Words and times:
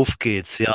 Auf 0.00 0.18
geht's, 0.18 0.56
ja. 0.58 0.74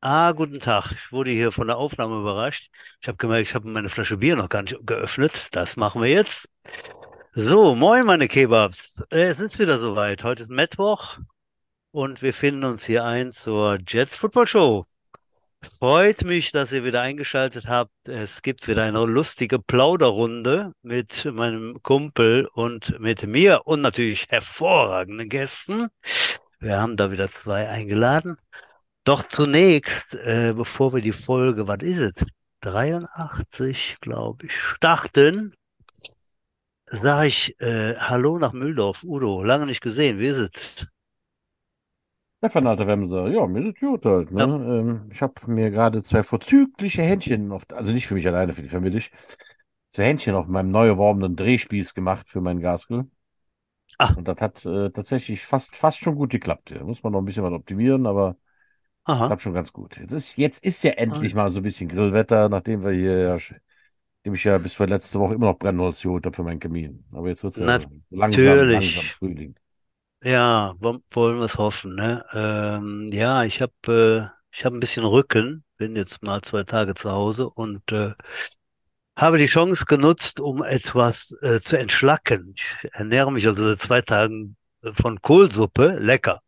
Ah, 0.00 0.30
guten 0.32 0.60
Tag. 0.60 0.92
Ich 0.92 1.10
wurde 1.12 1.30
hier 1.32 1.50
von 1.50 1.66
der 1.66 1.76
Aufnahme 1.76 2.20
überrascht. 2.20 2.70
Ich 3.00 3.08
habe 3.08 3.16
gemerkt, 3.18 3.48
ich 3.48 3.54
habe 3.54 3.68
meine 3.68 3.88
Flasche 3.88 4.16
Bier 4.16 4.36
noch 4.36 4.48
gar 4.48 4.62
nicht 4.62 4.76
geöffnet. 4.86 5.48
Das 5.50 5.76
machen 5.76 6.00
wir 6.02 6.08
jetzt. 6.08 6.48
So, 7.32 7.74
moin, 7.74 8.06
meine 8.06 8.28
Kebabs. 8.28 9.02
Äh, 9.10 9.24
Es 9.28 9.40
ist 9.40 9.58
wieder 9.58 9.78
soweit. 9.78 10.24
Heute 10.24 10.44
ist 10.44 10.50
Mittwoch 10.50 11.18
und 11.92 12.22
wir 12.22 12.34
finden 12.34 12.64
uns 12.64 12.84
hier 12.84 13.04
ein 13.04 13.32
zur 13.32 13.78
Jets 13.86 14.16
Football 14.16 14.46
Show. 14.46 14.86
Freut 15.80 16.22
mich, 16.24 16.52
dass 16.52 16.72
ihr 16.72 16.84
wieder 16.84 17.02
eingeschaltet 17.02 17.68
habt. 17.68 17.92
Es 18.08 18.42
gibt 18.42 18.68
wieder 18.68 18.84
eine 18.84 19.04
lustige 19.06 19.58
Plauderrunde 19.58 20.72
mit 20.82 21.24
meinem 21.26 21.82
Kumpel 21.82 22.48
und 22.54 22.98
mit 23.00 23.26
mir 23.26 23.62
und 23.66 23.80
natürlich 23.82 24.26
hervorragenden 24.28 25.28
Gästen. 25.28 25.88
Wir 26.60 26.80
haben 26.80 26.96
da 26.96 27.10
wieder 27.12 27.28
zwei 27.28 27.68
eingeladen. 27.68 28.36
Doch 29.04 29.22
zunächst, 29.22 30.14
äh, 30.14 30.52
bevor 30.54 30.92
wir 30.92 31.00
die 31.00 31.12
Folge, 31.12 31.68
was 31.68 31.82
ist 31.82 31.98
es? 31.98 32.26
83, 32.60 33.98
glaube 34.00 34.46
ich, 34.46 34.52
starten, 34.60 35.54
sage 36.90 37.28
ich 37.28 37.60
äh, 37.60 37.94
Hallo 37.96 38.38
nach 38.38 38.52
Mühldorf. 38.52 39.04
Udo, 39.04 39.44
lange 39.44 39.66
nicht 39.66 39.80
gesehen, 39.80 40.18
wie 40.18 40.26
ist 40.26 40.36
es? 40.36 40.88
Stefan, 42.38 42.66
alter 42.66 42.86
Wemser, 42.86 43.28
ja, 43.28 43.46
mir 43.46 43.60
ist 43.60 43.74
es 43.76 43.80
gut 43.80 44.04
halt, 44.04 44.30
ne? 44.32 44.40
Ja. 44.40 44.78
Ähm, 44.78 45.08
ich 45.12 45.22
habe 45.22 45.34
mir 45.46 45.70
gerade 45.70 46.02
zwei 46.04 46.22
vorzügliche 46.22 47.02
Händchen 47.02 47.50
auf, 47.50 47.64
also 47.72 47.92
nicht 47.92 48.06
für 48.06 48.14
mich 48.14 48.26
alleine, 48.28 48.52
für 48.52 48.62
die 48.62 48.68
Familie, 48.68 49.02
zwei 49.88 50.04
Händchen 50.04 50.34
auf 50.34 50.46
meinem 50.46 50.70
neu 50.70 50.86
erworbenen 50.86 51.34
Drehspieß 51.34 51.94
gemacht 51.94 52.28
für 52.28 52.40
meinen 52.40 52.60
Gasgrill. 52.60 53.06
Ah. 53.98 54.14
Und 54.14 54.28
das 54.28 54.38
hat 54.40 54.64
äh, 54.66 54.90
tatsächlich 54.90 55.42
fast, 55.44 55.76
fast 55.76 55.98
schon 55.98 56.16
gut 56.16 56.30
geklappt. 56.30 56.70
Ja. 56.70 56.84
Muss 56.84 57.02
man 57.02 57.12
noch 57.12 57.20
ein 57.20 57.24
bisschen 57.24 57.44
was 57.44 57.52
optimieren, 57.52 58.06
aber 58.06 58.36
Aha. 59.04 59.28
klappt 59.28 59.42
schon 59.42 59.54
ganz 59.54 59.72
gut. 59.72 59.98
Jetzt 59.98 60.12
ist, 60.12 60.36
jetzt 60.38 60.64
ist 60.64 60.82
ja 60.84 60.92
endlich 60.92 61.34
mal 61.34 61.50
so 61.50 61.60
ein 61.60 61.62
bisschen 61.64 61.88
Grillwetter, 61.88 62.48
nachdem 62.48 62.84
wir 62.84 62.92
hier 62.92 63.18
ja, 63.20 63.34
nachdem 63.34 63.74
ich 64.34 64.44
ja 64.44 64.58
bis 64.58 64.74
vor 64.74 64.86
letzte 64.88 65.20
Woche 65.20 65.34
immer 65.34 65.46
noch 65.46 65.58
Brennholz 65.58 66.02
geholt 66.02 66.26
habe 66.26 66.36
für 66.36 66.44
meinen 66.44 66.60
Kamin. 66.60 67.04
Aber 67.12 67.28
jetzt 67.28 67.44
wird 67.44 67.54
es 67.54 67.60
ja 67.60 67.88
langsam, 68.10 68.68
langsam 68.68 69.10
Frühling. 69.10 69.56
Ja, 70.22 70.74
wo- 70.80 71.00
wollen 71.10 71.38
wir 71.38 71.44
es 71.44 71.58
hoffen, 71.58 71.94
ne? 71.94 72.24
Ähm, 72.32 73.10
ja, 73.12 73.44
ich 73.44 73.60
habe 73.62 73.72
äh, 74.32 74.38
ich 74.52 74.64
hab 74.64 74.72
ein 74.72 74.80
bisschen 74.80 75.04
Rücken, 75.04 75.64
bin 75.76 75.94
jetzt 75.94 76.22
mal 76.22 76.40
zwei 76.42 76.64
Tage 76.64 76.94
zu 76.94 77.10
Hause 77.12 77.48
und 77.50 77.90
äh, 77.92 78.14
habe 79.18 79.36
die 79.38 79.46
Chance 79.46 79.84
genutzt, 79.84 80.40
um 80.40 80.62
etwas 80.62 81.36
äh, 81.42 81.60
zu 81.60 81.76
entschlacken. 81.76 82.54
Ich 82.56 82.90
ernähre 82.92 83.32
mich 83.32 83.46
also 83.46 83.62
seit 83.68 83.80
zwei 83.80 84.00
Tagen 84.00 84.56
äh, 84.82 84.92
von 84.92 85.20
Kohlsuppe, 85.20 85.98
lecker. 85.98 86.40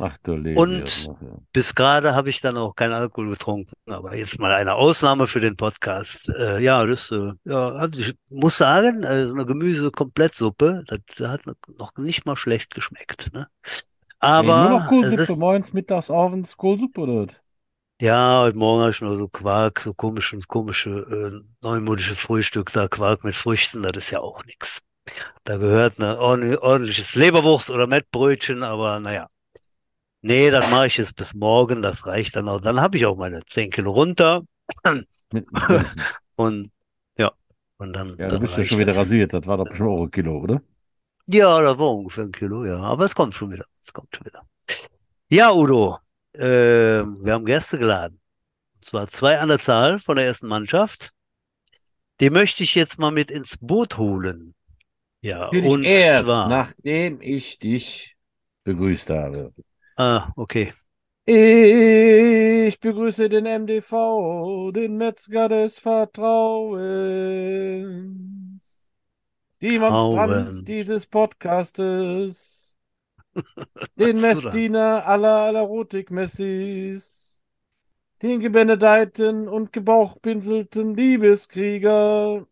Ach 0.00 0.16
du 0.22 0.36
Leben. 0.36 0.58
Und 0.58 1.10
bis 1.52 1.74
gerade 1.74 2.14
habe 2.14 2.30
ich 2.30 2.40
dann 2.40 2.56
auch 2.56 2.74
keinen 2.74 2.92
Alkohol 2.92 3.30
getrunken, 3.30 3.74
aber 3.86 4.14
jetzt 4.16 4.38
mal 4.38 4.52
eine 4.52 4.74
Ausnahme 4.74 5.26
für 5.26 5.40
den 5.40 5.56
Podcast. 5.56 6.28
Äh, 6.28 6.60
ja, 6.60 6.84
das, 6.84 7.10
äh, 7.10 7.32
ja, 7.44 7.70
also 7.70 8.00
ich 8.00 8.14
muss 8.28 8.56
sagen, 8.56 9.02
äh, 9.02 9.26
so 9.26 9.34
eine 9.34 9.46
Gemüse-Komplettsuppe, 9.46 10.84
das 10.86 11.28
hat 11.28 11.42
noch 11.78 11.96
nicht 11.96 12.26
mal 12.26 12.36
schlecht 12.36 12.74
geschmeckt, 12.74 13.32
ne? 13.32 13.48
Ey, 14.38 14.54
nur 14.54 14.68
noch 14.68 14.82
Aber 14.82 14.88
Kohlsuppe, 14.88 15.36
morgens, 15.36 15.72
mittags, 15.72 16.10
abends 16.10 16.56
Kohlsuppe 16.56 17.00
oder 17.00 17.26
was? 17.26 17.36
Ja, 18.00 18.40
heute 18.40 18.56
Morgen 18.56 18.80
habe 18.80 18.90
ich 18.90 19.00
nur 19.00 19.16
so 19.16 19.28
Quark, 19.28 19.80
so 19.80 19.92
komische, 19.92 20.38
komische, 20.48 20.90
äh, 20.90 21.46
neumodische 21.62 22.14
Frühstück, 22.14 22.72
da 22.72 22.88
Quark 22.88 23.24
mit 23.24 23.36
Früchten, 23.36 23.82
das 23.82 23.92
ist 23.96 24.10
ja 24.10 24.20
auch 24.20 24.44
nichts. 24.46 24.80
Da 25.44 25.58
gehört 25.58 25.98
ein 25.98 26.16
ordentliches 26.58 27.14
Leberwurst 27.14 27.70
oder 27.70 27.86
Mettbrötchen, 27.86 28.62
aber 28.62 29.00
naja. 29.00 29.28
Nee, 30.22 30.50
das 30.50 30.70
mache 30.70 30.86
ich 30.86 30.96
jetzt 30.98 31.16
bis 31.16 31.34
morgen, 31.34 31.82
das 31.82 32.06
reicht 32.06 32.36
dann 32.36 32.48
auch. 32.48 32.60
Dann 32.60 32.80
habe 32.80 32.96
ich 32.96 33.06
auch 33.06 33.16
meine 33.16 33.42
10 33.44 33.70
Kilo 33.70 33.90
runter 33.92 34.42
und 36.36 36.70
ja, 37.18 37.32
und 37.78 37.92
dann, 37.92 38.16
Ja, 38.18 38.28
du 38.28 38.28
dann 38.28 38.40
bist 38.40 38.56
ja 38.56 38.64
schon 38.64 38.78
wieder 38.78 38.92
das. 38.92 38.98
rasiert. 38.98 39.32
Das 39.32 39.46
war 39.46 39.58
doch 39.58 39.64
bestimmt 39.64 39.90
auch 39.90 40.02
ein 40.04 40.10
Kilo, 40.10 40.38
oder? 40.38 40.62
Ja, 41.26 41.60
das 41.62 41.78
war 41.78 41.94
ungefähr 41.94 42.24
ein 42.24 42.32
Kilo, 42.32 42.64
ja. 42.64 42.78
Aber 42.80 43.04
es 43.04 43.14
kommt 43.14 43.34
schon 43.34 43.50
wieder. 43.52 43.64
Es 43.80 43.92
kommt 43.92 44.14
schon 44.14 44.26
wieder. 44.26 44.42
Ja, 45.28 45.52
Udo, 45.52 45.98
äh, 46.34 47.02
wir 47.04 47.32
haben 47.32 47.44
Gäste 47.44 47.78
geladen. 47.78 48.20
Und 48.74 48.84
zwar 48.84 49.08
zwei 49.08 49.38
an 49.38 49.48
der 49.48 49.58
Zahl 49.60 49.98
von 49.98 50.16
der 50.16 50.26
ersten 50.26 50.46
Mannschaft. 50.48 51.12
Die 52.20 52.30
möchte 52.30 52.62
ich 52.62 52.74
jetzt 52.74 52.98
mal 52.98 53.10
mit 53.10 53.30
ins 53.30 53.56
Boot 53.60 53.98
holen. 53.98 54.54
Ja, 55.22 55.44
Natürlich 55.44 55.70
und 55.70 55.84
erst, 55.84 56.24
zwar. 56.24 56.48
nachdem 56.48 57.20
ich 57.20 57.58
dich 57.58 58.16
begrüßt 58.64 59.10
habe. 59.10 59.52
Ah, 59.96 60.30
okay. 60.36 60.72
Ich 61.26 62.80
begrüße 62.80 63.28
den 63.28 63.44
MDV, 63.44 64.72
den 64.72 64.96
Metzger 64.96 65.48
des 65.48 65.78
Vertrauens, 65.78 66.80
die 69.60 69.78
Monstranz 69.78 70.64
dieses 70.64 71.06
Podcastes, 71.06 72.59
den? 73.96 74.20
Messdiener 74.20 75.06
aller 75.06 75.36
aller 75.36 75.62
Rotik-Messis, 75.62 77.42
den 78.22 78.40
gebenedeiten 78.40 79.48
und 79.48 79.72
gebauchpinselten 79.72 80.94
Liebeskrieger, 80.94 82.46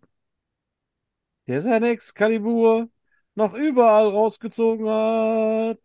der 1.46 1.60
sein 1.62 1.82
Excalibur 1.82 2.88
noch 3.34 3.54
überall 3.54 4.08
rausgezogen 4.08 4.88
hat. 4.88 5.80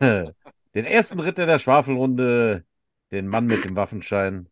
Den 0.74 0.86
ersten 0.86 1.20
Ritter 1.20 1.46
der 1.46 1.58
Schwafelrunde, 1.58 2.64
den 3.10 3.28
Mann 3.28 3.46
mit 3.46 3.64
dem 3.64 3.76
Waffenschein, 3.76 4.48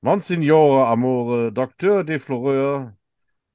Monsignore 0.00 0.86
Amore, 0.86 1.52
Doktor 1.52 2.04
de 2.04 2.18
Floreur, 2.20 2.96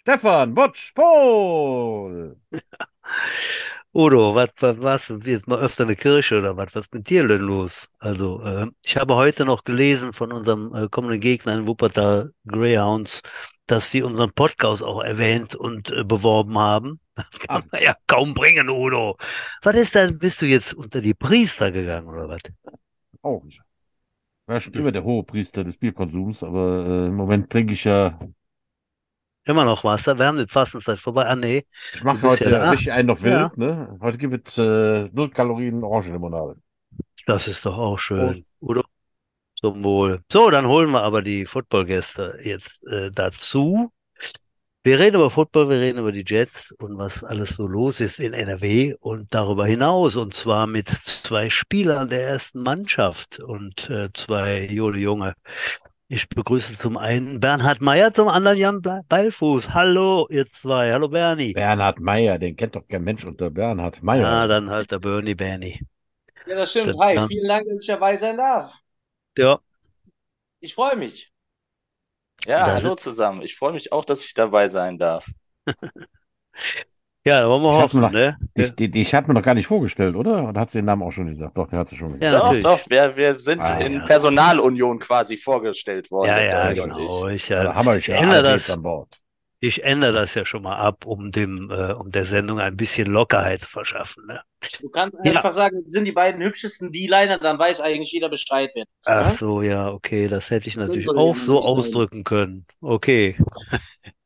Stefan 0.02 0.54
Botsch 0.54 0.94
Pohl. 0.94 2.38
Udo, 3.96 4.34
was, 4.34 4.50
was, 4.60 5.14
jetzt 5.24 5.48
mal 5.48 5.60
öfter 5.60 5.84
eine 5.84 5.96
Kirche 5.96 6.40
oder 6.40 6.58
was, 6.58 6.74
was 6.74 6.86
ist 6.86 6.94
mit 6.96 7.10
dir 7.12 7.28
denn 7.28 7.42
los? 7.42 7.90
Also, 8.00 8.42
äh, 8.42 8.66
ich 8.84 8.98
habe 8.98 9.14
heute 9.14 9.46
noch 9.46 9.64
gelesen 9.66 10.14
von 10.14 10.32
unserem 10.32 10.74
äh, 10.74 10.88
kommenden 10.90 11.20
Gegner 11.20 11.54
in 11.54 11.68
Wuppertal 11.68 12.32
Greyhounds, 12.48 13.22
dass 13.68 13.92
sie 13.92 14.02
unseren 14.02 14.34
Podcast 14.34 14.82
auch 14.82 15.04
erwähnt 15.04 15.54
und 15.54 15.92
äh, 15.92 16.04
beworben 16.04 16.58
haben. 16.58 17.00
Das 17.16 17.30
kann 17.40 17.64
man 17.72 17.84
ja 17.84 17.96
kaum 18.08 18.34
bringen, 18.34 18.68
Udo. 18.68 19.18
Was 19.62 19.76
ist 19.76 19.94
denn, 19.94 20.18
bist 20.18 20.42
du 20.42 20.48
jetzt 20.48 20.74
unter 20.74 21.00
die 21.00 21.14
Priester 21.14 21.72
gegangen 21.72 22.08
oder 22.08 22.28
was? 22.28 22.42
Auch 23.22 23.44
nicht. 23.44 23.62
War 24.48 24.60
schon 24.60 24.74
immer 24.74 24.92
der 24.92 25.04
hohe 25.04 25.24
Priester 25.24 25.64
des 25.64 25.78
Bierkonsums, 25.78 26.42
aber 26.42 26.88
äh, 26.88 27.08
im 27.10 27.16
Moment 27.16 27.52
trinke 27.52 27.74
ich 27.74 27.84
ja, 27.84 28.20
Immer 29.46 29.66
noch 29.66 29.84
Wasser? 29.84 30.18
Wir 30.18 30.26
haben 30.28 30.38
die 30.38 30.48
Fastenzeit 30.48 31.00
vorbei. 31.00 31.26
Ah, 31.26 31.36
nee, 31.36 31.66
ich 31.94 32.04
mache 32.04 32.24
ja 32.24 32.30
heute 32.30 32.50
da. 32.50 32.70
richtig 32.72 32.92
einen 32.92 33.10
Ja, 33.24 33.24
wild, 33.24 33.58
ne? 33.58 33.98
Heute 34.02 34.18
gibt 34.18 34.48
es 34.50 34.58
äh, 34.58 35.10
null 35.12 35.30
Kalorien 35.32 35.84
Orangenlimonade. 35.84 36.56
das 37.26 37.48
ist 37.48 37.66
doch 37.66 37.78
auch 37.78 37.98
schön. 38.00 38.46
Udo, 38.62 38.84
zum 39.56 39.84
Wohl. 39.84 40.22
So, 40.32 40.50
dann 40.52 40.68
holen 40.68 40.92
wir 40.92 41.04
aber 41.04 41.22
die 41.22 41.46
Footballgäste 41.46 42.40
jetzt 42.44 42.84
äh, 42.88 43.12
dazu. 43.12 43.92
Wir 44.86 45.00
reden 45.00 45.16
über 45.18 45.30
Football, 45.30 45.70
wir 45.70 45.80
reden 45.80 46.00
über 46.00 46.12
die 46.12 46.26
Jets 46.28 46.74
und 46.74 46.98
was 46.98 47.24
alles 47.24 47.52
so 47.52 47.68
los 47.68 48.02
ist 48.02 48.20
in 48.20 48.34
NRW 48.34 48.96
und 49.00 49.34
darüber 49.34 49.66
hinaus. 49.66 50.18
Und 50.18 50.34
zwar 50.34 50.68
mit 50.68 50.90
zwei 50.90 51.50
Spielern 51.50 52.10
der 52.10 52.28
ersten 52.28 52.64
Mannschaft 52.64 53.40
und 53.40 53.90
äh, 53.90 54.10
zwei 54.14 54.66
Jode 54.68 55.00
Junge. 55.00 55.36
Ich 56.14 56.30
begrüße 56.30 56.78
zum 56.78 56.96
einen 56.96 57.42
Bernhard 57.42 57.82
Meyer, 57.82 58.14
zum 58.14 58.30
anderen 58.30 58.58
Jan 58.58 58.82
Beilfuß. 58.82 59.74
Hallo, 59.74 60.28
ihr 60.30 60.48
zwei. 60.48 60.94
Hallo, 60.94 61.10
Bernie. 61.10 61.58
Bernhard 61.58 62.00
Meyer, 62.00 62.38
den 62.38 62.56
kennt 62.56 62.76
doch 62.76 62.88
kein 62.88 63.04
Mensch 63.04 63.26
unter 63.26 63.50
Bernhard 63.50 64.04
Ja, 64.10 64.48
Meyer. 64.48 64.48
dann 64.48 64.70
halt 64.70 64.92
der 64.92 65.00
Bernie 65.00 65.36
Bernie. 65.36 65.82
Ja, 66.46 66.56
das 66.56 66.72
stimmt. 66.72 66.94
Dann, 66.94 67.02
Hi, 67.02 67.18
dann, 67.18 67.30
vielen 67.30 67.48
Dank, 67.50 67.68
dass 67.68 67.82
ich 67.82 67.88
dabei 67.88 68.16
sein 68.18 68.38
darf. 68.38 68.82
ja, 69.38 69.62
Ich 70.62 70.74
freue 70.74 70.96
mich. 70.96 71.32
Ja, 72.46 72.66
da 72.66 72.74
hallo 72.74 72.96
sitzt. 72.96 72.96
zusammen. 72.96 73.42
Ich 73.42 73.56
freue 73.58 73.74
mich 73.74 73.92
auch, 73.92 74.06
dass 74.06 74.24
ich 74.26 74.34
dabei 74.34 74.68
sein 74.70 74.98
darf. 74.98 75.26
Ja, 77.26 77.40
da 77.42 77.50
wollen 77.50 77.64
wir 77.64 77.74
hoffen, 77.76 78.02
noch, 78.02 78.12
ne? 78.12 78.38
ich, 78.56 78.70
Ja, 78.70 78.76
die, 78.76 78.92
die, 78.92 79.02
ich 79.02 79.14
hatte 79.14 79.30
mir 79.30 79.34
noch 79.36 79.42
gar 79.42 79.54
nicht 79.54 79.68
vorgestellt, 79.68 80.16
oder? 80.16 80.50
Oder 80.50 80.60
hat 80.62 80.72
sie 80.72 80.80
den 80.80 80.86
Namen 80.86 81.04
auch 81.04 81.12
schon 81.12 81.28
gesagt? 81.28 81.58
Doch, 81.58 81.68
den 81.68 81.80
hat 81.80 81.90
sie 81.90 81.96
schon 81.96 82.14
ja, 82.20 82.32
gesagt. 82.32 82.44
Doch, 82.46 82.58
natürlich. 82.58 82.60
doch, 82.60 82.90
wir, 82.90 83.16
wir 83.18 83.40
sind 83.40 83.70
Ah, 83.70 83.78
in 83.80 84.04
Ja, 84.04 84.06
Personalunion 84.06 85.00
quasi 85.00 85.38
vorgestellt 85.38 86.12
worden, 86.12 86.38
ja, 86.38 86.42
ja, 86.42 86.74
und 86.74 86.96
ich. 86.96 86.96
genau. 86.96 87.28
Ich, 87.28 87.50
Ja, 87.56 87.64
äh, 87.64 87.66
da 87.66 87.76
haben 87.76 87.86
wir 87.88 87.96
ich 87.98 88.08
ja 88.08 88.16
ändere 88.16 88.44
das. 88.44 88.70
an 88.70 88.82
Bord. 88.84 89.22
Ich 89.62 89.84
ändere 89.84 90.14
das 90.14 90.36
ja 90.36 90.46
schon 90.46 90.64
mal 90.64 90.78
ab, 90.78 91.06
um 91.06 91.32
dem, 91.32 91.72
äh, 91.72 91.94
um 91.94 92.12
der 92.12 92.26
Sendung 92.26 92.60
ein 92.60 92.78
bisschen 92.78 93.08
Lockerheit 93.08 93.62
zu 93.64 93.70
verschaffen, 93.70 94.26
ne? 94.28 94.42
Du 94.78 94.88
kannst 94.90 95.18
Ja. 95.24 95.34
einfach 95.34 95.52
sagen, 95.52 95.84
sind 95.90 96.06
die 96.06 96.12
beiden 96.12 96.40
hübschesten 96.44 96.92
D-Liner, 96.92 97.40
dann 97.40 97.58
weiß 97.58 97.82
eigentlich 97.82 98.12
jeder 98.12 98.30
Bescheid, 98.30 98.70
ist. 98.76 99.18
Ach 99.18 99.30
Ne? 99.30 99.40
so, 99.40 99.62
ja, 99.62 99.90
okay, 99.92 100.28
das 100.28 100.50
hätte 100.50 100.68
ich 100.70 100.78
natürlich 100.78 101.14
auch 101.16 101.36
so 101.38 101.62
ausdrücken 101.62 102.24
können. 102.24 102.66
Okay. 102.82 103.38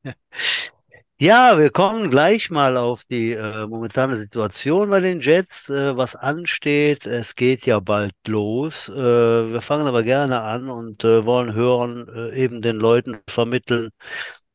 Ja, 1.20 1.58
wir 1.58 1.72
kommen 1.72 2.12
gleich 2.12 2.52
mal 2.52 2.78
auf 2.78 3.04
die 3.06 3.32
äh, 3.32 3.66
momentane 3.66 4.18
Situation 4.18 4.90
bei 4.92 5.00
den 5.00 5.20
Jets, 5.20 5.68
äh, 5.70 5.98
was 5.98 6.16
ansteht. 6.16 7.08
Es 7.08 7.36
geht 7.36 7.66
ja 7.66 7.80
bald 7.80 8.14
los. 8.28 8.88
Äh, 8.90 8.94
wir 8.96 9.62
fangen 9.62 9.88
aber 9.88 10.04
gerne 10.04 10.42
an 10.42 10.70
und 10.70 11.04
äh, 11.04 11.26
wollen 11.26 11.54
hören, 11.56 12.08
äh, 12.08 12.36
eben 12.36 12.62
den 12.62 12.76
Leuten 12.76 13.18
vermitteln, 13.28 13.90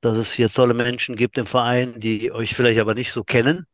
dass 0.02 0.16
es 0.16 0.32
hier 0.32 0.50
tolle 0.50 0.74
Menschen 0.74 1.16
gibt 1.16 1.36
im 1.38 1.46
Verein, 1.46 1.98
die 1.98 2.30
euch 2.32 2.54
vielleicht 2.54 2.80
aber 2.80 2.94
nicht 2.94 3.12
so 3.12 3.24
kennen. 3.24 3.66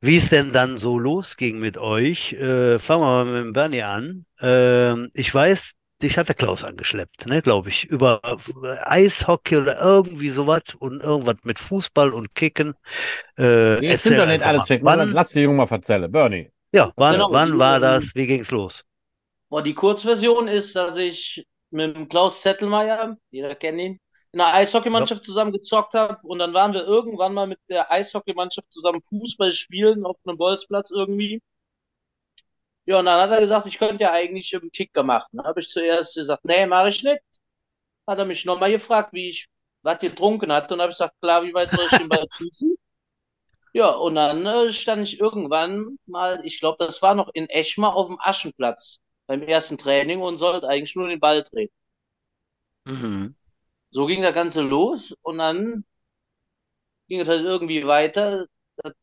Wie 0.00 0.16
es 0.16 0.28
denn 0.30 0.52
dann 0.52 0.78
so 0.78 0.98
losging 0.98 1.58
mit 1.58 1.78
euch, 1.78 2.32
äh, 2.34 2.78
fangen 2.78 3.02
wir 3.02 3.24
mal 3.24 3.26
mit 3.26 3.44
dem 3.44 3.52
Bernie 3.52 3.82
an. 3.82 4.26
Ähm, 4.40 5.10
ich 5.14 5.34
weiß, 5.34 5.72
dich 6.02 6.18
hat 6.18 6.28
der 6.28 6.34
Klaus 6.34 6.64
angeschleppt, 6.64 7.26
ne, 7.26 7.42
glaube 7.42 7.68
ich, 7.70 7.84
über 7.86 8.20
Eishockey 8.86 9.56
oder 9.58 9.80
irgendwie 9.80 10.30
sowas 10.30 10.62
und 10.78 11.02
irgendwas 11.02 11.36
mit 11.44 11.58
Fußball 11.58 12.12
und 12.12 12.34
Kicken. 12.34 12.74
Äh, 13.38 13.80
Jetzt 13.80 14.04
erzähl 14.04 14.08
sind 14.08 14.18
doch 14.18 14.26
nicht 14.26 14.42
alles 14.44 14.68
mal. 14.68 14.68
weg. 14.68 14.80
Wann, 14.84 15.12
Lass 15.12 15.30
den 15.30 15.44
Jungen 15.44 15.56
mal 15.56 15.68
erzählen. 15.70 16.10
Bernie. 16.10 16.50
ja, 16.74 16.92
wann, 16.96 17.12
Genau, 17.12 17.32
wann 17.32 17.52
die, 17.52 17.58
war 17.58 17.80
das? 17.80 18.14
Wie 18.14 18.26
ging's 18.26 18.50
los? 18.50 18.84
Boah, 19.48 19.62
die 19.62 19.74
Kurzversion 19.74 20.48
ist, 20.48 20.76
dass 20.76 20.96
ich 20.96 21.44
mit 21.70 21.96
dem 21.96 22.08
Klaus 22.08 22.40
Zettelmeier, 22.42 23.16
jeder 23.30 23.54
kennt 23.54 23.80
ihn, 23.80 24.00
in 24.32 24.40
einer 24.40 24.54
Eishockeymannschaft 24.54 25.24
zusammen 25.24 25.52
gezockt 25.52 25.94
habe 25.94 26.18
und 26.22 26.38
dann 26.38 26.54
waren 26.54 26.72
wir 26.72 26.84
irgendwann 26.84 27.34
mal 27.34 27.46
mit 27.48 27.58
der 27.68 27.90
Eishockeymannschaft 27.90 28.70
zusammen 28.72 29.02
Fußball 29.02 29.52
spielen 29.52 30.04
auf 30.06 30.16
einem 30.24 30.38
Bolzplatz 30.38 30.90
irgendwie. 30.90 31.42
Ja, 32.90 32.98
und 32.98 33.04
dann 33.04 33.20
hat 33.20 33.30
er 33.30 33.38
gesagt, 33.40 33.68
ich 33.68 33.78
könnte 33.78 34.02
ja 34.02 34.10
eigentlich 34.10 34.52
einen 34.56 34.72
Kicker 34.72 35.04
machen. 35.04 35.36
Dann 35.36 35.46
habe 35.46 35.60
ich 35.60 35.68
zuerst 35.70 36.16
gesagt, 36.16 36.44
nee, 36.44 36.66
mache 36.66 36.88
ich 36.88 37.04
nicht. 37.04 37.20
Hat 38.04 38.18
er 38.18 38.24
mich 38.24 38.44
nochmal 38.44 38.72
gefragt, 38.72 39.12
wie 39.12 39.30
ich 39.30 39.46
was 39.82 40.00
getrunken 40.00 40.50
hatte 40.52 40.74
und 40.74 40.80
habe 40.80 40.90
ich 40.90 40.98
gesagt, 40.98 41.14
klar, 41.20 41.44
wie 41.44 41.54
weit 41.54 41.70
soll 41.70 41.86
ich 41.88 41.98
den 41.98 42.08
Ball 42.08 42.26
schießen? 42.36 42.74
Ja, 43.74 43.90
und 43.90 44.16
dann 44.16 44.44
äh, 44.44 44.72
stand 44.72 45.04
ich 45.04 45.20
irgendwann 45.20 45.98
mal, 46.06 46.44
ich 46.44 46.58
glaube, 46.58 46.84
das 46.84 47.00
war 47.00 47.14
noch 47.14 47.30
in 47.32 47.48
Eschmar 47.48 47.94
auf 47.94 48.08
dem 48.08 48.18
Aschenplatz 48.20 48.98
beim 49.28 49.42
ersten 49.42 49.78
Training 49.78 50.20
und 50.20 50.38
sollte 50.38 50.66
eigentlich 50.66 50.96
nur 50.96 51.06
den 51.06 51.20
Ball 51.20 51.44
drehen. 51.44 51.70
Mhm. 52.86 53.36
So 53.90 54.06
ging 54.06 54.22
das 54.22 54.34
Ganze 54.34 54.62
los 54.62 55.14
und 55.22 55.38
dann 55.38 55.84
ging 57.06 57.20
es 57.20 57.28
halt 57.28 57.42
irgendwie 57.42 57.86
weiter, 57.86 58.46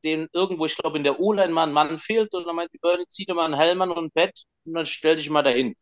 den 0.04 0.28
irgendwo, 0.34 0.66
ich 0.66 0.78
glaube, 0.78 0.98
in 0.98 1.04
der 1.04 1.20
O-Line 1.20 1.54
mal 1.54 1.64
ein 1.64 1.74
Mann 1.74 1.98
fehlt 1.98 2.34
und 2.34 2.46
dann 2.46 2.56
meinte 2.56 2.72
die 2.74 2.80
Bernie, 2.80 3.06
zieh 3.08 3.26
dir 3.26 3.34
mal 3.34 3.46
einen 3.46 3.56
Helm 3.56 3.82
an 3.82 3.92
und 3.92 4.06
ein 4.06 4.12
Bett 4.12 4.44
und 4.66 4.74
dann 4.74 4.86
stell 4.86 5.16
dich 5.16 5.30
mal 5.30 5.44
dahin. 5.44 5.76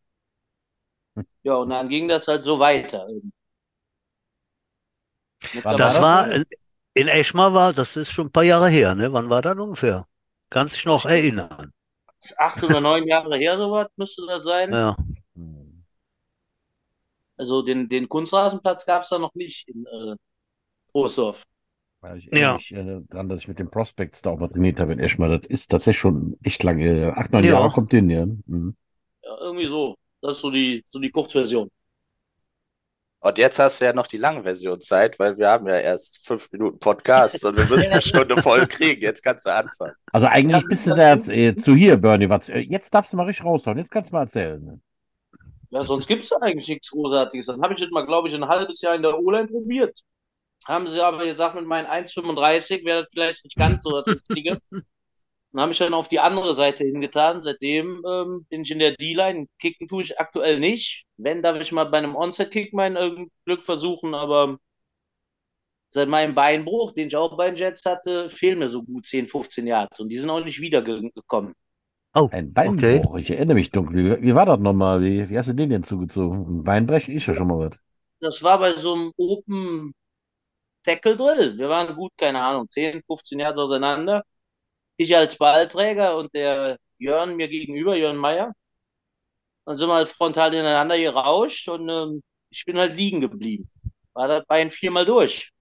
Ja, 1.44 1.56
und 1.56 1.70
dann 1.70 1.90
ging 1.90 2.08
das 2.08 2.28
halt 2.28 2.44
so 2.44 2.60
weiter. 2.60 3.08
Das 5.64 6.02
war, 6.02 6.32
äh, 6.32 6.44
in 6.94 7.08
Eschmar 7.08 7.54
war, 7.54 7.74
das 7.74 7.96
ist 7.96 8.12
schon 8.12 8.28
ein 8.28 8.32
paar 8.32 8.44
Jahre 8.44 8.70
her, 8.70 8.96
ne? 8.96 9.12
Wann 9.14 9.30
war 9.30 9.42
das 9.42 9.56
ungefähr? 9.58 10.08
Kannst 10.50 10.76
dich 10.76 10.86
noch 10.86 11.06
erinnern? 11.06 11.72
acht 12.38 12.64
oder 12.64 12.82
neun 12.82 13.08
Jahre 13.08 13.38
her, 13.38 13.58
sowas 13.58 13.88
müsste 13.98 14.26
das 14.28 14.44
sein. 14.44 14.74
Ja. 14.74 14.96
Also 17.38 17.62
den, 17.62 17.90
den 17.90 18.08
Kunstrasenplatz 18.08 18.86
gab 18.86 19.04
es 19.04 19.10
da 19.10 19.20
noch 19.20 19.36
nicht 19.36 19.68
in 19.68 19.86
äh, 19.86 20.16
Troisdorf. 20.92 21.44
Weil 22.08 22.18
ich 22.18 22.26
Ja. 22.26 22.32
erinnere 22.32 22.54
mich 22.56 22.72
äh, 22.74 23.02
dran, 23.10 23.30
dass 23.30 23.40
ich 23.42 23.48
mit 23.48 23.58
den 23.60 23.70
Prospects 23.72 24.22
da 24.22 24.30
auch 24.30 24.40
mal 24.40 24.48
trainiert 24.48 24.80
habe 24.80 24.94
in 24.94 25.00
Eschmar. 25.00 25.30
Das 25.30 25.48
ist 25.48 25.72
tatsächlich 25.72 26.00
schon 26.02 26.38
echt 26.44 26.62
lange. 26.64 26.86
äh, 26.86 27.12
Acht, 27.12 27.32
neun 27.32 27.44
Ja. 27.44 27.54
Jahre 27.54 27.72
kommt 27.72 27.92
hin, 27.92 28.10
ja. 28.10 28.26
Mhm. 28.26 28.76
Ja, 29.24 29.38
irgendwie 29.42 29.66
so. 29.66 29.96
Das 30.22 30.36
ist 30.36 30.42
so 30.42 30.52
die, 30.52 30.84
so 30.90 31.00
die 31.00 31.10
Kurzversion. 31.10 31.70
Und 33.20 33.38
jetzt 33.40 33.58
hast 33.58 33.82
du 33.82 33.86
ja 33.86 33.94
noch 33.94 34.06
die 34.06 34.18
lange 34.18 34.44
Version 34.44 34.80
Zeit, 34.82 35.18
weil 35.18 35.36
wir 35.38 35.50
haben 35.50 35.68
ja 35.68 35.80
erst 35.80 36.28
fünf 36.28 36.52
Minuten 36.52 36.78
Podcast 36.78 37.44
und 37.44 37.58
wir 37.58 37.66
müssen 37.66 37.92
eine 37.92 38.02
Stunde 38.04 38.40
voll 38.40 38.68
kriegen. 38.68 39.02
Jetzt 39.02 39.24
kannst 39.24 39.48
du 39.48 39.50
anfangen. 39.56 39.94
Also 40.12 40.28
eigentlich 40.28 40.64
bist 40.68 40.86
du 40.86 40.94
da 40.94 41.14
stimmt. 41.20 41.36
äh, 41.36 41.56
zu 41.56 41.74
hier, 41.76 41.98
Bernie. 41.98 42.30
Was, 42.30 42.50
äh, 42.50 42.60
jetzt 42.60 42.94
darfst 42.94 43.14
du 43.14 43.18
mal 43.18 43.26
richtig 43.26 43.46
raushauen. 43.46 43.80
Jetzt 43.80 43.90
kannst 43.90 44.12
du 44.12 44.16
mal 44.16 44.22
erzählen. 44.24 44.64
ne? 44.64 44.80
Ja, 45.72 45.82
sonst 45.82 46.06
gibt's 46.08 46.30
da 46.30 46.38
eigentlich 46.42 46.68
nichts 46.68 46.92
Großartiges. 46.92 47.48
Dann 47.48 47.62
habe 47.64 47.74
ich 47.74 47.80
das 47.80 47.90
mal, 47.90 48.06
glaube 48.06 48.28
ich, 48.28 48.36
ein 48.36 48.48
halbes 48.48 48.80
Jahr 48.82 48.94
in 48.94 49.02
der 49.02 49.18
O-Line 49.20 49.48
probiert. 49.48 50.00
Haben 50.68 50.88
sie 50.88 51.02
aber 51.02 51.26
gesagt, 51.26 51.56
mit 51.56 51.66
meinen 51.66 51.88
1,35 51.88 52.86
wäre 52.86 53.02
das 53.02 53.10
vielleicht 53.12 53.44
nicht 53.44 53.58
ganz 53.58 53.84
so 53.84 54.02
das 54.02 54.16
Richtige. 54.16 54.58
Dann 55.52 55.62
habe 55.62 55.72
ich 55.72 55.78
dann 55.78 55.94
auf 55.94 56.10
die 56.10 56.20
andere 56.20 56.54
Seite 56.54 56.84
hingetan. 56.84 57.42
Seitdem 57.42 58.04
ähm, 58.06 58.46
bin 58.50 58.64
ich 58.64 58.72
in 58.72 58.80
der 58.80 58.92
D-Line. 58.92 59.48
Kicken 59.58 59.88
tue 59.88 60.04
ich 60.04 60.20
aktuell 60.20 60.60
nicht. 60.60 61.06
Wenn, 61.16 61.42
darf 61.42 61.58
ich 61.62 61.72
mal 61.72 61.86
bei 61.86 62.00
einem 62.00 62.14
Onset-Kick 62.14 62.74
mein 62.74 62.98
äh, 62.98 63.26
Glück 63.46 63.64
versuchen, 63.64 64.16
aber 64.16 64.58
seit 65.88 66.10
meinem 66.10 66.36
Beinbruch, 66.36 66.92
den 66.92 67.08
ich 67.08 67.16
auch 67.16 67.38
bei 67.38 67.50
den 67.50 67.56
Jets 67.56 67.86
hatte, 67.86 68.30
fehlen 68.30 68.60
mir 68.60 68.68
so 68.68 68.84
gut 68.84 69.06
10, 69.06 69.28
15 69.28 69.66
Yards. 69.66 70.02
Und 70.02 70.10
die 70.10 70.18
sind 70.18 70.30
auch 70.30 70.44
nicht 70.44 70.60
wiedergekommen. 70.60 71.54
Oh, 72.14 72.28
Ein 72.32 72.50
okay. 72.50 72.98
Beinbruch. 72.98 73.18
Ich 73.18 73.32
erinnere 73.32 73.56
mich 73.56 73.72
dunkel. 73.72 74.22
Wie, 74.22 74.28
wie 74.28 74.36
war 74.36 74.46
das 74.46 74.60
nochmal? 74.60 75.02
Wie, 75.02 75.30
wie 75.30 75.38
hast 75.38 75.48
du 75.48 75.54
den 75.54 75.70
denn 75.70 75.84
zugezogen? 75.84 76.60
Ein 76.60 76.64
Beinbrechen 76.66 77.16
ist 77.16 77.28
ja 77.28 77.34
schon 77.34 77.48
mal 77.48 77.60
was. 77.60 77.80
Das 78.20 78.44
war 78.44 78.60
bei 78.60 78.74
so 78.74 78.94
einem 78.94 79.14
Open 79.16 79.94
Tackle 80.86 81.16
Drill. 81.16 81.58
Wir 81.58 81.70
waren 81.70 81.96
gut, 81.96 82.14
keine 82.18 82.42
Ahnung, 82.42 82.70
10, 82.70 83.02
15 83.08 83.40
Jahre 83.40 83.62
auseinander. 83.62 84.24
Ich 84.98 85.16
als 85.16 85.38
Ballträger 85.38 86.18
und 86.18 86.34
der 86.34 86.78
Jörn 86.98 87.36
mir 87.36 87.48
gegenüber, 87.50 87.96
Jörn 87.98 88.18
Meyer. 88.18 88.54
Dann 89.66 89.76
sind 89.76 89.90
wir 89.90 89.96
halt 89.96 90.10
frontal 90.10 90.54
ineinander 90.54 90.98
gerauscht 90.98 91.68
und 91.70 91.90
ähm, 91.90 92.22
ich 92.50 92.64
bin 92.66 92.78
halt 92.78 92.94
liegen 92.96 93.20
geblieben. 93.20 93.70
War 94.14 94.28
das 94.28 94.46
Bein 94.46 94.72
viermal 94.72 95.06
durch. 95.06 95.52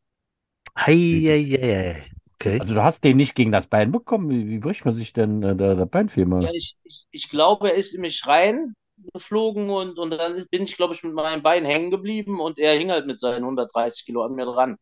Hei, 0.77 0.93
hei, 0.93 1.59
hei. 1.61 2.11
Okay. 2.35 2.61
Also 2.61 2.75
du 2.75 2.85
hast 2.85 3.03
den 3.03 3.17
nicht 3.17 3.35
gegen 3.35 3.53
das 3.53 3.67
Bein 3.67 3.91
bekommen. 3.91 4.29
Wie, 4.29 4.49
wie 4.49 4.59
bricht 4.59 4.85
man 4.85 4.95
sich 4.95 5.13
denn 5.13 5.43
äh, 5.43 5.57
da, 5.57 5.75
das 5.75 5.89
Bein 5.89 6.09
viermal? 6.09 6.45
Ja, 6.45 6.51
ich, 6.53 6.77
ich, 6.85 7.07
ich 7.11 7.29
glaube, 7.31 7.71
er 7.71 7.77
ist 7.77 7.95
in 7.95 8.03
mich 8.03 8.27
rein 8.27 8.75
geflogen 9.13 9.71
und, 9.71 9.99
und 9.99 10.11
dann 10.11 10.45
bin 10.51 10.65
ich, 10.65 10.77
glaube 10.77 10.95
ich, 10.95 11.03
mit 11.03 11.15
meinem 11.15 11.43
Bein 11.43 11.65
hängen 11.65 11.91
geblieben 11.91 12.41
und 12.41 12.59
er 12.59 12.75
hing 12.75 12.91
halt 12.91 13.07
mit 13.07 13.19
seinen 13.19 13.43
130 13.43 14.05
Kilo 14.05 14.23
an 14.23 14.35
mir 14.35 14.45
dran. 14.45 14.79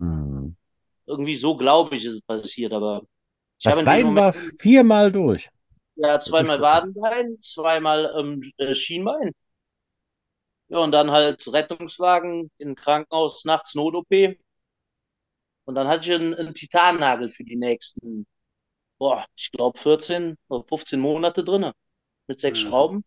Hm. 0.00 0.54
Irgendwie 1.06 1.34
so, 1.36 1.56
glaube 1.56 1.96
ich, 1.96 2.04
ist 2.04 2.14
es 2.14 2.22
passiert, 2.22 2.72
aber 2.72 3.02
ich 3.58 3.66
Das 3.66 3.78
in 3.78 3.84
Bein 3.84 4.14
war 4.14 4.32
viermal 4.32 5.12
durch. 5.12 5.48
Ja, 5.96 6.18
zweimal 6.20 6.60
Wadenbein, 6.62 7.38
zweimal 7.40 8.10
ähm, 8.18 8.40
äh, 8.56 8.72
Schienbein. 8.74 9.32
Ja, 10.68 10.78
und 10.78 10.92
dann 10.92 11.10
halt 11.10 11.46
Rettungswagen 11.52 12.50
im 12.58 12.74
Krankenhaus, 12.74 13.44
nachts 13.44 13.74
Not-OP. 13.74 14.38
Und 15.66 15.74
dann 15.74 15.88
hatte 15.88 16.08
ich 16.10 16.14
einen, 16.16 16.34
einen 16.34 16.54
Titannagel 16.54 17.28
für 17.28 17.44
die 17.44 17.56
nächsten, 17.56 18.26
boah, 18.98 19.26
ich 19.36 19.50
glaube 19.52 19.78
14 19.78 20.36
oder 20.48 20.64
15 20.66 21.00
Monate 21.00 21.44
drinne. 21.44 21.74
Mit 22.28 22.40
sechs 22.40 22.60
Mhm. 22.60 22.60
Schrauben. 22.60 23.04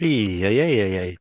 Hei. 0.00 1.16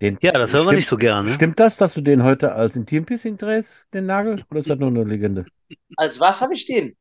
Den, 0.00 0.18
Ja, 0.22 0.32
das 0.32 0.52
hören 0.52 0.66
wir 0.66 0.72
nicht 0.72 0.88
so 0.88 0.96
gerne. 0.96 1.34
Stimmt 1.34 1.58
das, 1.58 1.76
dass 1.76 1.94
du 1.94 2.00
den 2.00 2.22
heute 2.22 2.54
als 2.54 2.76
Intimpiercing 2.76 3.36
drehst, 3.36 3.88
den 3.92 4.06
Nagel? 4.06 4.44
Oder 4.50 4.60
ist 4.60 4.70
das 4.70 4.78
nur 4.78 4.88
eine 4.88 5.04
Legende? 5.04 5.44
Als 5.96 6.20
was 6.20 6.40
habe 6.40 6.54
ich 6.54 6.66
den? 6.66 6.96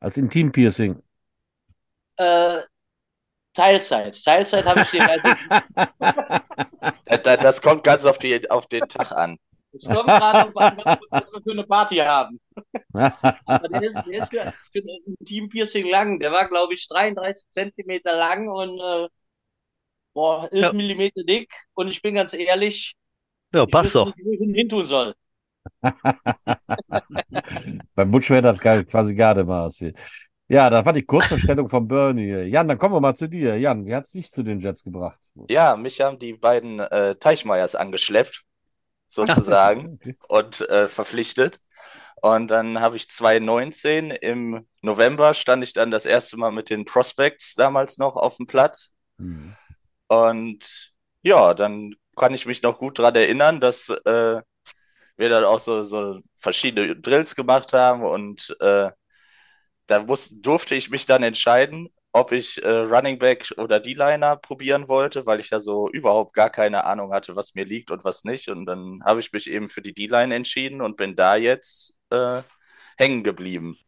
Als 0.00 0.16
Intimpiercing. 0.16 1.02
Äh, 2.16 2.60
Teilzeit. 3.54 4.22
Teilzeit 4.24 4.64
habe 4.66 4.80
ich 4.82 4.90
den. 4.90 5.02
Also, 5.08 5.36
Da- 7.06 7.16
da- 7.18 7.36
Das 7.36 7.62
kommt 7.62 7.84
ganz 7.84 8.04
auf, 8.04 8.18
die, 8.18 8.50
auf 8.50 8.66
den 8.66 8.88
Tag 8.88 9.12
an. 9.12 9.38
es 9.72 9.84
kommt 9.84 10.06
gerade, 10.06 10.52
was 10.54 10.76
was 11.10 11.22
wir 11.32 11.42
für 11.42 11.52
eine 11.52 11.64
Party 11.64 11.96
haben. 11.96 12.40
Aber 12.92 13.68
der 13.68 13.82
ist, 13.82 13.94
der 14.06 14.18
ist 14.18 14.28
für, 14.30 14.52
für 14.72 14.78
ein 14.80 15.16
Team-Piercing 15.24 15.88
lang. 15.88 16.18
Der 16.20 16.32
war, 16.32 16.48
glaube 16.48 16.74
ich, 16.74 16.86
33 16.88 17.46
Zentimeter 17.50 18.16
lang 18.16 18.48
und 18.48 18.78
äh, 18.80 19.08
boah, 20.16 20.48
11 20.52 20.62
Ja. 20.62 20.72
Millimeter 20.72 21.22
dick. 21.24 21.52
Und 21.74 21.88
ich 21.88 22.02
bin 22.02 22.14
ganz 22.16 22.32
ehrlich, 22.34 22.94
Ja, 23.54 23.62
ich 23.64 23.70
passt 23.70 23.94
doch. 23.94 24.06
nicht, 24.06 24.24
wo 24.24 24.32
ich 24.32 24.40
ihn 24.40 24.54
hin 24.54 24.68
tun 24.68 24.86
soll. 24.86 25.14
Beim 27.94 28.10
Butch 28.10 28.30
wäre 28.30 28.42
das 28.42 28.58
gar- 28.58 28.84
quasi 28.84 29.14
Gardemaß 29.14 29.76
hier. 29.78 29.92
Ja, 30.48 30.70
das 30.70 30.84
war 30.84 30.92
die 30.92 31.02
Kurzvorstellung 31.02 31.68
von 31.68 31.88
Bernie. 31.88 32.42
Jan, 32.44 32.68
dann 32.68 32.78
kommen 32.78 32.94
wir 32.94 33.00
mal 33.00 33.16
zu 33.16 33.26
dir. 33.28 33.58
Jan, 33.58 33.84
wie 33.84 33.94
hat 33.94 34.04
es 34.04 34.12
dich 34.12 34.30
zu 34.30 34.42
den 34.44 34.60
Jets 34.60 34.82
gebracht? 34.82 35.18
Ja, 35.48 35.76
mich 35.76 36.00
haben 36.00 36.18
die 36.18 36.34
beiden 36.34 36.78
äh, 36.80 37.16
Teichmeiers 37.16 37.74
angeschleppt, 37.74 38.42
sozusagen, 39.08 39.94
Okay. 40.00 40.16
und 40.28 40.60
äh, 40.68 40.86
verpflichtet. 40.88 41.60
Und 42.22 42.48
dann 42.48 42.80
habe 42.80 42.96
ich 42.96 43.10
2019 43.10 44.10
im 44.10 44.66
November 44.82 45.34
stand 45.34 45.62
ich 45.64 45.72
dann 45.72 45.90
das 45.90 46.06
erste 46.06 46.36
Mal 46.36 46.52
mit 46.52 46.70
den 46.70 46.84
Prospects 46.84 47.54
damals 47.56 47.98
noch 47.98 48.14
auf 48.16 48.36
dem 48.36 48.46
Platz. 48.46 48.92
Hm. 49.18 49.54
Und 50.08 50.92
ja, 51.22 51.54
dann 51.54 51.94
kann 52.16 52.34
ich 52.34 52.46
mich 52.46 52.62
noch 52.62 52.78
gut 52.78 52.98
daran 52.98 53.14
erinnern, 53.16 53.60
dass 53.60 53.88
äh, 53.90 54.42
wir 55.16 55.28
dann 55.28 55.44
auch 55.44 55.60
so, 55.60 55.84
so 55.84 56.20
verschiedene 56.34 56.96
Drills 56.96 57.34
gemacht 57.36 57.72
haben 57.72 58.02
und 58.02 58.56
äh, 58.60 58.90
da 59.86 60.00
muss, 60.02 60.40
durfte 60.42 60.74
ich 60.74 60.90
mich 60.90 61.06
dann 61.06 61.22
entscheiden, 61.22 61.88
ob 62.12 62.32
ich 62.32 62.62
äh, 62.62 62.68
Running 62.68 63.18
Back 63.18 63.52
oder 63.58 63.78
D-Liner 63.80 64.36
probieren 64.36 64.88
wollte, 64.88 65.26
weil 65.26 65.40
ich 65.40 65.50
ja 65.50 65.60
so 65.60 65.88
überhaupt 65.90 66.34
gar 66.34 66.50
keine 66.50 66.84
Ahnung 66.84 67.12
hatte, 67.12 67.36
was 67.36 67.54
mir 67.54 67.64
liegt 67.64 67.90
und 67.90 68.04
was 68.04 68.24
nicht. 68.24 68.48
Und 68.48 68.66
dann 68.66 69.02
habe 69.04 69.20
ich 69.20 69.32
mich 69.32 69.48
eben 69.50 69.68
für 69.68 69.82
die 69.82 69.92
D-Line 69.94 70.34
entschieden 70.34 70.80
und 70.82 70.96
bin 70.96 71.14
da 71.16 71.36
jetzt 71.36 71.94
äh, 72.10 72.42
hängen 72.98 73.22
geblieben. 73.22 73.78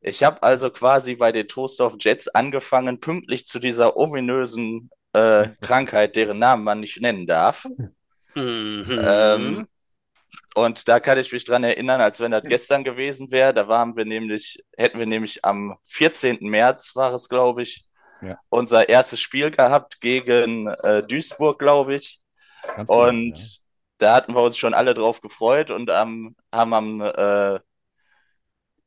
Ich 0.00 0.22
habe 0.22 0.42
also 0.42 0.70
quasi 0.70 1.16
bei 1.16 1.32
den 1.32 1.48
Trostorf 1.48 1.96
Jets 2.00 2.28
angefangen, 2.28 3.00
pünktlich 3.00 3.46
zu 3.46 3.58
dieser 3.58 3.96
ominösen 3.96 4.90
äh, 5.12 5.48
Krankheit, 5.60 6.16
deren 6.16 6.38
Namen 6.38 6.64
man 6.64 6.80
nicht 6.80 7.00
nennen 7.00 7.26
darf. 7.26 7.66
Mhm. 8.34 9.00
Ähm, 9.02 9.66
und 10.54 10.88
da 10.88 11.00
kann 11.00 11.18
ich 11.18 11.32
mich 11.32 11.44
dran 11.44 11.64
erinnern, 11.64 12.00
als 12.00 12.20
wenn 12.20 12.32
das 12.32 12.42
gestern 12.44 12.84
gewesen 12.84 13.30
wäre. 13.30 13.54
Da 13.54 13.68
waren 13.68 13.96
wir 13.96 14.04
nämlich, 14.04 14.64
hätten 14.76 14.98
wir 14.98 15.06
nämlich 15.06 15.44
am 15.44 15.76
14. 15.86 16.48
März, 16.48 16.96
war 16.96 17.12
es, 17.14 17.28
glaube 17.28 17.62
ich, 17.62 17.84
Ja. 18.20 18.38
unser 18.48 18.88
erstes 18.88 19.20
Spiel 19.20 19.50
gehabt 19.50 20.00
gegen 20.00 20.68
äh, 20.68 21.02
Duisburg, 21.06 21.58
glaube 21.58 21.96
ich. 21.96 22.20
Ganz 22.76 22.94
genau, 22.94 23.06
Und 23.06 23.38
ja. 23.38 23.46
da 23.98 24.14
hatten 24.16 24.34
wir 24.34 24.42
uns 24.42 24.56
schon 24.58 24.74
alle 24.74 24.94
drauf 24.94 25.20
gefreut 25.20 25.70
und 25.70 25.90
am, 25.90 26.36
haben 26.52 26.74
am 26.74 27.00
äh, 27.00 27.60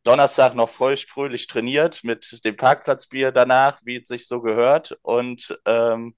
Donnerstag 0.04 0.56
noch 0.56 0.70
fröhlich, 0.70 1.06
fröhlich 1.08 1.48
trainiert 1.48 2.04
mit 2.04 2.44
dem 2.46 2.58
Parkplatzbier 2.58 3.32
danach, 3.32 3.80
wie 3.86 3.98
es 3.98 4.08
sich 4.08 4.28
so 4.28 4.42
gehört. 4.42 4.98
Und 5.02 5.58
ähm, 5.66 6.16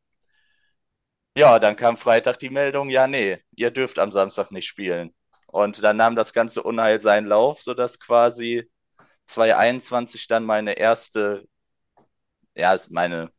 ja, 1.37 1.59
dann 1.59 1.75
kam 1.75 1.97
Freitag 1.97 2.39
die 2.39 2.49
Meldung, 2.49 2.89
ja, 2.89 3.07
nee, 3.07 3.39
ihr 3.55 3.71
dürft 3.71 3.99
am 3.99 4.11
Samstag 4.11 4.51
nicht 4.51 4.67
spielen. 4.67 5.13
Und 5.47 5.83
dann 5.83 5.97
nahm 5.97 6.15
das 6.15 6.33
ganze 6.33 6.63
Unheil 6.63 7.01
seinen 7.01 7.27
Lauf, 7.27 7.61
sodass 7.61 7.99
quasi 7.99 8.69
2021 9.25 10.27
dann 10.27 10.45
meine 10.45 10.73
erste, 10.77 11.45
ja, 12.55 12.75
meine 12.89 13.31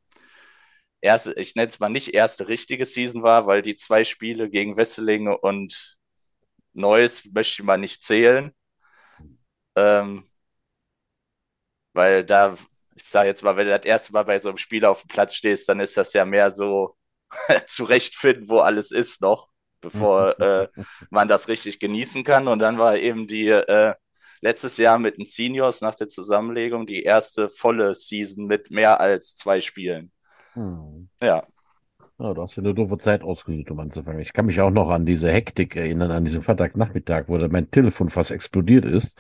erste, 1.01 1.33
ich 1.35 1.55
nenne 1.55 1.69
es 1.69 1.79
mal 1.81 1.89
nicht 1.89 2.15
erste 2.15 2.49
richtige 2.49 2.85
Season 2.87 3.23
war, 3.23 3.47
weil 3.47 3.63
die 3.63 3.77
zwei 3.77 4.05
Spiele 4.05 4.51
gegen 4.51 4.77
Wesselinge 4.77 5.37
und 5.39 5.97
Neuss 6.73 7.25
möchte 7.33 7.63
ich 7.63 7.67
mal 7.67 7.79
nicht 7.79 8.03
zählen. 8.05 8.53
Ähm, 9.77 10.25
weil 11.97 12.25
da, 12.25 12.55
ich 12.95 13.05
sage 13.05 13.29
jetzt 13.29 13.43
mal, 13.43 13.57
wenn 13.57 13.67
du 13.67 13.77
das 13.77 13.87
erste 13.87 14.13
Mal 14.13 14.25
bei 14.25 14.39
so 14.39 14.49
einem 14.49 14.59
Spiel 14.59 14.85
auf 14.85 15.03
dem 15.03 15.09
Platz 15.09 15.35
stehst, 15.35 15.69
dann 15.69 15.81
ist 15.81 15.97
das 15.97 16.13
ja 16.13 16.25
mehr 16.25 16.51
so 16.51 16.97
zurechtfinden, 17.67 18.49
wo 18.49 18.59
alles 18.59 18.91
ist 18.91 19.21
noch, 19.21 19.49
bevor 19.81 20.39
äh, 20.41 20.69
man 21.11 21.29
das 21.29 21.49
richtig 21.49 21.81
genießen 21.81 22.23
kann. 22.25 22.49
Und 22.49 22.61
dann 22.61 22.79
war 22.79 22.97
eben 22.97 23.27
die 23.27 23.49
äh, 23.49 23.95
letztes 24.41 24.77
Jahr 24.77 24.99
mit 24.99 25.19
den 25.19 25.27
Seniors 25.27 25.81
nach 25.81 25.95
der 25.95 26.09
Zusammenlegung 26.09 26.87
die 26.87 27.03
erste 27.03 27.49
volle 27.49 27.95
Season 27.95 28.47
mit 28.47 28.71
mehr 28.71 29.01
als 29.01 29.35
zwei 29.35 29.61
Spielen. 29.61 30.13
Hm. 30.53 31.09
Ja, 31.21 31.47
Ja, 32.19 32.33
du 32.33 32.43
hast 32.43 32.57
ja 32.57 32.63
eine 32.63 32.73
doofe 32.73 32.97
Zeit 32.97 33.23
ausgesucht, 33.23 33.71
um 33.71 33.81
anzufangen. 33.81 34.21
Ich 34.21 34.33
kann 34.33 34.47
mich 34.47 34.61
auch 34.61 34.71
noch 34.71 34.89
an 34.89 35.05
diese 35.05 35.31
Hektik 35.31 35.77
erinnern, 35.77 36.11
an 36.11 36.25
diesen 36.25 36.43
Freitagnachmittag, 36.43 37.25
wo 37.29 37.37
mein 37.49 37.71
Telefon 37.71 38.09
fast 38.09 38.31
explodiert 38.31 38.87
ist, 38.87 39.17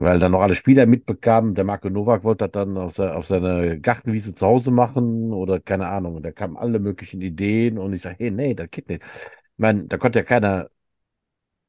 weil 0.00 0.18
dann 0.18 0.32
noch 0.32 0.40
alle 0.40 0.54
Spieler 0.54 0.86
mitbekamen. 0.86 1.54
Der 1.54 1.64
Marco 1.64 1.88
Nowak 1.90 2.24
wollte 2.24 2.48
das 2.48 2.52
dann 2.52 2.76
auf, 2.76 2.98
auf 2.98 3.26
seiner 3.26 3.76
Gartenwiese 3.78 4.34
zu 4.34 4.46
Hause 4.46 4.70
machen 4.70 5.32
oder 5.32 5.60
keine 5.60 5.88
Ahnung. 5.88 6.16
Und 6.16 6.22
da 6.24 6.32
kamen 6.32 6.56
alle 6.56 6.78
möglichen 6.78 7.20
Ideen 7.20 7.78
und 7.78 7.92
ich 7.94 8.02
sage, 8.02 8.16
hey, 8.18 8.30
nee, 8.30 8.54
das 8.54 8.70
geht 8.70 8.88
nicht. 8.88 9.02
Ich 9.04 9.28
meine, 9.58 9.86
da 9.86 9.98
konnte 9.98 10.20
ja 10.20 10.24
keiner 10.24 10.70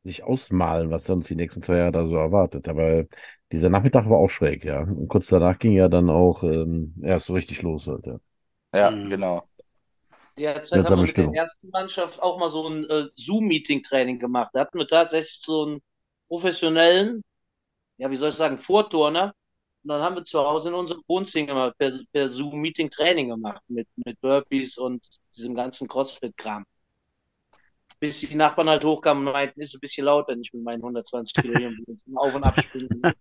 sich 0.03 0.24
ausmalen, 0.24 0.89
was 0.91 1.09
uns 1.09 1.27
die 1.27 1.36
nächsten 1.36 1.62
zwei 1.62 1.77
Jahre 1.77 1.91
da 1.91 2.07
so 2.07 2.15
erwartet. 2.15 2.67
Aber 2.69 3.05
dieser 3.51 3.69
Nachmittag 3.69 4.09
war 4.09 4.17
auch 4.17 4.29
schräg, 4.29 4.63
ja. 4.65 4.81
Und 4.81 5.07
kurz 5.07 5.27
danach 5.27 5.59
ging 5.59 5.74
ja 5.74 5.89
dann 5.89 6.09
auch 6.09 6.43
ähm, 6.43 6.95
erst 7.03 7.27
so 7.27 7.33
richtig 7.33 7.62
los. 7.62 7.88
Halt, 7.88 8.05
ja. 8.05 8.19
ja, 8.74 8.89
Mhm. 8.89 9.09
genau. 9.09 9.48
Derzeit 10.38 10.86
Seltsame 10.86 10.86
haben 10.86 11.05
wir 11.05 11.07
mit 11.07 11.17
der 11.17 11.29
ersten 11.33 11.69
Mannschaft 11.71 12.21
auch 12.21 12.39
mal 12.39 12.50
so 12.51 12.67
ein 12.67 12.89
äh, 12.89 13.07
Zoom-Meeting-Training 13.15 14.19
gemacht. 14.19 14.51
Da 14.53 14.62
hatten 14.62 14.79
wir 14.79 14.88
tatsächlich 14.88 15.41
so 15.43 15.65
einen 15.65 15.81
professionellen, 16.29 17.24
ja, 18.00 18.10
wie 18.10 18.15
soll 18.15 18.29
ich 18.29 18.36
sagen, 18.36 18.58
Vorturner. 18.58 19.34
Und 19.84 19.89
dann 19.89 20.01
haben 20.01 20.15
wir 20.15 20.25
zu 20.25 20.39
Hause 20.39 20.70
in 20.70 20.75
unserem 20.75 21.03
Wohnzimmer 21.08 21.72
per, 21.77 21.98
per 22.12 22.29
Zoom-Meeting 22.29 22.89
Training 22.89 23.29
gemacht 23.29 23.62
mit, 23.68 23.88
mit 23.96 24.20
Burpees 24.22 24.77
und 24.77 25.06
diesem 25.36 25.53
ganzen 25.53 25.88
Crossfit-Kram. 25.88 26.65
Bis 28.00 28.20
die 28.22 28.36
Nachbarn 28.36 28.70
halt 28.70 28.84
hochkamen 28.84 29.27
und 29.27 29.34
meinten, 29.34 29.62
ist 29.62 29.75
ein 29.75 29.79
bisschen 29.82 30.06
laut, 30.06 30.27
wenn 30.29 30.41
ich 30.41 30.53
mit 30.53 30.63
meinen 30.63 30.82
120 30.82 31.34
Kilo 31.34 31.58
hier 31.58 31.72
auf 32.15 32.34
und 32.34 32.44
ab 32.44 32.60
springe. 32.60 33.13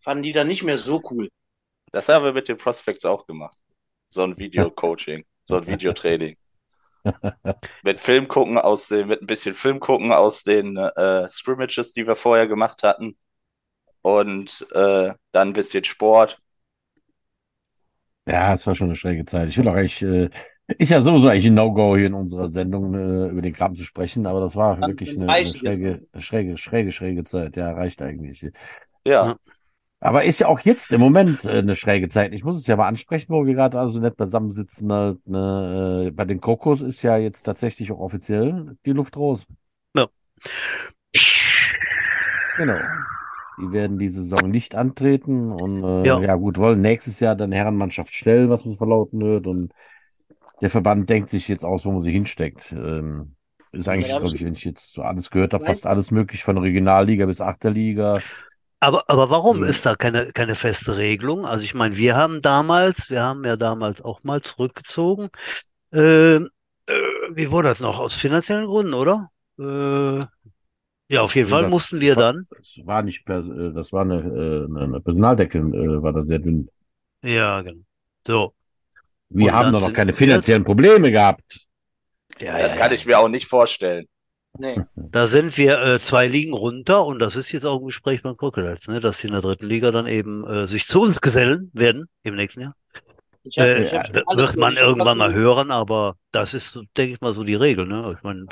Fanden 0.00 0.22
die 0.22 0.32
dann 0.32 0.48
nicht 0.48 0.62
mehr 0.62 0.78
so 0.78 1.02
cool. 1.10 1.28
Das 1.90 2.08
haben 2.08 2.24
wir 2.24 2.32
mit 2.32 2.48
den 2.48 2.56
Prospects 2.56 3.04
auch 3.04 3.26
gemacht. 3.26 3.56
So 4.08 4.22
ein 4.22 4.36
Video-Coaching, 4.36 5.24
so 5.44 5.56
ein 5.56 5.66
Videotraining. 5.66 6.36
mit 7.82 8.00
Film 8.00 8.28
gucken 8.28 8.56
aus 8.58 8.88
den, 8.88 9.08
mit 9.08 9.20
ein 9.20 9.26
bisschen 9.26 9.54
Film 9.54 9.78
gucken 9.80 10.12
aus 10.12 10.42
den 10.42 10.76
äh, 10.76 11.28
Scrimmages, 11.28 11.92
die 11.92 12.06
wir 12.06 12.16
vorher 12.16 12.46
gemacht 12.46 12.82
hatten. 12.82 13.16
Und 14.04 14.66
äh, 14.74 15.14
dann 15.32 15.48
ein 15.48 15.52
bisschen 15.54 15.82
Sport. 15.82 16.38
Ja, 18.26 18.52
es 18.52 18.66
war 18.66 18.74
schon 18.74 18.88
eine 18.88 18.96
schräge 18.96 19.24
Zeit. 19.24 19.48
Ich 19.48 19.56
will 19.56 19.66
auch 19.66 19.72
eigentlich, 19.74 20.02
äh, 20.02 20.28
ist 20.76 20.90
ja 20.90 21.00
sowieso 21.00 21.26
eigentlich 21.28 21.46
ein 21.46 21.54
No-Go 21.54 21.96
hier 21.96 22.08
in 22.08 22.14
unserer 22.14 22.48
Sendung 22.48 22.92
äh, 22.94 23.28
über 23.28 23.40
den 23.40 23.54
Kram 23.54 23.74
zu 23.74 23.82
sprechen, 23.82 24.26
aber 24.26 24.40
das 24.40 24.56
war 24.56 24.76
Dann- 24.76 24.90
wirklich 24.90 25.16
eine, 25.16 25.26
eine 25.32 25.46
schräge, 25.46 26.06
schräge, 26.18 26.58
schräge, 26.58 26.92
schräge 26.92 27.24
Zeit. 27.24 27.56
Ja, 27.56 27.72
reicht 27.72 28.02
eigentlich. 28.02 28.42
Ja, 28.42 28.50
Ja. 29.06 29.36
Aber 30.00 30.24
ist 30.24 30.38
ja 30.38 30.48
auch 30.48 30.60
jetzt 30.60 30.92
im 30.92 31.00
Moment 31.00 31.46
äh, 31.46 31.58
eine 31.60 31.74
schräge 31.74 32.10
Zeit. 32.10 32.34
Ich 32.34 32.44
muss 32.44 32.58
es 32.58 32.66
ja 32.66 32.76
mal 32.76 32.88
ansprechen, 32.88 33.32
wo 33.32 33.46
wir 33.46 33.54
gerade 33.54 33.80
also 33.80 34.00
nett 34.00 34.18
beisammensitzen. 34.18 34.92
Halt, 34.92 35.26
ne, 35.26 36.08
äh, 36.08 36.10
bei 36.10 36.26
den 36.26 36.42
Kokos 36.42 36.82
ist 36.82 37.00
ja 37.00 37.16
jetzt 37.16 37.44
tatsächlich 37.44 37.90
auch 37.90 38.00
offiziell 38.00 38.76
die 38.84 38.92
Luft 38.92 39.16
raus. 39.16 39.46
Genau. 42.56 42.78
Die 43.56 43.72
werden 43.72 43.98
die 43.98 44.08
Saison 44.08 44.50
nicht 44.50 44.74
antreten 44.74 45.52
und 45.52 45.84
äh, 45.84 46.06
Ja. 46.06 46.20
ja. 46.20 46.34
gut, 46.34 46.58
wollen 46.58 46.80
nächstes 46.80 47.20
Jahr 47.20 47.36
dann 47.36 47.52
Herrenmannschaft 47.52 48.14
stellen, 48.14 48.50
was 48.50 48.64
man 48.64 48.76
verlauten 48.76 49.22
hört. 49.22 49.46
Und 49.46 49.72
der 50.60 50.70
Verband 50.70 51.08
denkt 51.10 51.30
sich 51.30 51.48
jetzt 51.48 51.64
aus, 51.64 51.84
wo 51.84 51.92
man 51.92 52.02
sie 52.02 52.12
hinsteckt. 52.12 52.72
Ähm, 52.72 53.34
ist 53.72 53.88
eigentlich, 53.88 54.12
hab 54.12 54.20
glaube 54.20 54.34
ich- 54.36 54.40
ich, 54.40 54.46
wenn 54.46 54.54
ich 54.54 54.64
jetzt 54.64 54.92
so 54.92 55.02
alles 55.02 55.30
gehört 55.30 55.54
habe, 55.54 55.64
fast 55.64 55.86
alles 55.86 56.10
möglich 56.10 56.44
von 56.44 56.58
Regionalliga 56.58 57.26
bis 57.26 57.40
Achterliga. 57.40 58.20
Aber, 58.80 59.04
aber 59.08 59.30
warum 59.30 59.64
ist 59.64 59.86
da 59.86 59.94
keine, 59.94 60.32
keine 60.32 60.54
feste 60.54 60.96
Regelung? 60.96 61.46
Also 61.46 61.64
ich 61.64 61.74
meine, 61.74 61.96
wir 61.96 62.16
haben 62.16 62.42
damals, 62.42 63.08
wir 63.08 63.22
haben 63.22 63.44
ja 63.44 63.56
damals 63.56 64.02
auch 64.02 64.22
mal 64.24 64.42
zurückgezogen. 64.42 65.30
Ähm, 65.92 66.50
äh, 66.86 66.94
wie 67.30 67.50
wurde 67.50 67.68
das 67.68 67.80
noch? 67.80 67.98
Aus 67.98 68.14
finanziellen 68.14 68.66
Gründen, 68.66 68.94
oder? 68.94 69.30
Äh, 69.58 70.26
ja, 71.14 71.22
auf 71.22 71.34
jeden 71.34 71.48
Fall 71.48 71.68
mussten 71.68 72.00
wir 72.00 72.14
dann. 72.14 72.46
Das 72.56 72.78
war 72.84 73.02
nicht, 73.02 73.28
äh, 73.28 73.72
das 73.74 73.92
war 73.92 74.02
eine, 74.02 74.16
äh, 74.16 74.82
eine 74.82 75.00
Personaldecke, 75.00 75.58
äh, 75.58 76.02
war 76.02 76.12
da 76.12 76.22
sehr 76.22 76.38
dünn. 76.40 76.68
Ja, 77.22 77.62
genau. 77.62 77.82
So. 78.26 78.54
Wir 79.30 79.46
Und 79.46 79.52
haben 79.52 79.72
doch 79.72 79.80
noch 79.80 79.92
keine 79.92 80.08
wir- 80.10 80.14
finanziellen 80.16 80.64
Probleme 80.64 81.10
gehabt. 81.10 81.66
Ja, 82.40 82.58
das 82.58 82.72
ja, 82.72 82.78
kann 82.78 82.88
ja. 82.88 82.94
ich 82.94 83.06
mir 83.06 83.18
auch 83.18 83.28
nicht 83.28 83.46
vorstellen. 83.46 84.06
Nee. 84.58 84.76
Da 84.96 85.26
sind 85.26 85.56
wir 85.56 85.80
äh, 85.80 85.98
zwei 86.00 86.26
Ligen 86.26 86.52
runter 86.52 87.04
und 87.06 87.18
das 87.20 87.36
ist 87.36 87.52
jetzt 87.52 87.64
auch 87.64 87.78
ein 87.80 87.86
Gespräch 87.86 88.22
beim 88.22 88.36
Crocodiles, 88.36 88.88
ne, 88.88 88.98
dass 89.00 89.20
die 89.20 89.28
in 89.28 89.32
der 89.32 89.42
dritten 89.42 89.66
Liga 89.66 89.90
dann 89.92 90.06
eben 90.08 90.44
äh, 90.46 90.66
sich 90.66 90.86
zu 90.86 91.02
uns 91.02 91.20
gesellen 91.20 91.70
werden 91.72 92.08
im 92.24 92.34
nächsten 92.34 92.62
Jahr. 92.62 92.74
Ich 93.44 93.58
hab, 93.58 93.66
Äh, 93.66 93.82
ich 93.84 93.94
hab 93.94 94.06
wird 94.36 94.56
man 94.56 94.76
irgendwann 94.76 95.18
mal 95.18 95.32
hören, 95.34 95.70
aber 95.70 96.16
das 96.34 96.54
ist, 96.54 96.78
denke 96.96 97.14
ich 97.14 97.20
mal, 97.20 97.34
so 97.34 97.44
die 97.44 97.54
Regel, 97.54 97.86
ne? 97.86 98.12
Ich 98.16 98.22
meine, 98.22 98.46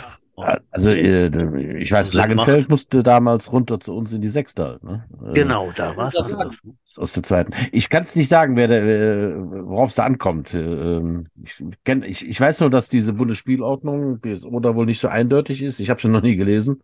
Also, 0.71 0.91
äh, 0.91 1.79
ich 1.79 1.93
weiß, 1.93 2.11
Sinn 2.11 2.21
Langenfeld 2.21 2.61
macht. 2.62 2.71
musste 2.71 3.03
damals 3.03 3.53
runter 3.53 3.79
zu 3.81 3.95
uns 3.95 4.12
in 4.12 4.21
die 4.23 4.29
Sechste 4.29 4.65
halt, 4.65 4.83
ne? 4.83 5.05
Äh, 5.27 5.33
genau, 5.35 5.71
da 5.77 5.97
war 5.97 6.09
es 6.09 6.33
ne? 6.33 6.51
Aus 6.97 7.12
der 7.12 7.23
zweiten. 7.23 7.53
Ich 7.71 7.89
kann 7.91 8.03
es 8.03 8.17
nicht 8.17 8.29
sagen, 8.29 8.57
wer 8.57 8.69
der, 8.69 8.83
äh, 8.83 9.35
worauf 9.37 9.91
es 9.91 9.97
da 9.97 10.05
ankommt. 10.05 10.55
Äh, 10.55 10.59
ähm, 10.61 11.27
ich, 11.43 11.62
kenn, 11.85 12.03
ich, 12.03 12.27
ich 12.27 12.41
weiß 12.41 12.61
nur, 12.61 12.71
dass 12.71 12.89
diese 12.89 13.12
Bundesspielordnung 13.12 14.21
BSO 14.21 14.59
da 14.61 14.75
wohl 14.75 14.87
nicht 14.87 15.01
so 15.01 15.09
eindeutig 15.09 15.62
ist. 15.62 15.81
Ich 15.81 15.91
habe 15.91 16.01
sie 16.01 16.09
noch 16.09 16.23
nie 16.23 16.37
gelesen. 16.37 16.83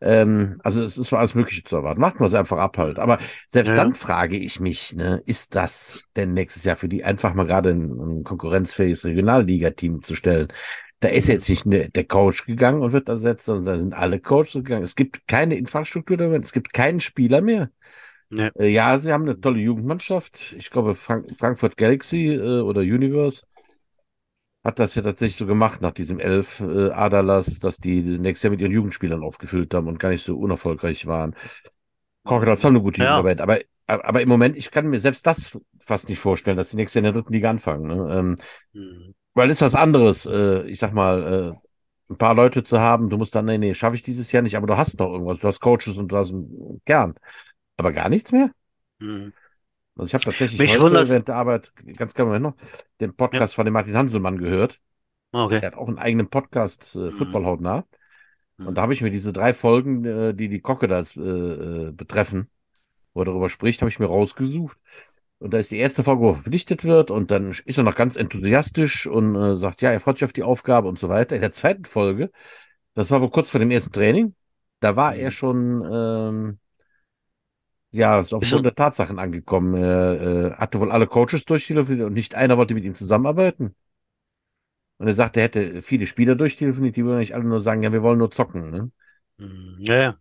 Ähm, 0.00 0.60
also 0.62 0.82
es 0.82 0.98
ist 0.98 1.08
für 1.08 1.18
alles 1.18 1.34
Mögliche 1.34 1.64
zu 1.64 1.76
erwarten. 1.76 2.00
Macht 2.00 2.20
man 2.20 2.26
es 2.28 2.34
einfach 2.34 2.58
ab 2.58 2.78
halt. 2.78 2.98
Aber 2.98 3.18
selbst 3.46 3.70
Ja. 3.70 3.76
dann 3.76 3.94
frage 3.94 4.36
ich 4.36 4.60
mich, 4.60 4.94
ne, 4.94 5.22
ist 5.26 5.54
das 5.54 6.00
denn 6.16 6.34
nächstes 6.34 6.64
Jahr 6.64 6.76
für 6.76 6.88
die 6.88 7.04
einfach 7.04 7.34
mal 7.34 7.46
gerade 7.46 7.70
ein, 7.70 7.90
ein 8.20 8.24
konkurrenzfähiges 8.24 9.04
Regionalliga-Team 9.04 10.02
zu 10.02 10.14
stellen? 10.16 10.48
Da 11.00 11.08
ist 11.08 11.28
jetzt 11.28 11.48
nicht 11.48 11.66
ne, 11.66 11.90
der 11.90 12.04
Coach 12.04 12.46
gegangen 12.46 12.82
und 12.82 12.92
wird 12.92 13.08
ersetzt, 13.08 13.46
sondern 13.46 13.66
da 13.66 13.78
sind 13.78 13.94
alle 13.94 14.20
Coaches 14.20 14.54
gegangen. 14.54 14.82
Es 14.84 14.96
gibt 14.96 15.28
keine 15.28 15.56
Infrastruktur 15.56 16.16
da, 16.16 16.26
es 16.32 16.52
gibt 16.52 16.72
keinen 16.72 17.00
Spieler 17.00 17.42
mehr. 17.42 17.70
Nee. 18.30 18.50
Äh, 18.58 18.68
Ja, 18.68 18.98
sie 18.98 19.12
haben 19.12 19.24
eine 19.24 19.40
tolle 19.40 19.60
Jugendmannschaft. 19.60 20.54
Ich 20.58 20.70
glaube, 20.70 20.94
Frank 20.94 21.36
Frankfurt 21.36 21.76
Galaxy 21.76 22.28
äh, 22.34 22.60
oder 22.60 22.80
Universe 22.82 23.42
hat 24.64 24.78
das 24.80 24.94
ja 24.96 25.02
tatsächlich 25.02 25.36
so 25.36 25.46
gemacht 25.46 25.80
nach 25.80 25.92
diesem 25.92 26.18
elf 26.18 26.60
äh, 26.60 26.90
Aderlass, 26.90 27.60
dass 27.60 27.78
die 27.78 28.02
nächstes 28.02 28.44
Jahr 28.44 28.50
mit 28.50 28.60
ihren 28.60 28.72
Jugendspielern 28.72 29.22
aufgefüllt 29.22 29.72
haben 29.74 29.86
und 29.86 29.98
gar 30.00 30.08
nicht 30.10 30.24
so 30.24 30.36
unerfolgreich 30.36 31.06
waren. 31.06 31.34
Crocodiles 32.24 32.64
haben 32.64 32.74
eine 32.74 32.82
gute 32.82 33.02
Ja. 33.02 33.18
Jugendarbeit, 33.18 33.40
aber, 33.40 33.60
aber 33.86 34.22
im 34.22 34.28
Moment, 34.28 34.56
ich 34.56 34.70
kann 34.72 34.88
mir 34.88 35.00
selbst 35.00 35.26
das 35.26 35.58
fast 35.80 36.08
nicht 36.08 36.18
vorstellen, 36.18 36.56
dass 36.56 36.70
die 36.70 36.76
nächstes 36.76 36.94
Jahr 36.96 37.08
in 37.08 37.14
der 37.14 37.22
dritten 37.22 37.32
Liga 37.34 37.50
anfangen. 37.50 37.86
Ne? 37.88 38.16
Ähm, 38.18 38.36
Hm. 38.74 39.14
Weil 39.36 39.50
ist 39.50 39.62
was 39.62 39.76
anderes, 39.76 40.26
äh, 40.26 40.62
ich 40.64 40.80
sag 40.80 40.92
mal, 40.94 41.56
äh, 42.10 42.12
ein 42.12 42.18
paar 42.18 42.34
Leute 42.34 42.64
zu 42.64 42.80
haben. 42.80 43.10
Du 43.10 43.18
musst 43.18 43.34
dann, 43.34 43.46
nee, 43.46 43.58
nee, 43.58 43.74
schaffe 43.74 43.96
ich 43.96 44.02
dieses 44.02 44.32
Jahr 44.32 44.42
nicht, 44.42 44.56
aber 44.56 44.66
du 44.66 44.76
hast 44.76 44.98
noch 44.98 45.10
irgendwas. 45.10 45.38
Du 45.40 45.48
hast 45.48 45.60
Coaches 45.60 45.98
und 45.98 46.08
du 46.08 46.16
hast 46.16 46.32
einen 46.32 46.82
Kern. 46.86 47.14
Aber 47.76 47.92
gar 47.92 48.08
nichts 48.08 48.32
mehr? 48.32 48.50
Mhm. 48.98 49.32
Also 49.96 50.08
ich 50.08 50.14
habe 50.14 50.24
tatsächlich 50.24 50.58
Mich 50.58 50.78
heute 50.78 51.08
während 51.08 51.28
der 51.28 51.36
Arbeit, 51.36 51.72
ganz 51.96 52.14
kleinen 52.14 52.28
Moment 52.28 52.42
noch, 52.44 52.54
den 53.00 53.14
Podcast 53.14 53.54
von 53.54 53.64
dem 53.64 53.74
Martin 53.74 53.96
Hanselmann 53.96 54.38
gehört. 54.38 54.80
Okay. 55.32 55.56
Er 55.56 55.68
hat 55.68 55.76
auch 55.76 55.88
einen 55.88 55.98
eigenen 55.98 56.28
Podcast, 56.28 56.94
äh, 56.94 56.98
Mhm. 56.98 57.12
Football 57.12 57.44
hautnah. 57.46 57.84
Mhm. 58.58 58.66
Und 58.68 58.74
da 58.76 58.82
habe 58.82 58.92
ich 58.92 59.02
mir 59.02 59.10
diese 59.10 59.32
drei 59.32 59.54
Folgen, 59.54 60.04
äh, 60.04 60.34
die 60.34 60.48
die 60.48 60.60
Crocodiles 60.60 61.16
äh, 61.16 61.20
äh, 61.20 61.92
betreffen, 61.92 62.48
wo 63.14 63.22
er 63.22 63.26
darüber 63.26 63.48
spricht, 63.48 63.82
habe 63.82 63.90
ich 63.90 63.98
mir 63.98 64.06
rausgesucht. 64.06 64.78
Und 65.38 65.52
da 65.52 65.58
ist 65.58 65.70
die 65.70 65.76
erste 65.78 66.02
Folge, 66.02 66.22
wo 66.22 66.28
er 66.30 66.34
verpflichtet 66.34 66.84
wird 66.84 67.10
und 67.10 67.30
dann 67.30 67.50
ist 67.66 67.76
er 67.78 67.84
noch 67.84 67.94
ganz 67.94 68.16
enthusiastisch 68.16 69.06
und 69.06 69.34
äh, 69.36 69.56
sagt, 69.56 69.82
ja, 69.82 69.90
er 69.90 70.00
freut 70.00 70.16
sich 70.18 70.24
auf 70.24 70.32
die 70.32 70.42
Aufgabe 70.42 70.88
und 70.88 70.98
so 70.98 71.08
weiter. 71.10 71.34
In 71.34 71.42
der 71.42 71.52
zweiten 71.52 71.84
Folge, 71.84 72.30
das 72.94 73.10
war 73.10 73.20
wohl 73.20 73.30
kurz 73.30 73.50
vor 73.50 73.60
dem 73.60 73.70
ersten 73.70 73.92
Training, 73.92 74.34
da 74.80 74.96
war 74.96 75.14
Mhm. 75.14 75.20
er 75.20 75.30
schon 75.32 75.82
ähm, 75.92 76.58
ja, 77.90 78.20
ist 78.20 78.34
auf 78.34 78.42
Ist 78.42 78.44
den 78.44 78.52
Grund 78.52 78.64
er- 78.64 78.66
der 78.66 78.74
Tatsachen 78.74 79.18
angekommen. 79.18 79.74
Er 79.74 80.20
äh, 80.20 80.56
hatte 80.56 80.80
wohl 80.80 80.92
alle 80.92 81.06
Coaches 81.06 81.44
durchtelefoniert 81.44 82.06
und 82.06 82.12
nicht 82.14 82.34
einer 82.34 82.56
wollte 82.58 82.74
mit 82.74 82.84
ihm 82.84 82.94
zusammenarbeiten. 82.94 83.74
Und 84.98 85.06
er 85.08 85.14
sagte, 85.14 85.40
er 85.40 85.44
hätte 85.44 85.80
viele 85.82 86.06
Spieler 86.06 86.34
durchtelefoniert, 86.36 86.96
die 86.96 87.04
würden 87.04 87.18
nicht 87.18 87.34
alle 87.34 87.44
nur 87.44 87.60
sagen, 87.62 87.82
ja, 87.82 87.92
wir 87.92 88.02
wollen 88.02 88.18
nur 88.18 88.30
zocken. 88.30 88.70
Ne? 88.70 88.90
Mhm. 89.38 89.76
Ja, 89.80 89.94
ja. 89.96 90.20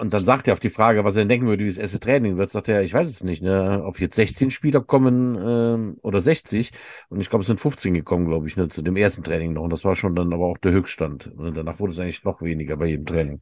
Und 0.00 0.12
dann 0.12 0.24
sagt 0.24 0.46
er 0.48 0.52
auf 0.54 0.60
die 0.60 0.70
Frage, 0.70 1.04
was 1.04 1.14
er 1.14 1.20
denn 1.20 1.28
denken 1.28 1.46
würde, 1.46 1.64
wie 1.64 1.68
das 1.68 1.78
erste 1.78 2.00
Training 2.00 2.36
wird, 2.36 2.50
sagt 2.50 2.68
er, 2.68 2.82
ich 2.82 2.92
weiß 2.94 3.08
es 3.08 3.22
nicht, 3.22 3.42
ne? 3.42 3.82
ob 3.84 4.00
jetzt 4.00 4.16
16 4.16 4.50
Spieler 4.50 4.80
kommen 4.80 5.36
ähm, 5.40 5.98
oder 6.02 6.20
60. 6.20 6.70
Und 7.08 7.20
ich 7.20 7.30
glaube, 7.30 7.42
es 7.42 7.46
sind 7.46 7.60
15 7.60 7.94
gekommen, 7.94 8.26
glaube 8.26 8.46
ich, 8.46 8.56
ne? 8.56 8.68
zu 8.68 8.82
dem 8.82 8.96
ersten 8.96 9.22
Training 9.22 9.52
noch. 9.52 9.62
Und 9.62 9.70
das 9.70 9.84
war 9.84 9.96
schon 9.96 10.14
dann 10.14 10.32
aber 10.32 10.46
auch 10.46 10.58
der 10.58 10.72
Höchststand. 10.72 11.32
Und 11.36 11.56
danach 11.56 11.78
wurde 11.80 11.92
es 11.92 11.98
eigentlich 11.98 12.24
noch 12.24 12.42
weniger 12.42 12.76
bei 12.76 12.86
jedem 12.86 13.06
Training. 13.06 13.40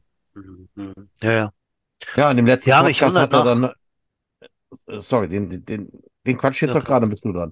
Ja, 1.21 1.31
ja. 1.31 1.51
Ja, 2.15 2.31
in 2.31 2.37
dem 2.37 2.45
letzten 2.45 2.69
Ja, 2.69 2.81
Podcast 2.83 3.17
hat 3.17 3.33
er 3.33 3.43
dann, 3.43 3.63
äh, 4.87 4.99
sorry, 4.99 5.29
den, 5.29 5.65
den, 5.65 5.89
den, 6.25 6.37
Quatsch 6.37 6.61
jetzt 6.61 6.73
Ja. 6.73 6.79
noch 6.79 6.85
gerade, 6.85 7.07
bist 7.07 7.25
du 7.25 7.31
dran. 7.31 7.51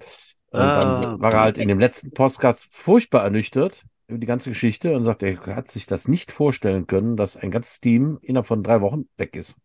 Und 0.52 0.60
Ah, 0.60 0.76
dann 0.76 1.22
war 1.22 1.34
er 1.34 1.42
halt 1.42 1.58
in 1.58 1.68
dem 1.68 1.80
letzten 1.80 2.12
Podcast 2.12 2.68
furchtbar 2.72 3.24
ernüchtert 3.24 3.84
über 4.14 4.20
die 4.20 4.28
ganze 4.28 4.50
Geschichte 4.50 4.96
und 4.96 5.04
sagt, 5.04 5.24
er 5.24 5.38
hat 5.56 5.72
sich 5.72 5.86
das 5.88 6.08
nicht 6.08 6.32
vorstellen 6.32 6.88
können, 6.88 7.18
dass 7.18 7.38
ein 7.38 7.52
ganzes 7.52 7.80
Team 7.82 8.20
innerhalb 8.22 8.48
von 8.48 8.64
drei 8.64 8.82
Wochen 8.82 9.08
weg 9.18 9.36
ist. 9.36 9.56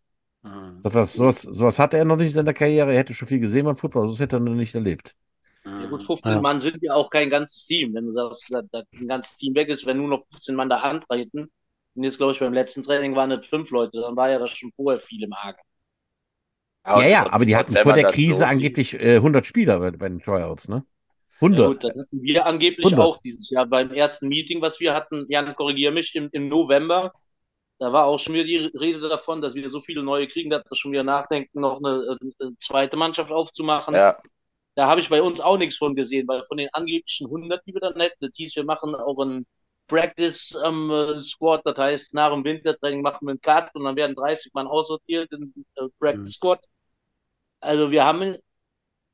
Mhm. 0.42 0.82
Das 0.82 0.94
was, 0.94 1.14
sowas, 1.14 1.42
sowas 1.42 1.78
hatte 1.78 1.98
er 1.98 2.04
noch 2.04 2.16
nicht 2.16 2.28
in 2.28 2.34
seiner 2.34 2.54
Karriere. 2.54 2.92
Er 2.92 2.98
hätte 3.00 3.14
schon 3.14 3.28
viel 3.28 3.40
gesehen 3.40 3.64
beim 3.66 3.76
Football, 3.76 4.08
das 4.08 4.20
hätte 4.20 4.36
er 4.36 4.40
noch 4.40 4.54
nicht 4.54 4.74
erlebt. 4.74 5.16
Ja 5.64 5.86
gut, 5.88 6.02
15 6.02 6.32
Ja. 6.32 6.40
Mann 6.40 6.60
sind 6.60 6.82
ja 6.82 6.94
auch 6.94 7.10
kein 7.10 7.30
ganzes 7.30 7.64
Team. 7.66 7.94
Wenn 7.94 8.06
du 8.06 8.10
sagst, 8.10 8.52
dass, 8.52 8.84
ein 8.94 9.06
ganzes 9.06 9.36
Team 9.36 9.54
weg 9.54 9.68
ist, 9.68 9.86
wenn 9.86 9.98
nur 9.98 10.08
noch 10.08 10.24
15 10.30 10.54
Mann 10.56 10.68
da 10.68 10.78
antreten, 10.80 11.50
und 11.94 12.02
jetzt 12.04 12.16
glaube 12.18 12.32
ich 12.32 12.40
beim 12.40 12.52
letzten 12.54 12.82
Training 12.82 13.14
waren 13.14 13.30
es 13.32 13.46
fünf 13.46 13.70
Leute, 13.70 14.00
dann 14.00 14.16
war 14.16 14.30
ja 14.30 14.38
das 14.38 14.50
schon 14.50 14.72
vorher 14.76 14.98
viel 15.00 15.22
im 15.24 15.32
Argen. 15.32 15.60
Ja, 16.86 17.06
ja, 17.06 17.26
und- 17.26 17.32
aber 17.32 17.44
die 17.44 17.54
hatten 17.56 17.76
vor 17.76 17.92
der 17.92 18.04
Krise 18.04 18.38
so 18.38 18.44
angeblich 18.46 18.94
äh, 18.94 19.20
100 19.20 19.46
Spieler 19.46 19.78
bei, 19.80 19.90
bei 19.90 20.08
den 20.08 20.20
Tryouts, 20.20 20.68
ne? 20.68 20.84
Ja 21.50 21.60
100. 21.60 21.60
gut, 21.60 21.82
das 21.84 21.92
hatten 21.92 22.22
wir 22.22 22.46
angeblich 22.46 22.94
100. 22.94 22.98
auch 22.98 23.18
dieses 23.18 23.48
Jahr 23.50 23.66
beim 23.66 23.90
ersten 23.92 24.28
Meeting, 24.28 24.60
was 24.60 24.80
wir 24.80 24.94
hatten. 24.94 25.26
Jan, 25.30 25.54
korrigier 25.54 25.92
mich, 25.92 26.14
im, 26.14 26.28
im 26.32 26.48
November. 26.48 27.12
Da 27.78 27.92
war 27.92 28.06
auch 28.06 28.18
schon 28.18 28.34
wieder 28.34 28.44
die 28.44 28.56
Rede 28.78 29.00
davon, 29.08 29.40
dass 29.42 29.54
wir 29.54 29.68
so 29.70 29.80
viele 29.80 30.02
neue 30.02 30.28
kriegen, 30.28 30.50
dass 30.50 30.64
wir 30.68 30.76
schon 30.76 30.92
wieder 30.92 31.04
nachdenken, 31.04 31.60
noch 31.60 31.78
eine, 31.78 32.18
eine 32.40 32.56
zweite 32.56 32.96
Mannschaft 32.96 33.32
aufzumachen. 33.32 33.94
Ja, 33.94 34.18
Da 34.76 34.86
habe 34.88 35.00
ich 35.00 35.08
bei 35.10 35.22
uns 35.22 35.40
auch 35.40 35.58
nichts 35.58 35.76
von 35.76 35.96
gesehen, 35.96 36.28
weil 36.28 36.44
von 36.44 36.58
den 36.58 36.68
angeblichen 36.72 37.28
100, 37.28 37.66
die 37.66 37.74
wir 37.74 37.80
dann 37.80 38.00
hätten, 38.00 38.16
das 38.26 38.32
hieß, 38.36 38.56
wir 38.56 38.64
machen 38.64 38.94
auch 38.94 39.18
ein 39.20 39.46
Practice 39.88 40.56
ähm, 40.64 40.90
äh, 40.90 41.16
Squad, 41.16 41.62
das 41.66 41.78
heißt, 41.78 42.14
nach 42.14 42.32
dem 42.32 42.44
Wintertraining 42.44 43.02
machen 43.02 43.26
wir 43.26 43.32
einen 43.32 43.40
Cut 43.40 43.74
und 43.74 43.84
dann 43.84 43.96
werden 43.96 44.14
30 44.16 44.52
Mann 44.54 44.66
aussortiert 44.68 45.32
in 45.32 45.52
äh, 45.76 45.88
Practice 46.00 46.32
Mhm. 46.32 46.34
Squad. 46.34 46.64
Also 47.60 47.90
wir 47.90 48.04
haben 48.04 48.36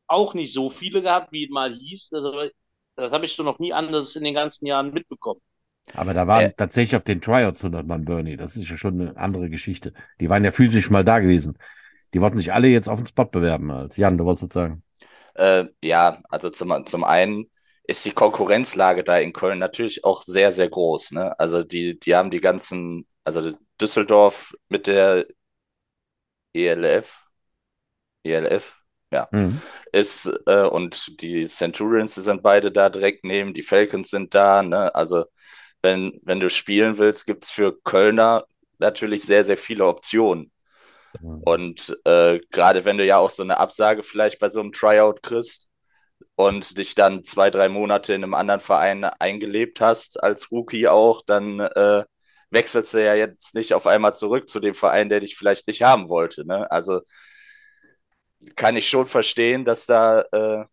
auch 0.06 0.34
nicht 0.34 0.52
so 0.52 0.70
viele 0.70 1.02
gehabt, 1.02 1.32
wie 1.32 1.44
es 1.44 1.50
mal 1.50 1.72
hieß. 1.74 2.10
Das, 2.10 2.50
das 2.96 3.12
habe 3.12 3.26
ich 3.26 3.34
so 3.34 3.42
noch 3.42 3.58
nie 3.58 3.72
anders 3.72 4.16
in 4.16 4.24
den 4.24 4.34
ganzen 4.34 4.66
Jahren 4.66 4.92
mitbekommen. 4.92 5.40
Aber 5.92 6.14
da 6.14 6.26
waren 6.26 6.50
Äh. 6.50 6.54
tatsächlich 6.56 6.96
auf 6.96 7.04
den 7.04 7.20
Tryouts 7.20 7.62
100 7.62 7.86
Mann 7.86 8.04
Bernie. 8.04 8.36
Das 8.36 8.56
ist 8.56 8.68
ja 8.68 8.76
schon 8.76 9.00
eine 9.00 9.16
andere 9.16 9.48
Geschichte. 9.50 9.92
Die 10.20 10.28
waren 10.28 10.44
ja 10.44 10.50
physisch 10.50 10.90
mal 10.90 11.04
da 11.04 11.18
gewesen. 11.20 11.58
Die 12.14 12.20
wollten 12.20 12.38
sich 12.38 12.52
alle 12.52 12.68
jetzt 12.68 12.88
auf 12.88 12.98
den 13.00 13.06
Spot 13.06 13.24
bewerben. 13.26 13.72
Halt. 13.72 13.96
Jan, 13.96 14.18
du 14.18 14.24
wolltest 14.24 14.44
was 14.44 14.54
sagen. 14.54 14.82
Äh, 15.34 15.66
ja, 15.82 16.22
also 16.28 16.50
zum, 16.50 16.86
zum 16.86 17.04
einen 17.04 17.50
ist 17.84 18.04
die 18.04 18.12
Konkurrenzlage 18.12 19.04
da 19.04 19.18
in 19.18 19.32
Köln 19.32 19.58
natürlich 19.58 20.04
auch 20.04 20.22
sehr, 20.22 20.52
sehr 20.52 20.68
groß. 20.68 21.12
Ne? 21.12 21.38
Also 21.38 21.62
die, 21.64 21.98
die 21.98 22.14
haben 22.16 22.30
die 22.30 22.40
ganzen, 22.40 23.06
also 23.24 23.52
Düsseldorf 23.80 24.54
mit 24.68 24.86
der 24.86 25.26
ELF, 26.54 27.24
ELF, 28.24 28.83
ja, 29.14 29.28
Mhm. 29.30 29.60
ist, 29.92 30.26
äh, 30.46 30.62
und 30.64 31.20
die 31.22 31.46
Centurions 31.48 32.14
sind 32.16 32.42
beide 32.42 32.72
da 32.72 32.90
direkt 32.90 33.24
neben, 33.24 33.54
die 33.54 33.62
Falcons 33.62 34.10
sind 34.10 34.34
da, 34.34 34.62
ne? 34.62 34.94
Also 34.94 35.24
wenn, 35.82 36.20
wenn 36.24 36.40
du 36.40 36.50
spielen 36.50 36.98
willst, 36.98 37.26
gibt's 37.26 37.50
für 37.50 37.78
Kölner 37.82 38.44
natürlich 38.78 39.24
sehr, 39.24 39.44
sehr 39.44 39.56
viele 39.56 39.86
Optionen. 39.86 40.50
Und 41.44 41.96
äh, 42.04 42.40
gerade 42.50 42.84
wenn 42.84 42.98
du 42.98 43.04
ja 43.04 43.18
auch 43.18 43.30
so 43.30 43.42
eine 43.42 43.58
Absage 43.58 44.02
vielleicht 44.02 44.38
bei 44.40 44.48
so 44.48 44.60
einem 44.60 44.72
Tryout 44.72 45.22
kriegst 45.22 45.68
und 46.36 46.78
dich 46.78 46.94
dann 46.94 47.22
zwei, 47.22 47.50
drei 47.50 47.68
Monate 47.68 48.14
in 48.14 48.24
einem 48.24 48.34
anderen 48.34 48.60
Verein 48.60 49.04
eingelebt 49.04 49.80
hast, 49.80 50.22
als 50.22 50.50
Rookie 50.50 50.88
auch, 50.88 51.22
dann 51.26 51.60
äh, 51.60 52.04
wechselst 52.50 52.94
du 52.94 53.04
ja 53.04 53.14
jetzt 53.14 53.54
nicht 53.54 53.74
auf 53.74 53.86
einmal 53.86 54.14
zurück 54.16 54.48
zu 54.48 54.60
dem 54.60 54.74
Verein, 54.74 55.08
der 55.08 55.20
dich 55.20 55.36
vielleicht 55.36 55.68
nicht 55.68 55.82
haben 55.82 56.08
wollte. 56.08 56.46
Ne? 56.46 56.70
Also 56.70 57.02
kann 58.56 58.76
ich 58.76 58.88
schon 58.88 59.06
verstehen, 59.06 59.64
dass 59.64 59.86
da 59.86 60.22
äh, 60.32 60.64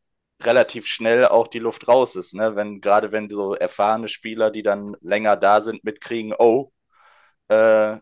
relativ 0.44 0.88
schnell 0.88 1.26
auch 1.26 1.48
die 1.48 1.60
Luft 1.60 1.88
raus 1.88 2.16
ist. 2.16 2.34
Ne? 2.34 2.56
Wenn, 2.56 2.82
gerade 2.82 3.12
wenn 3.12 3.30
so 3.30 3.56
erfahrene 3.56 4.10
Spieler, 4.10 4.52
die 4.52 4.64
dann 4.64 4.96
länger 5.02 5.36
da 5.38 5.62
sind, 5.62 5.84
mitkriegen, 5.84 6.34
oh, 6.38 6.72
äh, 7.50 7.98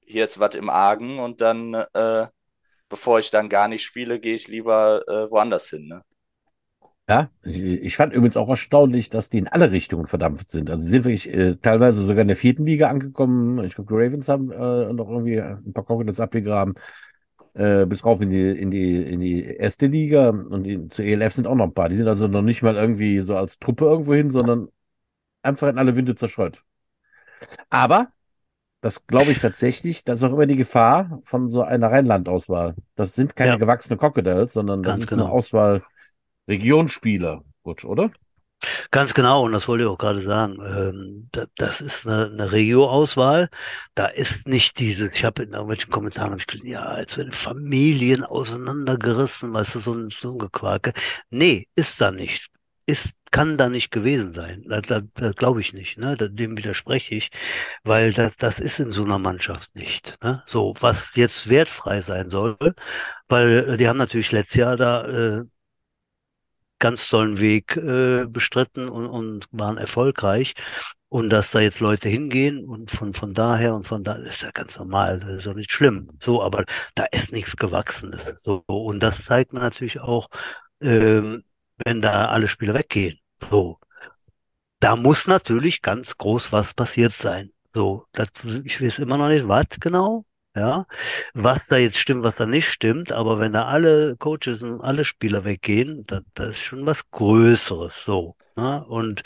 hier 0.00 0.24
ist 0.24 0.38
was 0.40 0.54
im 0.54 0.70
Argen 0.70 1.18
und 1.18 1.40
dann, 1.40 1.74
äh, 1.74 2.26
bevor 2.88 3.18
ich 3.18 3.30
dann 3.30 3.48
gar 3.48 3.68
nicht 3.68 3.84
spiele, 3.84 4.20
gehe 4.20 4.34
ich 4.34 4.48
lieber 4.48 5.02
äh, 5.08 5.30
woanders 5.30 5.68
hin. 5.68 5.88
Ne? 5.88 6.02
Ja, 7.08 7.30
ich, 7.42 7.96
fand 7.96 8.12
übrigens 8.14 8.36
auch 8.36 8.48
erstaunlich, 8.48 9.10
dass 9.10 9.28
die 9.28 9.38
in 9.38 9.48
alle 9.48 9.72
Richtungen 9.72 10.06
verdampft 10.06 10.50
sind. 10.50 10.70
Also 10.70 10.84
sie 10.84 10.90
sind 10.90 11.04
wirklich 11.04 11.28
äh, 11.28 11.56
teilweise 11.56 12.02
sogar 12.02 12.22
in 12.22 12.28
der 12.28 12.36
vierten 12.36 12.64
Liga 12.64 12.88
angekommen. 12.88 13.62
Ich 13.64 13.74
glaube, 13.74 13.92
die 13.92 14.02
Ravens 14.02 14.28
haben 14.28 14.52
äh, 14.52 14.92
noch 14.92 15.10
irgendwie 15.10 15.40
ein 15.40 15.72
paar 15.72 15.84
Crocodiles 15.84 16.20
abgegraben. 16.20 16.74
Äh, 17.54 17.86
bis 17.86 18.04
rauf 18.04 18.20
in 18.22 18.30
die, 18.30 18.50
in 18.50 18.70
die, 18.70 18.96
in 19.02 19.20
die 19.20 19.44
erste 19.44 19.86
Liga 19.86 20.30
und 20.30 20.64
die, 20.64 20.88
zur 20.88 21.04
ELF 21.04 21.34
sind 21.34 21.46
auch 21.46 21.54
noch 21.54 21.66
ein 21.66 21.74
paar. 21.74 21.88
Die 21.90 21.96
sind 21.96 22.08
also 22.08 22.26
noch 22.28 22.42
nicht 22.42 22.62
mal 22.62 22.76
irgendwie 22.76 23.20
so 23.20 23.36
als 23.36 23.58
Truppe 23.58 23.84
irgendwo 23.86 24.14
hin, 24.14 24.30
sondern 24.30 24.68
einfach 25.42 25.68
in 25.68 25.78
alle 25.78 25.96
Winde 25.96 26.14
zerstreut. 26.16 26.64
Aber 27.70 28.12
das 28.82 29.06
glaube 29.06 29.32
ich 29.32 29.40
tatsächlich, 29.40 30.04
das 30.04 30.18
ist 30.18 30.24
auch 30.24 30.32
immer 30.34 30.46
die 30.46 30.56
Gefahr 30.56 31.20
von 31.24 31.50
so 31.50 31.62
einer 31.62 31.90
Rheinland-Auswahl. 31.90 32.76
Das 32.96 33.14
sind 33.14 33.36
keine 33.36 33.52
Ja. 33.52 33.58
gewachsene 33.58 33.98
Crocodiles, 33.98 34.52
sondern 34.54 34.84
das 34.84 34.96
Ganz 34.96 35.04
ist 35.04 35.10
genau. 35.10 35.24
eine 35.24 35.32
Auswahl 35.32 35.84
Regionsspieler, 36.48 37.44
Butch, 37.64 37.84
oder? 37.84 38.12
Ganz 38.90 39.14
genau, 39.14 39.44
und 39.44 39.52
das 39.52 39.68
wollte 39.68 39.84
ich 39.84 39.90
auch 39.90 39.98
gerade 39.98 40.22
sagen. 40.22 40.56
Ähm, 40.64 41.28
da, 41.32 41.46
das 41.56 41.80
ist 41.80 42.06
eine, 42.06 42.26
eine 42.26 42.52
Regio-Auswahl. 42.52 43.48
Da 43.94 44.06
ist 44.06 44.46
nicht 44.48 44.78
dieses, 44.78 45.12
ich 45.14 45.24
habe 45.24 45.42
in 45.42 45.52
irgendwelchen 45.52 45.90
Kommentaren 45.90 46.38
ich 46.38 46.46
gelesen, 46.46 46.68
ja, 46.68 46.82
als 46.82 47.16
werden 47.16 47.32
Familien 47.32 48.24
auseinandergerissen, 48.24 49.52
weißt 49.52 49.74
du, 49.76 49.80
so 49.80 49.92
ein, 49.94 50.10
so 50.10 50.32
ein 50.32 50.38
Gequake. 50.38 50.92
Nee, 51.30 51.66
ist 51.74 52.00
da 52.00 52.10
nicht. 52.10 52.48
Ist, 52.86 53.10
kann 53.30 53.56
da 53.56 53.68
nicht 53.68 53.90
gewesen 53.90 54.32
sein. 54.32 54.64
Da, 54.68 54.80
da, 54.80 55.00
da 55.14 55.30
glaube 55.32 55.60
ich 55.60 55.72
nicht, 55.72 55.98
ne? 55.98 56.16
Dem 56.16 56.56
widerspreche 56.58 57.14
ich, 57.14 57.30
weil 57.84 58.12
das, 58.12 58.36
das 58.36 58.58
ist 58.60 58.80
in 58.80 58.92
so 58.92 59.04
einer 59.04 59.18
Mannschaft 59.18 59.74
nicht. 59.74 60.16
Ne? 60.22 60.42
So, 60.46 60.74
was 60.80 61.14
jetzt 61.16 61.48
wertfrei 61.48 62.02
sein 62.02 62.28
soll, 62.30 62.56
weil 63.28 63.70
äh, 63.70 63.76
die 63.76 63.88
haben 63.88 63.98
natürlich 63.98 64.32
letztes 64.32 64.56
Jahr 64.56 64.76
da 64.76 65.06
äh, 65.06 65.44
ganz 66.82 67.08
tollen 67.08 67.38
Weg 67.38 67.76
äh, 67.76 68.26
bestritten 68.26 68.88
und, 68.88 69.06
und 69.06 69.46
waren 69.52 69.78
erfolgreich. 69.78 70.54
Und 71.08 71.30
dass 71.30 71.50
da 71.52 71.60
jetzt 71.60 71.80
Leute 71.80 72.08
hingehen 72.08 72.64
und 72.64 72.90
von, 72.90 73.14
von 73.14 73.34
daher 73.34 73.74
und 73.74 73.86
von 73.86 74.02
da 74.02 74.14
ist 74.14 74.42
ja 74.42 74.50
ganz 74.50 74.78
normal, 74.78 75.20
das 75.20 75.30
ist 75.30 75.44
ja 75.46 75.54
nicht 75.54 75.70
schlimm. 75.72 76.10
So, 76.22 76.42
aber 76.42 76.64
da 76.94 77.04
ist 77.12 77.32
nichts 77.32 77.56
Gewachsenes. 77.56 78.34
So, 78.42 78.64
und 78.66 79.00
das 79.00 79.24
zeigt 79.24 79.52
man 79.52 79.62
natürlich 79.62 80.00
auch, 80.00 80.28
ähm, 80.80 81.44
wenn 81.84 82.00
da 82.02 82.28
alle 82.28 82.48
Spieler 82.48 82.74
weggehen. 82.74 83.18
So, 83.50 83.78
da 84.80 84.96
muss 84.96 85.26
natürlich 85.26 85.82
ganz 85.82 86.16
groß 86.16 86.52
was 86.52 86.74
passiert 86.74 87.12
sein. 87.12 87.50
So, 87.72 88.06
das, 88.12 88.28
ich 88.64 88.80
weiß 88.82 88.98
immer 88.98 89.18
noch 89.18 89.28
nicht, 89.28 89.46
was 89.48 89.66
genau, 89.80 90.24
ja, 90.56 90.86
was 91.34 91.66
da 91.68 91.76
jetzt 91.78 91.98
stimmt, 91.98 92.24
was 92.24 92.36
da 92.36 92.46
nicht 92.46 92.68
stimmt, 92.68 93.12
aber 93.12 93.38
wenn 93.40 93.52
da 93.52 93.66
alle 93.66 94.16
Coaches 94.18 94.62
und 94.62 94.80
alle 94.82 95.04
Spieler 95.04 95.44
weggehen, 95.44 96.04
da, 96.06 96.20
da 96.34 96.46
ist 96.50 96.60
schon 96.60 96.86
was 96.86 97.10
Größeres, 97.10 98.04
so, 98.04 98.36
ne? 98.56 98.84
Und 98.86 99.22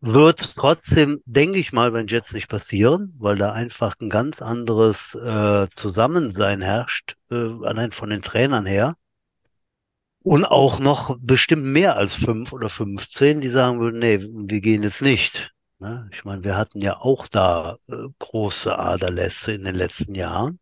Wird 0.00 0.54
trotzdem, 0.56 1.20
denke 1.26 1.58
ich 1.58 1.72
mal, 1.72 1.92
wenn 1.92 2.06
Jets 2.06 2.32
nicht 2.32 2.48
passieren, 2.48 3.14
weil 3.18 3.36
da 3.36 3.52
einfach 3.52 3.96
ein 4.00 4.10
ganz 4.10 4.42
anderes 4.42 5.14
äh, 5.16 5.66
Zusammensein 5.76 6.62
herrscht, 6.62 7.16
äh, 7.30 7.34
allein 7.64 7.90
von 7.92 8.10
den 8.10 8.22
Trainern 8.22 8.66
her. 8.66 8.96
Und 10.24 10.44
auch 10.44 10.80
noch 10.80 11.16
bestimmt 11.20 11.64
mehr 11.66 11.96
als 11.96 12.14
fünf 12.14 12.52
oder 12.52 12.68
15, 12.68 13.40
die 13.40 13.48
sagen 13.48 13.78
würden, 13.78 14.00
nee, 14.00 14.18
wir 14.20 14.60
gehen 14.60 14.82
jetzt 14.82 15.02
nicht. 15.02 15.53
Ne? 15.84 16.08
Ich 16.12 16.24
meine, 16.24 16.42
wir 16.44 16.56
hatten 16.56 16.80
ja 16.80 16.96
auch 16.96 17.26
da 17.26 17.76
äh, 17.88 17.94
große 18.18 18.78
Aderlässe 18.78 19.52
in 19.52 19.64
den 19.64 19.74
letzten 19.74 20.14
Jahren. 20.14 20.58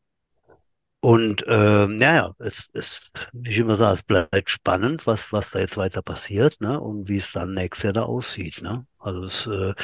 Und 1.01 1.47
äh, 1.47 1.87
naja, 1.87 2.35
es 2.39 2.69
ist, 2.73 3.13
wie 3.33 3.51
ich 3.51 3.59
immer 3.59 3.77
sage, 3.77 3.95
es 3.95 4.03
bleibt 4.03 4.51
spannend, 4.51 5.07
was, 5.07 5.33
was 5.33 5.51
da 5.51 5.61
jetzt 5.61 5.77
weiter 5.77 6.03
passiert, 6.03 6.61
ne? 6.61 6.81
Und 6.81 7.09
wie 7.09 7.19
es 7.19 7.31
dann 7.33 7.55
nächstes 7.55 7.85
Jahr 7.85 7.93
da 7.93 8.03
aussieht, 8.03 8.63
ne? 8.63 8.85
Also 8.99 9.23
es, 9.25 9.47
äh, 9.47 9.75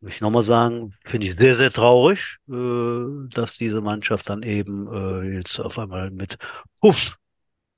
muss 0.00 0.12
ich 0.12 0.20
nochmal 0.20 0.42
sagen, 0.42 0.94
finde 1.04 1.26
ich 1.26 1.36
sehr, 1.36 1.56
sehr 1.56 1.72
traurig, 1.72 2.36
äh, 2.48 3.34
dass 3.34 3.58
diese 3.58 3.80
Mannschaft 3.80 4.30
dann 4.30 4.44
eben 4.44 4.86
äh, 4.92 5.38
jetzt 5.38 5.58
auf 5.58 5.76
einmal 5.78 6.12
mit 6.12 6.38
Puff 6.80 7.18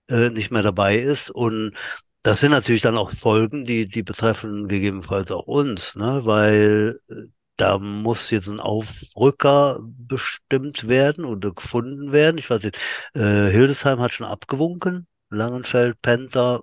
äh, 0.09 0.29
nicht 0.29 0.51
mehr 0.51 0.63
dabei 0.63 0.99
ist. 0.99 1.31
Und 1.31 1.75
das 2.23 2.41
sind 2.41 2.51
natürlich 2.51 2.83
dann 2.83 2.99
auch 2.99 3.11
Folgen, 3.11 3.65
die, 3.65 3.87
die 3.87 4.03
betreffen 4.03 4.69
gegebenenfalls 4.69 5.33
auch 5.33 5.47
uns, 5.47 5.97
ne? 5.97 6.21
Weil 6.25 7.01
äh, 7.09 7.15
da 7.57 7.79
muss 7.79 8.31
jetzt 8.31 8.49
ein 8.49 8.61
Aufrücker 8.61 9.81
bestimmt 9.83 10.89
werden 10.89 11.25
oder 11.25 11.53
gefunden 11.53 12.13
werden. 12.13 12.39
Ich 12.39 12.49
weiß 12.51 12.63
nicht, 12.65 12.79
äh, 13.15 13.51
Hildesheim 13.51 14.01
hat 14.01 14.13
schon 14.13 14.27
abgewunken. 14.27 15.07
Langenfeld, 15.31 16.01
Panther 16.03 16.63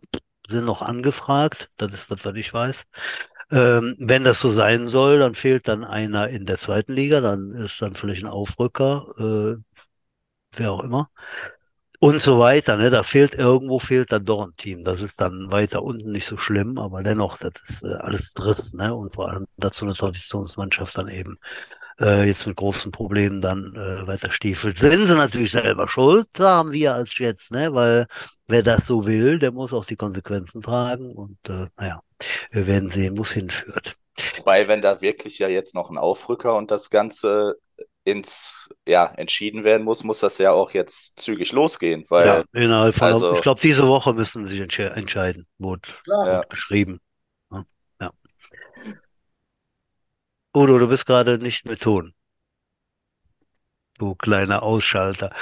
sind 0.50 0.65
noch 0.65 0.82
angefragt. 0.82 1.70
Das 1.78 1.93
ist 1.93 2.12
das, 2.12 2.26
was 2.26 2.36
ich 2.36 2.54
weiß. 2.54 2.84
Ähm, 3.52 3.96
wenn 4.00 4.24
das 4.24 4.39
so 4.39 4.52
sein 4.52 4.88
soll, 4.88 5.20
dann 5.20 5.36
fehlt 5.36 5.67
dann 5.67 5.84
einer 5.86 6.30
in 6.30 6.46
der 6.46 6.58
zweiten 6.58 6.93
Liga. 6.93 7.22
Dann 7.22 7.52
ist 7.52 7.82
dann 7.82 7.93
vielleicht 7.96 8.24
ein 8.24 8.30
Aufrücker, 8.30 9.06
äh, 9.20 9.63
wer 10.58 10.72
auch 10.72 10.84
immer 10.84 11.10
und 12.00 12.22
so 12.22 12.40
weiter. 12.40 12.78
Ne? 12.78 12.90
Da 12.90 13.04
fehlt 13.04 13.36
irgendwo 13.36 13.80
fehlt 13.80 14.12
dann 14.12 14.26
doch 14.26 14.46
ein 14.46 14.56
Team. 14.56 14.84
Das 14.84 15.02
ist 15.02 15.20
dann 15.20 15.52
weiter 15.52 15.84
unten 15.84 16.12
nicht 16.12 16.26
so 16.26 16.38
schlimm, 16.38 16.78
aber 16.78 17.04
dennoch, 17.04 17.38
das 17.38 17.54
ist 17.68 17.84
äh, 17.84 17.94
alles 17.94 18.34
Driss, 18.34 18.74
ne? 18.74 18.94
Und 18.94 19.14
vor 19.14 19.30
allem 19.30 19.46
dazu 19.58 19.86
eine 19.86 19.96
Traditionsmannschaft 19.96 20.98
dann 20.98 21.08
eben 21.08 21.38
äh, 22.00 22.26
jetzt 22.28 22.46
mit 22.46 22.56
großen 22.56 22.92
Problemen 22.92 23.42
dann 23.42 23.74
äh, 23.76 24.08
weiter 24.08 24.32
stiefelt. 24.32 24.78
Sind 24.78 25.08
sie 25.08 25.16
natürlich 25.16 25.52
selber 25.52 25.88
schuld, 25.88 26.28
sagen 26.36 26.72
wir 26.72 26.94
als 26.94 27.18
jetzt, 27.18 27.52
ne? 27.52 27.74
Weil 27.74 28.08
wer 28.48 28.64
das 28.64 28.86
so 28.86 29.06
will, 29.08 29.40
der 29.40 29.52
muss 29.52 29.74
auch 29.74 29.86
die 29.86 29.96
Konsequenzen 29.96 30.62
tragen 30.62 31.12
und 31.12 31.38
äh, 31.50 31.68
naja, 31.78 32.02
wir 32.52 32.68
werden 32.68 32.90
sehen, 32.90 33.18
wo 33.18 33.24
es 33.24 33.32
hinführt. 33.32 33.96
Wobei, 34.38 34.68
wenn 34.68 34.82
da 34.82 35.02
wirklich 35.02 35.40
ja 35.40 35.48
jetzt 35.48 35.76
noch 35.76 35.90
ein 35.92 35.98
Aufrücker 35.98 36.56
und 36.56 36.72
das 36.72 36.90
Ganze 36.90 37.58
ins, 38.08 38.70
ja, 38.88 39.06
entschieden 39.17 39.65
werden 39.65 39.84
muss, 39.84 40.06
muss 40.06 40.22
das 40.22 40.38
ja 40.38 40.52
auch 40.52 40.72
jetzt 40.72 41.20
zügig 41.20 41.52
losgehen. 41.52 42.06
Weil, 42.08 42.26
ja, 42.26 42.43
innerhalb 42.54 42.96
von, 42.96 43.08
also, 43.08 43.34
ich 43.34 43.41
glaube, 43.41 43.60
diese 43.60 43.86
Woche 43.86 44.13
müssen 44.13 44.46
sie 44.46 44.54
sich 44.54 44.62
entsche 44.62 44.89
entscheiden, 44.91 45.46
wurde, 45.58 45.89
ja. 46.06 46.41
geschrieben. 46.48 47.02
Ja. 47.52 48.12
Udo, 50.56 50.80
du 50.80 50.88
bist 50.88 51.06
gerade 51.06 51.38
nicht 51.38 51.65
mit 51.65 51.82
Ton. 51.82 52.13
Du 53.98 54.15
kleiner 54.15 54.63
Ausschalter. 54.63 55.34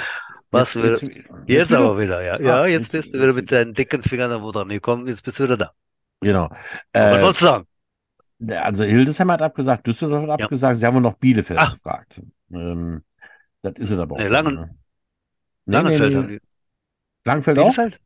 Was 0.50 0.74
jetzt, 0.74 0.82
will, 0.82 0.90
jetzt, 0.90 1.02
jetzt, 1.02 1.70
jetzt 1.70 1.72
aber 1.72 1.98
wieder, 2.00 2.20
ja. 2.22 2.40
Ja, 2.40 2.62
ah, 2.62 2.66
jetzt, 2.66 2.90
bist 2.90 3.14
du 3.14 3.20
wieder 3.20 3.32
mit 3.32 3.52
deinen 3.52 3.74
dicken 3.74 4.02
Fingern 4.02 4.32
am 4.32 4.50
dran 4.50 4.68
gekommen, 4.70 5.06
jetzt 5.06 5.22
bist 5.22 5.38
du 5.38 5.44
wieder 5.44 5.56
da. 5.56 5.72
Genau. 6.20 6.50
Äh, 6.92 7.12
was 7.12 7.22
wolltest 7.22 7.42
du 7.42 7.44
sagen? 7.44 7.66
Also 8.48 8.84
Hildesheim 8.84 9.30
hat 9.30 9.42
abgesagt, 9.42 9.86
Düsseldorf 9.86 10.28
hat 10.28 10.42
abgesagt, 10.42 10.76
sie 10.76 10.86
haben 10.86 11.00
noch 11.00 11.14
Bielefeld 11.14 11.58
Ach. 11.58 11.72
gefragt. 11.72 12.20
Ähm, 12.52 13.02
das 13.62 13.74
ist 13.78 13.90
es 13.92 13.98
aber 13.98 14.16
auch. 14.16 14.18
Nee, 14.18 14.28
Langen, 14.28 14.54
ne? 14.54 14.76
Langenfeld 15.64 16.14
nee, 16.14 16.34
nee. 16.34 16.40
Langfeld 17.24 17.58
auch? 17.58 17.74
Bielefeld? 17.74 18.00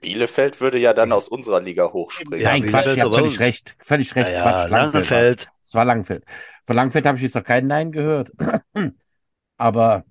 Bielefeld 0.00 0.60
würde 0.60 0.78
ja 0.78 0.92
dann 0.92 1.12
aus 1.12 1.28
unserer 1.28 1.60
Liga 1.60 1.92
hochspringen. 1.92 2.44
Nein, 2.44 2.64
Quatsch, 2.64 2.94
ich 2.94 3.00
habe 3.00 3.12
völlig 3.12 3.40
recht. 3.40 3.76
Völlig 3.80 4.14
recht, 4.14 4.32
ja, 4.32 4.42
Quatsch. 4.42 4.70
Langenfeld. 4.70 5.48
Es 5.62 5.74
war 5.74 5.84
Langfeld. 5.84 6.24
Von 6.64 6.76
Langfeld 6.76 7.06
habe 7.06 7.16
ich 7.16 7.22
jetzt 7.22 7.34
noch 7.34 7.44
keinen 7.44 7.66
Nein 7.66 7.92
gehört. 7.92 8.32
aber 9.56 10.04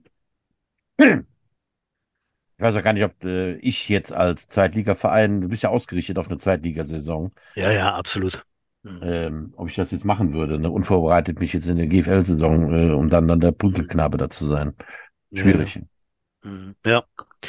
ich 0.98 1.06
weiß 2.58 2.76
auch 2.76 2.84
gar 2.84 2.94
nicht, 2.94 3.04
ob 3.04 3.24
äh, 3.24 3.54
ich 3.56 3.90
jetzt 3.90 4.14
als 4.14 4.48
Zweitligaverein, 4.48 5.42
du 5.42 5.50
bist 5.50 5.64
ja 5.64 5.70
ausgerichtet 5.70 6.18
auf 6.18 6.30
eine 6.30 6.40
Zweitligasaison. 6.40 7.32
Ja, 7.56 7.72
ja, 7.72 7.94
absolut. 7.94 8.44
Mhm. 8.84 9.00
ähm, 9.04 9.54
ob 9.58 9.68
ich 9.70 9.76
das 9.76 9.92
jetzt 9.92 10.06
machen 10.06 10.34
würde. 10.34 10.60
Ne? 10.60 10.70
Unvorbereitet 10.72 11.40
mich 11.40 11.54
jetzt 11.54 11.68
in 11.68 11.78
der 11.78 11.88
GFL-Saison, 11.88 12.74
äh, 12.74 12.94
um 12.94 13.10
dann, 13.10 13.28
dann 13.28 13.40
der 13.40 13.52
Punkteknabe 13.52 14.18
da 14.18 14.30
zu 14.30 14.48
sein. 14.48 14.74
Schwierig. 15.34 15.82
Mhm. 16.44 16.76
Ja. 16.86 17.04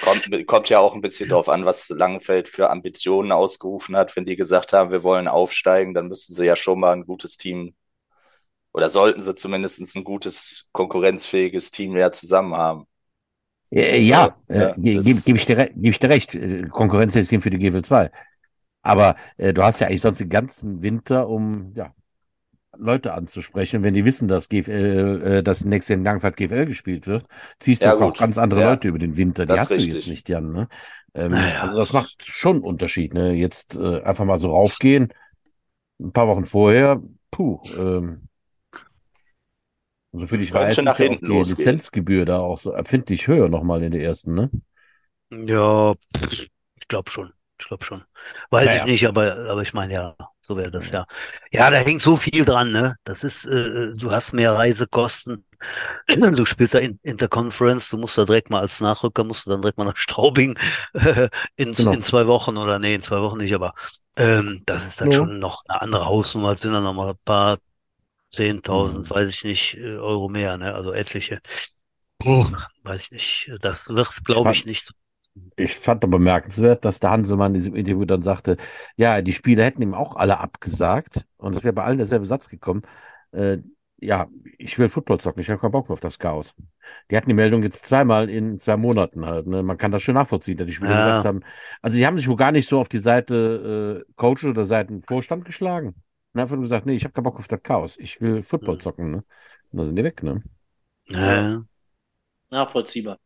Kommt, 0.04 0.46
kommt 0.46 0.68
ja 0.68 0.80
auch 0.80 0.94
ein 0.94 1.00
bisschen 1.00 1.28
darauf 1.28 1.48
an, 1.48 1.64
was 1.64 1.88
Langenfeld 1.88 2.48
für 2.48 2.70
Ambitionen 2.70 3.32
ausgerufen 3.32 3.96
hat. 3.96 4.14
Wenn 4.16 4.24
die 4.24 4.36
gesagt 4.36 4.72
haben, 4.72 4.90
wir 4.90 5.02
wollen 5.02 5.28
aufsteigen, 5.28 5.94
dann 5.94 6.08
müssten 6.08 6.34
sie 6.34 6.46
ja 6.46 6.56
schon 6.56 6.80
mal 6.80 6.92
ein 6.92 7.06
gutes 7.06 7.36
Team 7.36 7.74
oder 8.72 8.88
sollten 8.88 9.22
sie 9.22 9.34
zumindest 9.34 9.96
ein 9.96 10.04
gutes, 10.04 10.68
konkurrenzfähiges 10.72 11.70
Team 11.70 11.92
mehr 11.92 12.12
zusammen 12.12 12.54
haben. 12.54 12.86
Ja, 13.70 13.82
ja, 13.82 14.36
ja 14.48 14.70
äh, 14.70 14.74
gebe 14.76 15.02
geb 15.02 15.36
ich, 15.36 15.46
dir, 15.46 15.56
geb 15.56 15.92
ich 15.92 15.98
dir 15.98 16.08
recht. 16.08 16.34
Äh, 16.34 16.62
Konkurrenzfähiges 16.68 17.28
Team 17.28 17.40
für 17.40 17.50
die 17.50 17.58
GFL 17.58 17.82
2. 17.82 18.10
Aber 18.82 19.16
äh, 19.36 19.52
du 19.52 19.62
hast 19.62 19.80
ja 19.80 19.86
eigentlich 19.86 20.00
sonst 20.00 20.20
den 20.20 20.28
ganzen 20.28 20.82
Winter, 20.82 21.28
um 21.28 21.72
ja, 21.74 21.94
Leute 22.76 23.14
anzusprechen. 23.14 23.82
Wenn 23.82 23.94
die 23.94 24.04
wissen, 24.04 24.28
dass 24.28 24.48
GFL, 24.48 25.22
äh, 25.24 25.42
dass 25.42 25.64
nächstes 25.64 25.90
Jahr 25.90 25.98
in 25.98 26.04
Langfahrt 26.04 26.36
GFL 26.36 26.66
gespielt 26.66 27.06
wird, 27.06 27.26
ziehst 27.58 27.82
ja, 27.82 27.94
du 27.94 28.04
auch 28.04 28.16
ganz 28.16 28.38
andere 28.38 28.60
ja. 28.60 28.70
Leute 28.70 28.88
über 28.88 28.98
den 28.98 29.16
Winter. 29.16 29.46
Die 29.46 29.52
hast 29.52 29.70
richtig. 29.70 29.90
du 29.90 29.96
jetzt 29.96 30.08
nicht, 30.08 30.28
Jan. 30.28 30.52
Ne? 30.52 30.68
Ähm, 31.14 31.32
naja. 31.32 31.62
Also 31.62 31.78
das 31.78 31.92
macht 31.92 32.24
schon 32.24 32.56
einen 32.56 32.64
Unterschied. 32.64 33.14
Ne? 33.14 33.32
Jetzt 33.32 33.76
äh, 33.76 34.02
einfach 34.02 34.24
mal 34.24 34.38
so 34.38 34.50
raufgehen. 34.50 35.12
Ein 36.00 36.12
paar 36.12 36.28
Wochen 36.28 36.46
vorher, 36.46 37.02
puh, 37.30 37.60
ähm, 37.76 38.22
soviel 40.12 40.40
ich 40.40 40.52
weiß, 40.52 40.78
ist 40.78 40.98
ja 40.98 41.08
die 41.08 41.18
Lizenzgebühr 41.20 42.24
da 42.24 42.38
auch 42.38 42.58
so 42.58 42.70
erfindlich 42.70 43.26
höher 43.26 43.50
nochmal 43.50 43.82
in 43.82 43.92
der 43.92 44.02
ersten, 44.02 44.32
ne? 44.32 44.50
Ja, 45.30 45.94
ich 46.30 46.50
glaube 46.88 47.10
schon. 47.10 47.32
Ich 47.60 47.66
glaube 47.66 47.84
schon. 47.84 48.02
Weiß 48.50 48.66
naja. 48.66 48.84
ich 48.84 48.90
nicht, 48.90 49.06
aber, 49.06 49.36
aber 49.50 49.62
ich 49.62 49.74
meine, 49.74 49.92
ja, 49.92 50.16
so 50.40 50.56
wäre 50.56 50.70
das 50.70 50.90
ja. 50.90 51.04
Ja, 51.52 51.70
da 51.70 51.76
hängt 51.76 52.00
so 52.00 52.16
viel 52.16 52.44
dran, 52.44 52.72
ne? 52.72 52.96
Das 53.04 53.22
ist, 53.22 53.44
äh, 53.44 53.94
du 53.94 54.10
hast 54.10 54.32
mehr 54.32 54.54
Reisekosten. 54.54 55.44
Du 56.08 56.46
spielst 56.46 56.72
ja 56.72 56.80
in 56.80 56.98
Interconference, 57.02 57.90
du 57.90 57.98
musst 57.98 58.16
da 58.16 58.24
direkt 58.24 58.48
mal 58.48 58.60
als 58.60 58.80
Nachrücker, 58.80 59.24
musst 59.24 59.44
du 59.44 59.50
dann 59.50 59.60
direkt 59.60 59.76
mal 59.76 59.84
nach 59.84 59.96
Straubing 59.98 60.58
äh, 60.94 61.28
in, 61.56 61.74
genau. 61.74 61.92
in 61.92 62.02
zwei 62.02 62.26
Wochen 62.26 62.56
oder 62.56 62.78
nee, 62.78 62.94
in 62.94 63.02
zwei 63.02 63.20
Wochen 63.20 63.36
nicht, 63.36 63.54
aber 63.54 63.74
ähm, 64.16 64.62
das 64.64 64.86
ist 64.86 65.02
dann 65.02 65.10
ja. 65.10 65.18
schon 65.18 65.38
noch 65.38 65.62
eine 65.68 65.82
andere 65.82 66.06
Hausnummer, 66.06 66.56
sind 66.56 66.72
dann 66.72 66.84
noch 66.84 66.94
mal 66.94 67.10
ein 67.10 67.18
paar 67.26 67.58
zehntausend, 68.28 69.04
mhm. 69.04 69.14
weiß 69.14 69.28
ich 69.28 69.44
nicht, 69.44 69.76
äh, 69.76 69.98
Euro 69.98 70.30
mehr, 70.30 70.56
ne? 70.56 70.74
Also 70.74 70.92
etliche. 70.92 71.40
Mhm. 72.22 72.56
Weiß 72.82 73.02
ich 73.02 73.10
nicht. 73.10 73.52
Das 73.60 73.86
wird, 73.86 74.24
glaube 74.24 74.52
ich, 74.52 74.64
nicht 74.64 74.90
ich 75.56 75.74
fand 75.74 76.02
doch 76.02 76.08
bemerkenswert, 76.08 76.84
dass 76.84 77.00
der 77.00 77.10
Hansemann 77.10 77.52
in 77.52 77.54
diesem 77.54 77.74
Interview 77.74 78.04
dann 78.04 78.22
sagte, 78.22 78.56
ja, 78.96 79.22
die 79.22 79.32
Spieler 79.32 79.64
hätten 79.64 79.82
ihm 79.82 79.94
auch 79.94 80.16
alle 80.16 80.40
abgesagt 80.40 81.26
und 81.36 81.56
es 81.56 81.64
wäre 81.64 81.72
bei 81.72 81.84
allen 81.84 81.98
derselbe 81.98 82.26
Satz 82.26 82.48
gekommen. 82.48 82.82
Äh, 83.32 83.58
ja, 84.02 84.28
ich 84.58 84.78
will 84.78 84.88
Football 84.88 85.20
zocken, 85.20 85.40
ich 85.42 85.50
habe 85.50 85.60
keinen 85.60 85.72
Bock 85.72 85.90
auf 85.90 86.00
das 86.00 86.18
Chaos. 86.18 86.54
Die 87.10 87.16
hatten 87.16 87.28
die 87.28 87.34
Meldung 87.34 87.62
jetzt 87.62 87.84
zweimal 87.84 88.30
in 88.30 88.58
zwei 88.58 88.76
Monaten 88.76 89.26
halt. 89.26 89.46
Ne? 89.46 89.62
Man 89.62 89.76
kann 89.76 89.92
das 89.92 90.02
schön 90.02 90.14
nachvollziehen, 90.14 90.56
dass 90.56 90.66
die 90.66 90.72
Spieler 90.72 90.92
ja. 90.92 91.06
gesagt 91.06 91.26
haben. 91.26 91.40
Also 91.82 91.98
die 91.98 92.06
haben 92.06 92.16
sich 92.16 92.26
wohl 92.26 92.36
gar 92.36 92.52
nicht 92.52 92.66
so 92.66 92.80
auf 92.80 92.88
die 92.88 92.98
Seite 92.98 94.04
äh, 94.08 94.12
Coach 94.16 94.44
oder 94.44 94.64
Seitenvorstand 94.64 95.44
geschlagen. 95.44 95.94
Und 96.32 96.40
einfach 96.40 96.56
nur 96.56 96.62
gesagt, 96.62 96.86
nee, 96.86 96.94
ich 96.94 97.04
habe 97.04 97.12
keinen 97.12 97.24
Bock 97.24 97.36
auf 97.36 97.48
das 97.48 97.62
Chaos. 97.62 97.96
Ich 97.98 98.20
will 98.20 98.42
Football 98.42 98.76
hm. 98.76 98.80
zocken. 98.80 99.10
Ne? 99.10 99.24
Und 99.70 99.78
da 99.78 99.84
sind 99.84 99.96
die 99.96 100.04
weg, 100.04 100.22
ne? 100.22 100.42
Ja. 101.06 101.62
Nachvollziehbar. 102.50 103.18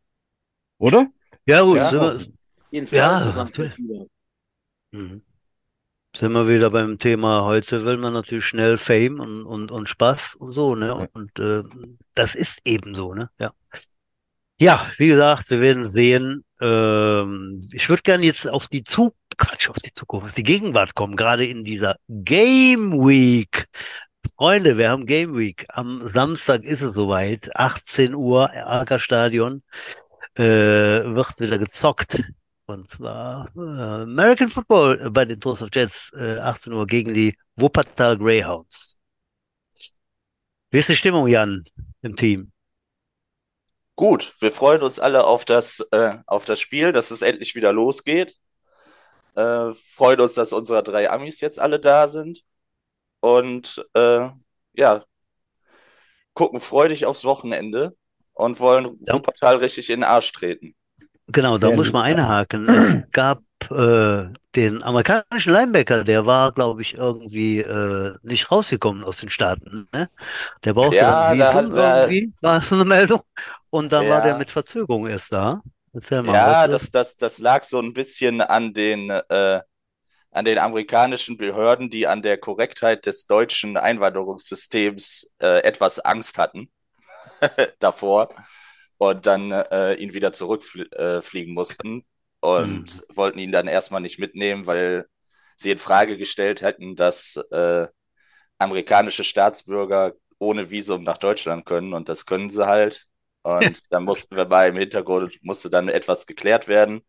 Oder? 0.78 1.08
Ja, 1.46 1.60
gut, 1.62 1.76
ja, 1.76 1.90
sind 2.70 2.90
wir, 2.90 2.98
ja, 2.98 3.46
mhm. 4.92 5.22
sind 6.16 6.32
wir 6.32 6.48
wieder 6.48 6.70
beim 6.70 6.98
Thema. 6.98 7.44
Heute 7.44 7.84
will 7.84 7.98
man 7.98 8.14
natürlich 8.14 8.46
schnell 8.46 8.78
Fame 8.78 9.20
und, 9.20 9.44
und, 9.44 9.70
und 9.70 9.88
Spaß 9.88 10.36
und 10.36 10.54
so, 10.54 10.74
ne? 10.74 11.08
Und 11.12 11.38
äh, 11.38 11.62
das 12.14 12.34
ist 12.34 12.60
eben 12.64 12.94
so, 12.94 13.12
ne? 13.12 13.28
Ja. 13.38 13.52
Ja, 14.58 14.90
wie 14.96 15.08
gesagt, 15.08 15.50
wir 15.50 15.60
werden 15.60 15.90
sehen. 15.90 16.44
Ähm, 16.60 17.68
ich 17.72 17.88
würde 17.90 18.02
gerne 18.02 18.24
jetzt 18.24 18.48
auf 18.48 18.68
die 18.68 18.84
Zug 18.84 19.14
Quatsch, 19.36 19.68
auf 19.68 19.76
die 19.76 19.92
Zukunft, 19.92 20.26
auf 20.26 20.34
die 20.34 20.44
Gegenwart 20.44 20.94
kommen, 20.94 21.16
gerade 21.16 21.44
in 21.44 21.64
dieser 21.64 21.96
Game 22.08 22.92
Week. 22.92 23.66
Freunde, 24.36 24.78
wir 24.78 24.90
haben 24.90 25.06
Game 25.06 25.36
Week. 25.36 25.66
Am 25.68 26.08
Samstag 26.12 26.62
ist 26.64 26.82
es 26.82 26.94
soweit, 26.94 27.54
18 27.54 28.14
Uhr, 28.14 28.50
Ackerstadion 28.50 29.62
äh, 29.66 30.03
wird 30.42 31.40
wieder 31.40 31.58
gezockt. 31.58 32.22
Und 32.66 32.88
zwar 32.88 33.50
äh, 33.56 34.02
American 34.02 34.48
Football 34.48 35.10
bei 35.10 35.26
den 35.26 35.38
Toast 35.38 35.62
of 35.62 35.68
Jets, 35.72 36.12
äh, 36.14 36.38
18 36.38 36.72
Uhr 36.72 36.86
gegen 36.86 37.12
die 37.12 37.36
Wuppertal 37.56 38.16
Greyhounds. 38.16 38.98
Wie 40.70 40.78
ist 40.78 40.88
die 40.88 40.96
Stimmung, 40.96 41.28
Jan, 41.28 41.64
im 42.00 42.16
Team? 42.16 42.52
Gut, 43.96 44.34
wir 44.40 44.50
freuen 44.50 44.82
uns 44.82 44.98
alle 44.98 45.24
auf 45.24 45.44
das, 45.44 45.80
äh, 45.92 46.18
auf 46.26 46.46
das 46.46 46.58
Spiel, 46.58 46.92
dass 46.92 47.10
es 47.10 47.22
endlich 47.22 47.54
wieder 47.54 47.72
losgeht. 47.72 48.34
Äh, 49.36 49.74
freuen 49.74 50.20
uns, 50.20 50.34
dass 50.34 50.52
unsere 50.52 50.82
drei 50.82 51.10
Amis 51.10 51.40
jetzt 51.40 51.60
alle 51.60 51.78
da 51.78 52.08
sind. 52.08 52.44
Und 53.20 53.86
äh, 53.94 54.30
ja, 54.72 55.04
gucken 56.32 56.60
freudig 56.60 57.06
aufs 57.06 57.24
Wochenende 57.24 57.96
und 58.34 58.60
wollen 58.60 58.98
Ja. 59.06 59.14
Wuppertal 59.14 59.56
richtig 59.56 59.90
in 59.90 60.00
den 60.00 60.04
Arsch 60.04 60.32
treten. 60.32 60.74
Genau, 61.28 61.56
da 61.58 61.68
Sehr 61.68 61.76
muss 61.76 61.86
ich 61.86 61.92
mal 61.92 62.02
einhaken. 62.02 62.68
Es 62.68 62.96
gab 63.12 63.42
äh, 63.70 64.26
den 64.54 64.82
amerikanischen 64.82 65.52
Linebacker, 65.52 66.04
der 66.04 66.26
war, 66.26 66.52
glaube 66.52 66.82
ich, 66.82 66.94
irgendwie 66.94 67.60
äh, 67.60 68.14
nicht 68.22 68.50
rausgekommen 68.52 69.02
aus 69.04 69.18
den 69.18 69.30
Staaten. 69.30 69.88
Ne? 69.94 70.10
Der 70.64 70.74
brauchte 70.74 70.96
Ja, 70.96 71.34
da 71.34 71.52
Visum 71.64 71.76
er- 71.78 72.08
irgendwie, 72.08 72.32
war 72.42 72.60
so 72.60 72.74
eine 72.74 72.84
Meldung. 72.84 73.22
Und 73.70 73.90
dann 73.92 74.08
war 74.08 74.20
der 74.20 74.32
Ja. 74.32 74.38
mit 74.38 74.50
Verzögerung 74.50 75.06
erst 75.06 75.32
da. 75.32 75.62
Erzähl 75.94 76.22
mal, 76.22 76.34
Ja, 76.34 76.68
das, 76.68 76.90
das, 76.90 77.16
das 77.16 77.38
lag 77.38 77.64
so 77.64 77.80
ein 77.80 77.94
bisschen 77.94 78.40
an 78.42 78.74
den, 78.74 79.08
äh, 79.10 79.60
an 80.32 80.44
den 80.44 80.58
amerikanischen 80.58 81.36
Behörden, 81.38 81.90
die 81.90 82.06
an 82.06 82.22
der 82.22 82.38
Korrektheit 82.38 83.06
des 83.06 83.26
deutschen 83.26 83.76
Einwanderungssystems 83.76 85.34
äh, 85.40 85.60
etwas 85.62 86.00
Angst 86.00 86.38
hatten 86.38 86.70
davor 87.80 88.28
und 88.98 89.26
dann 89.26 89.50
äh, 89.52 89.94
ihn 89.94 90.14
wieder 90.14 90.32
zurückfliegen 90.32 91.52
äh, 91.52 91.54
mussten 91.54 92.04
und 92.40 92.84
Hm. 92.84 93.04
wollten 93.14 93.38
ihn 93.38 93.52
dann 93.52 93.68
erstmal 93.68 94.00
nicht 94.00 94.18
mitnehmen, 94.18 94.66
weil 94.66 95.06
sie 95.56 95.70
in 95.70 95.78
Frage 95.78 96.16
gestellt 96.18 96.62
hätten, 96.62 96.96
dass 96.96 97.36
äh, 97.50 97.88
amerikanische 98.58 99.24
Staatsbürger 99.24 100.14
ohne 100.38 100.70
Visum 100.70 101.02
nach 101.04 101.18
Deutschland 101.18 101.66
können 101.66 101.92
und 101.94 102.08
das 102.08 102.26
können 102.26 102.50
sie 102.50 102.66
halt. 102.66 103.06
Und 103.42 103.80
dann 103.92 104.04
mussten 104.04 104.36
wir 104.36 104.46
mal 104.46 104.68
im 104.68 104.76
Hintergrund, 104.76 105.38
musste 105.42 105.70
dann 105.70 105.88
etwas 105.88 106.26
geklärt 106.26 106.68
werden 106.68 107.02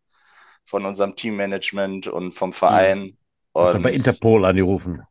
von 0.66 0.84
unserem 0.86 1.16
Teammanagement 1.16 2.08
und 2.08 2.32
vom 2.34 2.52
Verein. 2.52 3.18
Ich 3.58 3.74
habe 3.74 3.82
Und 3.82 3.90
bei 3.90 3.92
Interpol 3.92 4.46
angerufen. 4.46 5.02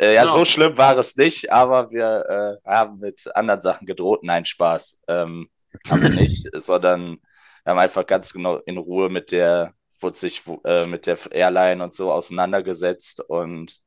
Äh, 0.00 0.14
ja, 0.14 0.22
Genau. 0.22 0.34
so 0.38 0.44
schlimm 0.44 0.76
war 0.78 0.96
es 0.98 1.16
nicht, 1.16 1.50
aber 1.52 1.90
wir 1.90 2.58
äh, 2.64 2.68
haben 2.68 2.98
mit 2.98 3.34
anderen 3.34 3.60
Sachen 3.60 3.86
gedroht. 3.86 4.20
Nein, 4.24 4.44
Spaß. 4.44 5.00
Ähm, 5.08 5.48
haben 5.88 6.02
wir 6.02 6.10
nicht, 6.10 6.48
sondern 6.54 7.18
wir 7.64 7.70
haben 7.72 7.78
einfach 7.78 8.06
ganz 8.06 8.32
genau 8.32 8.56
in 8.58 8.78
Ruhe 8.78 9.08
mit 9.10 9.32
der, 9.32 9.72
wurde 10.00 10.16
sich 10.16 10.42
äh, 10.64 10.86
mit 10.86 11.06
der 11.06 11.18
Airline 11.30 11.82
und 11.84 11.92
so 11.94 12.12
auseinandergesetzt 12.12 13.20
und 13.20 13.80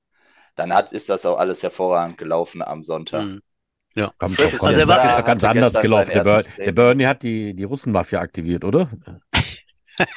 dann 0.56 0.74
hat, 0.74 0.92
ist 0.92 1.10
das 1.10 1.26
auch 1.26 1.38
alles 1.40 1.64
hervorragend 1.64 2.18
gelaufen 2.18 2.62
am 2.62 2.84
Sonntag. 2.84 3.22
Hm. 3.24 3.42
Doch, 3.96 4.14
dass 4.18 4.18
kommt. 4.18 4.40
er 4.40 4.52
das 4.52 4.88
war- 4.88 5.10
ist 5.10 5.20
doch 5.20 5.26
ganz 5.26 5.44
anders 5.44 5.74
gelaufen. 5.80 6.12
Der, 6.14 6.24
Ber 6.24 6.36
erstes 6.36 6.56
der 6.56 6.56
Training. 6.56 6.76
Bernie 6.76 7.06
hat 7.08 7.24
die, 7.24 7.54
die 7.56 7.64
Russenmafia 7.64 8.20
aktiviert, 8.20 8.64
oder? 8.64 8.90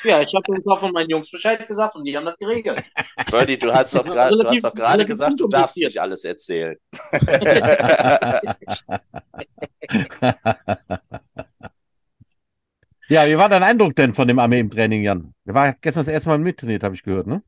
Ja, 0.04 0.22
ich 0.22 0.34
habe 0.34 0.54
ein 0.54 0.62
paar 0.62 0.78
von 0.78 0.92
meinen 0.92 1.10
Jungs 1.10 1.30
Bescheid 1.30 1.66
gesagt 1.66 1.96
und 1.96 2.04
die 2.04 2.16
haben 2.16 2.24
das 2.24 2.38
geregelt. 2.38 2.90
Birdie, 3.30 3.58
du 3.58 3.72
hast 3.72 3.94
doch 3.94 4.04
gerade, 4.04 5.04
gesagt, 5.04 5.38
du 5.40 5.48
darfst 5.48 5.76
nicht 5.76 6.00
alles 6.00 6.24
erzählen. 6.24 6.76
ja, 13.08 13.26
wie 13.26 13.36
war 13.36 13.48
dein 13.48 13.62
Eindruck 13.62 13.94
denn 13.96 14.14
von 14.14 14.28
dem 14.28 14.38
Armee 14.38 14.60
im 14.60 14.70
Training, 14.70 15.02
Jan? 15.02 15.34
Der 15.44 15.54
war 15.54 15.74
gestern 15.74 16.04
das 16.04 16.12
erste 16.12 16.28
Mal 16.30 16.38
mittrainiert, 16.38 16.82
habe 16.82 16.94
ich 16.94 17.02
gehört, 17.02 17.26
ne? 17.26 17.42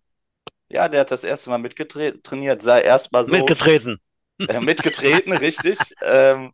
Ja, 0.70 0.88
der 0.88 1.00
hat 1.00 1.10
das 1.10 1.24
erste 1.24 1.48
Mal 1.50 1.58
mitgetrainiert, 1.58 2.60
sah 2.60 2.78
erstmal 2.78 3.24
so 3.24 3.34
Mitgetreten. 3.34 3.98
äh, 4.48 4.60
mitgetreten, 4.60 5.32
richtig. 5.32 5.78
Ähm, 6.02 6.52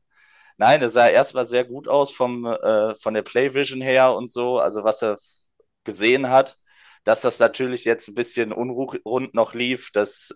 nein, 0.57 0.81
er 0.81 0.89
sah 0.89 1.09
erstmal 1.09 1.47
sehr 1.47 1.65
gut 1.65 1.89
aus 1.89 2.13
vom, 2.13 2.47
äh, 2.47 2.95
von 2.95 3.15
der 3.15 3.23
Playvision 3.23 3.81
her 3.81 4.15
und 4.15 4.31
so, 4.31 4.59
also 4.59 4.85
was 4.85 5.03
er 5.03 5.19
gesehen 5.85 6.31
hat. 6.31 6.59
Dass 7.05 7.21
das 7.23 7.39
natürlich 7.39 7.85
jetzt 7.85 8.09
ein 8.09 8.15
bisschen 8.15 8.53
unrund 8.53 9.35
noch 9.35 9.55
lief, 9.55 9.91
das 9.93 10.33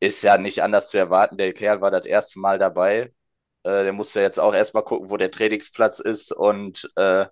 ist 0.00 0.22
ja 0.22 0.38
nicht 0.38 0.62
anders 0.62 0.90
zu 0.90 0.98
erwarten. 0.98 1.38
Der 1.38 1.52
Kerl 1.52 1.80
war 1.80 1.90
das 1.90 2.06
erste 2.06 2.38
Mal 2.40 2.58
dabei. 2.58 3.12
Äh, 3.64 3.84
der 3.84 3.92
musste 3.92 4.20
jetzt 4.20 4.38
auch 4.40 4.54
erstmal 4.54 4.84
gucken, 4.84 5.10
wo 5.10 5.16
der 5.16 5.30
Trainingsplatz 5.30 6.00
ist 6.00 6.32
und 6.32 6.88
äh, 6.96 7.26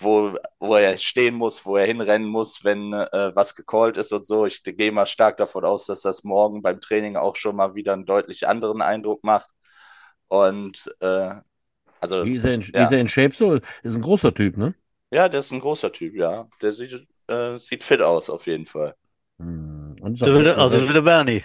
wo, 0.00 0.36
wo 0.60 0.76
er 0.76 0.96
stehen 0.96 1.34
muss, 1.34 1.66
wo 1.66 1.76
er 1.76 1.86
hinrennen 1.86 2.28
muss, 2.28 2.62
wenn 2.62 2.92
äh, 2.92 3.34
was 3.34 3.56
gecallt 3.56 3.98
ist 3.98 4.12
und 4.12 4.26
so. 4.26 4.46
Ich 4.46 4.62
gehe 4.62 4.92
mal 4.92 5.06
stark 5.06 5.36
davon 5.38 5.64
aus, 5.64 5.86
dass 5.86 6.02
das 6.02 6.22
morgen 6.22 6.62
beim 6.62 6.80
Training 6.80 7.16
auch 7.16 7.34
schon 7.34 7.56
mal 7.56 7.74
wieder 7.74 7.94
einen 7.94 8.06
deutlich 8.06 8.46
anderen 8.46 8.80
Eindruck 8.80 9.24
macht. 9.24 9.50
Und 10.28 10.94
äh, 11.00 11.30
also, 12.00 12.24
Wie 12.24 12.34
ist 12.36 12.44
er 12.44 12.54
in, 12.54 12.60
Ja. 12.60 12.84
ist 12.84 12.92
er 12.92 13.00
in 13.00 13.08
Shape 13.08 13.34
so? 13.34 13.54
Ist 13.82 13.94
ein 13.94 14.02
großer 14.02 14.32
Typ, 14.32 14.56
ne? 14.56 14.74
Ja, 15.10 15.28
der 15.28 15.40
ist 15.40 15.50
ein 15.52 15.60
großer 15.60 15.92
Typ, 15.92 16.14
ja. 16.14 16.48
Der 16.62 16.72
sieht, 16.72 17.06
äh, 17.28 17.58
sieht 17.58 17.84
fit 17.84 18.00
aus, 18.02 18.28
auf 18.30 18.46
jeden 18.46 18.66
Fall. 18.66 18.94
Hm. 19.38 19.96
Und 20.00 20.18
So 20.18 20.26
auch- 20.26 20.38
wie 20.38 20.44
der, 20.44 20.58
also 20.58 20.88
wie 20.88 20.92
der 20.92 21.02
Bernie. 21.02 21.44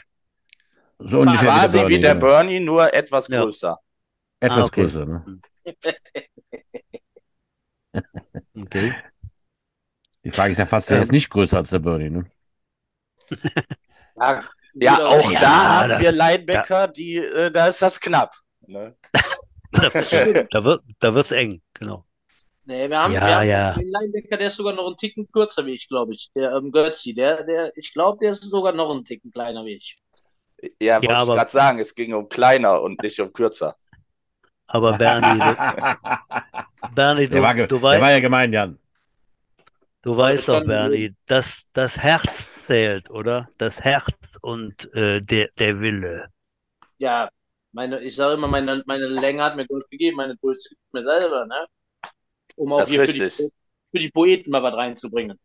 so 0.99 1.19
ungefähr 1.19 1.49
Quasi 1.49 1.87
wie 1.87 1.99
der. 1.99 2.15
Bernie, 2.15 2.59
nur 2.59 2.93
etwas 2.93 3.27
Ja. 3.27 3.41
größer. 3.43 3.77
Etwas 4.39 4.57
Ah, 4.57 4.65
okay. 4.65 4.81
größer, 4.83 5.05
ne? 5.05 5.39
Okay. 8.55 8.93
Die 10.23 10.31
Frage 10.31 10.51
ist 10.51 10.57
ja 10.57 10.65
fast, 10.65 10.89
der 10.89 11.01
ist 11.01 11.11
nicht 11.11 11.29
größer 11.29 11.57
als 11.57 11.69
der 11.69 11.79
Bernie, 11.79 12.09
ne? 12.09 12.25
Ja, 14.15 14.43
Ja, 14.75 15.05
auch 15.05 15.31
Ja, 15.31 15.39
da 15.39 15.79
haben 15.81 15.89
das- 15.89 16.01
wir 16.01 16.11
Linebacker, 16.11 16.87
die, 16.87 17.17
äh, 17.17 17.51
da 17.51 17.67
ist 17.67 17.81
das 17.81 17.99
knapp. 17.99 18.35
Ne? 18.67 18.95
Da 20.51 20.63
wird, 20.63 20.83
da 20.99 21.13
wird's 21.15 21.31
eng, 21.31 21.61
genau. 21.73 22.05
Nee, 22.65 22.89
wir 22.89 22.97
haben, 22.99 23.13
Ja, 23.13 23.21
wir 23.25 23.35
haben 23.35 23.47
ja. 23.47 23.73
den 23.75 23.89
Linebacker, 23.89 24.37
der 24.37 24.47
ist 24.47 24.55
sogar 24.55 24.73
noch 24.73 24.87
einen 24.87 24.97
Ticken 24.97 25.29
kürzer 25.31 25.65
wie 25.65 25.71
ich, 25.73 25.87
glaube 25.89 26.13
ich. 26.13 26.31
Der 26.35 26.53
ähm, 26.53 26.71
Götzi, 26.71 27.13
der, 27.13 27.43
der, 27.43 27.75
ich 27.77 27.93
glaube, 27.93 28.19
der 28.21 28.31
ist 28.31 28.43
sogar 28.43 28.73
noch 28.73 28.89
einen 28.91 29.03
Ticken 29.03 29.31
kleiner 29.31 29.65
wie 29.65 29.75
ich. 29.75 29.99
Ja, 30.81 31.03
wollte 31.03 31.23
ich 31.23 31.29
aber- 31.29 31.35
gerade 31.35 31.51
sagen, 31.51 31.79
es 31.79 31.93
ging 31.93 32.13
um 32.13 32.29
kleiner 32.29 32.81
und 32.81 33.01
nicht 33.01 33.19
um 33.19 33.33
kürzer. 33.33 33.75
Aber 34.67 34.97
Bernie, 34.97 35.39
du, 35.39 35.55
Bernie, 36.95 37.27
der, 37.27 37.41
war, 37.41 37.53
du, 37.55 37.67
du 37.67 37.81
der 37.89 38.01
war 38.01 38.01
weißt, 38.01 38.11
ja 38.11 38.19
gemein, 38.19 38.53
Jan. 38.53 38.79
du 40.01 40.15
weißt 40.17 40.39
Ich 40.41 40.45
doch, 40.45 40.63
Bernie, 40.65 41.15
dass 41.25 41.69
das 41.73 41.97
Herz 41.97 42.65
zählt, 42.67 43.09
oder? 43.09 43.49
Das 43.57 43.81
Herz 43.81 44.37
und 44.41 44.93
äh, 44.93 45.21
der, 45.21 45.49
der 45.57 45.79
Wille. 45.79 46.27
Ja, 46.97 47.29
meine, 47.71 48.01
ich 48.03 48.15
sage 48.15 48.35
immer, 48.35 48.47
meine, 48.47 48.83
meine 48.85 49.07
Länge 49.07 49.43
hat 49.43 49.55
mir 49.55 49.67
Gold 49.67 49.89
gegeben, 49.89 50.17
meine 50.17 50.37
Größe 50.37 50.69
gibt 50.69 50.93
mir 50.93 51.03
selber, 51.03 51.45
ne? 51.45 51.65
Um 52.55 52.73
auch 52.73 52.79
Das 52.79 52.89
hier 52.89 53.05
für 53.05 53.13
die, 53.13 53.29
für 53.29 53.99
die 53.99 54.09
Poeten 54.09 54.51
mal 54.51 54.63
was 54.63 54.73
reinzubringen. 54.73 55.39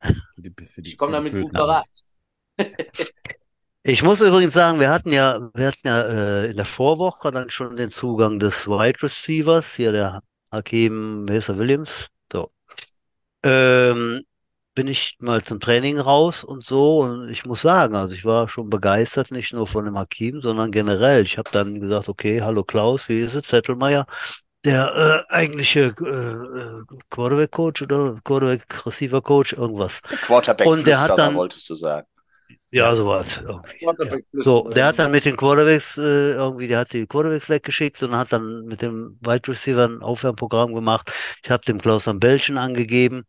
Für 0.34 0.42
die, 0.42 0.52
für 0.66 0.82
die, 0.82 0.90
Ich 0.90 0.98
komme 0.98 1.12
damit 1.12 1.32
gut 1.32 1.52
parat. 1.52 1.86
Ich 3.88 4.02
muss 4.02 4.20
übrigens 4.20 4.52
sagen, 4.52 4.80
wir 4.80 4.90
hatten 4.90 5.12
ja, 5.12 5.48
wir 5.54 5.68
hatten 5.68 5.86
ja 5.86 6.02
äh, 6.02 6.50
in 6.50 6.56
der 6.56 6.64
Vorwoche 6.64 7.30
dann 7.30 7.50
schon 7.50 7.76
den 7.76 7.92
Zugang 7.92 8.40
des 8.40 8.66
Wide 8.66 9.00
Receivers, 9.00 9.76
hier 9.76 9.92
der 9.92 10.22
Hakim, 10.50 11.28
wie 11.28 11.34
heißt 11.34 11.50
er, 11.50 11.58
Williams, 11.58 12.08
so. 12.32 12.50
Ähm, 13.44 14.22
bin 14.74 14.88
ich 14.88 15.16
mal 15.20 15.42
zum 15.44 15.60
Training 15.60 15.98
raus 16.00 16.44
und 16.44 16.64
so 16.64 17.00
und 17.00 17.30
ich 17.30 17.46
muss 17.46 17.62
sagen, 17.62 17.94
also 17.94 18.14
ich 18.14 18.24
war 18.24 18.48
schon 18.48 18.70
begeistert, 18.70 19.30
nicht 19.30 19.52
nur 19.52 19.66
von 19.68 19.84
dem 19.84 19.96
Hakim, 19.96 20.40
sondern 20.42 20.72
generell. 20.72 21.22
Ich 21.24 21.38
habe 21.38 21.50
dann 21.52 21.80
gesagt, 21.80 22.08
okay, 22.08 22.42
hallo 22.42 22.64
Klaus, 22.64 23.08
wie 23.08 23.20
ist 23.20 23.34
es, 23.34 23.46
Zettelmeier, 23.46 24.06
der 24.66 25.24
äh, 25.30 25.32
eigentliche 25.32 25.94
äh, 26.00 26.04
äh, 26.04 26.82
Quarterback-Coach 27.10 27.82
oder 27.82 28.16
Quarterback-Receiver-Coach, 28.22 29.54
irgendwas. 29.54 30.02
Quarterback 30.02 30.66
Und 30.66 30.86
der 30.86 31.00
hat 31.00 31.06
Flüsterer, 31.06 31.26
dann- 31.28 31.34
wolltest 31.36 31.70
du 31.70 31.74
sagen. 31.74 32.06
Ja, 32.70 32.94
sowas 32.94 33.40
irgendwie. 33.42 33.78
Quarterback 33.78 34.24
So, 34.32 34.68
der 34.68 34.86
hat 34.86 34.98
dann 34.98 35.10
mit 35.12 35.24
den 35.24 35.36
Quarterbacks 35.36 35.96
äh, 35.96 36.32
irgendwie, 36.32 36.68
der 36.68 36.80
hat 36.80 36.92
die 36.92 37.06
Quarterbacks 37.06 37.48
weggeschickt 37.48 38.02
und 38.02 38.14
hat 38.16 38.32
dann 38.32 38.64
mit 38.64 38.82
dem 38.82 39.16
Wide 39.20 39.48
Receiver 39.48 39.84
ein 39.86 40.02
Aufwärmprogramm 40.02 40.74
gemacht. 40.74 41.10
Ich 41.42 41.50
habe 41.50 41.64
dem 41.64 41.80
Klaus 41.80 42.06
am 42.08 42.18
Bällchen 42.18 42.58
angegeben, 42.58 43.24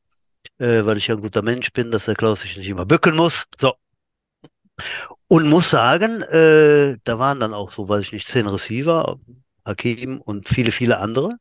äh, 0.57 0.83
weil 0.85 0.97
ich 0.97 1.07
ja 1.07 1.15
ein 1.15 1.21
guter 1.21 1.43
Mensch 1.43 1.71
bin, 1.71 1.91
dass 1.91 2.05
der 2.05 2.15
Klaus 2.15 2.41
sich 2.41 2.57
nicht 2.57 2.67
immer 2.67 2.85
bücken 2.85 3.15
muss. 3.15 3.45
So. 3.59 3.73
Und 5.27 5.47
muss 5.49 5.69
sagen, 5.69 6.21
äh, 6.23 6.97
da 7.03 7.19
waren 7.19 7.39
dann 7.39 7.53
auch 7.53 7.71
so, 7.71 7.87
weiß 7.87 8.01
ich 8.01 8.11
nicht, 8.13 8.27
zehn 8.27 8.47
Receiver, 8.47 9.17
Hakim 9.67 10.21
und 10.21 10.49
viele, 10.49 10.71
viele 10.71 10.99
andere. 10.99 11.37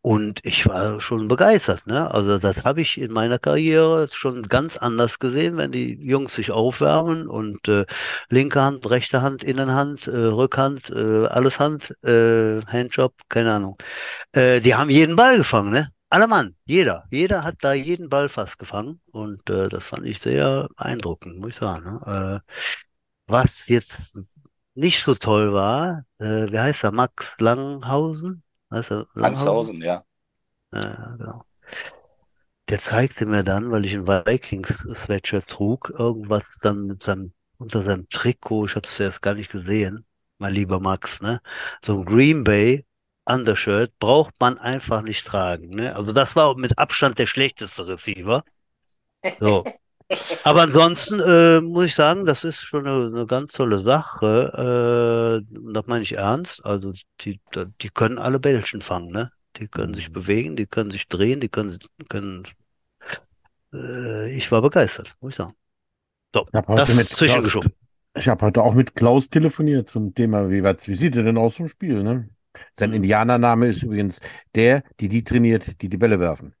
Und 0.00 0.40
ich 0.44 0.66
war 0.66 1.00
schon 1.00 1.28
begeistert, 1.28 1.86
ne? 1.86 2.10
Also 2.12 2.38
das 2.38 2.64
habe 2.64 2.80
ich 2.80 2.98
in 3.00 3.12
meiner 3.12 3.38
Karriere 3.38 4.08
schon 4.12 4.44
ganz 4.44 4.76
anders 4.76 5.18
gesehen, 5.18 5.56
wenn 5.56 5.72
die 5.72 5.94
Jungs 6.00 6.34
sich 6.34 6.50
aufwärmen 6.52 7.26
und 7.28 7.66
äh, 7.68 7.84
linke 8.30 8.60
Hand, 8.62 8.88
rechte 8.88 9.22
Hand, 9.22 9.42
Innenhand, 9.42 10.06
äh, 10.06 10.16
Rückhand, 10.16 10.90
äh, 10.90 11.26
alles 11.26 11.58
Hand, 11.60 11.92
äh, 12.04 12.62
Handjob, 12.66 13.12
keine 13.28 13.52
Ahnung. 13.54 13.76
Äh, 14.32 14.60
die 14.60 14.74
haben 14.76 14.88
jeden 14.90 15.16
Ball 15.16 15.38
gefangen, 15.38 15.72
ne? 15.72 15.90
Alle 16.10 16.26
Mann, 16.26 16.56
jeder. 16.64 17.04
Jeder 17.10 17.44
hat 17.44 17.56
da 17.60 17.72
jeden 17.74 18.08
Ball 18.08 18.28
fast 18.30 18.58
gefangen 18.58 19.00
und 19.10 19.50
äh, 19.50 19.68
das 19.68 19.88
fand 19.88 20.06
ich 20.06 20.20
sehr 20.20 20.68
beeindruckend, 20.76 21.38
muss 21.38 21.50
ich 21.50 21.56
sagen. 21.56 21.84
Ne? 21.84 22.40
Äh, 22.46 22.52
was 23.26 23.68
jetzt 23.68 24.18
nicht 24.78 25.02
so 25.02 25.14
toll 25.14 25.52
war, 25.52 26.04
äh, 26.18 26.50
wie 26.52 26.58
heißt 26.58 26.84
er? 26.84 26.92
Max 26.92 27.36
Langhausen? 27.40 28.42
Heißt 28.70 28.92
er 28.92 29.06
Langhausen? 29.14 29.24
Angshausen, 29.24 29.82
ja. 29.82 30.04
Ja, 30.72 31.16
genau. 31.18 31.42
Der 32.68 32.78
zeigte 32.78 33.26
mir 33.26 33.42
dann, 33.42 33.70
weil 33.70 33.84
ich 33.86 33.94
ein 33.94 34.06
Vikings-Sweatshirt 34.06 35.48
trug, 35.48 35.92
irgendwas 35.98 36.58
dann 36.60 36.86
mit 36.86 37.02
seinem, 37.02 37.32
unter 37.58 37.82
seinem 37.82 38.08
Trikot, 38.08 38.66
ich 38.66 38.76
habe 38.76 38.86
es 38.86 39.00
erst 39.00 39.22
gar 39.22 39.34
nicht 39.34 39.50
gesehen, 39.50 40.04
mein 40.38 40.52
lieber 40.52 40.78
Max, 40.78 41.20
ne? 41.22 41.40
So 41.84 41.98
ein 41.98 42.04
Green 42.04 42.44
Bay 42.44 42.84
Undershirt 43.24 43.98
braucht 43.98 44.34
man 44.40 44.58
einfach 44.58 45.02
nicht 45.02 45.26
tragen, 45.26 45.70
ne? 45.70 45.96
Also 45.96 46.12
das 46.12 46.36
war 46.36 46.56
mit 46.56 46.78
Abstand 46.78 47.18
der 47.18 47.26
schlechteste 47.26 47.86
Receiver. 47.88 48.44
So. 49.40 49.64
Aber 50.42 50.62
ansonsten 50.62 51.20
äh, 51.20 51.60
muss 51.60 51.86
ich 51.86 51.94
sagen, 51.94 52.24
das 52.24 52.44
ist 52.44 52.60
schon 52.62 52.86
eine, 52.86 53.06
eine 53.06 53.26
ganz 53.26 53.52
tolle 53.52 53.78
Sache. 53.78 55.42
Äh, 55.52 55.58
und 55.58 55.74
das 55.74 55.86
meine 55.86 56.02
ich 56.02 56.12
ernst. 56.12 56.64
Also 56.64 56.92
die, 57.20 57.40
die 57.80 57.88
können 57.90 58.18
alle 58.18 58.40
Bällchen 58.40 58.80
fangen, 58.82 59.10
ne? 59.10 59.30
Die 59.56 59.68
können 59.68 59.94
sich 59.94 60.12
bewegen, 60.12 60.56
die 60.56 60.66
können 60.66 60.90
sich 60.90 61.08
drehen, 61.08 61.40
die 61.40 61.48
können, 61.48 61.78
können 62.08 62.44
äh, 63.72 64.30
ich 64.36 64.50
war 64.52 64.62
begeistert, 64.62 65.16
muss 65.20 65.30
ich 65.30 65.36
sagen. 65.36 65.54
So, 66.34 66.48
Ich 66.52 66.54
habe 66.56 66.68
heute 66.72 66.94
das 66.94 66.94
mit 66.94 67.10
Klaus, 67.10 67.18
zwischengeschoben. 67.18 67.72
ich 68.14 68.28
habe 68.28 68.46
heute 68.46 68.62
auch 68.62 68.74
mit 68.74 68.94
Klaus 68.94 69.30
telefoniert 69.30 69.90
zum 69.90 70.14
Thema, 70.14 70.50
wie, 70.50 70.62
was, 70.62 70.88
wie 70.88 70.94
sieht 70.96 71.16
er 71.16 71.24
denn 71.24 71.38
aus 71.38 71.56
zum 71.56 71.68
Spiel, 71.68 72.02
ne? 72.02 72.30
Sein 72.72 72.92
Mhm. 72.92 72.94
Indianername 72.94 73.68
ist 73.68 73.82
übrigens 73.82 74.20
der, 74.54 74.82
die 75.00 75.08
die 75.08 75.24
trainiert, 75.24 75.80
die 75.82 75.88
die 75.88 75.98
Bälle 75.98 76.20
werfen. 76.20 76.54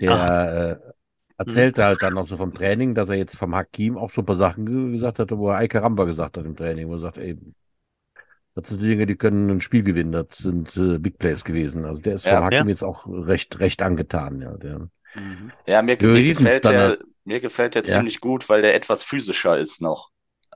Der 0.00 0.94
erzählte 1.38 1.84
halt 1.84 2.02
dann 2.02 2.18
auch 2.18 2.26
so 2.26 2.36
vom 2.36 2.54
Training, 2.54 2.94
dass 2.94 3.08
er 3.10 3.16
jetzt 3.16 3.36
vom 3.36 3.54
Hakim 3.54 3.96
auch 3.98 4.10
so 4.10 4.22
ein 4.22 4.26
paar 4.26 4.36
Sachen 4.36 4.66
ge- 4.66 4.92
gesagt 4.92 5.18
hatte, 5.20 5.38
wo 5.38 5.50
er 5.50 5.58
Eike 5.58 5.82
Ramba 5.82 6.04
gesagt 6.04 6.36
hat 6.38 6.44
im 6.46 6.56
Training, 6.56 6.88
wo 6.88 6.94
er 6.94 6.98
sagt, 7.00 7.18
ey, 7.18 7.38
das 8.54 8.68
sind 8.70 8.82
Dinge, 8.82 9.06
die 9.06 9.16
können 9.16 9.48
ein 9.50 9.60
Spiel 9.60 9.82
gewinnen, 9.84 10.12
das 10.12 10.38
sind 10.38 10.76
äh, 10.76 10.98
Big 10.98 11.18
Plays 11.18 11.44
gewesen. 11.44 11.84
Also 11.84 12.00
der 12.00 12.14
ist 12.14 12.26
Ja. 12.26 12.36
vom 12.36 12.44
Hakim 12.46 12.66
Ja. 12.66 12.68
jetzt 12.68 12.82
auch 12.82 13.06
recht, 13.06 13.60
recht 13.60 13.82
angetan, 13.82 14.40
ja. 14.40 14.56
Der, 14.56 14.88
Ja, 15.66 15.82
mir, 15.82 15.96
mir 16.00 16.22
gefällt 16.34 16.64
der, 16.64 16.80
halt- 16.80 17.04
mir 17.24 17.40
gefällt 17.40 17.74
der 17.74 17.84
Ja. 17.84 17.92
ziemlich 17.98 18.20
gut, 18.20 18.48
weil 18.48 18.62
der 18.62 18.74
etwas 18.74 19.02
physischer 19.02 19.58
ist 19.58 19.80
noch. 19.80 20.10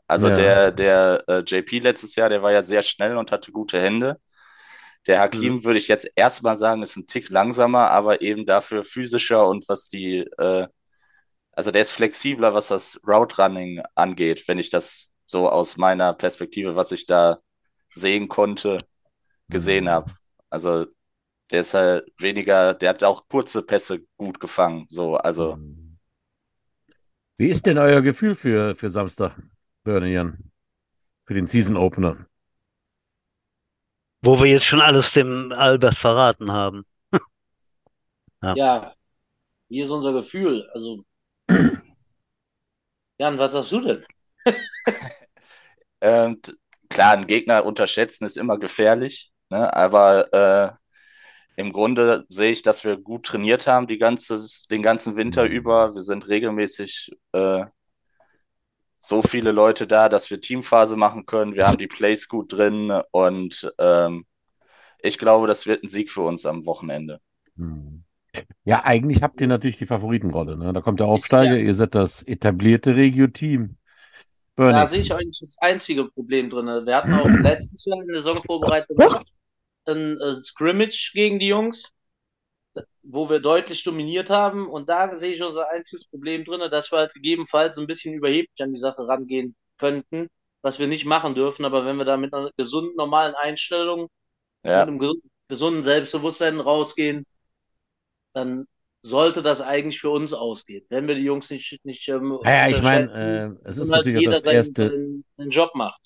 Also 0.09 0.29
Ja. 0.29 0.35
der, 0.37 0.73
der 0.73 1.25
äh, 1.29 1.39
JP 1.47 1.79
letztes 1.81 2.17
Jahr, 2.17 2.29
der 2.29 2.43
war 2.43 2.53
ja 2.53 2.63
sehr 2.63 2.83
schnell 2.83 3.17
und 3.17 3.31
hatte 3.33 3.53
gute 3.53 3.81
Hände. 3.81 4.19
Der 5.07 5.21
Hakim 5.21 5.65
würde 5.65 5.79
ich 5.79 5.89
jetzt 5.89 6.09
erstmal 6.15 6.57
sagen, 6.57 6.83
ist 6.83 6.97
ein 6.97 7.07
Tick 7.07 7.29
langsamer, 7.29 7.91
aber 7.91 8.23
eben 8.23 8.47
dafür 8.47 8.85
physischer 8.85 9.49
und 9.49 9.69
was 9.69 9.89
die, 9.89 10.19
äh, 10.39 10.67
also 11.53 11.71
der 11.71 11.83
ist 11.83 11.91
flexibler, 11.91 12.55
was 12.55 12.69
das 12.69 13.01
Route 13.07 13.43
Running 13.43 13.83
angeht, 13.95 14.47
wenn 14.47 14.59
ich 14.59 14.71
das 14.71 15.09
so 15.27 15.49
aus 15.51 15.77
meiner 15.77 16.13
Perspektive, 16.13 16.77
was 16.77 16.93
ich 16.93 17.07
da 17.07 17.41
sehen 17.95 18.29
konnte, 18.29 18.85
gesehen 19.49 19.89
habe. 19.89 20.13
Also 20.51 20.87
der 21.51 21.61
ist 21.61 21.75
halt 21.75 22.11
weniger, 22.19 22.75
der 22.75 22.91
hat 22.91 23.03
auch 23.03 23.29
kurze 23.29 23.63
Pässe 23.63 24.01
gut 24.17 24.39
gefangen, 24.41 24.87
so, 24.89 25.17
also. 25.17 25.59
Wie 27.39 27.49
ist 27.49 27.67
denn 27.67 27.79
euer 27.79 28.03
Gefühl 28.03 28.35
für, 28.35 28.75
für 28.75 28.89
Samstag, 28.89 29.37
Bernie 29.83 30.13
Jan? 30.13 30.39
Für 31.25 31.35
den 31.35 31.47
Season 31.47 31.77
Opener? 31.77 32.27
Wo 34.23 34.41
wir 34.41 34.47
jetzt 34.47 34.65
schon 34.65 34.81
alles 34.81 35.13
dem 35.13 35.53
Albert 35.53 35.97
verraten 35.97 36.53
haben. 36.53 36.85
Ja, 38.55 38.95
wie 39.69 39.81
ist 39.83 39.91
unser 39.91 40.13
Gefühl? 40.13 40.69
Also, 40.75 41.05
Jan, 43.19 43.39
was 43.39 43.53
sagst 43.53 43.73
du 43.73 43.81
denn? 43.81 44.05
Ähm, 46.01 46.41
klar, 46.89 47.13
einen 47.13 47.27
Gegner 47.27 47.65
unterschätzen 47.65 48.25
ist 48.25 48.37
immer 48.37 48.59
gefährlich, 48.59 49.33
ne? 49.51 49.73
Aber 49.75 50.33
äh, 50.33 51.61
im 51.61 51.73
Grunde 51.73 52.25
sehe 52.29 52.53
ich, 52.53 52.63
dass 52.63 52.85
wir 52.85 52.97
gut 52.97 53.27
trainiert 53.27 53.67
haben 53.67 53.87
die 53.87 53.99
ganze, 53.99 54.39
den 54.71 54.83
ganzen 54.83 55.17
Winter 55.17 55.45
über. 55.45 55.95
Wir 55.95 56.03
sind 56.03 56.29
regelmäßig 56.29 57.13
äh, 57.33 57.67
so 59.05 59.21
viele 59.21 59.51
Leute 59.51 59.87
da, 59.87 60.09
dass 60.09 60.31
wir 60.31 60.41
Teamphase 60.41 60.97
machen 60.97 61.27
können. 61.27 61.55
Wir 61.57 61.67
haben 61.67 61.77
die 61.77 61.89
Plays 61.89 62.29
gut 62.29 62.53
drin 62.53 62.93
und 63.11 63.71
ähm, 63.79 64.25
ich 65.03 65.19
glaube, 65.19 65.49
das 65.49 65.67
wird 65.67 65.83
ein 65.83 65.89
Sieg 65.89 66.11
für 66.11 66.23
uns 66.23 66.47
am 66.47 66.65
Wochenende. 66.65 67.21
Hm. 67.57 68.05
Ja, 68.65 68.85
eigentlich 68.85 69.23
habt 69.23 69.41
ihr 69.41 69.49
natürlich 69.49 69.77
die 69.77 69.87
Favoritenrolle. 69.87 70.57
Ne? 70.57 70.73
Da 70.73 70.81
kommt 70.81 71.01
der 71.01 71.09
Aufsteiger, 71.09 71.57
Ja. 71.57 71.65
ihr 71.65 71.75
seid 71.75 71.95
das 71.97 72.23
etablierte 72.23 72.95
Regio-Team. 72.97 73.77
Da 74.55 74.87
sehe 74.87 75.01
ich 75.01 75.13
eigentlich 75.13 75.41
das 75.41 75.57
einzige 75.59 76.05
Problem 76.05 76.49
drin. 76.49 76.67
Wir 76.87 76.97
hatten 76.97 77.13
auch 77.15 77.25
letztes 77.43 77.85
Jahr 77.85 78.01
in 78.01 78.07
der 78.07 78.19
Saisonvorbereitung 78.19 78.97
ein 79.87 80.21
äh, 80.21 80.33
Scrimmage 80.33 81.11
gegen 81.13 81.41
die 81.41 81.49
Jungs, 81.49 81.93
wo 83.03 83.29
wir 83.31 83.41
deutlich 83.41 83.85
dominiert 83.85 84.31
haben. 84.31 84.69
Und 84.69 84.89
da 84.89 85.17
sehe 85.17 85.35
ich 85.35 85.43
unser 85.43 85.71
einziges 85.71 86.07
Problem 86.07 86.45
drin, 86.45 86.61
dass 86.71 86.93
wir 86.93 86.99
halt 86.99 87.15
gegebenenfalls 87.15 87.79
ein 87.79 87.87
bisschen 87.87 88.15
überheblich 88.15 88.63
an 88.63 88.73
die 88.73 88.81
Sache 88.81 89.07
rangehen 89.09 89.57
könnten, 89.79 90.29
was 90.63 90.79
wir 90.79 90.87
nicht 90.89 91.05
machen 91.07 91.35
dürfen. 91.35 91.65
Aber 91.65 91.85
wenn 91.87 91.97
wir 91.97 92.05
da 92.05 92.17
mit 92.17 92.35
einer 92.35 92.51
gesunden, 92.57 92.97
normalen 92.97 93.35
Einstellung, 93.35 94.09
Ja, 94.65 94.85
mit 94.85 94.89
einem 94.89 94.99
gesunden, 94.99 95.31
gesunden 95.49 95.83
Selbstbewusstsein 95.83 96.61
rausgehen, 96.61 97.25
dann 98.35 98.67
sollte 99.03 99.43
das 99.43 99.61
eigentlich 99.61 100.01
für 100.01 100.11
uns 100.11 100.33
ausgehen. 100.33 100.85
Wenn 100.89 101.09
wir 101.09 101.15
die 101.15 101.23
Jungs 101.23 101.51
nicht, 101.51 101.85
nicht 101.85 102.09
ähm, 102.09 102.39
Ja, 102.45 102.51
ja, 102.53 102.69
ich 102.69 102.83
meine, 102.83 103.13
äh, 103.65 103.69
es 103.69 103.79
ist 103.79 103.91
halt 103.93 104.07
natürlich 104.07 104.21
jeder 104.21 104.37
das 104.37 104.45
erste, 104.45 104.89
seinen, 104.91 105.25
seinen 105.37 105.51
Job 105.51 105.75
macht. 105.75 106.01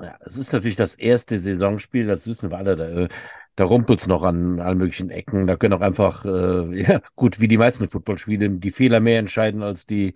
ja, 0.00 0.16
es 0.24 0.36
ist 0.36 0.52
natürlich 0.52 0.76
das 0.76 0.94
erste 0.94 1.38
Saisonspiel, 1.38 2.06
das 2.06 2.26
wissen 2.26 2.50
wir 2.50 2.58
alle. 2.58 2.76
Da, 2.76 2.84
äh, 2.88 3.08
da 3.56 3.64
rumpelt's 3.64 4.06
noch 4.06 4.22
an 4.22 4.60
allen 4.60 4.78
möglichen 4.78 5.10
Ecken. 5.10 5.46
Da 5.46 5.56
können 5.56 5.74
auch 5.74 5.80
einfach, 5.80 6.24
äh, 6.24 6.82
ja, 6.82 7.00
gut, 7.16 7.40
wie 7.40 7.48
die 7.48 7.58
meisten 7.58 7.88
Footballspiele, 7.88 8.50
die 8.50 8.70
Fehler 8.70 9.00
mehr 9.00 9.18
entscheiden 9.18 9.62
als 9.62 9.86
die, 9.86 10.14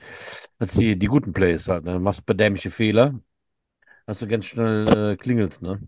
als 0.59 0.75
die, 0.75 0.99
die 0.99 1.07
guten 1.07 1.33
Plays 1.33 1.67
halt. 1.69 1.85
Ne? 1.85 1.99
Machst 1.99 2.27
bedämliche 2.27 2.71
Fehler, 2.71 3.19
hast 4.07 4.23
du 4.23 4.29
ganz 4.29 4.45
schnell 4.47 5.13
äh, 5.13 5.17
klingelt's, 5.17 5.61
ne? 5.61 5.81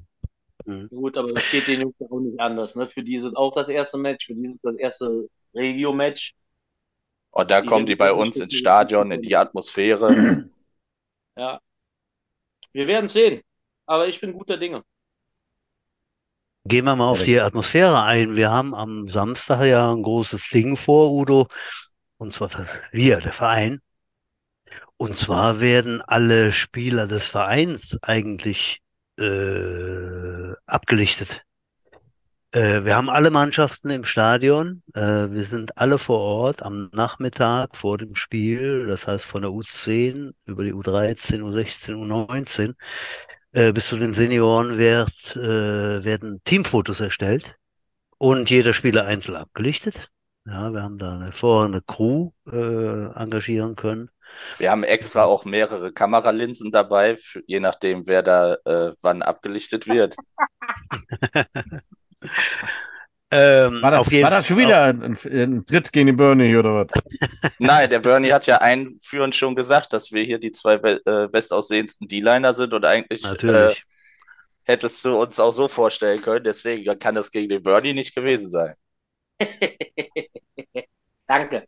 Gut, 0.91 1.19
aber 1.19 1.33
das 1.33 1.51
geht 1.51 1.67
den 1.67 1.81
Jungs 1.81 1.97
ja 1.99 2.07
auch 2.09 2.21
nicht 2.21 2.38
anders. 2.41 2.77
Ne? 2.77 2.87
Für 2.87 3.03
die 3.03 3.17
ist 3.17 3.25
es 3.25 3.35
auch 3.35 3.53
das 3.53 3.69
erste 3.69 3.99
Match, 3.99 4.27
für 4.27 4.35
die 4.35 4.43
ist 4.43 4.53
es 4.53 4.61
das 4.62 4.77
erste 4.77 5.29
Regio-Match. 5.55 6.35
und 7.33 7.51
da 7.51 7.61
Die 7.61 7.67
kommen 7.67 7.85
die 7.85 7.97
bei 7.97 8.12
uns 8.12 8.37
ins 8.37 8.55
Stadion, 8.55 9.11
in 9.11 9.23
die 9.23 9.37
Atmosphäre. 9.37 10.49
Ja. 11.37 11.61
Wir 12.73 12.87
werden 12.87 13.09
sehen. 13.09 13.43
Aber 13.87 14.07
ich 14.07 14.21
bin 14.21 14.33
guter 14.33 14.57
Dinge. 14.57 14.83
Gehen 16.64 16.85
wir 16.85 16.94
mal 16.94 17.09
auf 17.09 17.25
die 17.25 17.40
Atmosphäre 17.40 18.03
ein. 18.03 18.37
Wir 18.37 18.51
haben 18.51 18.75
am 18.75 19.09
Samstag 19.09 19.64
ja 19.64 19.92
ein 19.92 20.03
großes 20.03 20.48
Ding 20.51 20.77
vor, 20.77 21.11
Udo. 21.11 21.48
Und 22.18 22.33
zwar 22.33 22.51
wir, 22.92 23.18
der 23.18 23.33
Verein. 23.33 23.81
Und 24.96 25.16
zwar 25.16 25.61
werden 25.61 26.01
alle 26.03 26.53
Spieler 26.53 27.09
des 27.09 27.27
Vereins 27.27 27.98
eigentlich 28.03 28.81
äh, 29.18 30.53
abgelichtet. 30.66 31.42
Äh, 32.53 32.85
wir 32.85 32.94
haben 32.94 33.11
alle 33.11 33.31
Mannschaften 33.31 33.90
im 33.90 34.05
Stadion. 34.05 34.85
Äh, 34.94 35.31
wir 35.31 35.42
sind 35.42 35.77
alle 35.79 35.98
vor 35.98 36.20
Ort 36.20 36.62
am 36.62 36.90
Nachmittag 36.92 37.77
vor 37.77 37.98
dem 37.98 38.14
Spiel. 38.14 38.87
Das 38.87 39.09
heißt 39.09 39.25
von 39.25 39.42
der 39.42 39.51
U10 39.51 40.33
über 40.46 40.62
die 40.62 40.72
U13, 40.72 41.40
U16, 41.40 41.94
U19 41.96 42.75
äh, 43.53 43.73
bis 43.73 43.88
zu 43.88 43.97
den 43.97 44.12
Senioren 44.12 44.79
wird, 44.79 45.37
äh, 45.37 46.05
werden 46.05 46.41
Teamfotos 46.45 47.01
erstellt 47.01 47.57
und 48.18 48.51
jeder 48.51 48.72
Spieler 48.72 49.07
einzeln 49.07 49.37
abgelichtet. 49.37 50.09
Ja, 50.45 50.72
wir 50.72 50.83
haben 50.83 50.99
da 50.99 51.14
eine 51.14 51.26
hervorragende 51.26 51.83
Crew 51.83 52.31
äh, 52.51 53.07
engagieren 53.14 53.76
können. 53.76 54.11
Wir 54.59 54.70
haben 54.70 54.83
extra 54.83 55.24
auch 55.24 55.45
mehrere 55.45 55.93
Kameralinsen 55.93 56.72
dabei, 56.72 57.16
für, 57.16 57.43
je 57.47 57.61
nachdem, 57.61 58.07
wer 58.09 58.22
da 58.22 58.55
äh, 58.64 58.93
wann 59.03 59.22
abgelichtet 59.22 59.87
wird. 59.87 60.16
Ähm, 63.35 63.80
War 63.80 63.93
das, 63.93 64.01
auf 64.01 64.12
jeden 64.12 64.24
war 64.24 64.30
das 64.30 64.47
schon 64.47 64.59
wieder 64.59 64.85
ein, 64.85 65.16
ein 65.24 65.64
Tritt 65.64 65.91
gegen 65.91 66.09
den 66.09 66.16
Bernie 66.16 66.55
oder 66.55 66.85
was? 66.87 67.53
Nein, 67.59 67.89
der 67.89 68.01
Bernie 68.01 68.30
hat 68.30 68.47
ja 68.47 68.59
einführend 68.59 69.35
schon 69.35 69.57
gesagt, 69.57 69.95
dass 69.95 70.12
wir 70.12 70.22
hier 70.22 70.39
die 70.39 70.53
zwei 70.53 70.74
äh, 70.74 71.28
bestaussehendsten 71.28 72.07
D-Liner 72.07 72.53
sind 72.53 72.74
und 72.74 72.85
eigentlich 72.85 73.24
äh, 73.43 73.74
hättest 74.64 75.03
du 75.07 75.18
uns 75.18 75.41
auch 75.41 75.51
so 75.51 75.66
vorstellen 75.66 76.20
können. 76.20 76.45
Deswegen 76.45 76.99
kann 76.99 77.14
das 77.14 77.30
gegen 77.30 77.49
den 77.49 77.62
Bernie 77.62 77.95
nicht 77.95 78.14
gewesen 78.14 78.51
sein. 78.51 78.74
Danke. 81.26 81.66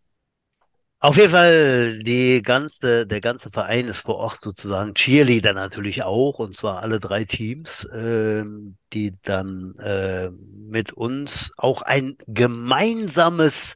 Auf 1.04 1.18
jeden 1.18 1.32
Fall, 1.32 1.98
die 1.98 2.40
ganze, 2.40 3.06
der 3.06 3.20
ganze 3.20 3.50
Verein 3.50 3.88
ist 3.88 3.98
vor 3.98 4.14
Ort 4.14 4.38
sozusagen, 4.40 4.94
Cheerleader 4.94 5.52
natürlich 5.52 6.02
auch, 6.02 6.38
und 6.38 6.56
zwar 6.56 6.80
alle 6.80 6.98
drei 6.98 7.24
Teams, 7.26 7.86
ähm, 7.92 8.78
die 8.94 9.12
dann 9.20 9.74
äh, 9.80 10.30
mit 10.30 10.94
uns 10.94 11.52
auch 11.58 11.82
ein 11.82 12.16
gemeinsames 12.26 13.74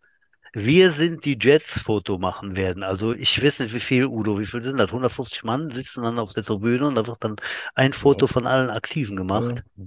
Wir 0.55 0.93
sind 0.93 1.26
die 1.26 1.37
Jets 1.39 1.79
Foto 1.79 2.16
machen 2.16 2.57
werden. 2.57 2.83
Also 2.83 3.12
ich 3.12 3.45
weiß 3.45 3.59
nicht, 3.59 3.74
wie 3.74 3.81
viel, 3.81 4.07
Udo, 4.07 4.39
wie 4.41 4.47
viel 4.47 4.62
sind 4.62 4.79
das? 4.79 4.89
150 4.89 5.45
Mann 5.45 5.70
sitzen 5.70 6.05
dann 6.05 6.18
auf 6.18 6.33
der 6.33 6.45
Tribüne 6.45 6.87
und 6.87 6.95
da 6.95 7.07
wird 7.07 7.22
dann 7.22 7.37
ein 7.74 7.93
Foto 7.93 8.26
von 8.26 8.47
allen 8.47 8.70
Aktiven 8.70 9.16
gemacht. 9.16 9.62
Ja. 9.76 9.85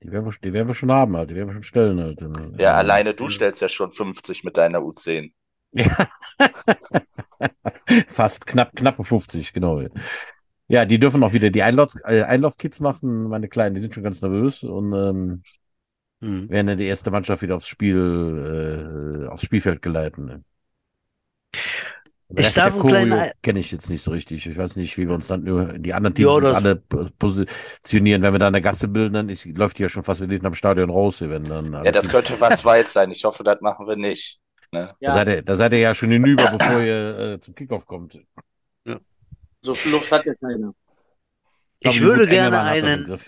Die 0.00 0.12
werden, 0.12 0.26
wir, 0.26 0.32
die 0.44 0.52
werden 0.52 0.68
wir 0.68 0.74
schon 0.74 0.92
haben, 0.92 1.16
halt. 1.16 1.30
Die 1.30 1.34
werden 1.34 1.48
wir 1.48 1.54
schon 1.54 1.64
stellen, 1.64 2.00
halt. 2.00 2.24
Ja, 2.56 2.74
alleine 2.74 3.14
du 3.14 3.28
stellst 3.28 3.60
ja 3.60 3.68
schon 3.68 3.90
50 3.90 4.44
mit 4.44 4.56
deiner 4.56 4.78
U10. 4.78 5.32
Ja. 5.72 6.08
Fast 8.08 8.46
knapp, 8.46 8.74
knappe 8.74 9.04
50, 9.04 9.52
genau. 9.52 9.82
Ja, 10.68 10.84
die 10.84 10.98
dürfen 10.98 11.22
auch 11.22 11.32
wieder 11.32 11.50
die 11.50 11.62
Einlauf, 11.62 11.94
äh, 12.04 12.22
Einlaufkids 12.22 12.80
machen, 12.80 13.24
meine 13.28 13.48
Kleinen, 13.48 13.74
die 13.74 13.80
sind 13.80 13.94
schon 13.94 14.02
ganz 14.04 14.20
nervös 14.22 14.62
und 14.62 14.92
ähm, 14.92 15.42
Hm. 16.20 16.50
werden 16.50 16.66
dann 16.66 16.78
die 16.78 16.86
erste 16.86 17.10
Mannschaft 17.12 17.42
wieder 17.42 17.54
aufs 17.54 17.68
Spiel, 17.68 19.24
äh, 19.24 19.28
aufs 19.28 19.44
Spielfeld 19.44 19.80
geleitet. 19.82 20.18
Ne? 20.24 20.42
Ich 22.36 22.52
darf 22.52 22.78
kleinen 22.78 23.30
kenne 23.40 23.60
ich 23.60 23.70
jetzt 23.70 23.88
nicht 23.88 24.02
so 24.02 24.10
richtig. 24.10 24.44
Ich 24.46 24.58
weiß 24.58 24.76
nicht, 24.76 24.98
wie 24.98 25.08
wir 25.08 25.14
uns 25.14 25.28
dann 25.28 25.46
über 25.46 25.78
die 25.78 25.94
anderen 25.94 26.14
Teams 26.14 26.28
uns 26.30 26.44
das- 26.44 26.56
alle 26.56 26.76
positionieren. 26.76 28.20
Wenn 28.20 28.34
wir 28.34 28.38
da 28.38 28.48
eine 28.48 28.60
Gasse 28.60 28.88
bilden, 28.88 29.14
dann 29.14 29.28
ist, 29.30 29.46
läuft 29.46 29.78
die 29.78 29.84
ja 29.84 29.88
schon 29.88 30.02
fast 30.02 30.20
wieder 30.20 30.32
hinterm 30.32 30.54
Stadion 30.54 30.90
raus. 30.90 31.20
Werden 31.22 31.48
dann, 31.48 31.72
Ja, 31.84 31.90
das 31.92 32.08
könnte 32.08 32.38
was 32.40 32.64
weit 32.66 32.88
sein. 32.88 33.10
Ich 33.12 33.24
hoffe, 33.24 33.44
das 33.44 33.60
machen 33.62 33.86
wir 33.86 33.96
nicht. 33.96 34.40
Ne? 34.70 34.94
da, 35.00 35.12
seid 35.12 35.28
ihr, 35.28 35.42
da 35.42 35.56
seid 35.56 35.72
ihr 35.72 35.78
ja 35.78 35.94
schon 35.94 36.10
hinüber, 36.10 36.44
bevor 36.56 36.80
ihr 36.80 37.18
äh, 37.18 37.40
zum 37.40 37.54
Kickoff 37.54 37.86
kommt. 37.86 38.18
So 39.60 39.74
viel 39.74 39.92
Luft 39.92 40.10
hat 40.12 40.24
ja 40.24 40.34
keiner. 40.34 40.72
Ich 41.80 41.98
die 41.98 42.00
würde 42.00 42.26
gerne 42.26 42.60
einen, 42.60 43.18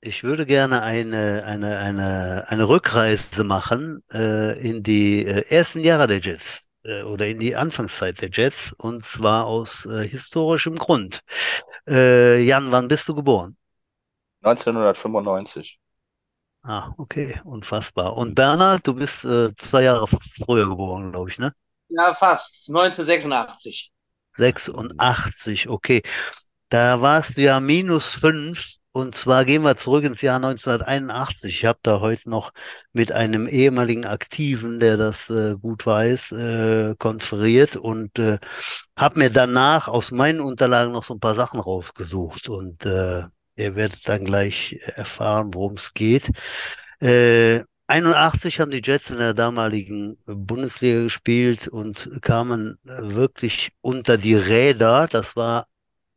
ich 0.00 0.24
würde 0.24 0.46
gerne 0.46 0.82
eine, 0.82 1.44
eine, 1.44 1.78
eine, 1.78 2.44
eine 2.48 2.68
Rückreise 2.68 3.44
machen 3.44 4.02
äh, 4.12 4.58
in 4.60 4.82
die 4.82 5.26
äh, 5.26 5.44
ersten 5.48 5.80
Jahre 5.80 6.06
der 6.06 6.18
Jets 6.18 6.68
äh, 6.84 7.02
oder 7.02 7.26
in 7.26 7.38
die 7.38 7.56
Anfangszeit 7.56 8.20
der 8.20 8.30
Jets 8.30 8.72
und 8.72 9.04
zwar 9.04 9.46
aus 9.46 9.86
äh, 9.86 10.06
historischem 10.06 10.76
Grund. 10.76 11.20
Äh, 11.86 12.40
Jan, 12.42 12.70
wann 12.70 12.88
bist 12.88 13.08
du 13.08 13.14
geboren? 13.14 13.56
1995. 14.42 15.78
Ah, 16.68 16.92
okay, 16.98 17.40
unfassbar. 17.44 18.14
Und 18.14 18.34
Bernhard, 18.34 18.86
du 18.86 18.92
bist 18.92 19.24
äh, 19.24 19.56
zwei 19.56 19.84
Jahre 19.84 20.06
früher 20.06 20.68
geboren, 20.68 21.12
glaube 21.12 21.30
ich, 21.30 21.38
ne? 21.38 21.54
Ja, 21.88 22.12
fast. 22.12 22.68
1986. 22.68 23.90
86, 24.36 25.70
okay. 25.70 26.02
Da 26.68 27.00
warst 27.00 27.38
du 27.38 27.40
ja 27.40 27.60
minus 27.60 28.10
fünf. 28.12 28.76
Und 28.92 29.14
zwar 29.14 29.46
gehen 29.46 29.62
wir 29.62 29.78
zurück 29.78 30.04
ins 30.04 30.20
Jahr 30.20 30.36
1981. 30.36 31.56
Ich 31.56 31.64
habe 31.64 31.78
da 31.82 32.00
heute 32.00 32.28
noch 32.28 32.52
mit 32.92 33.12
einem 33.12 33.48
ehemaligen 33.48 34.04
Aktiven, 34.04 34.78
der 34.78 34.98
das 34.98 35.30
äh, 35.30 35.56
gut 35.56 35.86
weiß, 35.86 36.32
äh, 36.32 36.94
konferiert 36.98 37.76
und 37.76 38.18
äh, 38.18 38.38
habe 38.94 39.20
mir 39.20 39.30
danach 39.30 39.88
aus 39.88 40.10
meinen 40.10 40.42
Unterlagen 40.42 40.92
noch 40.92 41.04
so 41.04 41.14
ein 41.14 41.20
paar 41.20 41.34
Sachen 41.34 41.60
rausgesucht. 41.60 42.50
Und 42.50 42.84
äh, 42.84 43.22
ihr 43.58 43.76
werdet 43.76 44.08
dann 44.08 44.24
gleich 44.24 44.80
erfahren, 44.96 45.52
worum 45.52 45.74
es 45.74 45.92
geht. 45.94 46.30
Äh, 47.00 47.64
81 47.88 48.60
haben 48.60 48.70
die 48.70 48.82
Jets 48.84 49.10
in 49.10 49.18
der 49.18 49.34
damaligen 49.34 50.18
Bundesliga 50.26 51.02
gespielt 51.02 51.68
und 51.68 52.10
kamen 52.22 52.78
wirklich 52.84 53.72
unter 53.80 54.18
die 54.18 54.34
Räder. 54.34 55.08
Das 55.08 55.36
war 55.36 55.66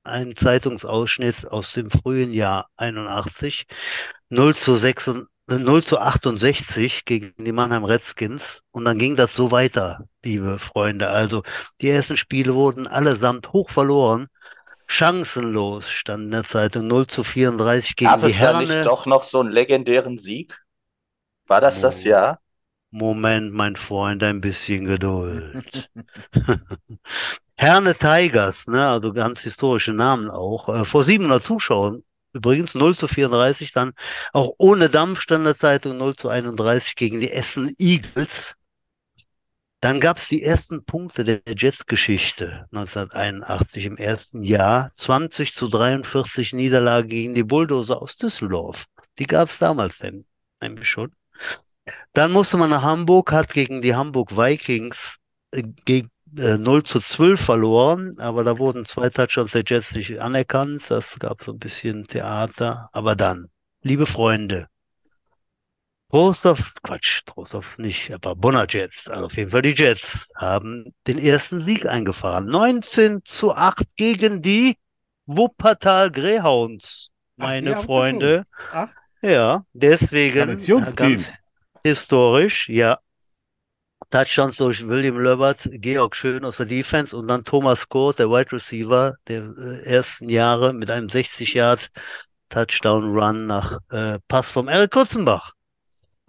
ein 0.03 0.35
Zeitungsausschnitt 0.35 1.47
aus 1.49 1.73
dem 1.73 1.89
frühen 1.91 2.33
Jahr 2.33 2.69
81. 2.77 3.67
0 4.29 4.55
zu 4.55 4.75
6 4.75 5.07
und, 5.09 5.27
äh, 5.49 5.55
0 5.59 5.83
zu 5.83 5.99
68 5.99 7.05
gegen 7.05 7.33
die 7.37 7.51
Mannheim 7.51 7.85
Redskins. 7.85 8.63
Und 8.71 8.85
dann 8.85 8.97
ging 8.97 9.15
das 9.15 9.35
so 9.35 9.51
weiter, 9.51 10.07
liebe 10.23 10.59
Freunde. 10.59 11.09
Also 11.09 11.43
die 11.81 11.89
ersten 11.89 12.17
Spiele 12.17 12.53
wurden 12.55 12.87
allesamt 12.87 13.53
hoch 13.53 13.69
verloren. 13.69 14.27
Chancenlos 14.91 15.89
stand 15.89 16.25
in 16.25 16.31
der 16.31 16.43
Zeitung 16.43 16.87
0 16.87 17.07
zu 17.07 17.23
34 17.23 17.95
gegen 17.95 18.11
Gab 18.11 18.19
die 18.19 18.27
es 18.27 18.39
da 18.39 18.59
nicht 18.59 18.85
doch 18.85 19.05
noch 19.05 19.23
so 19.23 19.39
einen 19.39 19.51
legendären 19.51 20.17
Sieg? 20.17 20.61
War 21.47 21.61
das 21.61 21.81
das 21.81 22.05
Oh. 22.05 22.09
Jahr? 22.09 22.41
Moment, 22.91 23.53
mein 23.53 23.77
Freund, 23.77 24.21
ein 24.23 24.41
bisschen 24.41 24.85
Geduld. 24.85 25.89
Herne 27.55 27.95
Tigers, 27.95 28.67
ne, 28.67 28.89
also 28.89 29.13
ganz 29.13 29.41
historische 29.43 29.93
Namen 29.93 30.29
auch, 30.29 30.67
äh, 30.69 30.83
vor 30.85 31.03
700 31.03 31.43
Zuschauern. 31.43 32.03
Übrigens 32.33 32.75
0 32.75 32.95
zu 32.97 33.07
34, 33.07 33.71
dann 33.71 33.93
auch 34.33 34.53
ohne 34.57 34.89
Dampf 34.89 35.21
stand 35.21 35.45
der 35.45 35.55
Zeitung 35.57 35.97
0 35.97 36.15
zu 36.15 36.29
31 36.29 36.95
gegen 36.95 37.19
die 37.19 37.31
Essen 37.31 37.73
Eagles. 37.77 38.55
Dann 39.81 39.99
gab 39.99 40.17
es 40.17 40.27
die 40.27 40.43
ersten 40.43 40.85
Punkte 40.85 41.23
der 41.23 41.41
Jets-Geschichte 41.47 42.67
1981 42.71 43.87
im 43.87 43.97
ersten 43.97 44.43
Jahr. 44.43 44.91
20 44.95 45.55
zu 45.55 45.67
43 45.67 46.53
Niederlage 46.53 47.07
gegen 47.07 47.33
die 47.33 47.43
Bulldozer 47.43 47.99
aus 47.99 48.15
Düsseldorf. 48.15 48.85
Die 49.17 49.25
gab 49.25 49.49
es 49.49 49.57
damals 49.57 49.97
denn, 49.97 50.25
nämlich 50.61 50.87
schon. 50.87 51.11
Dann 52.13 52.31
musste 52.31 52.57
man 52.57 52.69
nach 52.69 52.83
Hamburg, 52.83 53.31
hat 53.31 53.53
gegen 53.53 53.81
die 53.81 53.95
Hamburg 53.95 54.37
Vikings 54.37 55.17
äh, 55.49 55.63
gegen, 55.63 56.11
äh, 56.37 56.57
0 56.57 56.83
zu 56.83 56.99
12 56.99 57.41
verloren, 57.41 58.19
aber 58.19 58.43
da 58.43 58.59
wurden 58.59 58.85
zwei 58.85 59.09
Touchdowns 59.09 59.51
der 59.51 59.63
Jets 59.65 59.93
nicht 59.95 60.19
anerkannt. 60.21 60.83
Das 60.89 61.17
gab 61.17 61.43
so 61.43 61.53
ein 61.53 61.59
bisschen 61.59 62.05
Theater. 62.05 62.89
Aber 62.91 63.15
dann, 63.15 63.49
liebe 63.81 64.05
Freunde, 64.05 64.67
Trostorf, 66.11 66.73
Quatsch, 66.83 67.21
Trostorf 67.25 67.77
nicht, 67.77 68.11
aber 68.11 68.35
Bonner 68.35 68.65
Jets, 68.69 69.07
also 69.07 69.25
auf 69.25 69.37
jeden 69.37 69.49
Fall 69.49 69.61
die 69.61 69.69
Jets, 69.73 70.29
haben 70.35 70.93
den 71.07 71.17
ersten 71.17 71.61
Sieg 71.61 71.85
eingefahren. 71.85 72.47
19 72.47 73.21
zu 73.23 73.55
8 73.55 73.95
gegen 73.95 74.41
die 74.41 74.77
Wuppertal 75.25 76.11
Greyhounds, 76.11 77.11
Ach, 77.37 77.43
meine 77.45 77.69
wir 77.71 77.77
Freunde. 77.77 78.43
Ach, 78.73 78.89
Ja, 79.21 79.63
deswegen 79.71 80.37
Traditionsteam. 80.39 80.95
ganz 80.95 81.29
historisch, 81.83 82.67
ja. 82.67 82.99
Touchdowns 84.09 84.57
durch 84.57 84.85
William 84.85 85.17
Löbert, 85.17 85.59
Georg 85.71 86.17
Schön 86.17 86.43
aus 86.43 86.57
der 86.57 86.65
Defense 86.65 87.15
und 87.15 87.29
dann 87.29 87.45
Thomas 87.45 87.87
Kurt, 87.87 88.19
der 88.19 88.29
Wide 88.29 88.51
Receiver 88.51 89.15
der 89.29 89.43
äh, 89.57 89.85
ersten 89.85 90.27
Jahre 90.27 90.73
mit 90.73 90.91
einem 90.91 91.07
60 91.07 91.53
Yard 91.53 91.89
Touchdown 92.49 93.11
Run 93.17 93.45
nach 93.45 93.77
äh, 93.89 94.19
Pass 94.27 94.51
vom 94.51 94.67
Eric 94.67 94.91
Kutzenbach. 94.91 95.53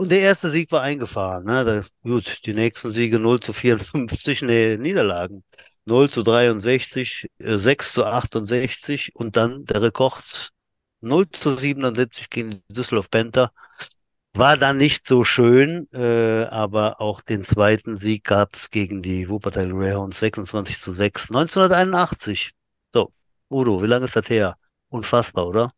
Und 0.03 0.09
der 0.11 0.19
erste 0.19 0.51
Sieg 0.51 0.73
war 0.73 0.83
eingefahren. 0.83 1.45
Ne? 1.45 1.65
Da, 1.65 1.85
gut, 2.03 2.45
die 2.45 2.55
nächsten 2.55 2.91
Siege 2.91 3.21
0 3.21 3.39
zu 3.39 3.53
54, 3.53 4.43
nee, 4.43 4.77
Niederlagen. 4.77 5.45
0 5.85 6.11
zu 6.11 6.25
63, 6.25 7.29
äh, 7.39 7.57
6 7.57 7.93
zu 7.93 8.05
68 8.05 9.15
und 9.15 9.37
dann 9.37 9.65
der 9.65 9.81
Rekord 9.83 10.51
0 11.03 11.31
zu 11.31 11.57
77 11.57 12.31
gegen 12.31 12.65
Düsseldorf 12.69 13.11
Panther. 13.11 13.53
War 14.35 14.57
dann 14.57 14.77
nicht 14.77 15.07
so 15.07 15.23
schön, 15.23 15.87
äh, 15.93 16.47
aber 16.47 17.01
auch 17.01 17.21
den 17.21 17.45
zweiten 17.45 17.97
Sieg 17.97 18.25
gab's 18.25 18.71
gegen 18.71 19.03
die 19.03 19.29
Wuppertal 19.29 19.69
Greyhounds 19.71 20.19
26 20.19 20.81
zu 20.81 20.95
6, 20.95 21.31
1981. 21.31 22.55
So, 22.93 23.13
Udo, 23.49 23.81
wie 23.81 23.87
lange 23.87 24.07
ist 24.07 24.17
das 24.17 24.29
her? 24.29 24.57
Unfassbar, 24.89 25.47
oder? 25.47 25.73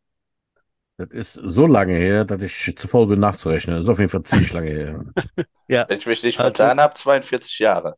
Das 0.97 1.09
ist 1.11 1.33
so 1.35 1.67
lange 1.67 1.95
her, 1.95 2.25
dass 2.25 2.43
ich 2.43 2.75
zu 2.77 2.87
faul 2.89 3.07
bin 3.09 3.21
nachzurechnen. 3.21 3.77
Das 3.77 3.85
ist 3.85 3.91
auf 3.91 3.99
jeden 3.99 4.11
Fall 4.11 4.23
ziemlich 4.23 4.53
lange 4.53 4.71
her. 4.71 5.05
Ja, 5.67 5.87
Wenn 5.89 5.99
ich 5.99 6.07
mich 6.07 6.23
nicht 6.23 6.39
Also- 6.39 6.55
vertan 6.55 6.79
habe, 6.79 6.93
42 6.95 7.59
Jahre. 7.59 7.97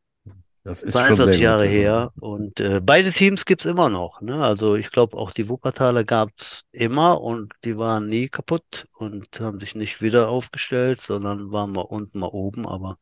Das 0.62 0.82
ist 0.82 0.92
schon 0.94 1.02
42 1.16 1.36
sehr 1.36 1.44
Jahre 1.44 1.64
gut. 1.64 1.72
her 1.72 2.12
und 2.20 2.58
äh, 2.60 2.80
beide 2.80 3.12
Teams 3.12 3.44
gibt's 3.44 3.64
immer 3.66 3.88
noch. 3.88 4.20
Ne? 4.20 4.44
Also 4.44 4.74
ich 4.74 4.90
glaube 4.90 5.16
auch 5.16 5.30
die 5.30 5.48
Wuppertaler 5.48 6.02
gab's 6.02 6.62
immer 6.72 7.20
und 7.20 7.52
die 7.64 7.76
waren 7.78 8.08
nie 8.08 8.28
kaputt 8.28 8.86
und 8.98 9.28
haben 9.40 9.60
sich 9.60 9.74
nicht 9.76 10.02
wieder 10.02 10.28
aufgestellt, 10.28 11.00
sondern 11.00 11.52
waren 11.52 11.70
mal 11.72 11.82
unten, 11.82 12.18
mal 12.18 12.26
oben. 12.26 12.66
Aber 12.66 12.98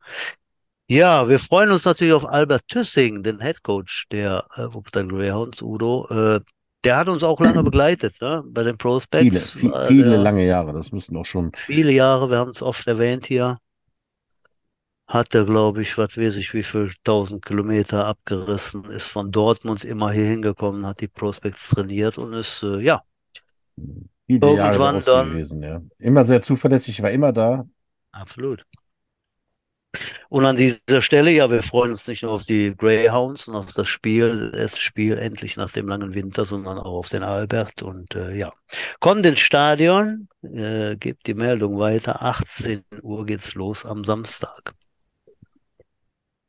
ja, 0.89 1.27
wir 1.29 1.39
freuen 1.39 1.71
uns 1.71 1.87
natürlich 1.87 2.13
auf 2.13 2.27
Albert 2.29 2.69
Tüssing, 2.69 3.23
den 3.23 3.41
Head 3.41 3.63
Coach 3.63 4.07
der 4.13 4.47
äh, 4.57 4.67
Wuppertal 4.73 5.09
Greyhounds, 5.09 5.63
Udo. 5.63 6.07
Äh, 6.11 6.41
der 6.85 6.97
hat 6.97 7.09
uns 7.09 7.23
auch 7.25 7.41
lange 7.41 7.63
begleitet, 7.71 8.21
ne? 8.21 8.43
Bei 8.47 8.63
den 8.63 8.71
Viele, 8.73 8.77
Prospects. 8.79 9.53
viel, 9.53 9.71
war 9.73 9.83
viele 9.83 10.11
der- 10.11 10.19
lange 10.19 10.45
Jahre. 10.47 10.73
Das 10.73 10.93
müssten 10.93 11.17
auch 11.17 11.27
schon. 11.27 11.53
viele 11.55 11.93
Jahre, 11.93 12.31
wir 12.31 12.39
haben 12.39 12.51
es 12.51 12.63
oft 12.63 12.87
erwähnt 12.87 13.27
hier, 13.27 13.59
hat 15.07 15.35
er, 15.35 15.45
glaube 15.45 15.83
ich, 15.83 15.99
was 15.99 16.17
weiß 16.17 16.37
ich, 16.37 16.55
wie 16.55 16.63
viel 16.63 16.93
tausend 17.05 17.45
Kilometer 17.45 18.07
abgerissen, 18.07 18.85
ist 18.87 19.09
von 19.09 19.31
Dortmund 19.31 19.85
immer 19.85 20.11
hier 20.13 20.25
hingekommen, 20.27 20.87
hat 20.87 21.01
die 21.01 21.09
Prospects 21.09 21.71
trainiert 21.71 22.17
und 22.19 22.33
ist, 22.33 22.63
äh, 22.63 22.79
ja, 22.81 23.03
Viele 24.27 24.55
Jahre 24.55 24.69
Irgendwann 24.73 24.97
Ostsee 24.97 25.11
dann- 25.11 25.31
gewesen, 25.31 25.63
ja. 25.63 25.83
Immer 25.99 26.25
sehr 26.25 26.41
zuverlässig, 26.41 27.03
war 27.03 27.11
immer 27.11 27.33
da. 27.33 27.67
absolut. 28.13 28.65
Und 30.29 30.45
an 30.45 30.57
dieser 30.57 31.03
Stelle, 31.03 31.31
ja, 31.31 31.51
wir 31.51 31.63
freuen 31.63 31.91
uns 31.93 32.07
nicht 32.09 32.23
nur 32.23 32.33
auf 32.33 32.45
die 32.45 32.75
Greyhounds 32.77 33.49
und 33.49 33.55
auf 33.55 33.73
das 33.73 33.89
Spiel, 33.89 34.51
das 34.53 34.79
Spiel 34.79 35.19
endlich 35.19 35.57
nach 35.57 35.73
dem 35.73 35.89
langen 35.89 36.15
Winter, 36.15 36.45
sondern 36.45 36.79
auch 36.79 36.95
auf 36.95 37.09
den 37.09 37.23
Albert. 37.23 37.83
Und 37.83 38.15
äh, 38.15 38.35
ja, 38.37 38.53
kommt 39.01 39.25
ins 39.27 39.41
Stadion, 39.41 40.29
äh, 40.43 40.97
gebt 40.97 41.27
die 41.27 41.35
Meldung 41.35 41.79
weiter. 41.79 42.23
18 42.23 42.85
Uhr 43.03 43.27
geht's 43.27 43.55
los 43.55 43.85
am 43.87 44.05
Samstag. 44.05 44.75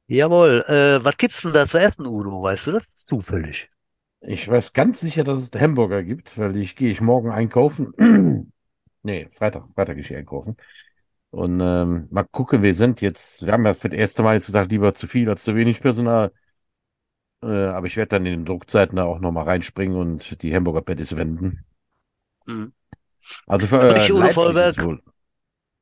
Jawohl, 0.08 0.64
äh, 0.68 1.04
was 1.04 1.18
gibt's 1.18 1.42
denn 1.42 1.54
da 1.54 1.66
zu 1.66 1.80
essen, 1.80 2.06
Udo? 2.06 2.42
Weißt 2.42 2.68
du 2.68 2.72
das 2.74 3.06
zufällig? 3.06 3.70
Ich 4.22 4.48
weiß 4.48 4.74
ganz 4.74 5.00
sicher, 5.00 5.24
dass 5.24 5.40
es 5.40 5.52
Hamburger 5.60 6.04
gibt, 6.04 6.38
weil 6.38 6.56
ich 6.58 6.76
gehe 6.76 6.92
ich 6.92 7.02
morgen 7.02 7.32
einkaufen. 7.32 8.52
Nee, 9.06 9.30
Freitag, 9.34 9.68
Freitag 9.76 9.98
gehe 9.98 10.04
ich 10.04 10.16
einkaufen. 10.16 10.58
Und 11.36 11.60
ähm, 11.60 12.08
mal 12.12 12.24
gucken, 12.24 12.64
wir 12.64 12.74
sind 12.74 13.02
jetzt, 13.02 13.46
wir 13.46 13.52
haben 13.52 13.66
ja 13.66 13.74
für 13.74 13.90
das 13.90 14.00
erste 14.00 14.24
Mal 14.24 14.36
jetzt 14.36 14.46
gesagt, 14.46 14.72
lieber 14.72 14.96
zu 14.96 15.06
viel 15.06 15.30
als 15.30 15.44
zu 15.44 15.54
wenig 15.54 15.82
Personal. 15.82 16.32
Äh, 17.44 17.48
aber 17.66 17.88
ich 17.88 17.98
werde 17.98 18.08
dann 18.08 18.26
in 18.26 18.32
den 18.32 18.46
Druckzeiten 18.46 18.96
da 18.96 19.04
auch 19.04 19.20
nochmal 19.20 19.44
reinspringen 19.44 19.98
und 19.98 20.42
die 20.42 20.56
Hamburger 20.56 20.82
Patties 20.82 21.18
wenden. 21.18 21.66
Mhm. 22.46 22.72
Also 23.48 23.68
für 23.68 23.80
euer 23.82 23.98
nicht 23.98 24.14
Udo 24.14 24.30
Vollberg. 24.30 24.82
wohl. 24.82 25.04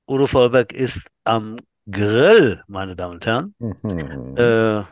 Udo 0.10 0.26
Vollberg 0.26 0.74
ist 0.74 1.02
am 1.24 1.58
Grill, 1.88 2.64
meine 2.66 2.96
Damen 2.96 3.14
und 3.14 3.26
Herren, 3.28 3.54
Mhm. 3.60 4.36
äh, 4.36 4.84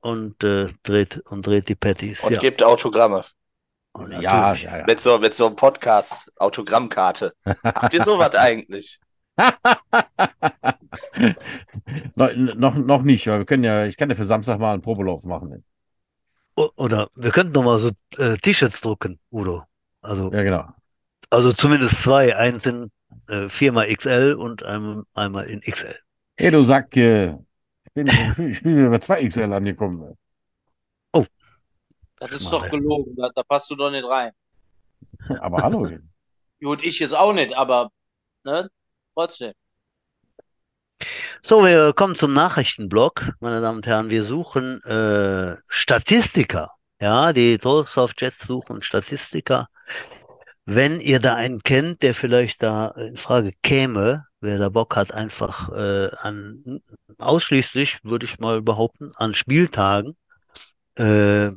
und, 0.00 0.42
äh, 0.42 0.66
dreht, 0.82 1.22
und 1.30 1.46
dreht 1.46 1.68
die 1.68 1.76
Patties. 1.76 2.18
Und 2.24 2.32
ja. 2.32 2.38
gibt 2.40 2.64
Autogramme. 2.64 3.24
Und 3.92 4.10
ja, 4.10 4.52
ja, 4.54 4.78
ja. 4.78 4.84
Mit 4.84 5.00
so, 5.00 5.16
mit 5.20 5.36
so 5.36 5.46
einem 5.46 5.54
Podcast, 5.54 6.32
Autogrammkarte. 6.40 7.34
Habt 7.64 7.94
ihr 7.94 8.02
sowas 8.02 8.34
eigentlich? 8.34 8.98
noch, 12.14 12.32
noch, 12.34 12.74
noch 12.74 13.02
nicht, 13.02 13.26
weil 13.26 13.38
wir 13.38 13.46
können 13.46 13.64
ja, 13.64 13.86
ich 13.86 13.96
kann 13.96 14.10
ja 14.10 14.16
für 14.16 14.26
Samstag 14.26 14.58
mal 14.58 14.72
einen 14.72 14.82
Probelauf 14.82 15.24
machen. 15.24 15.64
Oder 16.76 17.08
wir 17.14 17.30
könnten 17.30 17.52
noch 17.52 17.64
mal 17.64 17.78
so 17.78 17.90
äh, 18.18 18.36
T-Shirts 18.36 18.80
drucken, 18.80 19.18
Udo. 19.30 19.62
Also, 20.02 20.32
Ja, 20.32 20.42
genau. 20.42 20.68
also 21.30 21.52
zumindest 21.52 22.02
zwei. 22.02 22.36
Eins 22.36 22.66
in 22.66 22.90
äh, 23.28 23.48
viermal 23.48 23.94
XL 23.94 24.34
und 24.34 24.62
einmal, 24.62 25.04
einmal 25.14 25.46
in 25.46 25.60
XL. 25.60 25.94
Hey, 26.36 26.50
du 26.50 26.64
Sack, 26.64 26.96
äh, 26.96 27.34
ich 27.84 27.92
bin, 27.94 28.06
ich 28.50 28.62
bin 28.62 28.78
über 28.78 28.96
2XL 28.96 29.52
angekommen. 29.52 30.16
Das 32.20 32.30
ist 32.32 32.48
Schmale. 32.48 32.64
doch 32.64 32.70
gelogen. 32.70 33.16
Da, 33.16 33.30
da 33.34 33.42
passt 33.42 33.70
du 33.70 33.76
doch 33.76 33.90
nicht 33.90 34.06
rein. 34.06 34.32
Aber 35.40 35.62
hallo. 35.62 35.88
Gut, 36.62 36.84
ich 36.84 36.98
jetzt 36.98 37.14
auch 37.14 37.32
nicht, 37.32 37.56
aber 37.56 37.90
ne, 38.44 38.68
trotzdem. 39.20 39.52
So, 41.42 41.64
wir 41.64 41.92
kommen 41.94 42.14
zum 42.14 42.32
Nachrichtenblock, 42.32 43.32
meine 43.40 43.60
Damen 43.60 43.78
und 43.78 43.86
Herren. 43.86 44.10
Wir 44.10 44.24
suchen 44.24 44.82
äh, 44.84 45.56
Statistiker. 45.68 46.70
Ja, 47.00 47.32
die 47.32 47.58
Soft 47.60 48.20
Jets 48.20 48.46
suchen 48.46 48.82
Statistiker. 48.82 49.68
Wenn 50.66 51.00
ihr 51.00 51.18
da 51.18 51.34
einen 51.34 51.62
kennt, 51.62 52.02
der 52.02 52.14
vielleicht 52.14 52.62
da 52.62 52.88
in 52.88 53.16
Frage 53.16 53.52
käme, 53.62 54.26
wer 54.40 54.58
da 54.58 54.68
Bock 54.68 54.96
hat, 54.96 55.12
einfach 55.12 55.70
äh, 55.70 56.10
an 56.18 56.80
ausschließlich, 57.18 57.98
würde 58.02 58.26
ich 58.26 58.38
mal 58.38 58.62
behaupten, 58.62 59.12
an 59.16 59.34
Spieltagen 59.34 60.16
äh, 60.96 61.50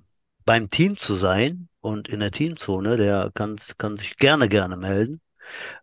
beim 0.45 0.70
Team 0.70 0.97
zu 0.97 1.16
sein 1.16 1.70
und 1.82 2.07
in 2.07 2.22
der 2.22 2.32
Teamzone, 2.32 2.97
der 2.97 3.32
kann, 3.34 3.57
kann 3.78 3.97
sich 3.97 4.18
gerne, 4.18 4.49
gerne 4.49 4.78
melden. 4.78 5.22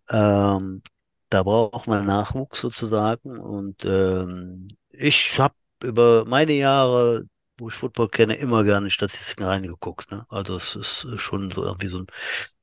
Ähm, 0.08 0.82
da 1.30 1.42
braucht 1.44 1.86
man 1.86 2.06
Nachwuchs 2.06 2.60
sozusagen. 2.60 3.38
Und 3.38 3.84
ähm, 3.84 4.68
ich 4.90 5.38
habe 5.38 5.54
über 5.82 6.24
meine 6.24 6.52
Jahre, 6.52 7.24
wo 7.58 7.68
ich 7.68 7.74
Football 7.74 8.08
kenne, 8.08 8.34
immer 8.34 8.64
gerne 8.64 8.90
Statistiken 8.90 9.44
reingeguckt. 9.44 10.10
Ne? 10.10 10.26
Also 10.28 10.56
es 10.56 10.74
ist 10.76 11.06
schon 11.18 11.50
so 11.50 11.64
irgendwie 11.64 11.86
so 11.88 12.00
ein, 12.00 12.06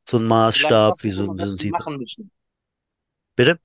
so 0.07 0.17
ein 0.17 0.25
Maßstab, 0.25 0.95
wie 1.01 1.11
so, 1.11 1.27
was 1.29 1.51
so 1.51 1.55
ein 1.55 1.59
Typ. 1.59 1.75
Bitte? 3.35 3.59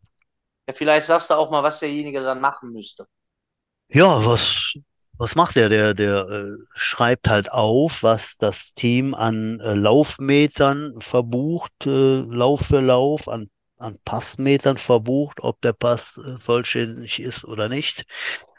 Ja, 0.68 0.74
vielleicht 0.74 1.06
sagst 1.06 1.30
du 1.30 1.34
auch 1.34 1.50
mal, 1.50 1.62
was 1.62 1.80
derjenige 1.80 2.20
dann 2.22 2.40
machen 2.40 2.72
müsste. 2.72 3.06
Ja, 3.88 4.24
was, 4.24 4.74
was 5.18 5.34
macht 5.34 5.56
der? 5.56 5.68
Der, 5.68 5.94
der 5.94 6.28
äh, 6.28 6.56
schreibt 6.74 7.28
halt 7.28 7.50
auf, 7.50 8.02
was 8.02 8.36
das 8.38 8.72
Team 8.74 9.14
an 9.14 9.58
äh, 9.60 9.74
Laufmetern 9.74 11.00
verbucht, 11.00 11.86
äh, 11.86 12.20
Lauf 12.20 12.66
für 12.66 12.80
Lauf, 12.80 13.28
an, 13.28 13.50
an 13.82 13.98
Passmetern 14.04 14.76
verbucht, 14.78 15.40
ob 15.40 15.60
der 15.62 15.72
Pass 15.74 16.18
äh, 16.18 16.38
vollständig 16.38 17.20
ist 17.20 17.44
oder 17.44 17.68
nicht. 17.68 18.04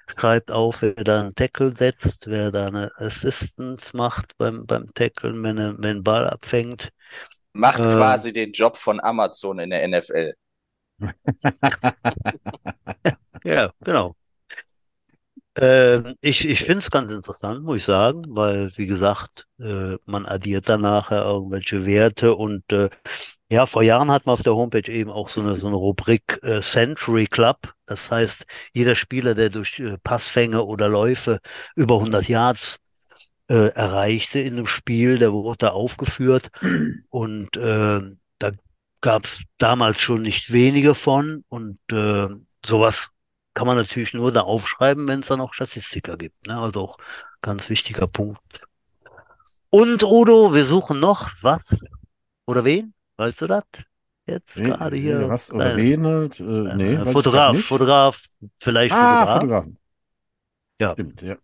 Schreibt 0.08 0.52
auf, 0.52 0.82
wer 0.82 0.94
da 0.96 1.22
einen 1.22 1.36
Tackle 1.36 1.76
setzt, 1.76 2.28
wer 2.28 2.52
da 2.52 2.68
eine 2.68 2.92
Assistance 2.98 3.96
macht 3.96 4.38
beim, 4.38 4.66
beim 4.66 4.94
Tacklen, 4.94 5.42
wenn 5.44 5.58
er, 5.58 5.76
wenn 5.80 5.98
ein 5.98 6.04
Ball 6.04 6.28
abfängt. 6.28 6.90
Macht 7.54 7.80
Ähm. 7.82 7.90
quasi 7.90 8.32
den 8.32 8.52
Job 8.52 8.78
von 8.78 9.00
Amazon 9.00 9.58
in 9.60 9.72
der 9.72 9.84
NFL. 9.84 10.34
Ja, 13.44 13.74
genau. 13.84 14.16
Ähm, 15.56 16.16
ich 16.22 16.48
ich 16.50 16.62
finde 16.62 16.80
es 16.80 16.90
ganz 16.92 17.12
interessant, 17.12 17.64
muss 17.64 17.78
ich 17.78 17.84
sagen, 17.84 18.24
weil, 18.30 18.76
wie 18.78 18.88
gesagt, 18.88 19.48
äh, 19.60 19.98
man 20.06 20.26
addiert 20.26 20.68
dann 20.68 20.82
nachher 20.82 21.24
irgendwelche 21.26 21.86
Werte 21.86 22.36
und 22.36 22.72
äh, 22.74 22.90
ja, 23.50 23.66
vor 23.66 23.84
Jahren 23.84 24.10
hatten 24.10 24.28
wir 24.28 24.34
auf 24.34 24.42
der 24.42 24.56
Homepage 24.56 24.92
eben 24.92 25.12
auch 25.12 25.30
so 25.30 25.42
eine, 25.42 25.56
so 25.56 25.68
eine 25.68 25.76
Rubrik 25.76 26.40
äh, 26.44 26.62
Century 26.62 27.28
Club. 27.28 27.74
Das 27.86 28.10
heißt, 28.10 28.46
jeder 28.74 28.96
Spieler, 28.96 29.36
der 29.36 29.50
durch 29.50 29.80
äh, 29.80 29.98
Passfänge 30.04 30.64
oder 30.64 30.90
Läufe 30.90 31.40
über 31.76 31.96
100 31.96 32.28
Yards 32.28 32.78
äh, 33.50 33.70
erreichte 33.74 34.40
in 34.40 34.54
einem 34.54 34.68
Spiel, 34.68 35.20
der 35.20 35.34
wurde 35.34 35.58
da 35.60 35.70
aufgeführt 35.70 36.50
und 37.10 37.56
äh, 37.58 38.02
da 38.40 38.52
gab 39.02 39.26
es 39.26 39.44
damals 39.58 40.02
schon 40.02 40.22
nicht 40.22 40.52
wenige 40.52 40.96
von 40.96 41.44
und 41.50 41.78
äh, 41.92 42.30
sowas 42.66 43.10
kann 43.54 43.68
man 43.68 43.78
natürlich 43.78 44.14
nur 44.14 44.32
da 44.32 44.42
aufschreiben, 44.42 45.08
wenn 45.08 45.20
es 45.20 45.28
dann 45.28 45.42
auch 45.42 45.54
Statistiker 45.54 46.18
gibt. 46.18 46.48
Ne? 46.48 46.58
Also 46.58 46.82
auch 46.82 46.98
ganz 47.42 47.70
wichtiger 47.70 48.08
Punkt. 48.08 48.62
Und 49.70 50.04
Udo, 50.04 50.54
wir 50.54 50.66
suchen 50.66 51.00
noch 51.00 51.30
was 51.42 51.84
oder 52.46 52.64
wen? 52.64 52.93
Weißt 53.18 53.42
du 53.42 53.48
das? 53.48 53.64
Jetzt 54.26 54.58
Wen- 54.58 54.66
gerade 54.66 54.96
hier. 54.96 55.30
Was 55.30 55.52
oder 55.52 55.66
halt? 55.66 55.78
Äh, 55.80 56.44
äh, 56.44 56.76
nee, 56.76 56.96
grad 56.96 57.10
Fotograf. 57.10 57.60
Fotograf, 57.60 58.26
vielleicht 58.60 58.96
Ah, 58.96 59.26
Fotograf. 59.26 59.40
Fotografen. 59.40 59.78
Ja. 60.80 60.94
Stimmt, 60.94 61.22
ja. 61.22 61.36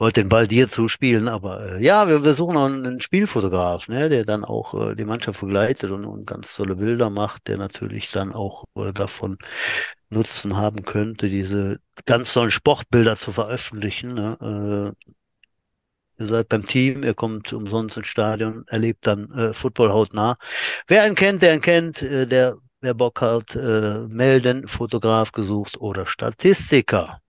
Wollte 0.00 0.22
den 0.22 0.28
Ball 0.28 0.46
dir 0.46 0.68
zuspielen, 0.68 1.26
aber 1.26 1.74
äh, 1.78 1.82
ja, 1.84 2.06
wir, 2.06 2.22
wir 2.22 2.34
suchen 2.34 2.54
noch 2.54 2.66
einen, 2.66 2.86
einen 2.86 3.00
Spielfotograf, 3.00 3.88
ne, 3.88 4.08
der 4.08 4.24
dann 4.24 4.44
auch 4.44 4.72
äh, 4.90 4.94
die 4.94 5.04
Mannschaft 5.04 5.40
begleitet 5.40 5.90
und, 5.90 6.04
und 6.04 6.24
ganz 6.24 6.54
tolle 6.54 6.76
Bilder 6.76 7.10
macht, 7.10 7.48
der 7.48 7.56
natürlich 7.58 8.12
dann 8.12 8.32
auch 8.32 8.64
äh, 8.76 8.92
davon 8.92 9.38
Nutzen 10.10 10.56
haben 10.56 10.84
könnte, 10.84 11.28
diese 11.28 11.78
ganz 12.06 12.32
tollen 12.32 12.52
Sportbilder 12.52 13.16
zu 13.16 13.32
veröffentlichen. 13.32 14.14
Ne? 14.14 14.94
Äh, 14.96 15.12
ihr 16.18 16.26
seid 16.26 16.48
beim 16.48 16.64
Team, 16.64 17.02
ihr 17.02 17.14
kommt 17.14 17.52
umsonst 17.52 17.96
ins 17.96 18.06
Stadion, 18.06 18.64
erlebt 18.68 19.06
dann 19.06 19.30
äh, 19.32 19.52
Football 19.52 19.92
hautnah. 19.92 20.36
Wer 20.86 21.02
einen 21.02 21.14
kennt, 21.14 21.42
der 21.42 21.52
einen 21.52 21.62
kennt, 21.62 22.02
äh, 22.02 22.26
der 22.26 22.56
wer 22.80 22.94
Bock 22.94 23.20
hat, 23.20 23.56
äh, 23.56 24.06
melden, 24.08 24.68
Fotograf 24.68 25.32
gesucht 25.32 25.80
oder 25.80 26.06
Statistiker. 26.06 27.20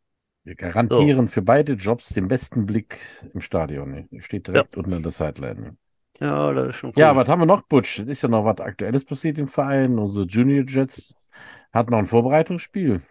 Wir 0.43 0.55
garantieren 0.55 1.27
für 1.27 1.41
beide 1.41 1.73
Jobs 1.73 2.09
den 2.09 2.27
besten 2.27 2.65
Blick 2.65 2.99
im 3.33 3.41
Stadion. 3.41 4.07
Steht 4.19 4.47
direkt 4.47 4.77
unten 4.77 4.93
an 4.93 5.03
der 5.03 5.11
Sideline. 5.11 5.77
Ja, 6.19 6.51
das 6.53 6.69
ist 6.69 6.75
schon 6.77 6.89
cool. 6.89 6.99
Ja, 6.99 7.15
was 7.15 7.27
haben 7.27 7.41
wir 7.41 7.45
noch, 7.45 7.61
Butch? 7.61 7.99
Es 7.99 8.09
ist 8.09 8.21
ja 8.21 8.29
noch 8.29 8.45
was 8.45 8.59
Aktuelles 8.59 9.05
passiert 9.05 9.37
im 9.37 9.47
Verein. 9.47 9.99
Unsere 9.99 10.25
Junior 10.25 10.65
Jets 10.67 11.13
hatten 11.71 11.91
noch 11.91 11.99
ein 11.99 12.07
Vorbereitungsspiel. 12.07 13.01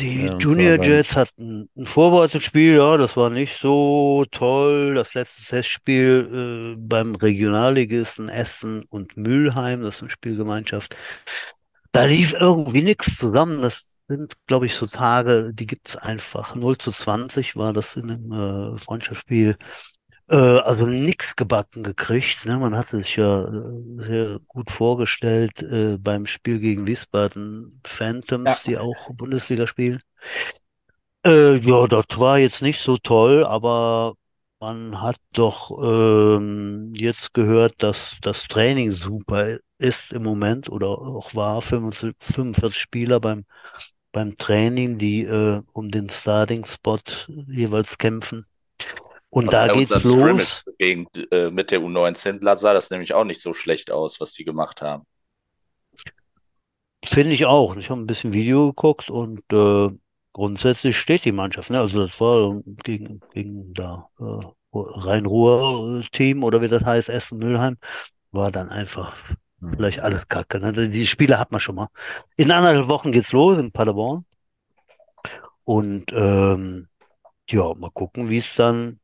Die 0.00 0.26
Ja, 0.26 0.38
Junior 0.38 0.78
Jets 0.80 1.16
hatten 1.16 1.68
ein 1.76 1.86
Vorbereitungsspiel, 1.86 2.76
ja, 2.76 2.96
das 2.96 3.16
war 3.16 3.30
nicht 3.30 3.58
so 3.58 4.24
toll. 4.30 4.94
Das 4.94 5.14
letzte 5.14 5.42
Testspiel 5.44 6.74
äh, 6.74 6.80
beim 6.80 7.14
Regionalligisten 7.14 8.28
Essen 8.28 8.84
und 8.90 9.16
Mülheim, 9.16 9.82
das 9.82 9.96
ist 9.96 10.02
eine 10.02 10.10
Spielgemeinschaft. 10.10 10.96
Da 11.92 12.04
lief 12.06 12.32
irgendwie 12.34 12.82
nichts 12.82 13.16
zusammen. 13.18 13.60
Das 13.62 13.98
sind, 14.08 14.34
glaube 14.46 14.66
ich, 14.66 14.74
so 14.74 14.86
Tage, 14.86 15.52
die 15.54 15.66
gibt's 15.66 15.96
einfach. 15.96 16.54
0 16.54 16.78
zu 16.78 16.92
20 16.92 17.56
war 17.56 17.72
das 17.72 17.96
in 17.96 18.10
einem 18.10 18.74
äh, 18.76 18.78
Freundschaftsspiel. 18.78 19.56
Äh, 20.28 20.36
also 20.36 20.86
nichts 20.86 21.36
gebacken 21.36 21.82
gekriegt. 21.82 22.46
Ne? 22.46 22.58
Man 22.58 22.76
hatte 22.76 22.98
sich 22.98 23.16
ja 23.16 23.44
äh, 23.44 24.02
sehr 24.02 24.38
gut 24.48 24.70
vorgestellt 24.70 25.62
äh, 25.62 25.98
beim 25.98 26.26
Spiel 26.26 26.58
gegen 26.58 26.86
Wiesbaden 26.86 27.80
Phantoms, 27.84 28.62
Ja. 28.62 28.62
die 28.62 28.78
auch 28.78 29.10
Bundesliga 29.14 29.66
spielen. 29.66 30.00
Äh, 31.24 31.56
ja, 31.58 31.86
das 31.86 32.06
war 32.16 32.38
jetzt 32.38 32.62
nicht 32.62 32.80
so 32.80 32.96
toll, 32.98 33.44
aber 33.44 34.14
man 34.60 35.00
hat 35.00 35.16
doch 35.32 35.70
ähm, 35.82 36.92
jetzt 36.96 37.32
gehört, 37.34 37.82
dass 37.82 38.18
das 38.22 38.44
Training 38.48 38.90
super 38.92 39.58
ist 39.78 40.12
im 40.12 40.22
Moment 40.24 40.68
oder 40.68 40.88
auch 40.88 41.34
war. 41.34 41.62
45, 41.62 42.16
45 42.34 42.80
Spieler 42.80 43.20
beim, 43.20 43.44
beim 44.12 44.36
Training, 44.38 44.98
die 44.98 45.22
äh, 45.24 45.62
um 45.72 45.90
den 45.90 46.08
Starting-Spot 46.10 46.98
jeweils 47.48 47.98
kämpfen. 47.98 48.46
Und 49.32 49.52
da 49.52 49.66
geht's 49.66 50.04
los. 50.04 50.64
gegen, 50.78 51.06
äh, 51.30 51.50
mit 51.50 51.70
der 51.70 51.80
U19 51.80 52.54
sah 52.54 52.74
das 52.74 52.90
nämlich 52.90 53.14
auch 53.14 53.24
nicht 53.24 53.40
so 53.40 53.54
schlecht 53.54 53.90
aus, 53.90 54.20
was 54.20 54.32
die 54.32 54.44
gemacht 54.44 54.82
haben. 54.82 55.04
Finde 57.04 57.32
ich 57.32 57.46
auch. 57.46 57.76
Ich 57.76 57.90
habe 57.90 58.00
ein 58.00 58.06
bisschen 58.06 58.32
Video 58.32 58.68
geguckt 58.68 59.10
und 59.10 59.42
äh, 59.52 59.88
grundsätzlich 60.32 60.96
steht 60.96 61.24
die 61.24 61.32
Mannschaft. 61.32 61.70
Ne? 61.70 61.80
Also 61.80 62.06
das 62.06 62.20
war 62.20 62.60
gegen, 62.84 63.20
gegen 63.32 63.72
da 63.74 64.08
äh, 64.20 64.46
Rhein-Ruhr-Team 64.74 66.44
oder 66.44 66.60
wie 66.60 66.68
das 66.68 66.84
heißt, 66.84 67.08
Essen 67.08 67.38
Mülheim, 67.38 67.78
war 68.30 68.52
dann 68.52 68.68
einfach 68.68 69.14
Hm. 69.62 69.74
vielleicht 69.76 70.00
alles 70.00 70.28
Kacke. 70.28 70.58
Ne? 70.60 70.72
Die 70.72 71.06
Spiele 71.06 71.38
hat 71.38 71.52
man 71.52 71.60
schon 71.60 71.76
mal. 71.76 71.88
In 72.36 72.50
anderthalb 72.50 72.88
Wochen 72.88 73.12
geht's 73.12 73.32
los 73.32 73.58
in 73.58 73.72
Paderborn. 73.72 74.26
Und 75.64 76.12
ähm, 76.12 76.88
ja, 77.48 77.72
mal 77.74 77.90
gucken, 77.90 78.28
wie 78.28 78.38
es 78.38 78.54
dann, 78.56 78.98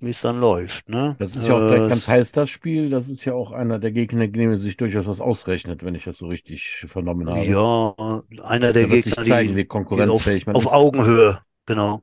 wie 0.00 0.10
es 0.10 0.20
dann 0.20 0.40
läuft. 0.40 0.88
Ne? 0.88 1.16
Das 1.18 1.36
ist 1.36 1.46
ja 1.46 1.54
auch 1.54 1.66
direkt 1.66 1.86
Äh, 1.86 1.88
ganz 1.88 2.08
heiß, 2.08 2.32
das 2.32 2.50
Spiel. 2.50 2.90
Das 2.90 3.08
ist 3.08 3.24
ja 3.24 3.34
auch 3.34 3.52
einer 3.52 3.78
der 3.78 3.92
Gegner, 3.92 4.28
den 4.28 4.58
sich 4.60 4.76
durchaus 4.76 5.06
was 5.06 5.20
ausrechnet, 5.20 5.84
wenn 5.84 5.94
ich 5.94 6.04
das 6.04 6.18
so 6.18 6.26
richtig 6.28 6.84
vernommen 6.86 7.28
habe. 7.28 7.44
Ja, 7.44 8.22
einer 8.44 8.72
der 8.72 8.84
Da 8.84 8.90
wird 8.90 9.04
sich 9.04 9.14
Gegner, 9.16 9.24
zeigen, 9.24 9.54
die, 9.54 9.56
wie 9.56 9.64
die 9.64 9.70
auf, 9.70 9.78
konkurrenzfähig 9.86 10.46
man 10.46 10.56
auf 10.56 10.64
ist. 10.64 10.72
Augenhöhe, 10.72 11.40
genau. 11.66 12.02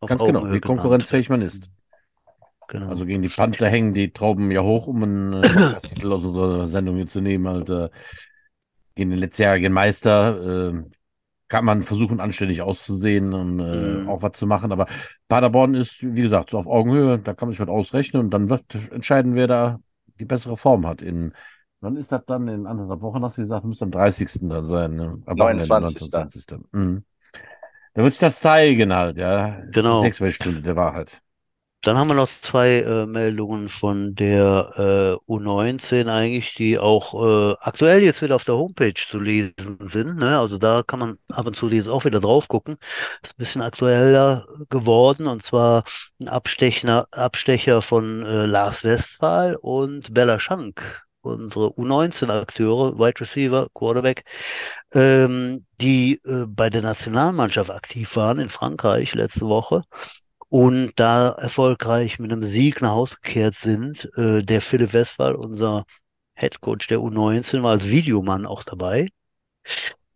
Auf 0.00 0.08
Ganz 0.08 0.22
genau, 0.24 0.40
Augenhöhe 0.40 0.56
wie 0.56 0.60
genannt. 0.60 0.80
konkurrenzfähig 0.80 1.28
man 1.28 1.40
ist. 1.40 1.70
Genau. 2.68 2.88
Also 2.88 3.06
gegen 3.06 3.22
die 3.22 3.28
Panther 3.28 3.68
hängen 3.68 3.94
die 3.94 4.12
Trauben 4.12 4.50
ja 4.50 4.62
hoch, 4.62 4.86
um 4.88 5.02
einen 5.02 5.32
äh, 5.34 5.42
Podcast-Titel 5.48 6.12
aus 6.12 6.24
unserer 6.24 6.66
Sendung 6.66 6.96
hier 6.96 7.06
zu 7.08 7.20
nehmen. 7.20 7.48
Halt, 7.48 7.70
äh, 7.70 7.88
gegen 8.94 9.10
den 9.10 9.18
letztjährigen 9.18 9.72
Meister 9.72 10.72
äh, 10.72 10.82
kann 11.48 11.64
man 11.64 11.82
versuchen, 11.82 12.20
anständig 12.20 12.62
auszusehen 12.62 13.32
und 13.32 13.60
äh, 13.60 14.02
Mhm. 14.02 14.08
auch 14.08 14.22
was 14.22 14.32
zu 14.32 14.46
machen. 14.46 14.72
Aber 14.72 14.86
Paderborn 15.28 15.74
ist, 15.74 16.02
wie 16.02 16.22
gesagt, 16.22 16.50
so 16.50 16.58
auf 16.58 16.66
Augenhöhe. 16.66 17.18
Da 17.18 17.34
kann 17.34 17.48
man 17.48 17.52
sich 17.52 17.60
was 17.60 17.68
ausrechnen 17.68 18.22
und 18.24 18.30
dann 18.30 18.48
wird 18.50 18.64
entscheiden, 18.90 19.34
wer 19.34 19.46
da 19.46 19.80
die 20.18 20.24
bessere 20.24 20.56
Form 20.56 20.86
hat. 20.86 21.02
In, 21.02 21.32
wann 21.80 21.96
ist 21.96 22.10
das 22.12 22.22
dann? 22.26 22.48
In 22.48 22.66
anderthalb 22.66 23.00
Wochen, 23.00 23.22
hast 23.22 23.36
du 23.38 23.42
gesagt, 23.42 23.64
müsste 23.64 23.84
am 23.84 23.90
30. 23.90 24.48
dann 24.48 24.64
sein. 24.64 24.96
Ne? 24.96 25.22
Am 25.26 25.38
Wochenende, 25.38 25.66
29.. 25.66 26.12
29. 26.12 26.46
Mhm. 26.72 27.04
Da 27.94 28.02
wird 28.02 28.12
sich 28.12 28.20
das 28.20 28.40
zeigen 28.40 28.94
halt, 28.94 29.16
ja. 29.16 29.60
Das 29.62 29.74
Genau. 29.74 29.98
ist 29.98 30.02
nächste 30.02 30.24
die 30.26 30.32
Stunde 30.32 30.62
der 30.62 30.76
Wahrheit. 30.76 31.22
Dann 31.86 31.96
haben 31.98 32.08
wir 32.08 32.14
noch 32.14 32.28
zwei 32.28 32.80
äh, 32.80 33.06
Meldungen 33.06 33.68
von 33.68 34.16
der 34.16 35.20
äh, 35.28 35.32
U19 35.32 36.08
eigentlich, 36.08 36.52
die 36.54 36.80
auch 36.80 37.14
äh, 37.14 37.54
aktuell 37.60 38.02
jetzt 38.02 38.22
wieder 38.22 38.34
auf 38.34 38.42
der 38.42 38.56
Homepage 38.56 38.94
zu 38.94 39.20
lesen 39.20 39.78
sind. 39.82 40.16
Ne? 40.16 40.36
Also 40.36 40.58
da 40.58 40.82
kann 40.82 40.98
man 40.98 41.18
ab 41.30 41.46
und 41.46 41.54
zu 41.54 41.70
jetzt 41.70 41.88
auch 41.88 42.04
wieder 42.04 42.18
drauf 42.18 42.48
gucken. 42.48 42.76
Ist 43.22 43.34
ein 43.34 43.38
bisschen 43.38 43.62
aktueller 43.62 44.48
geworden 44.68 45.28
und 45.28 45.44
zwar 45.44 45.84
ein 46.20 46.26
Abstecher, 46.26 47.06
Abstecher 47.12 47.80
von 47.82 48.26
äh, 48.26 48.46
Lars 48.46 48.82
Westphal 48.82 49.54
und 49.54 50.12
Bella 50.12 50.40
Schank, 50.40 50.82
unsere 51.20 51.68
U19-Akteure, 51.68 52.98
Wide 52.98 53.20
Receiver, 53.20 53.68
Quarterback, 53.74 54.24
ähm, 54.92 55.64
die 55.80 56.20
äh, 56.24 56.46
bei 56.48 56.68
der 56.68 56.82
Nationalmannschaft 56.82 57.70
aktiv 57.70 58.16
waren 58.16 58.40
in 58.40 58.48
Frankreich 58.48 59.14
letzte 59.14 59.46
Woche 59.46 59.82
und 60.48 60.92
da 60.96 61.30
erfolgreich 61.30 62.18
mit 62.18 62.32
einem 62.32 62.44
Sieg 62.44 62.80
nach 62.82 62.90
Hause 62.92 63.16
gekehrt 63.22 63.54
sind. 63.56 64.10
Äh, 64.16 64.42
der 64.42 64.60
Philipp 64.60 64.92
Westphal, 64.92 65.34
unser 65.34 65.84
Headcoach 66.34 66.86
der 66.88 67.00
U19, 67.00 67.62
war 67.62 67.72
als 67.72 67.88
Videomann 67.90 68.46
auch 68.46 68.62
dabei. 68.64 69.08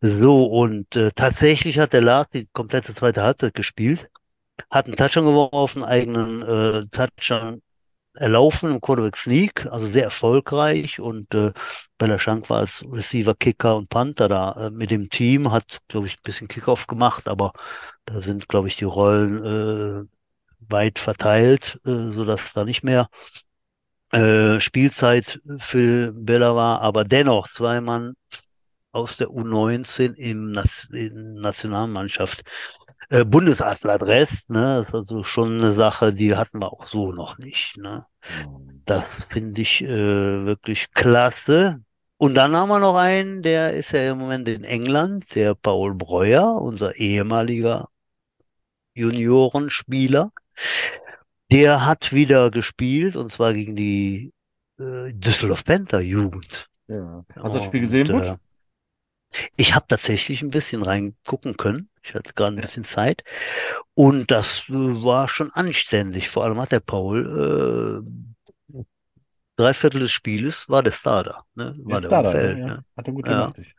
So, 0.03 0.47
und 0.47 0.97
äh, 0.97 1.11
tatsächlich 1.15 1.79
hat 1.79 1.93
der 1.93 2.01
Lars 2.01 2.29
die 2.31 2.47
komplette 2.53 2.95
zweite 2.95 3.23
Halbzeit 3.23 3.55
gespielt, 3.55 4.09
hat 4.71 4.87
einen 4.87 4.97
Touchdown 4.97 5.27
geworfen, 5.27 5.85
eigenen 5.85 6.43
äh, 6.43 6.87
Touchdown 6.91 7.63
erlaufen 8.15 8.71
im 8.73 8.81
Quarterback 8.81 9.17
Sneak, 9.17 9.67
also 9.67 9.89
sehr 9.91 10.05
erfolgreich 10.05 11.01
und 11.01 11.35
äh, 11.35 11.53
Bella 11.99 12.19
Schank 12.19 12.51
war 12.51 12.61
als 12.61 12.85
Receiver, 12.91 13.35
Kicker 13.35 13.77
und 13.77 13.89
Panther 13.91 14.29
da 14.29 14.69
äh, 14.69 14.71
mit 14.71 14.91
dem 14.91 15.11
Team, 15.11 15.53
hat, 15.53 15.81
glaube 15.89 16.07
ich, 16.09 16.15
ein 16.15 16.23
bisschen 16.25 16.49
Kickoff 16.49 16.87
gemacht, 16.87 17.29
aber 17.29 17.53
da 18.07 18.21
sind, 18.23 18.49
glaube 18.49 18.69
ich, 18.69 18.77
die 18.77 18.85
Rollen 18.85 20.07
äh, 20.07 20.20
weit 20.71 20.99
verteilt, 20.99 21.79
äh, 21.85 22.13
sodass 22.13 22.53
da 22.53 22.65
nicht 22.65 22.83
mehr 22.83 23.09
äh, 24.13 24.61
Spielzeit 24.61 25.41
für 25.59 26.13
Bella 26.15 26.55
war, 26.57 26.81
aber 26.81 27.05
dennoch 27.05 27.49
zwei 27.49 27.81
Mann 27.81 28.15
aus 28.93 29.17
der 29.19 29.29
U19 29.29 30.15
im 30.15 30.51
Nas 30.53 30.89
in 30.93 31.35
Nationalmannschaft 31.35 32.43
äh, 33.11 33.25
Bundesadler-Dress, 33.25 34.49
ne? 34.49 34.79
Das 34.79 34.89
ist 34.89 34.95
also 34.95 35.25
schon 35.25 35.59
eine 35.59 35.73
Sache, 35.73 36.13
die 36.13 36.37
hatten 36.37 36.61
wir 36.61 36.73
auch 36.73 36.87
so 36.87 37.13
noch 37.13 37.39
nicht, 37.39 37.77
ne? 37.77 38.05
Das 38.85 39.27
finde 39.27 39.63
ich 39.63 39.83
äh, 39.83 40.45
wirklich 40.45 40.93
klasse. 40.93 41.83
Und 42.17 42.35
dann 42.35 42.55
haben 42.55 42.69
wir 42.69 42.81
noch 42.81 42.97
einen, 42.97 43.43
der 43.43 43.73
ist 43.73 43.93
ja 43.93 44.11
im 44.11 44.19
Moment 44.19 44.49
in 44.49 44.65
England, 44.65 45.35
der 45.35 45.55
Paul 45.55 45.95
Breuer, 45.95 46.61
unser 46.61 46.97
ehemaliger 46.97 47.89
Juniorenspieler. 48.95 50.31
Der 51.51 51.85
hat 51.85 52.13
wieder 52.13 52.51
gespielt 52.51 53.17
und 53.17 53.31
zwar 53.31 53.53
gegen 53.55 53.75
die 53.77 54.33
äh, 54.79 55.13
Düsseldorf 55.13 55.65
Panther 55.65 56.01
Jugend. 56.01 56.69
Ja. 56.89 57.25
Hast 57.37 57.55
du 57.55 57.59
das 57.59 57.65
Spiel 57.65 57.81
gesehen, 57.81 58.11
Und, 58.11 58.23
äh, 58.23 58.37
ich 59.57 59.75
habe 59.75 59.87
tatsächlich 59.89 60.43
ein 60.43 60.51
bisschen 60.51 60.83
reingucken 60.83 61.57
können. 61.57 61.89
Ich 62.03 62.15
hatte 62.15 62.33
gerade 62.35 62.57
ein 62.57 62.61
bisschen 62.61 62.85
Zeit. 62.85 63.23
Und 63.95 64.31
das 64.31 64.65
äh, 64.69 64.73
war 64.73 65.29
schon 65.29 65.51
anständig. 65.53 66.29
Vor 66.29 66.45
allem 66.45 66.61
hat 66.61 66.73
der 66.73 66.81
Paul 66.81 68.05
äh, 68.75 68.83
drei 69.57 69.75
Viertel 69.75 70.01
des 70.01 70.13
Spieles 70.13 70.69
war 70.69 70.83
der 70.83 70.93
Star 70.93 71.25
da, 71.25 71.45
ne? 71.55 71.75
War 71.85 72.01
der 72.01 72.11
da, 72.11 72.31
Feld, 72.31 72.59
ja. 72.59 72.67
ne? 72.67 72.85
Hat 72.97 73.07
er 73.07 73.13
gut 73.13 73.27
Ja. 73.27 73.51
gemacht. 73.51 73.59
Ich. 73.59 73.75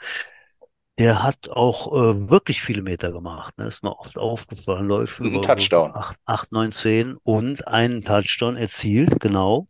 Der 1.00 1.24
hat 1.24 1.50
auch 1.50 1.88
äh, 1.94 2.30
wirklich 2.30 2.62
viele 2.62 2.82
Meter 2.82 3.12
gemacht. 3.12 3.58
Ne? 3.58 3.66
Ist 3.68 3.84
mir 3.84 3.98
oft 3.98 4.18
aufgefallen. 4.18 4.88
Läuft 4.88 5.20
Ein 5.20 5.26
über 5.28 5.42
Touchdown. 5.42 5.92
8, 5.96 6.18
8, 6.26 6.52
9, 6.52 6.72
10 6.72 7.18
und 7.24 7.68
einen 7.68 8.02
Touchdown 8.02 8.56
erzielt, 8.58 9.20
genau. 9.20 9.68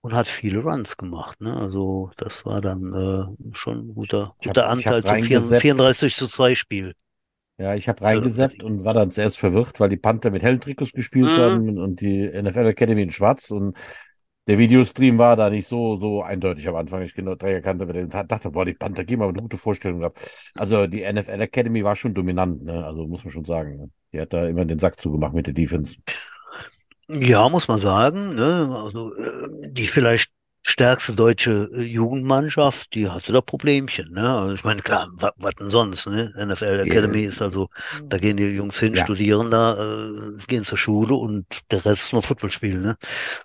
Und 0.00 0.14
hat 0.14 0.28
viele 0.28 0.60
Runs 0.60 0.96
gemacht. 0.96 1.40
Ne? 1.40 1.56
Also 1.56 2.10
das 2.16 2.46
war 2.46 2.60
dann 2.60 2.92
äh, 2.94 3.54
schon 3.56 3.88
ein 3.88 3.94
guter, 3.94 4.34
guter 4.42 4.62
hab 4.62 4.70
Anteil 4.70 5.02
zum 5.02 5.10
reingeseppt. 5.12 5.60
34 5.62 6.16
zu 6.16 6.28
2 6.28 6.54
Spiel. 6.54 6.94
Ja, 7.60 7.74
ich 7.74 7.88
habe 7.88 8.02
reingeseppt 8.02 8.62
und 8.62 8.84
war 8.84 8.94
dann 8.94 9.10
zuerst 9.10 9.36
verwirrt, 9.38 9.80
weil 9.80 9.88
die 9.88 9.96
Panther 9.96 10.30
mit 10.30 10.42
hellen 10.44 10.60
Trikots 10.60 10.92
gespielt 10.92 11.26
Mhm. 11.26 11.36
haben 11.38 11.78
und 11.78 12.00
die 12.00 12.22
NFL 12.32 12.66
Academy 12.66 13.02
in 13.02 13.10
schwarz 13.10 13.50
und 13.50 13.76
der 14.48 14.56
Videostream 14.56 15.18
war 15.18 15.36
da 15.36 15.50
nicht 15.50 15.68
so, 15.68 15.96
so 15.96 16.22
eindeutig 16.22 16.66
am 16.66 16.76
Anfang. 16.76 17.02
Ich 17.02 17.14
genau 17.14 17.34
direkt 17.34 17.66
erkannte, 17.66 17.84
aber 17.84 18.24
dachte, 18.24 18.50
boah, 18.50 18.64
die 18.64 18.72
Panther 18.72 19.04
geben 19.04 19.20
aber 19.20 19.32
eine 19.32 19.42
gute 19.42 19.58
Vorstellung 19.58 20.00
gehabt. 20.00 20.50
Also 20.54 20.86
die 20.86 21.02
NFL 21.02 21.42
Academy 21.42 21.84
war 21.84 21.94
schon 21.96 22.14
dominant, 22.14 22.64
ne? 22.64 22.84
Also 22.84 23.06
muss 23.06 23.24
man 23.24 23.32
schon 23.32 23.44
sagen. 23.44 23.76
Ne? 23.76 23.90
Die 24.14 24.20
hat 24.20 24.32
da 24.32 24.48
immer 24.48 24.64
den 24.64 24.78
Sack 24.78 24.98
zugemacht 24.98 25.34
mit 25.34 25.46
der 25.46 25.54
Defense. 25.54 25.96
Ja, 27.08 27.46
muss 27.50 27.68
man 27.68 27.80
sagen. 27.80 28.34
Ne? 28.34 28.74
Also 28.82 29.14
äh, 29.16 29.70
die 29.70 29.86
vielleicht 29.86 30.30
stärkste 30.68 31.14
deutsche 31.14 31.70
äh, 31.74 31.80
Jugendmannschaft, 31.82 32.94
die 32.94 33.08
hatte 33.08 33.32
da 33.32 33.40
Problemchen. 33.40 34.12
Ne? 34.12 34.28
Also 34.28 34.54
ich 34.54 34.64
meine, 34.64 34.82
klar, 34.82 35.08
wa- 35.14 35.32
was 35.38 35.54
denn 35.54 35.70
sonst? 35.70 36.06
Ne? 36.06 36.30
NFL 36.38 36.80
Academy 36.80 37.22
ist 37.22 37.40
also, 37.40 37.68
da 38.04 38.18
gehen 38.18 38.36
die 38.36 38.44
Jungs 38.54 38.78
hin, 38.78 38.94
Ja. 38.94 39.04
studieren 39.04 39.50
da, 39.50 39.74
äh, 39.78 40.36
gehen 40.46 40.64
zur 40.64 40.76
Schule 40.76 41.14
und 41.14 41.46
der 41.70 41.84
Rest 41.86 42.04
ist 42.04 42.12
nur 42.12 42.22
Football 42.22 42.50
spielen. 42.50 42.82
Ne? 42.82 42.96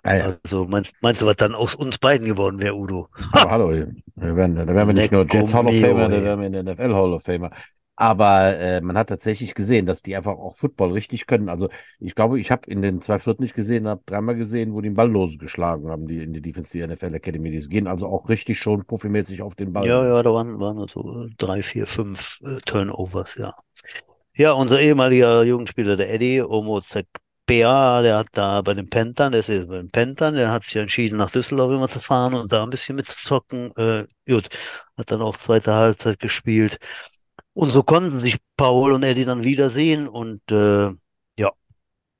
Ja, 0.04 0.14
ja. 0.16 0.36
Also 0.44 0.66
meinst, 0.66 0.96
meinst 1.00 1.22
du, 1.22 1.26
was 1.26 1.36
dann 1.36 1.54
aus 1.54 1.74
uns 1.74 1.96
beiden 1.96 2.26
geworden 2.26 2.60
wäre, 2.60 2.74
Udo? 2.76 3.08
Aber 3.32 3.50
hallo, 3.50 3.70
wir 3.70 4.36
wären, 4.36 4.54
da 4.54 4.66
wären 4.66 4.86
wir 4.88 4.94
nicht 4.94 5.10
nur 5.10 5.22
Lecco 5.22 5.38
Jets 5.38 5.54
Hall 5.54 5.66
of 5.66 5.74
Famer, 5.80 6.08
da 6.10 6.22
wären 6.22 6.40
wir 6.40 6.46
in 6.48 6.52
der 6.52 6.62
NFL 6.74 6.94
Hall 6.94 7.12
of 7.14 7.22
Famer. 7.22 7.50
Aber 7.96 8.58
äh, 8.58 8.80
man 8.80 8.96
hat 8.96 9.10
tatsächlich 9.10 9.54
gesehen, 9.54 9.86
dass 9.86 10.02
die 10.02 10.16
einfach 10.16 10.32
auch 10.32 10.56
Football 10.56 10.92
richtig 10.92 11.26
können. 11.26 11.48
Also 11.48 11.68
ich 12.00 12.14
glaube, 12.14 12.40
ich 12.40 12.50
habe 12.50 12.68
in 12.70 12.82
den 12.82 13.00
zwei 13.00 13.18
Vierteln 13.18 13.44
nicht 13.44 13.54
gesehen, 13.54 13.86
habe 13.86 14.02
dreimal 14.06 14.34
gesehen, 14.34 14.72
wo 14.72 14.80
die 14.80 14.94
den 14.94 14.96
Ball 14.96 15.10
losgeschlagen 15.10 15.90
haben, 15.90 16.06
die 16.06 16.22
in 16.22 16.32
die 16.32 16.40
Defense, 16.40 16.70
die 16.72 16.86
NFL 16.86 17.14
Academy. 17.14 17.50
Die 17.50 17.68
gehen 17.68 17.86
also 17.86 18.06
auch 18.06 18.28
richtig 18.28 18.58
schon 18.58 18.84
profimäßig 18.84 19.42
auf 19.42 19.54
den 19.54 19.72
Ball. 19.72 19.86
Ja, 19.86 20.06
ja, 20.06 20.22
da 20.22 20.32
waren, 20.32 20.60
waren 20.60 20.78
also 20.78 21.26
drei, 21.36 21.62
vier, 21.62 21.86
fünf 21.86 22.40
äh, 22.44 22.60
Turnovers, 22.64 23.34
ja. 23.36 23.52
Ja, 24.36 24.52
unser 24.52 24.80
ehemaliger 24.80 25.42
Jugendspieler, 25.44 25.96
der 25.96 26.12
Eddie 26.12 26.42
Omozekbea, 26.42 28.02
der 28.02 28.18
hat 28.18 28.28
da 28.32 28.62
bei 28.62 28.74
den 28.74 28.88
Panthern, 28.88 29.32
der 29.32 29.40
ist 29.42 29.48
jetzt 29.48 29.68
bei 29.68 29.76
den 29.76 29.90
Panthern, 29.90 30.34
der 30.34 30.50
hat 30.50 30.64
sich 30.64 30.76
entschieden, 30.76 31.18
nach 31.18 31.30
Düsseldorf 31.30 31.72
immer 31.72 31.88
zu 31.88 32.00
fahren 32.00 32.34
und 32.34 32.52
da 32.52 32.64
ein 32.64 32.70
bisschen 32.70 32.96
mitzuzocken. 32.96 33.70
Äh, 33.76 34.06
gut, 34.28 34.48
hat 34.96 35.10
dann 35.10 35.22
auch 35.22 35.36
zweite 35.36 35.74
Halbzeit 35.74 36.18
gespielt. 36.18 36.78
Und 37.54 37.70
so 37.70 37.82
konnten 37.82 38.20
sich 38.20 38.36
Paul 38.56 38.92
und 38.92 39.02
Eddie 39.04 39.24
dann 39.24 39.44
wiedersehen 39.44 40.08
und 40.08 40.42
äh, 40.50 40.90
ja, 41.38 41.52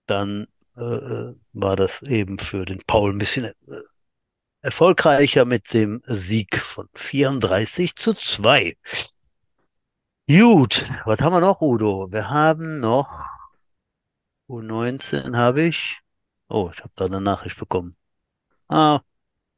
dann 0.07 0.47
äh, 0.76 0.82
äh, 0.82 1.35
war 1.53 1.76
das 1.76 2.03
eben 2.03 2.39
für 2.39 2.64
den 2.64 2.80
Paul 2.87 3.12
ein 3.12 3.18
bisschen 3.18 3.45
äh, 3.47 3.53
erfolgreicher 4.62 5.45
mit 5.45 5.72
dem 5.74 6.03
Sieg 6.07 6.57
von 6.57 6.89
34 6.95 7.97
zu 7.97 8.14
2. 8.14 8.76
Gut, 10.28 10.87
was 11.05 11.20
haben 11.20 11.35
wir 11.35 11.41
noch, 11.41 11.61
Udo? 11.61 12.11
Wir 12.11 12.30
haben 12.30 12.80
noch 12.80 13.09
U19 14.49 15.37
habe 15.37 15.62
ich. 15.64 16.01
Oh, 16.49 16.70
ich 16.72 16.80
habe 16.80 16.93
da 16.97 17.07
eine 17.07 17.20
Nachricht 17.20 17.59
bekommen. 17.59 17.97
Ah, 18.68 19.01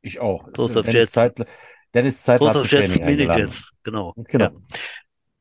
Ich 0.00 0.20
auch. 0.20 0.48
Dennis. 0.52 1.10
Zeitler, 1.12 1.46
Dennis 1.94 2.22
Zeitler 2.22 2.54
hat 2.54 2.70
Jets. 2.70 2.98
Minijets, 2.98 3.72
genau. 3.82 4.14
Genau. 4.16 4.44
Ja. 4.44 4.52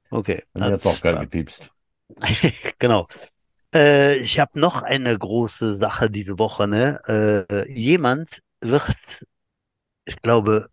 Okay. 0.10 0.44
Dann 0.54 0.74
es 0.74 0.86
auch 0.86 1.02
geil 1.02 1.18
gepiepst. 1.20 1.72
genau. 2.80 3.08
Äh, 3.74 4.18
ich 4.18 4.40
habe 4.40 4.60
noch 4.60 4.82
eine 4.82 5.18
große 5.18 5.76
Sache 5.76 6.10
diese 6.10 6.38
Woche, 6.40 6.68
ne? 6.68 7.00
Äh, 7.08 7.72
jemand 7.72 8.40
wird, 8.62 9.26
ich 10.06 10.22
glaube, 10.22 10.68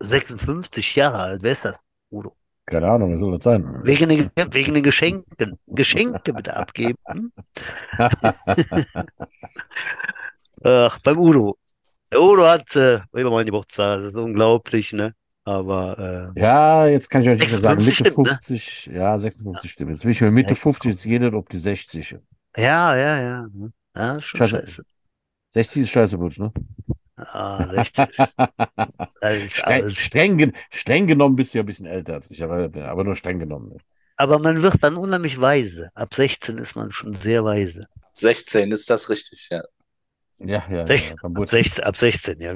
56 0.00 0.96
Jahre 0.96 1.18
alt. 1.18 1.42
Wer 1.42 1.52
ist 1.52 1.64
das? 1.64 1.76
Udo. 2.10 2.36
Keine 2.66 2.88
Ahnung, 2.88 3.12
was 3.12 3.20
soll 3.20 3.32
das 3.38 3.44
sein? 3.44 3.84
Wegen 3.84 4.08
den, 4.08 4.30
wegen 4.52 4.74
den 4.74 4.82
Geschenken. 4.82 5.58
Geschenke 5.66 6.32
bitte 6.32 6.56
abgeben. 6.56 6.96
Ach, 10.64 10.98
beim 11.00 11.18
Udo. 11.18 11.58
Der 12.10 12.20
Udo 12.20 12.46
hat 12.46 12.74
äh, 12.76 13.00
immer 13.12 13.30
mal 13.30 13.44
Geburtstag. 13.44 14.00
Das 14.00 14.08
ist 14.10 14.16
unglaublich, 14.16 14.92
ne? 14.92 15.14
Aber 15.46 16.32
äh, 16.36 16.40
Ja, 16.40 16.86
jetzt 16.86 17.08
kann 17.08 17.22
ich 17.22 17.28
euch 17.28 17.38
nicht 17.38 17.50
mehr 17.50 17.60
sagen. 17.60 17.80
56 17.80 17.86
Mitte 17.86 17.94
stimmt, 17.94 18.24
ne? 18.24 18.40
50, 18.40 18.86
ja, 18.86 19.16
56 19.18 19.70
stimmt. 19.70 19.90
Jetzt 19.92 20.02
bin 20.02 20.10
ich 20.10 20.20
mir 20.20 20.30
Mitte 20.32 20.50
Ja, 20.50 20.56
50, 20.56 20.90
jetzt 20.92 21.04
geht 21.04 21.22
es 21.22 21.32
um 21.32 21.44
die 21.50 21.58
60. 21.58 22.16
ja, 22.56 22.96
ja, 22.96 23.20
ja. 23.20 23.46
ne? 23.52 23.72
Ja, 23.94 24.20
schon 24.20 24.38
Scheiße. 24.38 24.60
scheiße. 24.62 24.82
60 25.50 25.82
ist 25.82 25.90
scheiße, 25.90 26.18
Butsch, 26.18 26.38
ne? 26.38 26.52
Ah, 27.16 27.66
60. 27.70 28.08
Das 29.20 29.36
ist 29.38 29.56
Streng, 29.56 29.90
streng, 29.90 30.52
streng 30.70 31.06
genommen 31.06 31.36
bist 31.36 31.54
du 31.54 31.58
ja 31.58 31.62
ein 31.62 31.66
bisschen 31.66 31.86
älter 31.86 32.14
als 32.14 32.30
ich, 32.30 32.42
aber, 32.44 32.70
aber 32.84 33.04
nur 33.04 33.16
streng 33.16 33.38
genommen. 33.38 33.70
ne? 33.70 33.76
Aber 34.16 34.38
man 34.38 34.62
wird 34.62 34.82
dann 34.82 34.96
unheimlich 34.96 35.40
weise. 35.40 35.90
Ab 35.94 36.14
16 36.14 36.58
ist 36.58 36.76
man 36.76 36.92
schon 36.92 37.14
sehr 37.20 37.44
weise. 37.44 37.86
16 38.14 38.72
ist 38.72 38.88
das 38.90 39.08
richtig, 39.10 39.48
ja. 39.50 39.62
Ja, 40.38 40.64
ja, 40.70 40.76
ja. 40.78 40.84
Sech- 40.86 41.14
beim 41.22 41.32
Ab 41.34 41.34
Butsch. 41.34 41.50
16, 41.50 41.84
ab 41.84 41.96
16, 41.96 42.40
ja. 42.40 42.54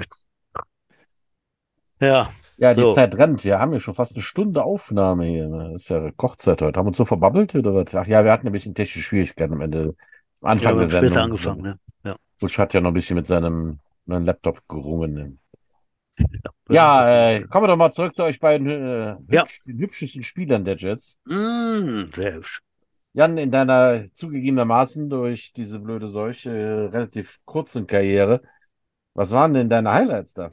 Ja, 2.00 2.30
Ja, 2.60 2.74
die 2.74 2.82
So. 2.82 2.92
Zeit 2.92 3.16
rennt. 3.16 3.42
Wir 3.44 3.58
haben 3.58 3.72
ja 3.72 3.80
schon 3.80 3.94
fast 3.94 4.14
eine 4.16 4.22
Stunde 4.22 4.62
Aufnahme 4.64 5.24
hier. 5.24 5.48
ne? 5.48 5.70
Das 5.72 5.82
ist 5.82 5.88
ja 5.88 6.10
Kochzeit 6.12 6.60
heute. 6.60 6.78
Haben 6.78 6.86
wir 6.86 6.88
uns 6.90 6.98
so 6.98 7.04
verbabbelt 7.06 7.54
oder 7.54 7.74
was? 7.74 7.94
Ach 7.94 8.06
ja, 8.06 8.22
wir 8.24 8.32
hatten 8.32 8.46
ein 8.46 8.52
bisschen 8.52 8.74
technische 8.74 9.00
Schwierigkeiten 9.08 9.54
am 9.54 9.60
Ende. 9.62 9.80
Am 9.80 9.94
wir 10.42 10.50
Anfang 10.50 10.72
haben 10.72 10.78
der 10.80 10.88
später 10.88 11.02
Sendung. 11.06 11.24
angefangen, 11.24 11.62
ne? 11.62 11.78
Ja. 12.04 12.16
Butsch 12.38 12.58
hat 12.58 12.74
ja 12.74 12.80
noch 12.80 12.90
ein 12.90 12.94
bisschen 12.94 13.16
mit 13.16 13.26
seinem, 13.26 13.78
seinem 14.06 14.24
Laptop 14.24 14.66
gerungen. 14.68 15.14
ne? 15.14 15.36
Ja, 16.68 17.30
äh, 17.32 17.40
kommen 17.44 17.64
wir 17.64 17.68
doch 17.68 17.76
mal 17.76 17.90
zurück 17.90 18.14
zu 18.14 18.22
euch 18.24 18.38
beiden 18.38 18.68
äh, 18.68 19.16
Ja. 19.30 19.42
hübsch, 19.42 19.60
den 19.66 19.78
hübschesten 19.78 20.22
Spielern 20.22 20.64
der 20.64 20.76
Jets. 20.76 21.18
Mm, 21.24 22.04
sehr 22.14 22.34
hübsch. 22.34 22.60
Jan, 23.12 23.38
in 23.38 23.50
deiner 23.50 24.04
zugegebenermaßen 24.14 25.10
durch 25.10 25.52
diese 25.52 25.80
blöde 25.80 26.10
Seuche 26.10 26.50
äh, 26.50 26.84
relativ 26.90 27.38
kurzen 27.44 27.86
Karriere, 27.86 28.42
was 29.14 29.32
waren 29.32 29.52
denn 29.54 29.68
deine 29.68 29.92
Highlights 29.92 30.34
da? 30.34 30.52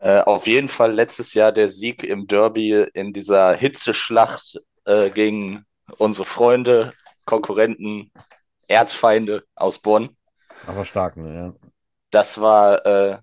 Äh, 0.00 0.20
auf 0.20 0.46
jeden 0.46 0.68
Fall 0.68 0.92
letztes 0.92 1.34
Jahr 1.34 1.52
der 1.52 1.68
Sieg 1.68 2.04
im 2.04 2.26
Derby 2.26 2.86
in 2.94 3.12
dieser 3.12 3.54
Hitzeschlacht 3.54 4.60
äh, 4.84 5.10
gegen 5.10 5.64
unsere 5.98 6.24
Freunde, 6.24 6.92
Konkurrenten, 7.24 8.12
Erzfeinde 8.68 9.44
aus 9.54 9.80
Bonn. 9.80 10.10
Aber 10.66 10.84
stark, 10.84 11.16
ne? 11.16 11.34
Ja. 11.34 11.70
Das 12.10 12.40
war 12.40 12.86
äh, 12.86 13.18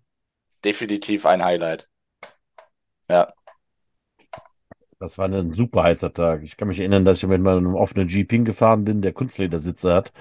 definitiv 0.63 1.25
ein 1.25 1.43
Highlight. 1.43 1.87
Ja, 3.07 3.33
Das 4.99 5.17
war 5.17 5.27
ein 5.27 5.53
super 5.53 5.83
heißer 5.83 6.13
Tag. 6.13 6.43
Ich 6.43 6.57
kann 6.57 6.67
mich 6.69 6.79
erinnern, 6.79 7.05
dass 7.05 7.17
ich 7.21 7.27
mit 7.27 7.41
meinem 7.41 7.75
offenen 7.75 8.07
Jeep 8.07 8.31
hingefahren 8.31 8.85
bin, 8.85 9.01
der 9.01 9.13
Kunstledersitze 9.13 9.93
hat 9.93 10.13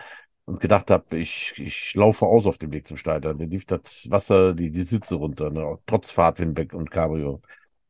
und 0.47 0.61
gedacht 0.61 0.91
habe, 0.91 1.17
ich, 1.19 1.55
ich 1.59 1.95
laufe 1.95 2.27
aus 2.27 2.47
auf 2.47 2.59
dem 2.59 2.73
Weg 2.73 2.87
zum 2.87 2.97
Stadion. 2.97 3.39
Da 3.39 3.45
lief 3.45 3.65
das 3.67 3.81
Wasser, 4.11 4.55
die, 4.55 4.71
die 4.71 4.83
Sitze 4.83 5.17
runter, 5.17 5.51
ne? 5.51 5.79
Trotz 5.87 6.11
Fahrtwind 6.11 6.59
weg 6.59 6.75
und 6.75 6.91
Cabrio. 6.91 7.41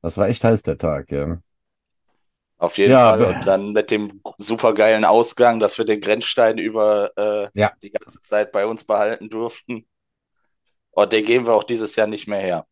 Das 0.02 0.18
war 0.18 0.28
echt 0.28 0.44
heiß, 0.44 0.62
der 0.62 0.78
Tag, 0.78 1.11
ja. 1.12 1.40
auf 2.59 2.78
jeden 2.78 2.98
Ja, 2.98 2.98
Fall. 2.98 3.24
Und 3.24 3.46
dann 3.46 3.72
mit 3.72 3.90
dem 3.90 4.20
supergeilen 4.38 5.05
Ausgang, 5.05 5.61
dass 5.61 5.78
wir 5.78 5.84
den 5.84 6.00
Grenzstein 6.00 6.59
über 6.59 7.11
äh, 7.16 7.48
Ja. 7.55 7.76
die 7.82 7.90
ganze 7.90 8.20
Zeit 8.20 8.52
bei 8.52 8.66
uns 8.66 8.84
behalten 8.84 9.28
durften. 9.28 9.86
Und 10.92 11.12
den 11.12 11.26
geben 11.26 11.44
wir 11.46 11.52
auch 11.52 11.64
dieses 11.64 11.94
Jahr 11.96 12.07
nicht 12.07 12.26
mehr 12.26 12.40
her. 12.40 12.66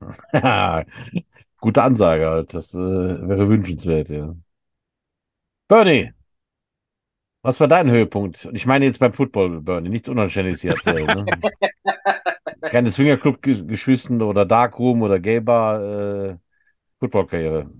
Gute 1.60 1.82
Ansage 1.82 2.26
halt. 2.28 2.54
Das 2.54 2.74
äh, 2.74 2.78
wäre 2.78 3.48
wünschenswert, 3.48 4.10
ja. 4.10 4.34
Bernie, 5.68 6.12
was 7.42 7.60
war 7.60 7.68
dein 7.68 7.90
Höhepunkt? 7.90 8.46
Und 8.46 8.54
ich 8.56 8.66
meine 8.66 8.84
jetzt 8.84 8.98
beim 8.98 9.12
Football, 9.12 9.60
Bernie, 9.60 9.88
nichts 9.88 10.08
Unanständiges 10.08 10.62
hier 10.62 10.72
erzählen. 10.72 11.06
Ne? 11.06 11.26
Keine 12.70 12.90
Swingerclub-Geschwister 12.90 14.26
oder 14.26 14.44
Darkroom 14.44 15.02
oder 15.02 15.20
Gay-Bar, 15.20 15.82
äh, 15.82 16.36
Footballkarriere. 16.98 17.70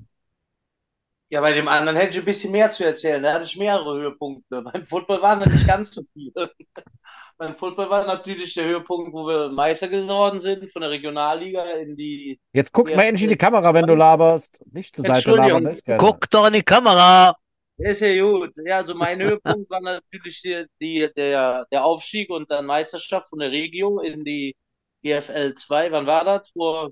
Ja, 1.30 1.42
bei 1.42 1.52
dem 1.52 1.68
anderen 1.68 1.98
hätte 1.98 2.12
ich 2.12 2.18
ein 2.20 2.24
bisschen 2.24 2.52
mehr 2.52 2.70
zu 2.70 2.86
erzählen. 2.86 3.22
Da 3.22 3.34
hatte 3.34 3.44
ich 3.44 3.56
mehrere 3.58 4.00
Höhepunkte. 4.00 4.62
Beim 4.72 4.84
Football 4.84 5.20
waren 5.20 5.40
das 5.40 5.52
nicht 5.52 5.66
ganz 5.66 5.92
so 5.92 6.02
viele. 6.14 6.50
Beim 7.36 7.54
Football 7.54 7.90
war 7.90 8.06
natürlich 8.06 8.54
der 8.54 8.64
Höhepunkt, 8.64 9.12
wo 9.12 9.26
wir 9.26 9.50
Meister 9.50 9.88
geworden 9.88 10.40
sind, 10.40 10.70
von 10.70 10.80
der 10.80 10.90
Regionalliga 10.90 11.62
in 11.74 11.96
die. 11.96 12.40
Jetzt 12.52 12.72
guck 12.72 12.94
mal 12.96 13.02
endlich 13.02 13.24
in 13.24 13.28
die 13.28 13.36
Kamera, 13.36 13.72
wenn 13.74 13.86
du 13.86 13.94
laberst. 13.94 14.58
Nicht 14.72 14.96
zur 14.96 15.04
Seite 15.04 15.32
labern. 15.32 15.76
Guck 15.98 16.30
doch 16.30 16.46
in 16.46 16.54
die 16.54 16.62
Kamera. 16.62 17.36
Ist 17.78 18.00
ja 18.00 18.22
gut. 18.22 18.52
Ja, 18.64 18.78
also 18.78 18.94
mein 18.94 19.22
Höhepunkt 19.22 19.70
war 19.70 19.80
natürlich 19.80 20.42
die, 20.42 20.66
die, 20.80 21.08
der, 21.16 21.64
der 21.70 21.84
Aufstieg 21.84 22.28
und 22.28 22.50
dann 22.50 22.66
Meisterschaft 22.66 23.28
von 23.28 23.38
der 23.38 23.52
Regio 23.52 24.00
in 24.00 24.24
die 24.24 24.56
GFL 25.02 25.54
2. 25.54 25.92
Wann 25.92 26.06
war 26.06 26.24
das? 26.24 26.50
Vor 26.50 26.90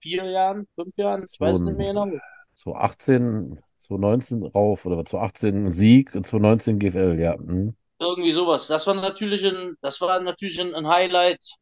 vier 0.00 0.24
Jahren, 0.26 0.68
fünf 0.74 0.94
Jahren? 0.96 1.24
Ich 1.24 1.40
weiß 1.40 1.58
nicht 1.60 1.76
mehr 1.76 1.94
genau. 1.94 2.18
2018, 2.54 3.60
2019 3.78 4.42
rauf 4.44 4.84
oder 4.84 5.04
2018 5.04 5.72
Sieg 5.72 6.14
und 6.14 6.26
2019 6.26 6.78
GFL, 6.78 7.18
ja. 7.18 7.36
Mhm. 7.38 7.74
Irgendwie 7.98 8.32
sowas. 8.32 8.66
Das 8.66 8.86
war 8.86 8.94
natürlich 8.94 9.44
ein, 9.46 9.76
das 9.80 10.00
war 10.02 10.20
natürlich 10.20 10.60
ein, 10.60 10.74
ein 10.74 10.86
Highlight. 10.86 11.54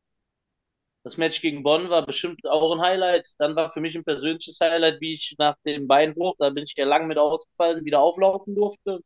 Das 1.08 1.16
Match 1.16 1.40
gegen 1.40 1.62
Bonn 1.62 1.88
war 1.88 2.04
bestimmt 2.04 2.46
auch 2.46 2.70
ein 2.74 2.82
Highlight. 2.82 3.30
Dann 3.38 3.56
war 3.56 3.70
für 3.70 3.80
mich 3.80 3.96
ein 3.96 4.04
persönliches 4.04 4.60
Highlight, 4.60 5.00
wie 5.00 5.14
ich 5.14 5.34
nach 5.38 5.56
dem 5.64 5.88
Beinbruch, 5.88 6.34
da 6.38 6.50
bin 6.50 6.64
ich 6.64 6.74
ja 6.76 6.84
lang 6.84 7.06
mit 7.06 7.16
ausgefallen, 7.16 7.86
wieder 7.86 8.00
auflaufen 8.00 8.54
durfte. 8.54 9.00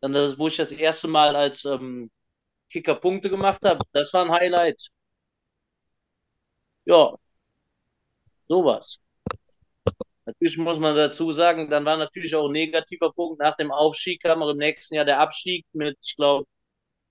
Dann 0.00 0.12
das, 0.12 0.38
wo 0.38 0.48
ich 0.48 0.56
das 0.56 0.72
erste 0.72 1.08
Mal 1.08 1.36
als 1.36 1.64
ähm, 1.64 2.10
Kicker 2.70 2.96
Punkte 2.96 3.30
gemacht 3.30 3.64
habe, 3.64 3.84
das 3.92 4.12
war 4.14 4.24
ein 4.24 4.32
Highlight. 4.32 4.88
Ja, 6.86 7.16
sowas. 8.48 8.98
Natürlich 10.26 10.58
muss 10.58 10.78
man 10.78 10.94
dazu 10.96 11.32
sagen, 11.32 11.70
dann 11.70 11.84
war 11.84 11.96
natürlich 11.96 12.34
auch 12.34 12.46
ein 12.48 12.52
negativer 12.52 13.12
Punkt. 13.12 13.40
Nach 13.40 13.56
dem 13.56 13.72
Aufstieg 13.72 14.22
kam 14.22 14.42
auch 14.42 14.50
im 14.50 14.58
nächsten 14.58 14.94
Jahr 14.96 15.04
der 15.06 15.20
Abstieg 15.20 15.64
mit, 15.72 15.96
ich 16.04 16.16
glaube, 16.16 16.46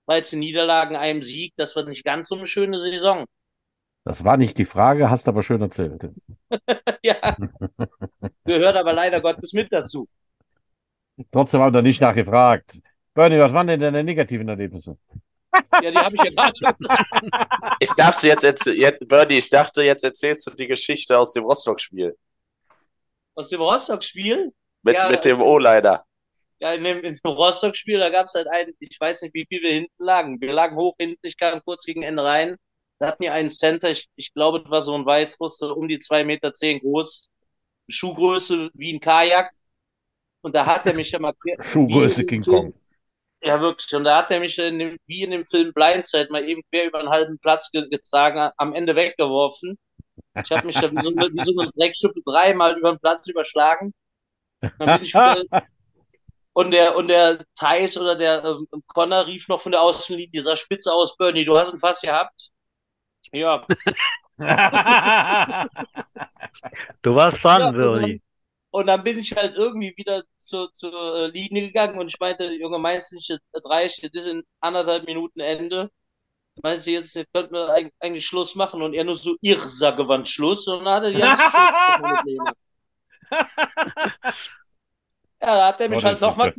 13 0.08 0.38
Niederlagen, 0.38 0.96
einem 0.96 1.22
Sieg. 1.22 1.52
Das 1.56 1.76
war 1.76 1.84
nicht 1.84 2.04
ganz 2.04 2.28
so 2.28 2.36
eine 2.36 2.46
schöne 2.46 2.78
Saison. 2.78 3.26
Das 4.04 4.24
war 4.24 4.36
nicht 4.38 4.56
die 4.56 4.64
Frage, 4.64 5.10
hast 5.10 5.28
aber 5.28 5.42
schön 5.42 5.60
erzählt. 5.60 6.10
Ja, 7.04 7.36
gehört 8.44 8.76
aber 8.76 8.92
leider 8.92 9.20
Gottes 9.20 9.52
mit 9.52 9.72
dazu. 9.72 10.08
Trotzdem 11.30 11.60
haben 11.60 11.74
wir 11.74 11.82
nicht 11.82 12.00
nachgefragt. 12.00 12.80
Bernie, 13.14 13.38
was 13.38 13.52
waren 13.52 13.66
denn 13.68 13.80
deine 13.80 14.02
negativen 14.02 14.48
Erlebnisse? 14.48 14.98
Ja, 15.82 15.90
die 15.90 15.96
habe 15.96 16.14
ich 16.16 16.22
ja 16.22 16.30
gerade 16.30 16.52
schon 16.56 16.74
gesagt. 16.76 17.76
Ich 17.80 17.90
dachte 17.90 18.26
jetzt, 18.26 18.42
jetzt, 18.44 19.08
Bernie, 19.08 19.38
ich 19.38 19.48
dachte, 19.50 19.82
jetzt 19.82 20.02
erzählst 20.04 20.46
du 20.46 20.50
die 20.50 20.66
Geschichte 20.66 21.16
aus 21.18 21.32
dem 21.32 21.44
Rostock-Spiel. 21.44 22.16
Aus 23.36 23.48
dem 23.50 23.60
Rostock-Spiel. 23.60 24.52
Mit, 24.82 24.94
Ja. 24.96 25.08
mit 25.08 25.24
dem 25.24 25.40
O-Leider. 25.40 26.04
Ja, 26.60 26.72
in 26.72 26.82
dem, 26.82 26.98
in 27.02 27.18
dem 27.22 27.32
Rostock-Spiel, 27.32 28.00
da 28.00 28.10
gab 28.10 28.26
es 28.26 28.34
halt 28.34 28.48
einen, 28.48 28.72
ich 28.80 28.98
weiß 29.00 29.22
nicht, 29.22 29.34
wie 29.34 29.46
viel 29.48 29.62
wir 29.62 29.70
hinten 29.72 30.02
lagen. 30.04 30.40
Wir 30.40 30.52
lagen 30.52 30.76
hoch 30.76 30.94
hinten, 30.98 31.20
ich 31.22 31.36
kam 31.36 31.62
kurz 31.64 31.84
gegen 31.84 32.02
Ende 32.02 32.24
rein. 32.24 32.56
Da 32.98 33.06
hatten 33.08 33.22
die 33.22 33.30
einen 33.30 33.50
Center, 33.50 33.90
ich, 33.90 34.08
ich 34.16 34.34
glaube, 34.34 34.62
das 34.62 34.70
war 34.70 34.82
so 34.82 34.94
ein 34.94 35.06
Weißruss, 35.06 35.58
so 35.58 35.72
um 35.74 35.86
die 35.86 36.00
zwei 36.00 36.24
Meter 36.24 36.52
zehn 36.52 36.80
groß. 36.80 37.28
Schuhgröße 37.88 38.70
wie 38.74 38.92
ein 38.92 39.00
Kajak. 39.00 39.52
Und 40.42 40.54
da 40.54 40.66
hat 40.66 40.84
er 40.86 40.94
mich 40.94 41.10
ja 41.12 41.18
mal 41.20 41.32
quer- 41.40 41.62
Schuhgröße 41.62 42.24
King 42.24 42.42
Film- 42.42 42.56
Kong. 42.56 42.74
Ja, 43.40 43.60
wirklich. 43.60 43.94
Und 43.94 44.02
da 44.02 44.16
hat 44.18 44.32
er 44.32 44.40
mich 44.40 44.58
in 44.58 44.80
dem, 44.80 44.98
wie 45.06 45.22
in 45.22 45.30
dem 45.30 45.46
Film 45.46 45.72
Blindside 45.72 46.26
mal 46.32 46.48
eben 46.48 46.62
quer 46.72 46.86
über 46.86 46.98
einen 46.98 47.08
halben 47.10 47.38
Platz 47.38 47.70
ge 47.70 47.88
getragen, 47.88 48.50
am 48.56 48.74
Ende 48.74 48.96
weggeworfen. 48.96 49.78
Ich 50.42 50.50
habe 50.50 50.66
mich 50.66 50.74
da 50.74 50.90
wie 50.90 51.00
so, 51.00 51.10
eine- 51.10 51.32
wie 51.32 51.44
so 51.44 51.52
eine 51.56 51.70
Dreckschippe 51.70 52.20
dreimal 52.26 52.76
über 52.76 52.90
den 52.92 52.98
Platz 52.98 53.28
überschlagen. 53.28 53.94
Dann 54.60 54.98
bin 54.98 55.02
ich 55.04 55.14
wieder, 55.14 55.44
und 56.58 56.70
der, 56.72 56.96
und 56.96 57.08
der 57.08 57.38
Thais 57.56 57.96
oder 57.98 58.16
der 58.16 58.44
ähm, 58.44 58.66
Connor 58.88 59.26
rief 59.26 59.48
noch 59.48 59.60
von 59.60 59.72
der 59.72 59.82
Außenlinie, 59.82 60.30
dieser 60.32 60.56
Spitze 60.56 60.92
aus, 60.92 61.16
Bernie, 61.16 61.44
du 61.44 61.58
hast 61.58 61.72
ihn 61.72 61.78
fast 61.78 62.02
gehabt. 62.02 62.50
Ja, 63.32 63.66
Du 67.02 67.14
warst 67.14 67.44
Ja, 67.50 67.70
dran, 67.70 67.74
und 67.92 67.92
Bernie. 67.92 68.20
Und 68.70 68.86
dann 68.88 69.04
bin 69.04 69.18
ich 69.18 69.34
halt 69.36 69.56
irgendwie 69.56 69.94
wieder 69.96 70.24
zur, 70.38 70.72
zur 70.74 70.92
äh, 71.16 71.26
Linie 71.28 71.68
gegangen 71.68 71.98
und 71.98 72.08
ich 72.08 72.20
meinte, 72.20 72.52
Junge, 72.52 72.78
meinst 72.78 73.12
du 73.12 73.16
nicht, 73.16 73.30
das 73.30 73.64
reicht, 73.64 74.02
das 74.04 74.10
ist 74.24 74.26
in 74.28 74.44
anderthalb 74.60 75.06
Minuten 75.06 75.40
Ende? 75.40 75.90
Meinst 76.62 76.86
du 76.86 76.92
jetzt, 76.92 77.16
ihr 77.16 77.26
könnt 77.34 77.52
mir 77.52 77.68
eig- 77.70 77.92
eigentlich 78.00 78.26
Schluss 78.26 78.54
machen? 78.56 78.82
Und 78.82 78.94
er 78.94 79.04
nur 79.04 79.16
so, 79.16 79.36
wann 80.08 80.26
Schluss? 80.26 80.68
Und 80.68 80.84
dann 80.84 80.94
hat 80.96 81.04
er 81.04 81.12
die 81.12 81.18
ganze 81.18 81.42
Schlussprobleme. 81.44 82.54
Ja, 85.40 85.54
da 85.56 85.66
hat 85.68 85.80
er 85.80 85.88
mich 85.88 86.04
Oh, 86.04 86.04
halt 86.04 86.20
nochmal 86.20 86.52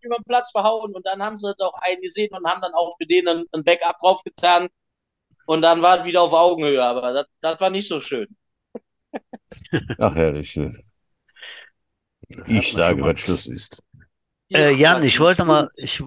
über 0.00 0.16
den 0.16 0.24
Platz 0.26 0.50
verhauen 0.50 0.94
und 0.94 1.06
dann 1.06 1.22
haben 1.22 1.36
sie 1.36 1.54
doch 1.58 1.74
einen 1.82 2.00
gesehen 2.02 2.30
und 2.36 2.46
haben 2.46 2.60
dann 2.60 2.74
auch 2.74 2.94
für 2.98 3.06
den 3.06 3.28
ein, 3.28 3.44
ein 3.52 3.64
Backup 3.64 3.98
draufgetan 3.98 4.68
und 5.46 5.62
dann 5.62 5.82
war 5.82 6.00
es 6.00 6.04
wieder 6.06 6.22
auf 6.22 6.32
Augenhöhe, 6.34 6.82
aber 6.84 7.12
das, 7.14 7.26
das 7.40 7.60
war 7.60 7.70
nicht 7.70 7.88
so 7.88 8.00
schön. 8.00 8.28
Ach, 9.98 10.14
herrlich. 10.16 10.58
Ich 12.46 12.72
sage, 12.72 13.02
was 13.02 13.18
Schluss 13.20 13.46
ist. 13.46 13.82
Äh, 14.54 14.72
Jan, 14.74 15.02
ich 15.04 15.20
wollte 15.20 15.44
mal, 15.44 15.68
ich, 15.76 16.02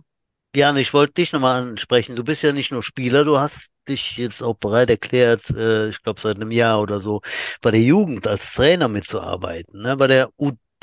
Jan, 0.56 0.78
ich 0.78 0.94
wollte 0.94 1.14
dich 1.16 1.34
nochmal 1.34 1.62
ansprechen. 1.64 2.16
Du 2.16 2.24
bist 2.26 2.44
ja 2.44 2.54
nicht 2.54 2.72
nur 2.72 2.84
Spieler, 2.84 3.26
du 3.26 3.40
hast 3.40 3.72
dich 3.90 4.18
jetzt 4.18 4.44
auch 4.44 4.56
bereit 4.56 4.90
erklärt, 4.92 5.50
äh, 5.52 5.90
ich 5.90 6.02
glaube 6.04 6.22
seit 6.22 6.38
einem 6.38 6.52
Jahr 6.52 6.82
oder 6.82 7.00
so, 7.02 7.22
bei 7.62 7.72
der 7.72 7.82
Jugend 7.82 8.28
als 8.28 8.54
Trainer 8.54 8.88
mitzuarbeiten, 8.90 9.82
ne? 9.82 9.98
Bei 9.98 10.08
der 10.08 10.30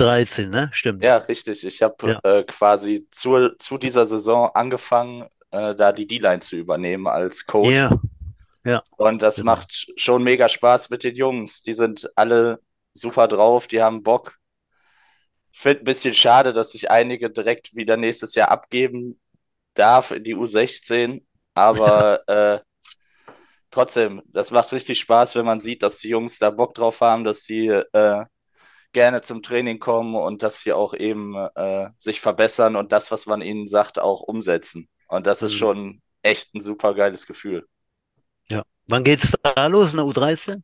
U13, 0.00 0.50
ne? 0.50 0.68
Stimmt. 0.72 1.04
Ja, 1.04 1.16
richtig. 1.18 1.64
Ich 1.64 1.82
habe 1.82 1.96
Ja. 2.10 2.20
äh, 2.22 2.44
quasi 2.44 3.06
zu, 3.10 3.50
zu 3.58 3.78
dieser 3.78 4.06
Saison 4.06 4.50
angefangen, 4.54 5.28
äh, 5.50 5.74
da 5.74 5.92
die 5.92 6.06
D-Line 6.06 6.40
zu 6.40 6.56
übernehmen 6.56 7.06
als 7.06 7.46
Coach. 7.46 7.68
Ja, 8.64 8.82
Und 8.98 9.22
das 9.22 9.36
Genau. 9.36 9.52
macht 9.52 9.92
schon 9.96 10.22
mega 10.22 10.48
Spaß 10.48 10.90
mit 10.90 11.04
den 11.04 11.16
Jungs. 11.16 11.62
Die 11.62 11.74
sind 11.74 12.10
alle 12.16 12.60
super 12.94 13.28
drauf, 13.28 13.66
die 13.66 13.82
haben 13.82 14.02
Bock. 14.02 14.36
Finde 15.52 15.82
ein 15.82 15.84
bisschen 15.84 16.14
schade, 16.14 16.52
dass 16.52 16.72
sich 16.72 16.90
einige 16.90 17.30
direkt 17.30 17.74
wieder 17.74 17.96
nächstes 17.96 18.34
Jahr 18.34 18.50
abgeben 18.50 19.20
darf 19.74 20.10
in 20.12 20.24
die 20.24 20.34
U16. 20.36 21.26
Aber 21.54 22.22
äh, 22.28 22.60
trotzdem, 23.70 24.22
das 24.26 24.50
macht 24.50 24.72
richtig 24.72 25.00
Spaß, 25.00 25.34
wenn 25.34 25.44
man 25.46 25.60
sieht, 25.60 25.82
dass 25.82 25.98
die 25.98 26.08
Jungs 26.08 26.38
da 26.38 26.50
Bock 26.50 26.74
drauf 26.74 27.00
haben, 27.00 27.24
dass 27.24 27.44
sie 27.44 27.68
äh, 27.68 28.24
gerne 28.92 29.22
zum 29.22 29.42
Training 29.42 29.78
kommen 29.78 30.14
und 30.14 30.42
dass 30.42 30.60
sie 30.62 30.72
auch 30.72 30.94
eben 30.94 31.34
äh, 31.54 31.90
sich 31.98 32.20
verbessern 32.20 32.76
und 32.76 32.92
das, 32.92 33.10
was 33.10 33.26
man 33.26 33.42
ihnen 33.42 33.68
sagt, 33.68 33.98
auch 33.98 34.20
umsetzen. 34.22 34.88
Und 35.08 35.26
das 35.26 35.42
ist 35.42 35.52
Mhm. 35.54 35.56
schon 35.58 36.02
echt 36.22 36.54
ein 36.54 36.60
super 36.60 36.94
geiles 36.94 37.26
Gefühl. 37.26 37.66
ja. 38.48 38.62
Wann 38.88 39.04
geht's 39.04 39.32
da 39.42 39.66
los 39.68 39.92
in 39.92 39.98
der 39.98 40.06
U13? 40.06 40.62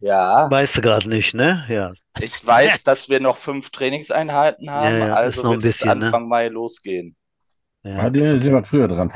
Ja, 0.00 0.50
Weißt 0.50 0.76
du 0.76 0.80
gerade 0.82 1.08
nicht, 1.08 1.34
ne? 1.34 1.64
Ja. 1.68 1.92
ich 2.20 2.44
weiß, 2.46 2.82
dass 2.84 3.08
wir 3.08 3.20
noch 3.20 3.36
fünf 3.36 3.70
Trainingseinheiten 3.70 4.70
haben, 4.70 4.98
Ja, 4.98 5.06
ja, 5.08 5.14
also 5.14 5.42
noch 5.42 5.50
ein 5.52 5.62
wird 5.62 5.64
es 5.64 5.78
bisschen, 5.78 5.98
ne? 5.98 6.06
Anfang 6.06 6.28
Mai 6.28 6.48
losgehen. 6.48 7.16
ja. 7.84 8.10
Die 8.10 8.38
sind 8.40 8.52
wir 8.52 8.64
früher 8.64 8.88
dran. 8.88 9.12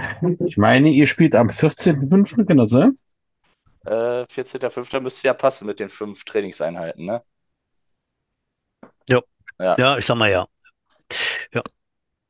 Ich 0.47 0.57
meine, 0.57 0.91
ihr 0.91 1.07
spielt 1.07 1.35
am 1.35 1.49
14.05., 1.51 2.47
kann 2.47 2.57
das 2.59 2.71
sein? 2.71 2.99
Äh, 3.89 4.27
14.05. 4.27 5.01
müsste 5.01 5.27
ja 5.29 5.35
passen 5.35 5.67
mit 5.67 5.81
den 5.81 5.89
fünf 5.91 6.25
Trainingseinheiten, 6.25 7.05
ne? 7.07 7.21
Ja, 9.79 9.99
ich 9.99 10.07
sag 10.07 10.17
mal 10.17 10.31
ja. 10.31 10.47
Ja. 11.53 11.63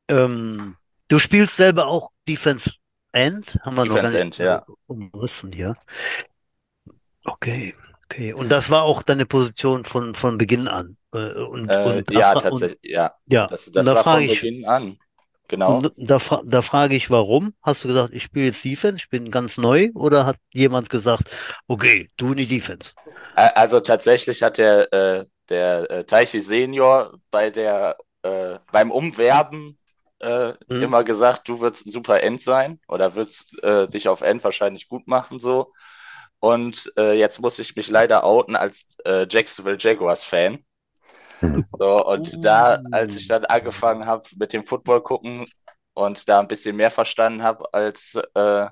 Ähm, 0.09 0.75
du 1.07 1.19
spielst 1.19 1.55
selber 1.57 1.87
auch 1.87 2.11
Defense 2.27 2.77
End? 3.11 3.57
Haben 3.63 3.75
wir 3.75 3.85
noch 3.85 3.95
gar 3.95 4.03
Defense 4.03 4.17
nicht 4.17 4.21
End, 4.25 4.37
ja. 4.39 4.65
umrissen 4.87 5.51
hier. 5.51 5.75
Okay, 7.25 7.75
okay. 8.05 8.33
Und 8.33 8.49
das 8.49 8.69
war 8.69 8.83
auch 8.83 9.03
deine 9.03 9.25
Position 9.25 9.83
von, 9.83 10.13
von 10.15 10.37
Beginn 10.37 10.67
an. 10.67 10.97
Äh, 11.13 11.33
Und, 11.43 11.69
Äh, 11.71 11.83
und 11.83 12.09
da 12.15 12.19
ja, 12.19 12.33
tatsächlich, 12.35 12.79
ja. 12.83 13.11
Ja, 13.27 13.47
Das, 13.47 13.67
und 13.67 13.75
das 13.75 13.85
da 13.85 13.95
war 13.95 14.03
von 14.03 14.13
frage 14.13 14.25
ich, 14.25 14.41
Beginn 14.41 14.65
an. 14.65 14.97
Genau. 15.49 15.81
und 15.81 15.93
da, 15.97 16.19
da 16.45 16.61
frage 16.61 16.95
ich, 16.95 17.09
warum? 17.11 17.53
Hast 17.61 17.83
du 17.83 17.87
gesagt, 17.89 18.13
ich 18.13 18.23
spiele 18.23 18.47
jetzt 18.47 18.63
Defense, 18.65 18.97
ich 18.97 19.09
bin 19.09 19.29
ganz 19.31 19.57
neu? 19.57 19.89
Oder 19.95 20.25
hat 20.25 20.37
jemand 20.53 20.89
gesagt, 20.89 21.29
okay, 21.67 22.09
du 22.17 22.31
in 22.31 22.37
die 22.37 22.47
Defense? 22.47 22.93
Also 23.35 23.79
tatsächlich 23.79 24.43
hat 24.43 24.57
der, 24.57 24.91
äh, 24.93 25.25
der 25.49 25.89
äh, 25.91 26.03
Teichi 26.05 26.41
Senior 26.41 27.13
bei 27.31 27.49
der, 27.49 27.97
äh, 28.23 28.59
beim 28.71 28.91
Umwerben 28.91 29.77
äh, 30.19 30.53
Mhm. 30.69 30.83
immer 30.83 31.03
gesagt, 31.03 31.47
du 31.47 31.59
würdest 31.61 31.87
ein 31.87 31.91
super 31.91 32.21
End 32.23 32.41
sein 32.41 32.79
oder 32.87 33.15
würdest 33.15 33.61
äh, 33.63 33.87
dich 33.87 34.07
auf 34.09 34.21
End 34.21 34.43
wahrscheinlich 34.43 34.87
gut 34.89 35.07
machen 35.07 35.39
so. 35.39 35.71
Und 36.39 36.91
äh, 36.97 37.13
jetzt 37.13 37.41
muss 37.41 37.59
ich 37.59 37.75
mich 37.75 37.89
leider 37.89 38.23
outen 38.23 38.55
als 38.55 38.97
äh, 39.05 39.27
Jacksonville 39.29 39.77
Jaguars 39.79 40.23
Fan. 40.23 40.59
Mhm. 41.41 41.63
So, 41.77 42.05
und 42.05 42.43
da, 42.43 42.79
als 42.91 43.15
ich 43.15 43.25
Uh. 43.25 43.29
dann 43.29 43.45
angefangen 43.45 44.05
habe 44.05 44.27
mit 44.37 44.53
dem 44.53 44.63
Football 44.65 45.01
gucken 45.01 45.45
und 45.93 46.27
da 46.29 46.39
ein 46.39 46.47
bisschen 46.47 46.75
mehr 46.75 46.91
verstanden 46.91 47.43
habe 47.43 47.73
als 47.73 48.15
äh, 48.35 48.67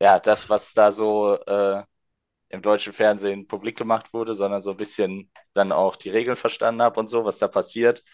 ja, 0.00 0.18
das, 0.18 0.48
was 0.48 0.72
da 0.74 0.92
so 0.92 1.36
äh, 1.46 1.82
im 2.50 2.62
deutschen 2.62 2.92
Fernsehen 2.92 3.46
publik 3.46 3.78
gemacht 3.78 4.14
wurde, 4.14 4.34
sondern 4.34 4.62
so 4.62 4.72
ein 4.72 4.76
bisschen 4.76 5.30
dann 5.54 5.72
auch 5.72 5.96
die 5.96 6.10
Regeln 6.10 6.36
verstanden 6.36 6.82
habe 6.82 7.00
und 7.00 7.08
so, 7.08 7.24
was 7.24 7.38
da 7.38 7.48
passiert, 7.48 8.04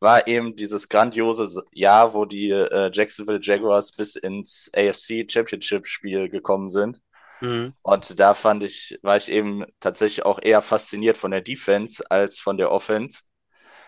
war 0.00 0.26
eben 0.28 0.56
dieses 0.56 0.88
grandiose 0.88 1.64
Jahr, 1.72 2.14
wo 2.14 2.24
die 2.26 2.50
äh, 2.50 2.90
Jacksonville 2.92 3.40
Jaguars 3.42 3.92
bis 3.92 4.16
ins 4.16 4.70
AFC 4.76 5.26
Championship 5.28 5.86
Spiel 5.86 6.28
gekommen 6.30 6.70
sind. 6.70 7.00
Mhm. 7.44 7.74
Und 7.82 8.18
da 8.20 8.34
fand 8.34 8.62
ich, 8.64 8.98
war 9.02 9.16
ich 9.16 9.30
eben 9.30 9.64
tatsächlich 9.80 10.24
auch 10.24 10.38
eher 10.42 10.62
fasziniert 10.62 11.16
von 11.16 11.30
der 11.30 11.40
Defense 11.42 12.02
als 12.10 12.38
von 12.38 12.56
der 12.56 12.70
Offense. 12.70 13.22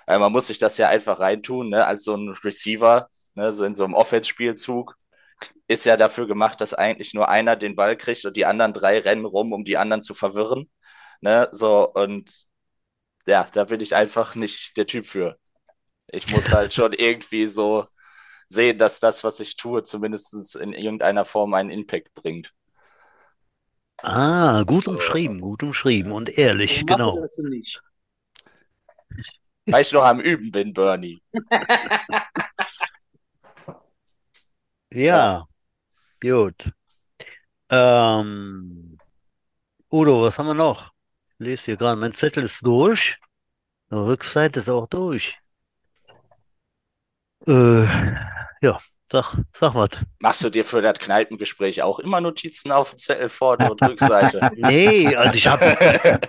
Weil 0.06 0.18
man 0.18 0.32
muss 0.32 0.48
sich 0.48 0.58
das 0.58 0.78
ja 0.78 0.88
einfach 0.88 1.18
reintun, 1.20 1.70
ne? 1.70 1.86
Als 1.86 2.04
so 2.04 2.14
ein 2.14 2.30
Receiver, 2.44 3.08
ne? 3.34 3.52
So 3.52 3.64
in 3.64 3.74
so 3.74 3.84
einem 3.84 3.94
Offense-Spielzug 3.94 4.96
ist 5.68 5.84
ja 5.84 5.96
dafür 5.96 6.26
gemacht, 6.26 6.60
dass 6.60 6.74
eigentlich 6.74 7.14
nur 7.14 7.28
einer 7.28 7.56
den 7.56 7.76
Ball 7.76 7.96
kriegt 7.96 8.24
und 8.24 8.36
die 8.36 8.46
anderen 8.46 8.72
drei 8.72 8.98
rennen 9.00 9.24
rum, 9.24 9.52
um 9.52 9.64
die 9.64 9.76
anderen 9.76 10.02
zu 10.02 10.14
verwirren. 10.14 10.70
Ne? 11.20 11.48
So, 11.52 11.92
und 11.92 12.46
ja, 13.26 13.46
da 13.52 13.64
bin 13.64 13.80
ich 13.80 13.94
einfach 13.94 14.34
nicht 14.34 14.76
der 14.76 14.86
Typ 14.86 15.06
für. 15.06 15.38
Ich 16.08 16.28
muss 16.32 16.52
halt 16.52 16.74
schon 16.74 16.92
irgendwie 16.92 17.46
so 17.46 17.86
sehen, 18.48 18.78
dass 18.78 19.00
das, 19.00 19.24
was 19.24 19.40
ich 19.40 19.56
tue, 19.56 19.82
zumindest 19.82 20.56
in 20.56 20.72
irgendeiner 20.72 21.24
Form 21.24 21.54
einen 21.54 21.70
Impact 21.70 22.14
bringt. 22.14 22.52
Ah, 24.02 24.62
gut 24.64 24.88
umschrieben, 24.88 25.40
gut 25.40 25.62
umschrieben 25.62 26.12
und 26.12 26.36
ehrlich, 26.38 26.84
mache 26.84 26.96
genau. 26.98 27.20
das 27.20 27.38
nicht. 27.38 27.80
Weil 29.66 29.82
ich 29.82 29.92
noch 29.92 30.04
am 30.04 30.20
Üben 30.20 30.50
bin, 30.50 30.72
Bernie. 30.72 31.20
Ja, 34.92 35.46
gut. 36.20 36.72
Ähm, 37.70 38.98
Udo, 39.90 40.22
was 40.22 40.38
haben 40.38 40.46
wir 40.48 40.54
noch? 40.54 40.92
Ich 41.38 41.46
lese 41.46 41.64
hier 41.66 41.76
gerade, 41.76 42.00
mein 42.00 42.14
Zettel 42.14 42.44
ist 42.44 42.64
durch. 42.66 43.18
Die 43.90 43.94
Rückseite 43.96 44.60
ist 44.60 44.68
auch 44.70 44.86
durch. 44.88 45.38
Äh, 47.46 47.84
ja, 48.60 48.78
sag, 49.06 49.36
sag 49.52 49.74
was. 49.74 49.90
Machst 50.20 50.44
du 50.44 50.50
dir 50.50 50.64
für 50.64 50.82
das 50.82 50.98
Kneipengespräch 50.98 51.82
auch 51.82 51.98
immer 51.98 52.20
Notizen 52.20 52.72
auf 52.72 52.90
dem 52.90 52.98
Zettel 52.98 53.28
vorne 53.28 53.70
und 53.70 53.80
Rückseite? 53.82 54.50
Nee, 54.56 55.14
also 55.16 55.36
ich 55.38 55.46
habe 55.46 55.64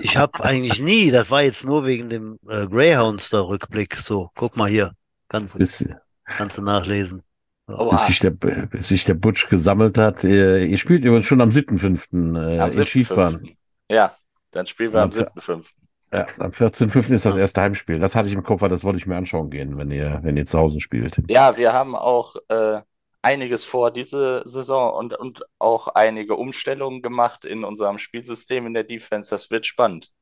ich 0.00 0.16
hab 0.16 0.40
eigentlich 0.40 0.80
nie, 0.80 1.10
das 1.10 1.30
war 1.30 1.42
jetzt 1.42 1.64
nur 1.64 1.84
wegen 1.86 2.08
dem 2.08 2.38
äh, 2.48 2.66
Greyhounds 2.66 3.30
der 3.30 3.46
Rückblick. 3.46 3.96
So, 3.96 4.30
guck 4.34 4.56
mal 4.56 4.70
hier, 4.70 4.92
kannst, 5.28 5.54
du- 5.54 5.58
Bis, 5.58 5.88
kannst 6.24 6.58
du 6.58 6.62
nachlesen. 6.62 7.22
Oh, 7.70 7.90
bis, 7.90 8.00
ah, 8.00 8.06
sich 8.06 8.18
der, 8.20 8.30
bis 8.30 8.88
sich 8.88 9.04
der 9.04 9.12
Butch 9.14 9.46
gesammelt 9.48 9.98
hat. 9.98 10.24
Äh, 10.24 10.64
Ihr 10.64 10.78
spielt 10.78 11.04
übrigens 11.04 11.26
schon 11.26 11.42
am 11.42 11.50
7.5. 11.50 12.34
Äh, 12.56 12.58
am 12.60 12.70
in 12.70 12.86
Schiefbahn. 12.86 13.36
7.5. 13.42 13.56
Ja, 13.90 14.14
dann 14.52 14.66
spielen 14.66 14.92
wir 14.94 15.02
am 15.02 15.10
Ja, 15.10 15.24
7.5. 15.24 15.64
Ja, 16.12 16.26
am 16.38 16.50
14.5. 16.52 17.12
ist 17.12 17.26
das 17.26 17.36
erste 17.36 17.60
Heimspiel. 17.60 17.98
Das 17.98 18.14
hatte 18.14 18.28
ich 18.28 18.34
im 18.34 18.42
Kopf, 18.42 18.62
weil 18.62 18.70
das 18.70 18.82
wollte 18.84 18.98
ich 18.98 19.06
mir 19.06 19.16
anschauen 19.16 19.50
gehen, 19.50 19.76
wenn 19.76 19.90
ihr, 19.90 20.20
wenn 20.22 20.36
ihr 20.36 20.46
zu 20.46 20.58
Hause 20.58 20.80
spielt. 20.80 21.22
Ja, 21.28 21.56
wir 21.56 21.72
haben 21.74 21.94
auch 21.94 22.34
äh, 22.48 22.80
einiges 23.20 23.64
vor 23.64 23.90
diese 23.90 24.42
Saison 24.46 24.94
und, 24.94 25.14
und 25.18 25.44
auch 25.58 25.88
einige 25.88 26.36
Umstellungen 26.36 27.02
gemacht 27.02 27.44
in 27.44 27.64
unserem 27.64 27.98
Spielsystem 27.98 28.66
in 28.66 28.74
der 28.74 28.84
Defense. 28.84 29.30
Das 29.30 29.50
wird 29.50 29.66
spannend. 29.66 30.12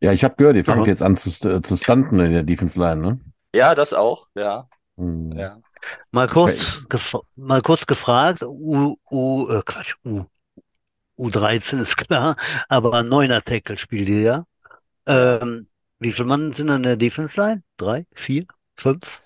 Ja, 0.00 0.12
ich 0.12 0.24
habe 0.24 0.36
gehört, 0.36 0.56
ihr 0.56 0.64
fangt 0.64 0.82
Aha. 0.82 0.86
jetzt 0.88 1.02
an 1.02 1.16
zu, 1.16 1.28
st- 1.28 1.62
zu 1.62 1.76
stunten 1.76 2.20
in 2.20 2.32
der 2.32 2.44
Defense 2.44 2.78
Line, 2.78 3.00
ne? 3.00 3.20
Ja, 3.54 3.74
das 3.74 3.92
auch, 3.92 4.28
ja. 4.34 4.68
Hm. 4.96 5.32
ja. 5.32 5.58
Mal 6.10 6.28
kurz, 6.28 6.84
mal 7.36 7.62
kurz 7.62 7.86
gefragt, 7.86 8.42
U, 8.42 8.96
U, 9.10 9.48
äh, 9.48 9.62
Quatsch, 9.64 9.94
U, 10.04 10.24
U13 11.18 11.80
ist 11.82 11.96
klar, 11.96 12.36
aber 12.68 13.02
neuner 13.02 13.42
Tackle 13.42 13.76
spielt 13.78 14.08
ihr 14.08 14.20
ja. 14.20 14.44
Ähm, 15.06 15.68
wie 15.98 16.12
viele 16.12 16.26
Mann 16.28 16.52
sind 16.52 16.68
in 16.68 16.82
der 16.84 16.96
Defense 16.96 17.38
Line? 17.40 17.62
Drei, 17.76 18.06
vier, 18.14 18.44
fünf, 18.76 19.20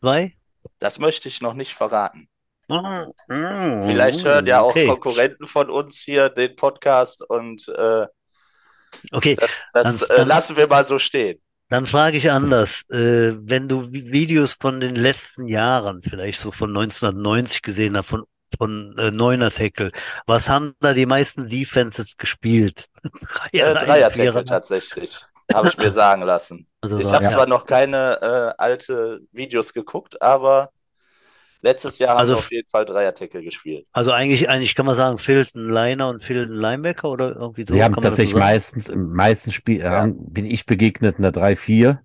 zwei? 0.00 0.34
Das 0.78 0.98
möchte 0.98 1.28
ich 1.28 1.40
noch 1.40 1.54
nicht 1.54 1.74
verraten. 1.74 2.26
Oh, 2.68 3.04
Vielleicht 3.28 4.24
hören 4.24 4.46
ja 4.46 4.60
auch 4.60 4.70
okay. 4.70 4.86
Konkurrenten 4.86 5.46
von 5.46 5.70
uns 5.70 5.98
hier 5.98 6.28
den 6.28 6.54
Podcast 6.56 7.22
und 7.28 7.66
äh, 7.68 8.06
Okay, 9.12 9.36
das 9.72 9.98
Dann- 9.98 10.08
äh, 10.10 10.16
dann- 10.18 10.28
lassen 10.28 10.56
wir 10.56 10.66
mal 10.68 10.84
so 10.86 10.98
stehen. 10.98 11.40
dann 11.68 11.86
frage 11.86 12.16
ich 12.16 12.30
anders. 12.30 12.82
Äh, 12.90 13.32
wenn 13.40 13.68
du 13.68 13.82
Vi- 13.82 14.12
Videos 14.12 14.52
von 14.60 14.80
den 14.80 14.94
letzten 14.96 15.46
Jahren, 15.48 16.02
vielleicht 16.02 16.40
so 16.40 16.50
von 16.50 16.70
1990 16.72 17.62
gesehen 17.62 17.96
hast, 17.96 18.08
von 18.08 18.24
von 18.58 18.96
äh, 18.98 19.10
neuner 19.10 19.50
Tackle. 19.50 19.90
Was 20.26 20.48
haben 20.48 20.74
da 20.80 20.94
die 20.94 21.06
meisten 21.06 21.48
Defenses 21.48 22.16
gespielt? 22.16 22.86
Äh, 23.52 23.74
Dreier-Tackle 23.74 24.44
tatsächlich. 24.44 25.20
Habe 25.52 25.68
ich 25.68 25.76
mir 25.78 25.90
sagen 25.90 26.22
lassen. 26.22 26.66
Also 26.80 26.98
Ich 26.98 27.12
habe 27.12 27.24
ja. 27.24 27.30
zwar 27.30 27.46
noch 27.46 27.66
keine 27.66 28.18
äh, 28.22 28.62
alte 28.62 29.20
Videos 29.32 29.72
geguckt, 29.72 30.20
aber 30.22 30.70
letztes 31.62 31.98
Jahr 31.98 32.10
haben 32.10 32.18
Also 32.20 32.32
wir 32.32 32.38
f- 32.38 32.44
auf 32.46 32.50
jeden 32.52 32.68
Fall 32.68 32.84
Dreier-Tackle 32.84 33.42
gespielt. 33.42 33.86
Also 33.92 34.12
eigentlich, 34.12 34.48
eigentlich 34.48 34.74
kann 34.74 34.86
man 34.86 34.96
sagen, 34.96 35.18
fehlt 35.18 35.54
ein 35.54 35.68
Liner 35.68 36.08
und 36.08 36.22
fehlt 36.22 36.48
ein 36.48 36.54
Linebacker 36.54 37.10
oder 37.10 37.34
irgendwie 37.36 37.64
so. 37.66 37.74
Sie 37.74 37.82
haben 37.82 37.94
tatsächlich 37.96 38.34
meistens, 38.36 38.88
im 38.88 39.12
meisten 39.12 39.50
Spiel 39.52 39.80
Ja. 39.80 39.90
haben, 39.90 40.32
bin 40.32 40.46
ich 40.46 40.64
begegnet 40.66 41.18
einer 41.18 41.32
3-4, 41.32 42.00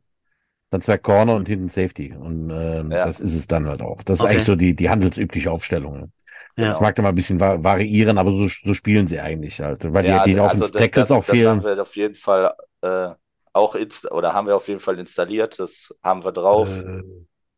dann 0.71 0.81
zwei 0.81 0.97
Corner 0.97 1.35
und 1.35 1.47
hinten 1.47 1.69
Safety. 1.69 2.13
Und 2.13 2.49
ähm, 2.49 2.91
Ja. 2.91 3.05
das 3.05 3.19
ist 3.19 3.35
es 3.35 3.47
dann 3.47 3.67
halt 3.67 3.81
auch. 3.81 4.01
Das 4.03 4.19
ist 4.19 4.23
Okay. 4.23 4.33
eigentlich 4.33 4.45
so 4.45 4.55
die, 4.55 4.75
die 4.75 4.89
handelsübliche 4.89 5.51
Aufstellung. 5.51 6.11
Ja. 6.57 6.69
Das 6.69 6.79
mag 6.79 6.95
dann 6.95 7.03
mal 7.03 7.09
ein 7.09 7.15
bisschen 7.15 7.39
va 7.39 7.61
variieren, 7.63 8.17
aber 8.17 8.31
so, 8.31 8.47
so 8.47 8.73
spielen 8.73 9.07
sie 9.07 9.19
eigentlich 9.19 9.59
halt. 9.59 9.91
Weil 9.93 10.05
Ja, 10.05 10.23
die, 10.23 10.33
die 10.33 10.39
also 10.39 10.67
das, 10.67 10.71
Tackles 10.71 11.09
das, 11.09 11.11
auch 11.11 11.23
das 11.25 11.43
haben 11.45 11.61
fehlen. 11.61 11.63
wir 11.63 11.81
auf 11.81 11.95
jeden 11.95 12.15
Fall 12.15 12.55
äh, 12.81 13.09
auch 13.53 13.75
oder 14.11 14.33
haben 14.33 14.47
wir 14.47 14.55
auf 14.55 14.67
jeden 14.67 14.79
Fall 14.79 14.99
installiert. 14.99 15.59
Das 15.59 15.93
haben 16.03 16.23
wir 16.23 16.31
drauf. 16.31 16.69
Äh, 16.69 17.03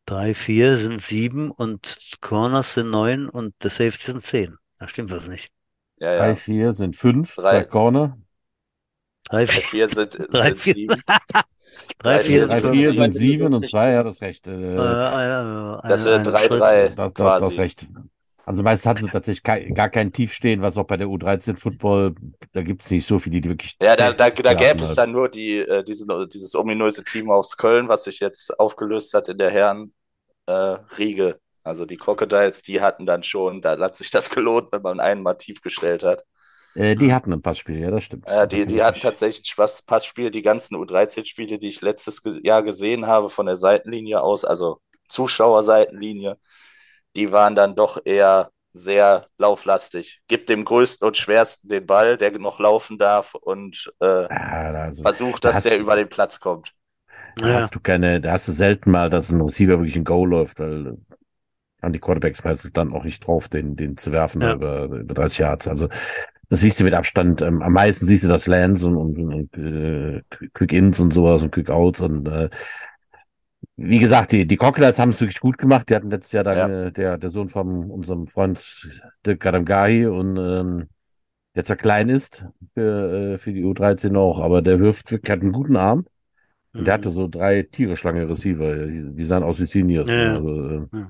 drei, 0.06 0.34
vier 0.34 0.78
sind 0.78 1.02
sieben 1.02 1.50
und 1.50 1.98
Corners 2.20 2.74
sind 2.74 2.90
neun 2.90 3.28
und 3.28 3.54
der 3.62 3.70
Safety 3.70 4.12
sind 4.12 4.24
zehn. 4.26 4.56
Da 4.78 4.88
stimmt 4.88 5.10
was 5.10 5.26
nicht. 5.26 5.50
ja, 5.98 6.14
Drei, 6.16 6.28
ja. 6.30 6.36
vier 6.36 6.72
sind 6.72 6.96
fünf, 6.96 7.40
Drei. 7.40 7.50
zwei 7.50 7.64
Corner. 7.64 8.18
Drei, 9.24 9.46
Drei, 9.46 9.46
vier, 9.46 9.62
vier 9.62 9.88
sind, 9.88 10.18
Drei, 10.32 10.48
sind 10.48 10.58
vier. 10.58 10.74
sieben. 10.74 11.02
drei, 11.98 12.18
drei, 12.18 12.20
vier 12.20 12.40
vier 12.40 12.48
Drei, 12.48 12.60
sind 12.60 12.68
vier 12.68 12.92
fünf. 12.92 12.94
sind 12.94 13.12
sieben 13.12 13.54
und 13.54 13.66
zwei, 13.66 13.92
ja, 13.92 14.02
das 14.02 14.16
ist 14.16 14.22
recht. 14.22 14.46
Äh, 14.48 14.52
Äh, 14.74 14.80
eine, 14.80 15.80
Das 15.86 16.04
wäre 16.04 16.20
Schritt. 16.32 16.64
3-3 16.64 16.94
das, 16.94 17.12
das, 17.14 17.36
das 17.36 17.48
quasi. 17.48 17.48
ist 17.48 17.58
recht. 17.58 17.88
Also 18.48 18.62
meistens 18.62 18.86
hatten 18.88 19.02
sie 19.02 19.10
tatsächlich 19.10 19.42
kei- 19.42 19.70
gar 19.70 19.90
kein 19.90 20.12
Tief 20.12 20.32
stehen, 20.32 20.62
was 20.62 20.76
auch 20.78 20.86
bei 20.86 20.96
der 20.96 21.08
U13 21.08 21.56
Football, 21.56 22.14
da 22.52 22.62
gibt 22.62 22.82
es 22.82 22.90
nicht 22.90 23.06
so 23.06 23.18
viele, 23.18 23.40
die 23.40 23.48
wirklich. 23.48 23.76
Ja, 23.80 23.94
da, 23.96 24.12
da, 24.12 24.28
da 24.30 24.54
gäbe 24.54 24.82
es 24.82 24.94
dann 24.94 25.12
nur 25.12 25.28
die, 25.28 25.58
äh, 25.58 25.84
diesen, 25.84 26.08
dieses 26.30 26.54
ominöse 26.56 27.04
Team 27.04 27.30
aus 27.30 27.56
Köln, 27.56 27.88
was 27.88 28.04
sich 28.04 28.18
jetzt 28.18 28.58
aufgelöst 28.58 29.14
hat 29.14 29.28
in 29.28 29.38
der 29.38 29.50
Herren 29.50 29.94
äh, 30.46 30.52
Riege. 30.52 31.40
Also 31.64 31.86
die 31.86 31.96
Crocodiles, 31.96 32.62
die 32.62 32.80
hatten 32.80 33.06
dann 33.06 33.22
schon, 33.22 33.62
da 33.62 33.78
hat 33.78 33.96
sich 33.96 34.10
das 34.10 34.30
gelohnt, 34.32 34.72
wenn 34.72 34.82
man 34.82 35.00
einen 35.00 35.22
mal 35.22 35.34
tief 35.34 35.62
gestellt 35.62 36.04
hat. 36.04 36.24
Äh, 36.74 36.96
die 36.96 37.12
hatten 37.12 37.32
ein 37.32 37.42
Passspiel, 37.42 37.78
ja, 37.78 37.90
das 37.90 38.04
stimmt. 38.04 38.26
Ja, 38.26 38.46
die, 38.46 38.66
die 38.66 38.82
hatten 38.82 39.00
tatsächlich 39.00 39.42
ein 39.42 39.46
Spaß, 39.46 39.82
Passspiel. 39.82 40.30
Die 40.30 40.42
ganzen 40.42 40.76
U13-Spiele, 40.76 41.58
die 41.58 41.68
ich 41.68 41.80
letztes 41.80 42.22
Jahr 42.42 42.62
gesehen 42.62 43.06
habe, 43.06 43.30
von 43.30 43.46
der 43.46 43.56
Seitenlinie 43.56 44.20
aus, 44.20 44.44
also 44.44 44.80
Zuschauerseitenlinie, 45.08 46.36
die 47.16 47.32
waren 47.32 47.54
dann 47.54 47.74
doch 47.76 48.00
eher 48.04 48.50
sehr 48.72 49.26
lauflastig. 49.38 50.22
Gib 50.28 50.46
dem 50.46 50.64
Größten 50.64 51.06
und 51.06 51.16
Schwersten 51.16 51.68
den 51.68 51.86
Ball, 51.86 52.16
der 52.18 52.32
noch 52.38 52.58
laufen 52.60 52.98
darf 52.98 53.34
und 53.34 53.92
äh, 54.00 54.28
Ja, 54.30 54.72
also, 54.74 55.04
versucht, 55.04 55.44
da 55.44 55.50
dass 55.50 55.62
der 55.62 55.78
du- 55.78 55.82
über 55.82 55.96
den 55.96 56.08
Platz 56.08 56.40
kommt. 56.40 56.74
Da 57.40 57.48
Ja. 57.48 57.54
hast 57.54 57.74
du 57.74 57.80
keine, 57.80 58.20
da 58.20 58.32
hast 58.32 58.48
du 58.48 58.52
selten 58.52 58.90
mal, 58.90 59.10
dass 59.10 59.30
ein 59.30 59.40
Receiver 59.40 59.78
wirklich 59.78 59.96
ein 59.96 60.04
Go 60.04 60.24
läuft, 60.24 60.58
weil 60.58 60.98
haben 61.82 61.92
die 61.92 62.00
Quarterbacks 62.00 62.44
meistens 62.44 62.72
dann 62.72 62.92
auch 62.92 63.04
nicht 63.04 63.26
drauf, 63.26 63.48
den, 63.48 63.76
den 63.76 63.96
zu 63.96 64.12
werfen 64.12 64.42
Ja. 64.42 64.52
über, 64.54 64.84
über 64.86 65.14
30 65.14 65.38
Yards. 65.40 65.68
Also 65.68 65.88
das 66.50 66.60
siehst 66.60 66.80
du 66.80 66.84
mit 66.84 66.94
Abstand. 66.94 67.42
Ähm, 67.42 67.62
am 67.62 67.72
meisten 67.74 68.06
siehst 68.06 68.24
du 68.24 68.28
das 68.28 68.46
Lands 68.48 68.84
und, 68.84 68.96
und, 68.96 69.18
und 69.18 69.58
äh, 69.58 70.22
Quick 70.54 70.72
Ins 70.74 71.00
und 71.00 71.12
sowas 71.12 71.42
und 71.42 71.52
Quick 71.52 71.70
Outs 71.70 72.00
und 72.00 72.28
äh, 72.28 72.50
wie 73.80 73.98
gesagt, 74.00 74.32
die, 74.32 74.46
die 74.46 74.56
Crocodiles 74.56 74.98
haben 74.98 75.10
es 75.10 75.20
wirklich 75.20 75.40
gut 75.40 75.56
gemacht. 75.56 75.88
Die 75.88 75.94
hatten 75.94 76.10
letztes 76.10 76.32
Jahr 76.32 76.44
dann 76.44 76.58
Ja. 76.58 76.86
äh, 76.86 76.92
der, 76.92 77.16
der 77.16 77.30
Sohn 77.30 77.48
von 77.48 77.90
unserem 77.90 78.26
Freund 78.26 78.88
Dirk 79.24 79.40
Kadamgahi 79.40 80.06
und 80.06 80.36
ähm, 80.36 80.88
der 81.54 81.64
zwar 81.64 81.76
klein 81.76 82.08
ist 82.08 82.44
für, 82.74 83.34
äh, 83.34 83.38
für 83.38 83.52
die 83.52 83.64
U13 83.64 84.16
auch, 84.16 84.40
aber 84.40 84.62
der 84.62 84.80
wirft 84.80 85.10
wirklich, 85.10 85.32
hat 85.32 85.42
einen 85.42 85.52
guten 85.52 85.76
Arm. 85.76 86.06
Und 86.74 86.86
der 86.86 86.94
hatte 86.94 87.10
so 87.10 87.28
drei 87.28 87.62
tierisch 87.62 88.02
lange 88.04 88.28
Receiver. 88.28 88.86
Die, 88.86 89.14
die 89.14 89.24
sahen 89.24 89.42
aus 89.42 89.58
wie 89.60 89.66
Seniors. 89.66 90.08
Ja, 90.08 90.16
ne? 90.16 90.30
Also, 90.36 90.70
äh, 90.70 91.06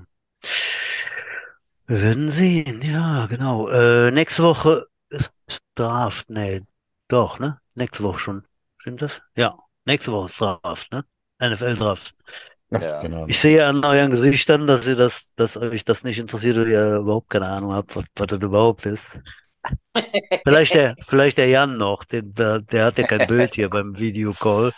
Wir 1.87 2.01
werden 2.01 2.31
sehen, 2.31 2.81
ja, 2.83 3.25
genau. 3.25 3.67
Äh, 3.69 4.11
nächste 4.11 4.43
Woche 4.43 4.85
ist 5.09 5.59
Draft. 5.75 6.29
Nee, 6.29 6.61
doch, 7.07 7.39
ne? 7.39 7.59
Nächste 7.75 8.03
Woche 8.03 8.19
schon. 8.19 8.47
Stimmt 8.77 9.01
das? 9.01 9.21
Ja, 9.35 9.57
nächste 9.85 10.11
Woche 10.11 10.25
ist 10.27 10.39
Draft, 10.39 10.91
ne? 10.91 11.03
NFL-Draft. 11.39 12.15
ach, 12.17 12.58
Ja. 12.71 12.99
Ahnung. 12.99 13.27
Ich 13.27 13.39
sehe 13.39 13.65
an 13.65 13.83
euren 13.83 14.11
Gesichtern, 14.11 14.67
dass 14.67 14.85
ihr 14.85 14.95
das, 14.95 15.33
dass 15.35 15.57
euch 15.57 15.85
das 15.85 16.03
nicht 16.03 16.19
interessiert 16.19 16.57
oder 16.57 16.67
ihr 16.67 16.95
überhaupt 16.97 17.29
keine 17.29 17.47
Ahnung 17.47 17.73
habt, 17.73 17.95
was, 17.95 18.05
was 18.15 18.27
das 18.27 18.39
überhaupt 18.39 18.85
ist. 18.85 19.19
Vielleicht 20.45 20.73
der, 20.73 20.95
vielleicht 21.05 21.37
der 21.37 21.47
Jan 21.47 21.75
noch, 21.77 22.05
den, 22.05 22.31
der, 22.33 22.61
der 22.61 22.85
hat 22.85 22.97
ja 22.97 23.05
kein 23.05 23.27
Bild 23.27 23.55
hier 23.55 23.69
beim 23.69 23.97
Videocall. 23.97 24.71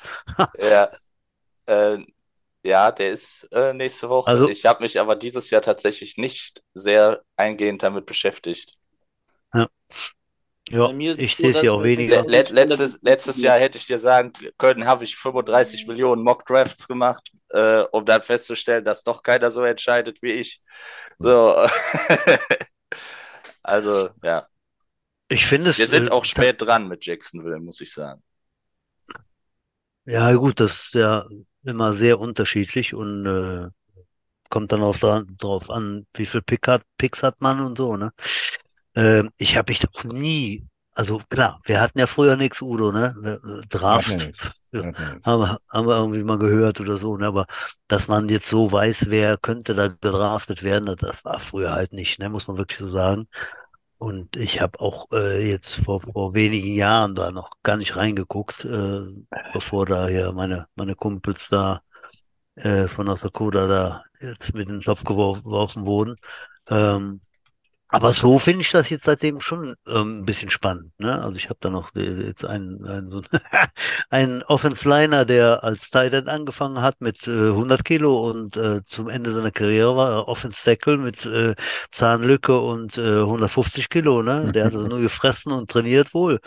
Ja, 0.59 0.89
äh, 1.67 1.99
ja, 2.63 2.91
der 2.91 3.11
ist 3.11 3.47
äh, 3.51 3.73
nächste 3.73 4.09
Woche. 4.09 4.29
Also- 4.29 4.49
ich 4.49 4.65
habe 4.65 4.81
mich 4.83 4.99
aber 4.99 5.15
dieses 5.15 5.49
Jahr 5.49 5.61
tatsächlich 5.61 6.17
nicht 6.17 6.63
sehr 6.73 7.21
eingehend 7.35 7.83
damit 7.83 8.05
beschäftigt. 8.05 8.73
Ja, 9.53 9.67
Es 10.71 11.17
ich 11.17 11.35
sehe 11.35 11.49
es 11.51 11.59
hier 11.59 11.73
auch 11.73 11.83
weniger. 11.83 12.23
Le 12.23 12.43
le 12.43 12.53
letztes, 12.53 13.01
letztes 13.01 13.41
Jahr 13.41 13.59
hätte 13.59 13.77
ich 13.77 13.85
dir 13.85 13.99
sagen 13.99 14.33
können, 14.57 14.85
habe 14.85 15.03
ich 15.03 15.15
35 15.15 15.87
Millionen 15.87 16.23
Mock-Drafts 16.23 16.87
gemacht, 16.87 17.31
äh, 17.49 17.81
um 17.91 18.05
dann 18.05 18.21
festzustellen, 18.21 18.85
dass 18.85 19.03
doch 19.03 19.23
keiner 19.23 19.51
so 19.51 19.63
entscheidet 19.63 20.21
wie 20.21 20.31
ich. 20.31 20.61
So. 21.19 21.55
Also, 23.63 24.09
ja. 24.23 24.47
Ich 25.29 25.45
finde 25.45 25.69
es. 25.69 25.77
Wir 25.77 25.87
sind 25.87 26.07
äh, 26.07 26.11
auch 26.11 26.25
spät 26.25 26.61
dran 26.61 26.87
mit 26.87 27.05
Jacksonville, 27.05 27.59
muss 27.59 27.81
ich 27.81 27.93
sagen. 27.93 28.21
Ja, 30.05 30.33
gut, 30.33 30.59
das 30.59 30.85
ist 30.85 30.93
ja 30.95 31.25
immer 31.63 31.93
sehr 31.93 32.19
unterschiedlich 32.19 32.93
und 32.93 33.25
äh, 33.25 33.69
kommt 34.49 34.71
dann 34.71 34.81
auch 34.81 34.97
drauf 34.97 35.69
an, 35.69 36.07
wie 36.15 36.25
viel 36.25 36.41
Pick 36.41 36.67
hat, 36.67 36.83
Picks 36.97 37.23
hat 37.23 37.39
man 37.39 37.59
und 37.61 37.77
so, 37.77 37.95
ne? 37.95 38.11
Ähm, 38.95 39.29
ich 39.37 39.57
habe 39.57 39.71
mich 39.71 39.79
doch 39.79 40.03
nie, 40.03 40.67
also 40.93 41.21
klar, 41.29 41.59
wir 41.63 41.79
hatten 41.79 41.99
ja 41.99 42.07
früher 42.07 42.35
nichts, 42.35 42.61
Udo, 42.61 42.91
ne? 42.91 43.15
Äh, 43.23 43.67
Draft 43.67 44.09
wir 44.09 44.17
nichts. 44.17 44.39
Ja. 44.73 44.83
Haben 45.25 45.41
wir, 45.41 45.57
haben 45.69 45.87
wir 45.87 45.97
irgendwie 45.97 46.23
mal 46.23 46.37
gehört 46.37 46.79
oder 46.79 46.97
so, 46.97 47.17
ne? 47.17 47.27
Aber 47.27 47.45
dass 47.87 48.07
man 48.07 48.29
jetzt 48.29 48.47
so 48.47 48.71
weiß, 48.71 49.09
wer 49.09 49.37
könnte 49.37 49.75
da 49.75 49.87
gedraftet 49.87 50.63
werden, 50.63 50.95
das 50.97 51.25
war 51.25 51.39
früher 51.39 51.73
halt 51.73 51.91
nicht, 51.91 52.19
ne? 52.19 52.29
Muss 52.29 52.47
man 52.47 52.57
wirklich 52.57 52.79
so 52.79 52.89
sagen. 52.89 53.27
Und 53.97 54.35
ich 54.35 54.61
habe 54.61 54.79
auch 54.79 55.07
äh, 55.11 55.47
jetzt 55.49 55.75
vor, 55.85 56.01
vor 56.01 56.33
wenigen 56.33 56.73
Jahren 56.73 57.15
da 57.15 57.31
noch 57.31 57.51
gar 57.63 57.77
nicht 57.77 57.95
reingeguckt, 57.95 58.65
äh, 58.65 59.01
bevor 59.53 59.85
da 59.85 60.07
hier 60.07 60.31
meine, 60.31 60.67
meine 60.75 60.95
Kumpels 60.95 61.49
da 61.49 61.81
äh, 62.55 62.87
von 62.87 63.07
Dakota 63.07 63.67
da 63.67 64.03
jetzt 64.19 64.53
mit 64.53 64.67
in 64.67 64.75
den 64.75 64.81
Topf 64.81 65.03
geworfen, 65.03 65.43
geworfen 65.43 65.85
wurden. 65.85 66.15
Ähm, 66.69 67.21
aber 67.91 68.13
so 68.13 68.39
finde 68.39 68.61
ich 68.61 68.71
das 68.71 68.89
jetzt 68.89 69.03
seitdem 69.03 69.41
schon 69.41 69.75
ähm, 69.85 70.21
ein 70.21 70.25
bisschen 70.25 70.49
spannend. 70.49 70.93
Ne? 70.97 71.21
Also 71.21 71.37
ich 71.37 71.49
habe 71.49 71.59
da 71.59 71.69
noch 71.69 71.93
äh, 71.93 72.27
jetzt 72.27 72.45
einen, 72.45 72.85
einen, 72.85 73.11
so 73.11 73.21
einen 74.09 74.43
Offense-Liner, 74.43 75.25
der 75.25 75.63
als 75.63 75.89
Tight 75.89 76.13
End 76.13 76.29
angefangen 76.29 76.81
hat 76.81 77.01
mit 77.01 77.27
äh, 77.27 77.49
100 77.49 77.83
Kilo 77.83 78.29
und 78.29 78.55
äh, 78.55 78.81
zum 78.85 79.09
Ende 79.09 79.33
seiner 79.33 79.51
Karriere 79.51 79.97
war 79.97 80.09
er 80.11 80.27
Offense-Tackle 80.29 80.97
mit 80.97 81.25
äh, 81.25 81.53
Zahnlücke 81.91 82.59
und 82.61 82.97
äh, 82.97 83.19
150 83.19 83.89
Kilo. 83.89 84.23
Ne? 84.23 84.51
Der 84.53 84.65
hat 84.65 84.73
also 84.73 84.87
nur 84.87 85.01
gefressen 85.01 85.51
und 85.51 85.69
trainiert 85.69 86.13
wohl. 86.13 86.39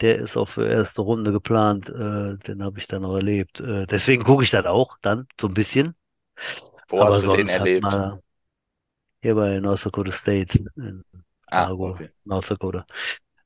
Der 0.00 0.16
ist 0.16 0.36
auch 0.36 0.48
für 0.48 0.68
erste 0.68 1.02
Runde 1.02 1.32
geplant. 1.32 1.88
Äh, 1.88 2.36
den 2.46 2.62
habe 2.62 2.78
ich 2.78 2.86
dann 2.86 3.02
noch 3.02 3.14
erlebt. 3.14 3.60
Äh, 3.60 3.86
deswegen 3.86 4.24
gucke 4.24 4.44
ich 4.44 4.50
das 4.50 4.66
auch 4.66 4.98
dann 5.02 5.26
so 5.40 5.48
ein 5.48 5.54
bisschen. 5.54 5.94
Wo 6.88 7.00
Aber 7.00 7.14
hast 7.14 7.24
du 7.24 7.28
den 7.32 7.48
erlebt? 7.48 7.82
man 7.82 8.20
hier 9.26 9.34
bei 9.34 9.60
North 9.60 9.84
Dakota 9.86 10.12
State 10.12 10.58
in 10.76 11.02
Ah, 11.50 11.68
Fargo, 11.68 11.88
okay. 11.94 12.08
North 12.24 12.50
Dakota. 12.50 12.86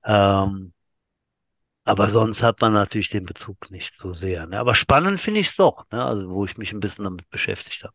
Ähm, 0.05 0.73
aber 1.85 2.09
sonst 2.09 2.43
hat 2.43 2.61
man 2.61 2.73
natürlich 2.73 3.09
den 3.09 3.25
Bezug 3.25 3.71
nicht 3.71 3.97
so 3.99 4.13
sehr. 4.13 4.47
Ne? 4.47 4.59
Aber 4.59 4.75
spannend 4.75 5.19
finde 5.21 5.41
ich 5.41 5.49
es 5.49 5.57
doch, 5.57 5.85
ne? 5.91 6.05
Also 6.05 6.31
wo 6.31 6.45
ich 6.45 6.57
mich 6.57 6.73
ein 6.73 6.81
bisschen 6.81 7.05
damit 7.05 7.29
beschäftigt 7.31 7.83
habe. 7.85 7.95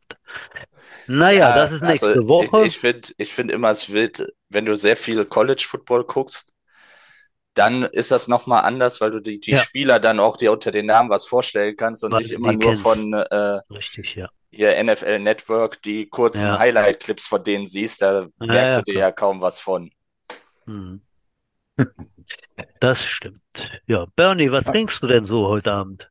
Naja, 1.08 1.54
das 1.56 1.72
ist 1.72 1.82
nächste 1.82 2.08
also 2.08 2.28
Woche. 2.28 2.66
Ich, 2.66 2.74
ich 2.74 2.80
finde 2.80 3.10
ich 3.18 3.34
find 3.34 3.52
immer, 3.52 3.72
es 3.72 3.92
wild, 3.92 4.26
wenn 4.50 4.66
du 4.66 4.76
sehr 4.76 4.98
viel 4.98 5.24
College-Football 5.26 6.04
guckst, 6.06 6.54
dann 7.54 7.84
ist 7.84 8.12
das 8.12 8.28
nochmal 8.28 8.64
anders, 8.66 9.00
weil 9.02 9.12
du 9.12 9.22
die, 9.22 9.40
die 9.40 9.52
Ja. 9.52 9.64
Spieler 9.64 10.00
dann 10.00 10.20
auch 10.20 10.38
dir 10.38 10.52
unter 10.52 10.72
den 10.72 10.88
Namen 10.88 11.10
was 11.10 11.26
vorstellen 11.26 11.76
kannst 11.78 12.04
und 12.04 12.12
Weil 12.12 12.22
nicht 12.22 12.32
immer 12.32 12.52
nur 12.54 12.62
kennst. 12.62 12.84
von 12.84 13.14
äh, 13.14 13.60
Richtig, 13.70 14.16
ja. 14.16 14.30
Hier 14.56 14.84
NFL 14.84 15.20
Network 15.20 15.82
die 15.82 16.08
kurzen 16.10 16.48
Ja. 16.48 16.60
Highlight-Clips 16.60 17.28
von 17.28 17.44
denen 17.44 17.68
siehst, 17.68 18.02
da 18.02 18.28
merkst 18.40 18.78
ja, 18.78 18.82
du 18.82 18.92
dir 18.94 19.00
ja 19.00 19.12
kaum 19.12 19.42
was 19.42 19.60
von. 19.60 19.92
Mhm. 20.66 21.02
Das 22.80 23.04
stimmt. 23.04 23.42
Ja, 23.86 24.06
Bernie, 24.16 24.52
was 24.52 24.66
trinkst 24.66 25.02
du 25.04 25.08
denn 25.08 25.26
so 25.26 25.48
heute 25.48 25.72
Abend? 25.72 26.10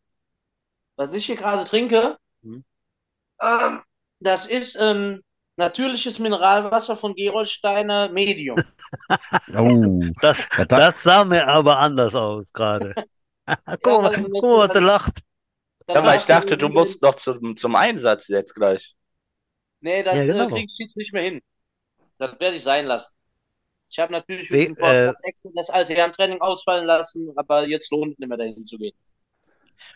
Was 0.97 1.15
ich 1.15 1.27
hier 1.27 1.37
gerade 1.37 1.65
trinke, 1.65 2.19
Hm. 2.43 2.65
ähm, 3.41 3.81
das 4.21 4.47
ist 4.47 4.77
ein 4.79 5.21
Natürliches 5.57 6.19
Mineralwasser 6.19 6.97
von 6.97 7.15
Gerolsteiner 7.15 8.09
Medium. 8.09 8.57
Oh, 9.57 10.01
Das, 10.21 10.39
ja, 10.57 10.65
da, 10.65 10.79
das 10.79 11.03
sah 11.03 11.25
mir 11.25 11.47
aber 11.47 11.79
anders 11.79 12.15
aus 12.15 12.53
gerade. 12.53 12.95
guck 13.83 13.87
Ja, 13.87 13.99
mal, 13.99 14.11
guck 14.13 14.43
mal, 14.43 14.59
was 14.69 14.73
der 14.73 14.81
lacht. 14.83 15.21
Aber 15.93 16.15
ich 16.17 16.27
dachte, 16.27 16.57
du 16.59 16.69
musst 16.69 17.03
noch 17.03 17.15
zum, 17.15 17.57
zum 17.57 17.75
Einsatz 17.77 18.29
jetzt 18.29 18.55
gleich. 18.55 18.95
Nee, 19.81 20.03
das 20.03 20.19
Ja, 20.19 20.25
genau. 20.27 20.49
äh, 20.49 20.53
kriegst 20.53 20.79
du 20.79 20.85
jetzt 20.85 20.97
nicht 20.97 21.13
mehr 21.13 21.23
hin. 21.23 21.41
Das 22.19 22.39
werde 22.41 22.57
ich 22.57 22.63
sein 22.65 22.87
lassen. 22.87 23.15
Ich 23.91 23.99
habe 24.01 24.13
natürlich 24.13 24.51
We- 24.51 24.75
äh, 24.79 25.13
extra 25.25 25.51
das 25.55 25.71
alte 25.71 25.95
Herrentraining 25.95 26.41
ausfallen 26.43 26.87
lassen, 26.87 27.33
aber 27.37 27.69
jetzt 27.69 27.91
lohnt 27.93 28.15
es 28.15 28.19
nicht 28.19 28.29
mehr 28.29 28.39
dahin 28.39 28.65
zu 28.65 28.79
gehen. 28.79 28.97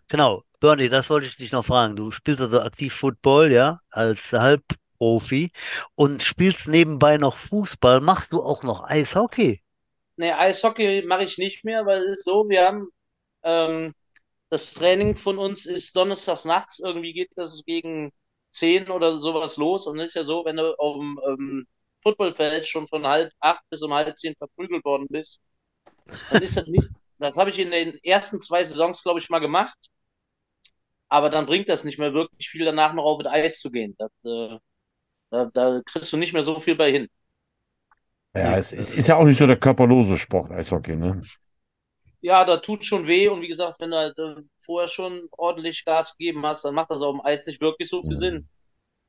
Genau, 0.08 0.42
Bernie, 0.60 0.88
das 0.88 1.08
wollte 1.10 1.26
ich 1.26 1.36
dich 1.36 1.52
noch 1.52 1.64
fragen. 1.64 1.96
Du 1.96 2.10
spielst 2.10 2.40
also 2.40 2.60
aktiv 2.60 2.94
Football, 2.94 3.52
ja, 3.52 3.80
als 3.90 4.32
Halbprofi 4.32 5.52
und 5.94 6.22
spielst 6.22 6.66
nebenbei 6.68 7.16
noch 7.18 7.36
Fußball. 7.36 8.00
Machst 8.00 8.32
du 8.32 8.42
auch 8.42 8.62
noch 8.62 8.84
Eishockey? 8.84 9.62
Nee, 10.16 10.32
Eishockey 10.32 11.02
mache 11.06 11.24
ich 11.24 11.38
nicht 11.38 11.64
mehr, 11.64 11.86
weil 11.86 12.02
es 12.04 12.18
ist 12.20 12.24
so, 12.24 12.48
wir 12.48 12.66
haben 12.66 12.88
ähm, 13.44 13.94
das 14.50 14.74
Training 14.74 15.16
von 15.16 15.38
uns 15.38 15.66
ist 15.66 15.94
donnerstags 15.96 16.44
nachts, 16.44 16.78
irgendwie 16.80 17.12
geht 17.12 17.30
das 17.36 17.62
gegen 17.64 18.12
10 18.50 18.90
oder 18.90 19.18
sowas 19.18 19.56
los 19.56 19.86
und 19.86 19.98
es 20.00 20.08
ist 20.08 20.14
ja 20.14 20.24
so, 20.24 20.44
wenn 20.44 20.56
du 20.56 20.74
auf 20.78 20.96
dem 20.96 21.20
ähm, 21.26 21.66
Footballfeld 22.02 22.66
schon 22.66 22.88
von 22.88 23.06
halb 23.06 23.32
acht 23.40 23.62
bis 23.70 23.82
um 23.82 23.92
halb 23.94 24.16
zehn 24.18 24.34
verprügelt 24.36 24.84
worden 24.84 25.06
bist, 25.10 25.40
dann 26.30 26.42
ist 26.42 26.56
das 26.56 26.66
nicht, 26.66 26.92
das 27.18 27.36
habe 27.36 27.50
ich 27.50 27.58
in 27.58 27.70
den 27.70 27.98
ersten 28.04 28.40
zwei 28.40 28.64
Saisons, 28.64 29.02
glaube 29.02 29.20
ich, 29.20 29.30
mal 29.30 29.40
gemacht, 29.40 29.78
aber 31.08 31.30
dann 31.30 31.46
bringt 31.46 31.68
das 31.68 31.84
nicht 31.84 31.98
mehr 31.98 32.12
wirklich 32.14 32.48
viel 32.50 32.64
danach 32.64 32.92
noch 32.94 33.04
auf 33.04 33.22
das 33.22 33.32
Eis 33.32 33.60
zu 33.60 33.70
gehen. 33.70 33.94
Das, 33.98 34.10
äh, 34.24 34.58
da, 35.30 35.46
da 35.54 35.82
kriegst 35.86 36.12
du 36.12 36.16
nicht 36.18 36.32
mehr 36.32 36.42
so 36.42 36.60
viel 36.60 36.76
bei 36.76 36.92
hin. 36.92 37.08
ja, 38.34 38.56
es, 38.56 38.72
es 38.72 38.90
ist 38.90 39.08
ja 39.08 39.16
auch 39.16 39.24
nicht 39.24 39.38
so 39.38 39.46
der 39.46 39.58
körperlose 39.58 40.16
Sport, 40.18 40.50
Eishockey, 40.50 40.96
ne? 40.96 41.20
Ja, 42.20 42.44
da 42.44 42.56
tut 42.58 42.84
schon 42.84 43.06
weh 43.06 43.28
und 43.28 43.42
wie 43.42 43.48
gesagt, 43.48 43.80
wenn 43.80 43.90
du 43.90 43.96
halt, 43.96 44.18
äh, 44.18 44.42
vorher 44.56 44.88
schon 44.88 45.28
ordentlich 45.32 45.84
Gas 45.84 46.16
gegeben 46.16 46.44
hast, 46.46 46.64
dann 46.64 46.74
macht 46.74 46.90
das 46.90 47.02
auf 47.02 47.14
dem 47.16 47.24
Eis 47.24 47.46
nicht 47.46 47.60
wirklich 47.60 47.88
so 47.88 48.02
viel 48.02 48.16
Mhm. 48.16 48.16
Sinn. 48.16 48.48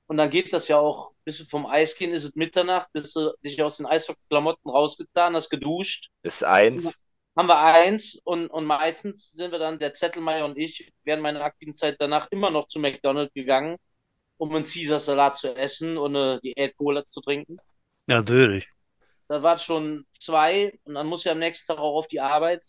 Und 0.07 0.17
dann 0.17 0.29
geht 0.31 0.53
das 0.53 0.67
ja 0.69 0.79
auch, 0.79 1.13
bis 1.25 1.39
wir 1.39 1.47
vom 1.47 1.65
Eis 1.67 1.95
gehen, 1.95 2.11
ist 2.13 2.25
es 2.25 2.35
Mitternacht, 2.35 2.91
bis 2.93 3.13
du 3.13 3.33
dich 3.45 3.61
aus 3.63 3.77
den 3.77 3.87
Eishockey-Klamotten 3.87 4.69
rausgetan 4.69 5.35
hast, 5.35 5.49
geduscht, 5.49 6.09
Ist 6.23 6.43
eins. 6.43 6.97
haben 7.35 7.47
wir 7.47 7.59
eins 7.59 8.19
und, 8.23 8.47
und 8.49 8.65
meistens 8.65 9.31
sind 9.31 9.51
wir 9.51 9.59
dann, 9.59 9.79
der 9.79 9.93
Zettelmeier 9.93 10.45
und 10.45 10.57
ich, 10.57 10.91
während 11.03 11.23
meiner 11.23 11.41
aktiven 11.43 11.75
Zeit 11.75 11.95
danach 11.99 12.27
immer 12.31 12.51
noch 12.51 12.67
zu 12.67 12.79
McDonald's 12.79 13.33
gegangen, 13.33 13.77
um 14.37 14.55
einen 14.55 14.65
Caesar-Salat 14.65 15.37
zu 15.37 15.55
essen 15.55 15.97
und 15.97 16.15
eine 16.15 16.39
Diät-Cola 16.41 17.05
zu 17.07 17.21
trinken. 17.21 17.57
Natürlich. 18.07 18.67
Da 19.27 19.43
war 19.43 19.57
schon 19.59 20.05
zwei 20.11 20.77
und 20.83 20.95
dann 20.95 21.07
muss 21.07 21.25
ich 21.25 21.31
am 21.31 21.39
nächsten 21.39 21.67
Tag 21.67 21.77
auch 21.79 21.95
auf 21.97 22.07
die 22.07 22.19
Arbeit. 22.19 22.65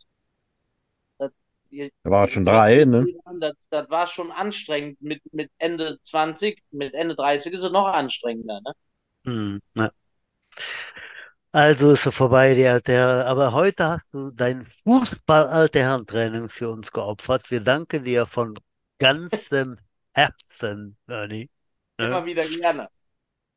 Das, 1.71 1.91
Da 2.05 2.11
war 2.11 2.29
schon 2.29 2.45
drei, 2.45 2.85
ne? 2.85 3.09
Das, 3.41 3.55
das 3.71 3.89
war 3.91 4.07
schon 4.07 4.31
anstrengend. 4.33 5.01
Mit, 5.01 5.23
mit 5.33 5.51
Ende 5.59 5.99
20, 6.03 6.62
mit 6.71 6.95
Ende 6.95 7.14
30 7.16 7.53
ist 7.53 7.64
es 7.64 7.71
noch 7.73 7.87
anstrengender, 7.87 8.61
ne? 8.61 8.73
Hm, 9.25 9.59
ja. 9.75 9.91
Also 11.53 11.93
ist 11.93 12.07
er 12.07 12.12
vorbei, 12.12 12.55
die 12.55 12.66
alte 12.66 12.93
Herr. 12.93 13.27
Aber 13.27 13.53
heute 13.53 13.85
hast 13.89 14.07
du 14.12 14.31
dein 14.31 14.64
Fußball-alte 14.64 15.81
Herren-Training 15.81 16.49
für 16.49 16.71
uns 16.71 16.93
geopfert. 16.93 17.51
Wir 17.51 17.61
danken 17.61 18.05
dir 18.05 18.27
von 18.27 18.57
ganzem 18.99 19.79
Herzen, 20.14 20.97
Bernie. 21.07 21.51
Ne? 21.99 22.07
Immer 22.07 22.25
wieder 22.25 22.47
gerne. 22.47 22.89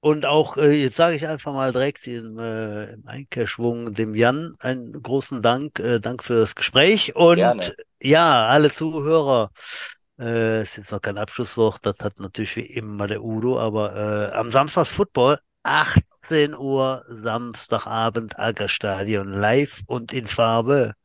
Und 0.03 0.25
auch, 0.25 0.57
äh, 0.57 0.73
jetzt 0.73 0.97
sage 0.97 1.15
ich 1.15 1.25
einfach 1.25 1.53
mal 1.53 1.71
direkt 1.71 2.05
im, 2.07 2.37
äh, 2.37 2.91
im 2.91 3.07
Einkehrschwung 3.07 3.93
dem 3.93 4.15
Jan 4.15 4.53
einen 4.59 5.01
großen 5.01 5.41
Dank. 5.41 5.79
Äh, 5.79 6.01
Dank 6.01 6.25
für 6.25 6.41
das 6.41 6.55
Gespräch. 6.55 7.15
Und 7.15 7.37
Gerne. 7.37 7.73
ja, 8.01 8.47
alle 8.47 8.69
Zuhörer, 8.69 9.51
äh, 10.19 10.63
ist 10.63 10.75
jetzt 10.75 10.91
noch 10.91 11.01
kein 11.01 11.17
Abschlusswort, 11.17 11.79
das 11.83 11.99
hat 12.01 12.19
natürlich 12.19 12.53
wie 12.57 12.65
immer 12.65 13.07
der 13.07 13.23
Udo, 13.23 13.57
aber 13.57 13.95
äh, 13.95 14.35
am 14.35 14.51
Samstags 14.51 14.89
Football, 14.89 15.39
18 15.63 16.53
Uhr, 16.53 17.05
Samstagabend, 17.07 18.37
Ackerstadion, 18.37 19.29
live 19.29 19.83
und 19.87 20.11
in 20.11 20.27
Farbe. 20.27 20.95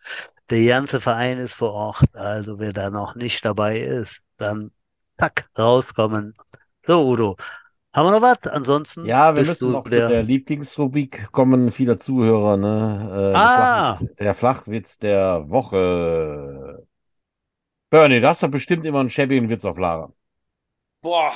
Der 0.51 0.67
ganze 0.67 1.01
Verein 1.01 1.39
ist 1.39 1.55
vor 1.55 1.73
Ort, 1.73 2.17
also 2.17 2.59
wer 2.59 2.73
da 2.73 2.91
noch 2.91 3.15
nicht 3.15 3.45
dabei 3.45 3.79
ist, 3.79 4.19
dann 4.39 4.73
zack, 5.21 5.49
rauskommen. 5.57 6.35
So, 6.85 7.07
Udo. 7.07 7.37
Haben 7.95 8.07
wir 8.07 8.11
noch 8.13 8.23
was? 8.23 8.47
Ansonsten 8.53 9.07
Ja, 9.07 9.35
wir 9.35 9.43
bist 9.43 9.61
müssen 9.61 9.67
du 9.67 9.71
noch 9.73 9.85
zu 9.85 9.91
der, 9.91 10.09
der 10.09 10.23
Lieblingsrubrik 10.23 11.33
kommen, 11.33 11.71
vieler 11.71 11.99
Zuhörer, 11.99 12.57
ne? 12.57 13.33
Äh, 13.33 13.33
der 13.33 13.37
Ah. 13.37 13.97
Flachwitz, 13.97 14.17
der 14.17 14.35
Flachwitz 14.35 14.99
der 14.99 15.51
Woche. 15.51 16.87
Bernie, 17.91 18.21
du 18.21 18.29
hast 18.29 18.43
doch 18.43 18.51
bestimmt 18.51 18.85
immer 18.85 19.01
einen 19.01 19.11
schäbigen 19.11 19.49
Witz 19.49 19.65
auf 19.65 19.79
Lager. 19.79 20.13
Boah, 21.01 21.33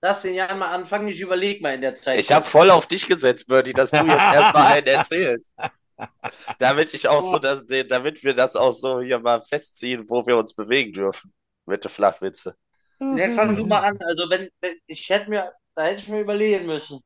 lass 0.00 0.22
den 0.22 0.34
Jan 0.34 0.58
mal 0.58 0.74
anfangen. 0.74 1.08
Ich 1.08 1.20
überlege 1.20 1.60
mal 1.62 1.74
in 1.74 1.82
der 1.82 1.94
Zeit. 1.94 2.18
Ich 2.20 2.32
habe 2.32 2.44
voll 2.44 2.70
auf 2.70 2.86
dich 2.86 3.06
gesetzt, 3.06 3.46
Birdie, 3.46 3.72
dass 3.72 3.90
du 3.90 3.98
jetzt 3.98 4.08
erstmal 4.08 4.72
einen 4.72 4.86
erzählst. 4.86 5.54
Damit 6.58 6.92
ich 6.94 7.08
auch 7.08 7.22
so, 7.22 7.38
dass, 7.38 7.64
damit 7.88 8.22
wir 8.22 8.34
das 8.34 8.54
auch 8.54 8.72
so 8.72 9.00
hier 9.00 9.18
mal 9.18 9.40
festziehen, 9.40 10.04
wo 10.08 10.26
wir 10.26 10.36
uns 10.36 10.54
bewegen 10.54 10.92
dürfen. 10.92 11.32
Mit 11.64 11.84
den 11.84 11.90
Flachwitze. 11.90 12.54
Ne, 12.98 13.32
fang 13.32 13.56
du 13.56 13.66
mal 13.66 13.80
an. 13.80 13.98
Also, 14.00 14.28
wenn, 14.28 14.48
wenn 14.60 14.76
ich 14.86 15.08
hätte 15.08 15.30
mir, 15.30 15.52
da 15.76 15.84
hätte 15.84 16.00
ich 16.02 16.08
mir 16.08 16.20
überlegen 16.20 16.66
müssen. 16.66 17.00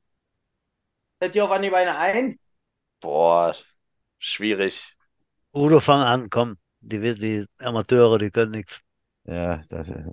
Fällt 1.18 1.35
dir 1.35 1.45
auf 1.45 1.51
Anhieb 1.51 1.75
eine 1.75 1.99
ein? 1.99 2.39
Boah, 3.01 3.55
schwierig. 4.18 4.97
Udo, 5.53 5.81
fang 5.81 6.01
an, 6.01 6.31
komm. 6.31 6.57
Die, 6.81 7.14
die 7.14 7.45
Amateure, 7.59 8.18
die 8.18 8.31
können 8.31 8.53
nichts. 8.53 8.81
Ja, 9.25 9.59
das 9.68 9.91
ist. 9.91 10.09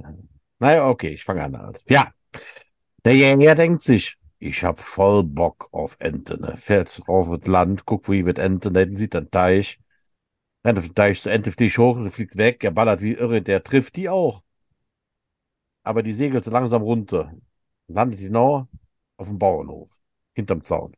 Naja, 0.60 0.88
okay, 0.88 1.10
ich 1.10 1.24
fange 1.24 1.43
an. 1.43 1.55
Also. 1.55 1.84
Ja, 1.88 2.12
der 3.05 3.16
Jäger 3.16 3.55
denkt 3.55 3.82
sich, 3.84 4.18
ich 4.39 4.64
hab 4.64 4.80
voll 4.80 5.24
Bock 5.24 5.70
auf 5.72 5.95
Ente, 5.99 6.39
ne? 6.41 6.58
Fährt 6.58 7.01
auf 7.08 7.30
das 7.30 7.47
Land, 7.47 7.86
guckt, 7.86 8.10
wie 8.10 8.24
mit 8.24 8.39
Ente, 8.39 8.72
da 8.72 8.82
hinten 8.82 8.97
sieht 8.97 9.16
er 9.16 9.22
einen 9.22 9.32
Teich. 9.32 9.80
Rennt 10.66 10.80
auf 10.80 10.86
den 10.86 10.95
Teich, 10.95 11.22
zur 11.22 11.32
Ente 11.32 11.51
fliegt 11.51 11.78
hoch, 11.78 11.97
fliegt 12.12 12.38
weg, 12.38 12.64
er 12.64 12.72
ballert 12.72 13.01
wie 13.01 13.14
irre, 13.14 13.41
der 13.41 13.64
trifft 13.64 13.95
die 13.95 14.10
auch. 14.10 14.43
Aber 15.84 16.03
die 16.03 16.14
segelt 16.14 16.43
so 16.43 16.51
langsam 16.51 16.82
runter. 16.82 17.34
Landet 17.88 18.19
genau 18.19 18.67
auf 19.17 19.27
dem 19.27 19.39
Bauernhof, 19.39 19.91
hinterm 20.33 20.63
Zaun. 20.63 20.95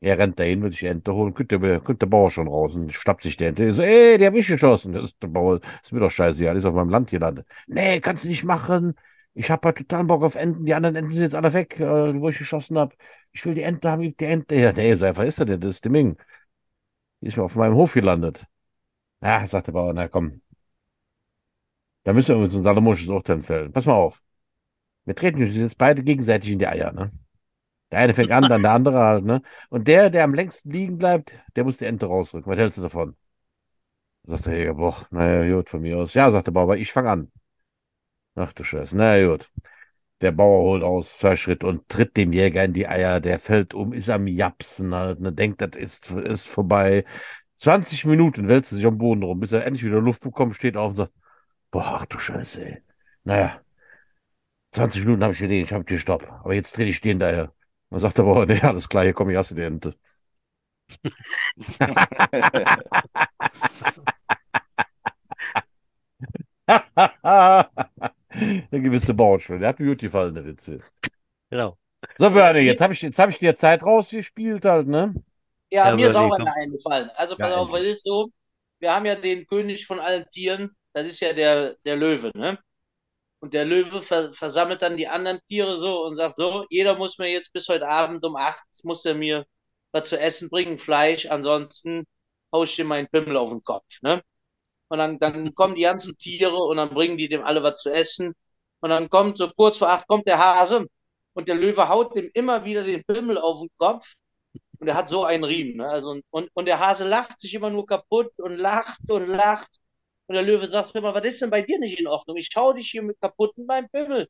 Er 0.00 0.16
rennt 0.18 0.38
dahin, 0.38 0.62
will 0.62 0.70
sich 0.70 0.80
die 0.80 0.86
Ente 0.86 1.12
holen, 1.12 1.34
kommt 1.34 1.50
der, 1.50 1.80
der 1.80 2.06
Bauer 2.06 2.30
schon 2.30 2.46
raus 2.46 2.74
und 2.76 2.92
schnappt 2.92 3.22
sich 3.22 3.36
die 3.36 3.44
Ente. 3.44 3.64
Er 3.64 3.74
so, 3.74 3.82
ey, 3.82 4.16
der 4.16 4.28
hat 4.28 4.34
mich 4.34 4.46
geschossen. 4.46 4.92
Das 4.92 5.06
ist 5.06 5.22
der 5.22 5.26
Bauer, 5.28 5.60
ist 5.82 5.92
mir 5.92 6.00
doch 6.00 6.10
scheiße, 6.10 6.44
ja, 6.44 6.52
ist 6.52 6.66
auf 6.66 6.74
meinem 6.74 6.90
Land 6.90 7.10
gelandet. 7.10 7.46
Nee, 7.66 8.00
kannst 8.00 8.24
du 8.24 8.28
nicht 8.28 8.44
machen. 8.44 8.94
Ich 9.34 9.50
hab 9.50 9.64
halt 9.64 9.78
total 9.78 10.04
Bock 10.04 10.22
auf 10.22 10.36
Enten. 10.36 10.64
Die 10.64 10.74
anderen 10.74 10.94
Enten 10.96 11.12
sind 11.12 11.22
jetzt 11.22 11.34
alle 11.34 11.52
weg, 11.52 11.80
äh, 11.80 12.20
wo 12.20 12.28
ich 12.28 12.38
geschossen 12.38 12.78
hab. 12.78 12.94
Ich 13.32 13.44
will 13.44 13.54
die 13.54 13.62
Ente 13.62 13.90
haben, 13.90 14.02
die 14.02 14.24
Ente 14.24 14.54
her. 14.54 14.72
Nee, 14.72 14.94
so 14.96 15.04
einfach 15.04 15.24
ist 15.24 15.38
er 15.40 15.46
denn, 15.46 15.60
das 15.60 15.72
ist 15.76 15.84
der 15.84 15.90
Ming. 15.92 16.16
Die 17.20 17.26
ist 17.28 17.36
mir 17.36 17.44
auf 17.44 17.54
meinem 17.56 17.74
Hof 17.74 17.94
gelandet. 17.94 18.46
Ja, 19.22 19.46
sagt 19.46 19.68
der 19.68 19.72
Bauer, 19.72 19.94
na 19.94 20.08
komm. 20.08 20.42
Da 22.04 22.12
müssen 22.12 22.38
wir 22.40 22.46
so 22.48 22.58
ein 22.58 22.62
salomonisches 22.62 23.08
Urteil 23.08 23.40
fällen. 23.42 23.72
Pass 23.72 23.86
mal 23.86 23.94
auf. 23.94 24.22
Wir 25.08 25.14
treten 25.14 25.38
jetzt 25.38 25.78
beide 25.78 26.02
gegenseitig 26.02 26.50
in 26.50 26.58
die 26.58 26.66
Eier, 26.66 26.92
ne? 26.92 27.10
Der 27.90 28.00
eine 28.00 28.12
fängt 28.12 28.30
an, 28.30 28.42
dann 28.46 28.62
der 28.62 28.72
andere 28.72 28.98
halt, 28.98 29.24
ne? 29.24 29.40
Und 29.70 29.88
der, 29.88 30.10
der 30.10 30.24
am 30.24 30.34
längsten 30.34 30.70
liegen 30.70 30.98
bleibt, 30.98 31.40
der 31.56 31.64
muss 31.64 31.78
die 31.78 31.86
Ente 31.86 32.04
rausrücken. 32.04 32.52
Was 32.52 32.58
hältst 32.58 32.76
du 32.76 32.82
davon? 32.82 33.16
Sagt 34.24 34.44
der 34.44 34.58
Jäger, 34.58 34.74
boah, 34.74 35.06
naja, 35.10 35.50
gut, 35.56 35.70
von 35.70 35.80
mir 35.80 35.96
aus. 35.96 36.12
Ja, 36.12 36.30
sagt 36.30 36.48
der 36.48 36.52
Bauer, 36.52 36.76
ich 36.76 36.92
fange 36.92 37.08
an. 37.08 37.32
Ach 38.34 38.52
du 38.52 38.64
Scheiße, 38.64 38.98
na 38.98 39.26
gut. 39.26 39.50
Der 40.20 40.32
Bauer 40.32 40.62
holt 40.62 40.82
aus 40.82 41.16
zwei 41.16 41.36
Schritte 41.36 41.66
und 41.66 41.88
tritt 41.88 42.14
dem 42.18 42.34
Jäger 42.34 42.64
in 42.64 42.74
die 42.74 42.86
Eier. 42.86 43.18
Der 43.20 43.38
fällt 43.38 43.72
um, 43.72 43.94
ist 43.94 44.10
am 44.10 44.26
Japsen 44.26 44.94
halt, 44.94 45.20
ne? 45.20 45.32
Denkt, 45.32 45.62
das 45.62 45.70
ist, 45.74 46.10
ist 46.10 46.48
vorbei. 46.48 47.06
20 47.54 48.04
Minuten 48.04 48.46
wälzt 48.46 48.72
er 48.72 48.76
sich 48.76 48.86
am 48.86 48.98
Boden 48.98 49.22
rum, 49.22 49.40
bis 49.40 49.52
er 49.52 49.64
endlich 49.64 49.86
wieder 49.86 50.02
Luft 50.02 50.20
bekommt, 50.20 50.54
steht 50.54 50.76
auf 50.76 50.90
und 50.90 50.96
sagt, 50.96 51.12
boah, 51.70 51.94
ach 51.96 52.04
du 52.04 52.18
Scheiße, 52.18 52.62
ey. 52.62 52.82
Naja, 53.24 53.62
20 54.72 55.04
Minuten 55.04 55.22
habe 55.22 55.32
ich 55.32 55.38
gesehen, 55.40 55.64
ich 55.64 55.72
habe 55.72 55.84
dir 55.84 55.98
Stopp. 55.98 56.24
Aber 56.30 56.54
jetzt 56.54 56.76
dreh 56.76 56.84
ich 56.84 57.00
den 57.00 57.18
daher. 57.18 57.52
Dann 57.90 58.00
sagt 58.00 58.18
der 58.18 58.22
Bauer, 58.24 58.46
nee, 58.46 58.60
alles 58.60 58.88
klar, 58.88 59.04
hier 59.04 59.14
komm, 59.14 59.30
ich 59.30 59.36
hasse 59.36 59.54
die 59.54 59.62
Ente. 59.62 59.94
Der 68.72 68.80
gewisse 68.80 69.14
Bauernschwelle, 69.14 69.60
der 69.60 69.68
hat 69.70 69.80
mir 69.80 69.86
gut 69.86 70.00
gefallen, 70.00 70.34
der 70.34 70.44
Witze. 70.44 70.80
Genau. 71.50 71.78
So, 72.16 72.30
Bernie, 72.30 72.60
jetzt 72.60 72.80
habe 72.80 72.92
ich, 72.92 73.02
jetzt 73.02 73.18
hab 73.18 73.30
ich 73.30 73.38
dir 73.38 73.54
Zeit 73.56 73.82
rausgespielt 73.84 74.64
halt, 74.64 74.88
ne? 74.88 75.14
Ja, 75.70 75.90
Ja, 75.90 75.96
mir 75.96 76.08
ist 76.08 76.16
aber 76.16 76.26
auch 76.28 76.32
nee, 76.38 76.46
eine 76.46 76.52
eingefallen. 76.54 77.10
Also 77.10 77.36
pass 77.38 77.52
Ja, 77.52 77.52
auf, 77.52 77.70
weil 77.72 77.84
es 77.86 77.98
ist 77.98 78.04
so, 78.04 78.30
wir 78.80 78.92
haben 78.94 79.04
ja 79.06 79.14
den 79.16 79.46
König 79.46 79.86
von 79.86 80.00
allen 80.00 80.26
Tieren, 80.30 80.70
das 80.94 81.10
ist 81.10 81.20
ja 81.20 81.32
der, 81.32 81.74
der 81.84 81.96
Löwe, 81.96 82.30
ne? 82.34 82.58
Und 83.40 83.54
der 83.54 83.64
Löwe 83.64 84.02
ver 84.02 84.32
versammelt 84.32 84.82
dann 84.82 84.96
die 84.96 85.08
anderen 85.08 85.40
Tiere 85.48 85.78
so 85.78 86.04
und 86.04 86.16
sagt 86.16 86.36
so, 86.36 86.66
jeder 86.70 86.96
muss 86.96 87.18
mir 87.18 87.30
jetzt 87.30 87.52
bis 87.52 87.68
heute 87.68 87.86
Abend 87.88 88.24
um 88.24 88.36
acht, 88.36 88.66
muss 88.84 89.04
er 89.04 89.14
mir 89.14 89.46
was 89.92 90.08
zu 90.08 90.18
essen 90.20 90.50
bringen, 90.50 90.78
Fleisch, 90.78 91.26
ansonsten 91.26 92.06
hau 92.52 92.64
ich 92.64 92.76
dir 92.76 92.84
meinen 92.84 93.08
Pimmel 93.08 93.36
auf 93.36 93.50
den 93.50 93.62
Kopf, 93.64 94.02
ne? 94.02 94.22
Und 94.88 94.98
dann, 94.98 95.18
dann 95.18 95.54
kommen 95.54 95.74
die 95.74 95.82
ganzen 95.82 96.16
Tiere 96.18 96.56
und 96.56 96.78
dann 96.78 96.90
bringen 96.90 97.18
die 97.18 97.28
dem 97.28 97.42
alle 97.44 97.62
was 97.62 97.80
zu 97.82 97.90
essen. 97.90 98.34
Und 98.80 98.90
dann 98.90 99.10
kommt 99.10 99.38
so 99.38 99.50
kurz 99.50 99.78
vor 99.78 99.90
acht 99.90 100.08
kommt 100.08 100.26
der 100.28 100.38
Hase 100.38 100.86
und 101.34 101.48
der 101.48 101.56
Löwe 101.56 101.88
haut 101.88 102.16
dem 102.16 102.30
immer 102.34 102.64
wieder 102.64 102.84
den 102.84 103.04
Pimmel 103.04 103.38
auf 103.38 103.60
den 103.60 103.68
Kopf. 103.76 104.14
Und 104.80 104.88
er 104.88 104.94
hat 104.94 105.08
so 105.08 105.24
einen 105.24 105.44
Riemen. 105.44 105.78
Ne? 105.78 105.88
Also, 105.88 106.20
und, 106.30 106.50
und 106.54 106.66
der 106.66 106.78
Hase 106.80 107.04
lacht 107.06 107.40
sich 107.40 107.54
immer 107.54 107.70
nur 107.70 107.86
kaputt 107.86 108.32
und 108.38 108.56
lacht 108.56 109.10
und 109.10 109.26
lacht. 109.26 109.70
Und 110.28 110.34
der 110.34 110.44
Löwe 110.44 110.68
sagt 110.68 110.94
immer, 110.94 111.14
was 111.14 111.24
ist 111.24 111.40
denn 111.42 111.50
bei 111.50 111.62
dir 111.62 111.78
nicht 111.80 111.98
in 111.98 112.06
Ordnung? 112.06 112.36
Ich 112.36 112.50
schau 112.52 112.72
dich 112.72 112.90
hier 112.90 113.02
mit 113.02 113.20
kaputt 113.20 113.52
in 113.56 113.66
meinem 113.66 113.88
Pimmel. 113.90 114.28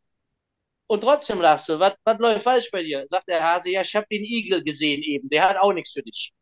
Und 0.86 1.02
trotzdem 1.02 1.40
lachst 1.40 1.68
du. 1.68 1.78
Was, 1.78 1.94
was 2.04 2.18
läuft 2.18 2.44
falsch 2.44 2.70
bei 2.70 2.82
dir? 2.82 3.06
Sagt 3.08 3.28
der 3.28 3.42
Hase, 3.44 3.70
ja, 3.70 3.82
ich 3.82 3.94
habe 3.96 4.06
den 4.10 4.24
Igel 4.24 4.64
gesehen 4.64 5.02
eben. 5.02 5.28
Der 5.28 5.48
hat 5.48 5.58
auch 5.58 5.72
nichts 5.72 5.92
für 5.92 6.02
dich. 6.02 6.32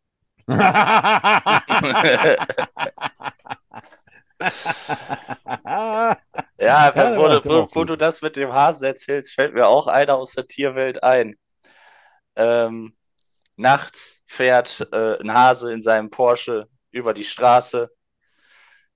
Ja, 5.64 6.18
Ja, 6.58 6.92
wo, 6.94 7.50
wo, 7.50 7.68
wo 7.72 7.84
du 7.84 7.96
das 7.96 8.22
mit 8.22 8.36
dem 8.36 8.52
Hasen 8.52 8.84
erzählst, 8.84 9.32
fällt 9.32 9.54
mir 9.54 9.66
auch 9.66 9.86
einer 9.86 10.16
aus 10.16 10.32
der 10.32 10.46
Tierwelt 10.46 11.02
ein. 11.02 11.36
Ähm, 12.36 12.96
nachts 13.56 14.22
fährt 14.26 14.88
äh, 14.92 15.18
ein 15.20 15.32
Hase 15.32 15.72
in 15.72 15.82
seinem 15.82 16.10
Porsche 16.10 16.68
über 16.90 17.14
die 17.14 17.24
Straße. 17.24 17.90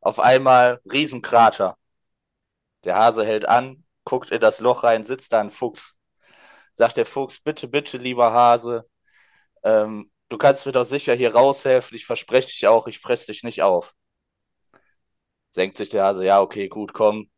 Auf 0.00 0.18
einmal 0.18 0.80
Riesenkrater. 0.90 1.76
Der 2.84 2.96
Hase 2.96 3.24
hält 3.24 3.46
an, 3.46 3.84
guckt 4.04 4.30
in 4.30 4.40
das 4.40 4.60
Loch 4.60 4.82
rein, 4.84 5.04
sitzt 5.04 5.32
da 5.32 5.40
ein 5.40 5.50
Fuchs. 5.50 5.98
Sagt 6.72 6.96
der 6.96 7.06
Fuchs, 7.06 7.40
bitte, 7.40 7.68
bitte, 7.68 7.98
lieber 7.98 8.32
Hase, 8.32 8.88
ähm, 9.64 10.10
du 10.28 10.38
kannst 10.38 10.66
mir 10.66 10.72
doch 10.72 10.84
sicher 10.84 11.14
hier 11.14 11.34
raushelfen. 11.34 11.96
Ich 11.96 12.06
verspreche 12.06 12.48
dich 12.50 12.66
auch, 12.68 12.86
ich 12.86 12.98
fress 12.98 13.26
dich 13.26 13.42
nicht 13.44 13.62
auf. 13.62 13.94
Senkt 15.50 15.76
sich 15.78 15.88
der 15.90 16.04
Hase, 16.04 16.24
ja, 16.24 16.40
okay, 16.40 16.68
gut, 16.68 16.92
komm. 16.92 17.30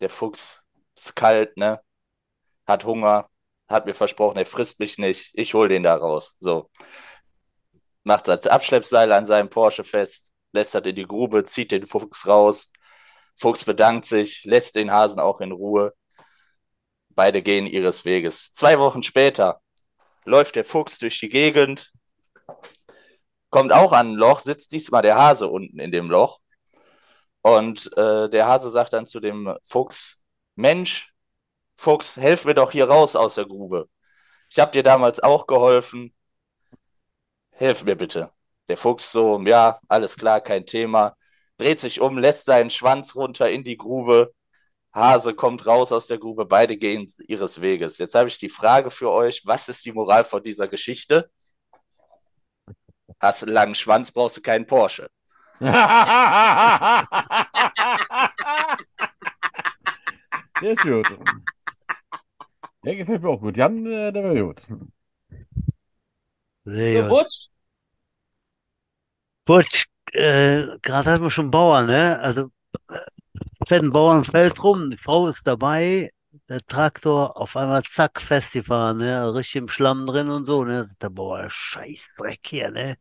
Der 0.00 0.10
Fuchs 0.10 0.62
ist 0.96 1.16
kalt, 1.16 1.56
ne? 1.56 1.80
Hat 2.66 2.84
Hunger, 2.84 3.30
hat 3.68 3.86
mir 3.86 3.94
versprochen, 3.94 4.38
er 4.38 4.46
frisst 4.46 4.80
mich 4.80 4.98
nicht. 4.98 5.30
Ich 5.34 5.54
hol 5.54 5.68
den 5.68 5.82
da 5.84 5.96
raus. 5.96 6.34
So. 6.38 6.70
Macht 8.04 8.28
das 8.28 8.46
Abschleppseil 8.46 9.12
an 9.12 9.24
seinem 9.24 9.48
Porsche 9.48 9.84
fest, 9.84 10.33
lässt 10.54 10.74
das 10.74 10.84
in 10.84 10.96
die 10.96 11.06
Grube, 11.06 11.44
zieht 11.44 11.72
den 11.72 11.86
Fuchs 11.86 12.26
raus. 12.26 12.72
Fuchs 13.36 13.64
bedankt 13.64 14.06
sich, 14.06 14.44
lässt 14.44 14.76
den 14.76 14.90
Hasen 14.92 15.20
auch 15.20 15.40
in 15.40 15.52
Ruhe. 15.52 15.92
Beide 17.10 17.42
gehen 17.42 17.66
ihres 17.66 18.04
Weges. 18.04 18.52
Zwei 18.52 18.78
Wochen 18.78 19.02
später 19.02 19.60
läuft 20.24 20.56
der 20.56 20.64
Fuchs 20.64 20.98
durch 20.98 21.20
die 21.20 21.28
Gegend, 21.28 21.92
kommt 23.50 23.72
auch 23.72 23.92
an 23.92 24.12
ein 24.12 24.14
Loch, 24.14 24.40
sitzt 24.40 24.72
diesmal 24.72 25.02
der 25.02 25.16
Hase 25.16 25.48
unten 25.48 25.78
in 25.80 25.92
dem 25.92 26.10
Loch. 26.10 26.40
Und 27.42 27.90
äh, 27.96 28.28
der 28.30 28.46
Hase 28.46 28.70
sagt 28.70 28.94
dann 28.94 29.06
zu 29.06 29.20
dem 29.20 29.54
Fuchs, 29.64 30.22
Mensch, 30.56 31.12
Fuchs, 31.76 32.16
helf 32.16 32.44
mir 32.44 32.54
doch 32.54 32.72
hier 32.72 32.88
raus 32.88 33.16
aus 33.16 33.34
der 33.36 33.46
Grube. 33.46 33.88
Ich 34.50 34.58
habe 34.60 34.72
dir 34.72 34.82
damals 34.82 35.20
auch 35.20 35.46
geholfen. 35.46 36.14
Hilf 37.52 37.84
mir 37.84 37.96
bitte. 37.96 38.33
Der 38.68 38.76
Fuchs 38.76 39.12
so, 39.12 39.40
ja, 39.40 39.78
alles 39.88 40.16
klar, 40.16 40.40
kein 40.40 40.66
Thema. 40.66 41.16
Dreht 41.58 41.80
sich 41.80 42.00
um, 42.00 42.18
lässt 42.18 42.44
seinen 42.46 42.70
Schwanz 42.70 43.14
runter 43.14 43.50
in 43.50 43.64
die 43.64 43.76
Grube. 43.76 44.34
Hase 44.92 45.34
kommt 45.34 45.66
raus 45.66 45.92
aus 45.92 46.06
der 46.06 46.18
Grube, 46.18 46.46
beide 46.46 46.76
gehen 46.76 47.06
ihres 47.28 47.60
Weges. 47.60 47.98
Jetzt 47.98 48.14
habe 48.14 48.28
ich 48.28 48.38
die 48.38 48.48
Frage 48.48 48.90
für 48.90 49.10
euch, 49.10 49.42
was 49.44 49.68
ist 49.68 49.84
die 49.84 49.92
Moral 49.92 50.24
von 50.24 50.42
dieser 50.42 50.68
Geschichte? 50.68 51.30
Hast 53.20 53.42
einen 53.42 53.52
langen 53.52 53.74
Schwanz, 53.74 54.12
brauchst 54.12 54.36
du 54.36 54.40
keinen 54.42 54.66
Porsche. 54.66 55.08
Der 60.62 60.72
ist 60.72 60.82
gut. 60.82 61.06
Der 62.84 62.96
gefällt 62.96 63.22
mir 63.22 63.28
auch 63.28 63.40
gut. 63.40 63.56
Jan, 63.56 63.84
äh, 63.86 64.12
der 64.12 64.24
war 64.24 64.34
gut. 64.34 64.62
Sehr 66.64 67.08
So, 67.08 67.16
gut. 69.46 69.84
Äh, 70.12 70.64
gerade 70.82 71.10
hatten 71.10 71.24
wir 71.24 71.30
schon 71.30 71.50
Bauern, 71.50 71.86
ne? 71.86 72.18
Also, 72.20 72.50
äh, 72.88 72.98
fährt 73.66 73.82
ein 73.82 73.92
Bauernfeld 73.92 74.62
rum, 74.62 74.90
die 74.90 74.96
Frau 74.98 75.28
ist 75.28 75.46
dabei, 75.46 76.10
der 76.48 76.60
Traktor 76.66 77.36
auf 77.36 77.56
einmal 77.56 77.82
zack, 77.84 78.20
festgefahren, 78.20 78.98
ne? 78.98 79.34
Richtig 79.34 79.56
im 79.56 79.68
Schlamm 79.68 80.06
drin 80.06 80.30
und 80.30 80.46
so, 80.46 80.64
ne? 80.64 80.90
Der 81.02 81.10
Bauer, 81.10 81.48
scheiß 81.50 82.00
Dreck 82.18 82.40
hier, 82.46 82.70
ne? 82.70 82.96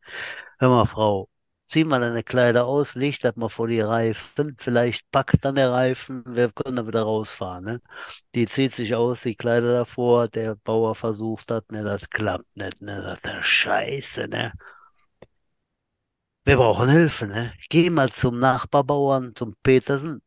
Hör 0.60 0.70
mal, 0.70 0.86
Frau, 0.88 1.30
zieh 1.64 1.84
mal 1.86 2.00
deine 2.02 2.24
Kleider 2.24 2.66
aus, 2.68 2.96
leg 2.96 3.20
das 3.22 3.36
mal 3.36 3.50
vor 3.50 3.68
die 3.68 3.82
Reifen, 3.82 4.56
vielleicht 4.60 5.12
packt 5.12 5.46
dann 5.46 5.56
der 5.56 5.72
Reifen, 5.72 6.24
wir 6.28 6.52
können 6.52 6.78
dann 6.78 6.88
wieder 6.88 7.04
rausfahren, 7.04 7.66
ne? 7.66 7.82
Die 8.36 8.48
zieht 8.48 8.76
sich 8.76 8.96
aus, 8.96 9.22
die 9.22 9.36
Kleider 9.36 9.74
davor, 9.74 10.28
der 10.30 10.56
Bauer 10.58 10.96
versucht 10.96 11.52
das, 11.52 11.64
ne? 11.72 11.84
Das 11.84 12.10
klappt 12.10 12.56
nicht, 12.58 12.82
ne? 12.82 13.02
Sagt 13.04 13.26
er, 13.26 13.44
scheiße, 13.44 14.28
ne? 14.30 14.54
Wir 16.46 16.58
brauchen 16.58 16.90
Hilfe, 16.90 17.28
ne? 17.28 17.54
Geh 17.70 17.90
mal 17.90 18.12
zum 18.12 18.40
Nachbarbauern, 18.40 19.34
zum 19.36 19.56
Petersen, 19.64 20.22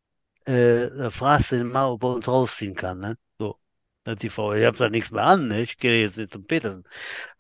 äh, 0.46 1.10
fragst 1.10 1.52
ihn 1.52 1.68
mal, 1.68 1.88
ob 1.88 2.02
er 2.04 2.14
uns 2.14 2.28
rausziehen 2.28 2.74
kann, 2.74 3.00
ne? 3.00 3.18
So. 3.38 3.58
Die 4.22 4.30
Frau, 4.30 4.52
ich 4.54 4.64
hab 4.64 4.76
da 4.76 4.88
nichts 4.88 5.10
mehr 5.10 5.24
an, 5.24 5.48
ne? 5.48 5.62
Ich 5.62 5.76
gehe 5.78 6.02
jetzt 6.02 6.16
nicht 6.16 6.32
zum 6.32 6.46
Petersen. 6.46 6.84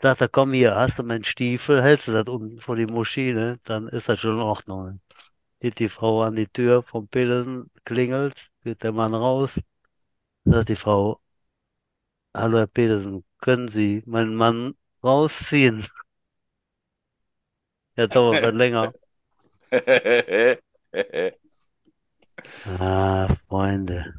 Sagt 0.00 0.20
er, 0.20 0.28
komm 0.28 0.52
hier, 0.52 0.74
hast 0.76 0.98
du 0.98 1.04
meinen 1.04 1.24
Stiefel, 1.24 1.82
hältst 1.82 2.08
du 2.08 2.12
das 2.12 2.26
unten 2.26 2.60
vor 2.60 2.76
die 2.76 2.86
Moschee, 2.86 3.32
ne? 3.32 3.58
Dann 3.64 3.88
ist 3.88 4.08
das 4.08 4.20
schon 4.20 4.34
in 4.36 4.42
Ordnung, 4.42 4.84
ne? 4.86 5.00
Geht 5.60 5.78
die 5.78 5.88
Frau 5.88 6.22
an 6.22 6.36
die 6.36 6.48
Tür 6.48 6.82
vom 6.82 7.08
Petersen, 7.08 7.70
klingelt, 7.84 8.50
geht 8.64 8.82
der 8.82 8.92
Mann 8.92 9.14
raus, 9.14 9.52
sagt 10.44 10.68
die 10.70 10.76
Frau, 10.76 11.20
hallo 12.34 12.58
Herr 12.58 12.66
Petersen, 12.68 13.24
können 13.40 13.68
Sie 13.68 14.02
meinen 14.06 14.34
Mann 14.36 14.74
rausziehen? 15.02 15.86
Ja, 17.96 18.06
dauert 18.06 18.42
was 18.42 18.54
länger. 18.54 18.94
Ah, 22.78 23.34
Freunde. 23.48 24.14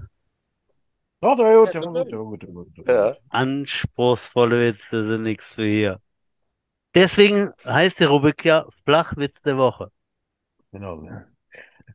Ja, 1.21 1.35
der 1.35 1.83
gut, 1.83 2.11
der 2.11 2.19
gut, 2.19 2.41
der 2.41 2.49
gut, 2.49 2.77
der 2.77 2.83
gut. 2.85 2.87
Ja. 2.87 3.17
Anspruchsvolle 3.29 4.59
Witze 4.73 5.07
sind 5.07 5.23
nichts 5.23 5.53
für 5.55 5.65
hier. 5.65 6.01
Deswegen 6.95 7.51
heißt 7.65 7.99
die 8.01 8.05
Rubrik 8.05 8.45
ja 8.45 8.65
Flachwitz 8.85 9.41
der 9.43 9.57
Woche. 9.57 9.91
Genau. 10.71 11.01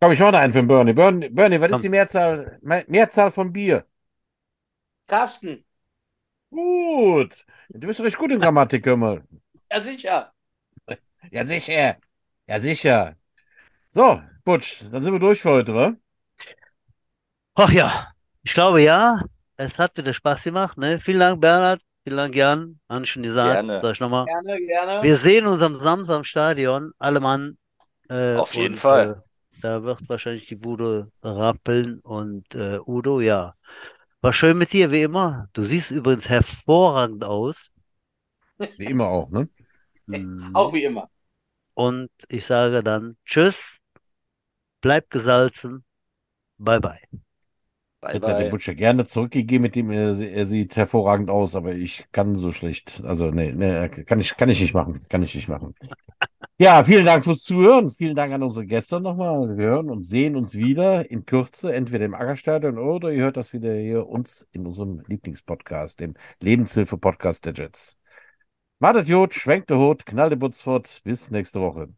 Komm, 0.00 0.12
ich 0.12 0.20
mache 0.20 0.32
noch 0.32 0.38
einen 0.40 0.52
für 0.52 0.60
den 0.60 0.68
Bernie. 0.68 0.92
Bernie, 0.94 1.28
Bernie, 1.28 1.60
was 1.60 1.70
Komm. 1.70 1.74
ist 1.74 1.84
die 1.84 1.88
Mehrzahl, 1.88 2.58
Me- 2.62 2.84
Mehrzahl 2.88 3.32
von 3.32 3.52
Bier? 3.52 3.86
Carsten, 5.06 5.64
Gut. 6.50 7.44
Du 7.70 7.86
bist 7.86 8.00
richtig 8.00 8.18
gut 8.18 8.30
in 8.32 8.40
Grammatik, 8.40 8.86
mal. 8.86 9.22
ja 9.70 9.82
sicher. 9.82 10.32
Ja, 11.30 11.44
sicher. 11.44 11.96
Ja, 12.46 12.60
sicher. 12.60 13.14
So, 13.90 14.22
Butsch, 14.44 14.82
dann 14.90 15.02
sind 15.02 15.12
wir 15.12 15.20
durch 15.20 15.40
für 15.40 15.50
heute, 15.50 15.74
wa? 15.74 15.92
Ach 17.54 17.70
ja, 17.70 18.08
ich 18.42 18.54
glaube 18.54 18.82
ja, 18.82 19.22
es 19.56 19.78
hat 19.78 19.96
wieder 19.96 20.12
Spaß 20.12 20.42
gemacht. 20.42 20.78
Ne? 20.78 20.98
Vielen 21.00 21.20
Dank, 21.20 21.40
Bernhard. 21.40 21.80
Vielen 22.04 22.16
Dank, 22.16 22.34
Jan. 22.34 22.80
Haben 22.88 23.04
schon 23.04 23.22
gesagt, 23.22 23.66
Gerne. 23.66 23.80
sag 23.80 23.92
ich 23.92 24.00
nochmal. 24.00 24.24
Gerne, 24.24 24.60
gerne. 24.66 25.02
Wir 25.02 25.16
sehen 25.16 25.46
uns 25.46 25.62
am 25.62 25.78
Samstag 25.78 26.16
im 26.16 26.24
Stadion, 26.24 26.92
alle 26.98 27.20
Mann. 27.20 27.56
Äh, 28.08 28.36
Auf 28.36 28.54
jeden 28.54 28.74
und, 28.74 28.80
Fall. 28.80 29.22
Äh, 29.54 29.60
da 29.60 29.82
wird 29.84 30.08
wahrscheinlich 30.08 30.46
die 30.46 30.56
Bude 30.56 31.12
rappeln 31.22 32.00
und 32.00 32.52
äh, 32.54 32.80
Udo, 32.84 33.20
ja. 33.20 33.54
War 34.20 34.32
schön 34.32 34.58
mit 34.58 34.72
dir, 34.72 34.90
wie 34.90 35.02
immer. 35.02 35.48
Du 35.52 35.62
siehst 35.62 35.90
übrigens 35.92 36.28
hervorragend 36.28 37.24
aus. 37.24 37.70
Wie 38.78 38.86
immer 38.86 39.06
auch, 39.06 39.30
ne? 39.30 39.48
Mhm. 40.06 40.50
Auch 40.54 40.72
wie 40.72 40.84
immer. 40.84 41.08
Und 41.74 42.10
ich 42.28 42.46
sage 42.46 42.82
dann 42.82 43.16
Tschüss, 43.24 43.80
bleibt 44.80 45.10
gesalzen, 45.10 45.84
bye 46.58 46.80
bye. 46.80 46.98
Bye, 48.00 48.14
Hätte 48.14 48.26
er 48.26 48.34
den 48.34 48.42
bye. 48.42 48.50
Butcher 48.50 48.74
gerne 48.74 49.04
zurückgegeben, 49.04 49.62
mit 49.62 49.76
dem 49.76 49.90
er, 49.90 50.18
er 50.18 50.44
sieht 50.44 50.76
hervorragend 50.76 51.30
aus, 51.30 51.54
aber 51.54 51.72
ich 51.74 52.06
kann 52.10 52.34
so 52.34 52.50
schlecht. 52.52 53.02
Also, 53.04 53.30
nee, 53.30 53.52
nee, 53.52 53.88
kann 53.88 54.18
ich, 54.20 54.36
kann 54.36 54.48
ich 54.48 54.60
nicht 54.60 54.74
machen. 54.74 55.06
Kann 55.08 55.22
ich 55.22 55.34
nicht 55.34 55.48
machen. 55.48 55.74
Ja, 56.58 56.84
vielen 56.84 57.06
Dank 57.06 57.24
fürs 57.24 57.42
Zuhören. 57.42 57.90
Vielen 57.90 58.14
Dank 58.14 58.32
an 58.32 58.42
unsere 58.42 58.66
Gäste 58.66 59.00
nochmal. 59.00 59.56
Wir 59.56 59.66
hören 59.66 59.90
und 59.90 60.04
sehen 60.04 60.36
uns 60.36 60.54
wieder 60.54 61.10
in 61.10 61.24
Kürze, 61.26 61.72
entweder 61.72 62.04
im 62.04 62.14
Ackerstadion 62.14 62.78
oder 62.78 63.12
ihr 63.12 63.22
hört 63.22 63.36
das 63.36 63.52
wieder 63.52 63.74
hier 63.74 64.06
uns 64.08 64.46
in 64.52 64.66
unserem 64.66 65.02
Lieblingspodcast, 65.06 66.00
dem 66.00 66.14
Lebenshilfe-Podcast 66.40 67.46
der 67.46 67.54
Jets. 67.54 67.98
Wartet 68.82 69.06
Jod, 69.06 69.32
schwenkt 69.32 69.70
der 69.70 69.78
Hut, 69.78 70.04
knallt 70.06 70.32
der 70.32 70.36
Butz 70.36 70.60
fort. 70.60 71.02
Bis 71.04 71.30
nächste 71.30 71.60
Woche. 71.60 71.94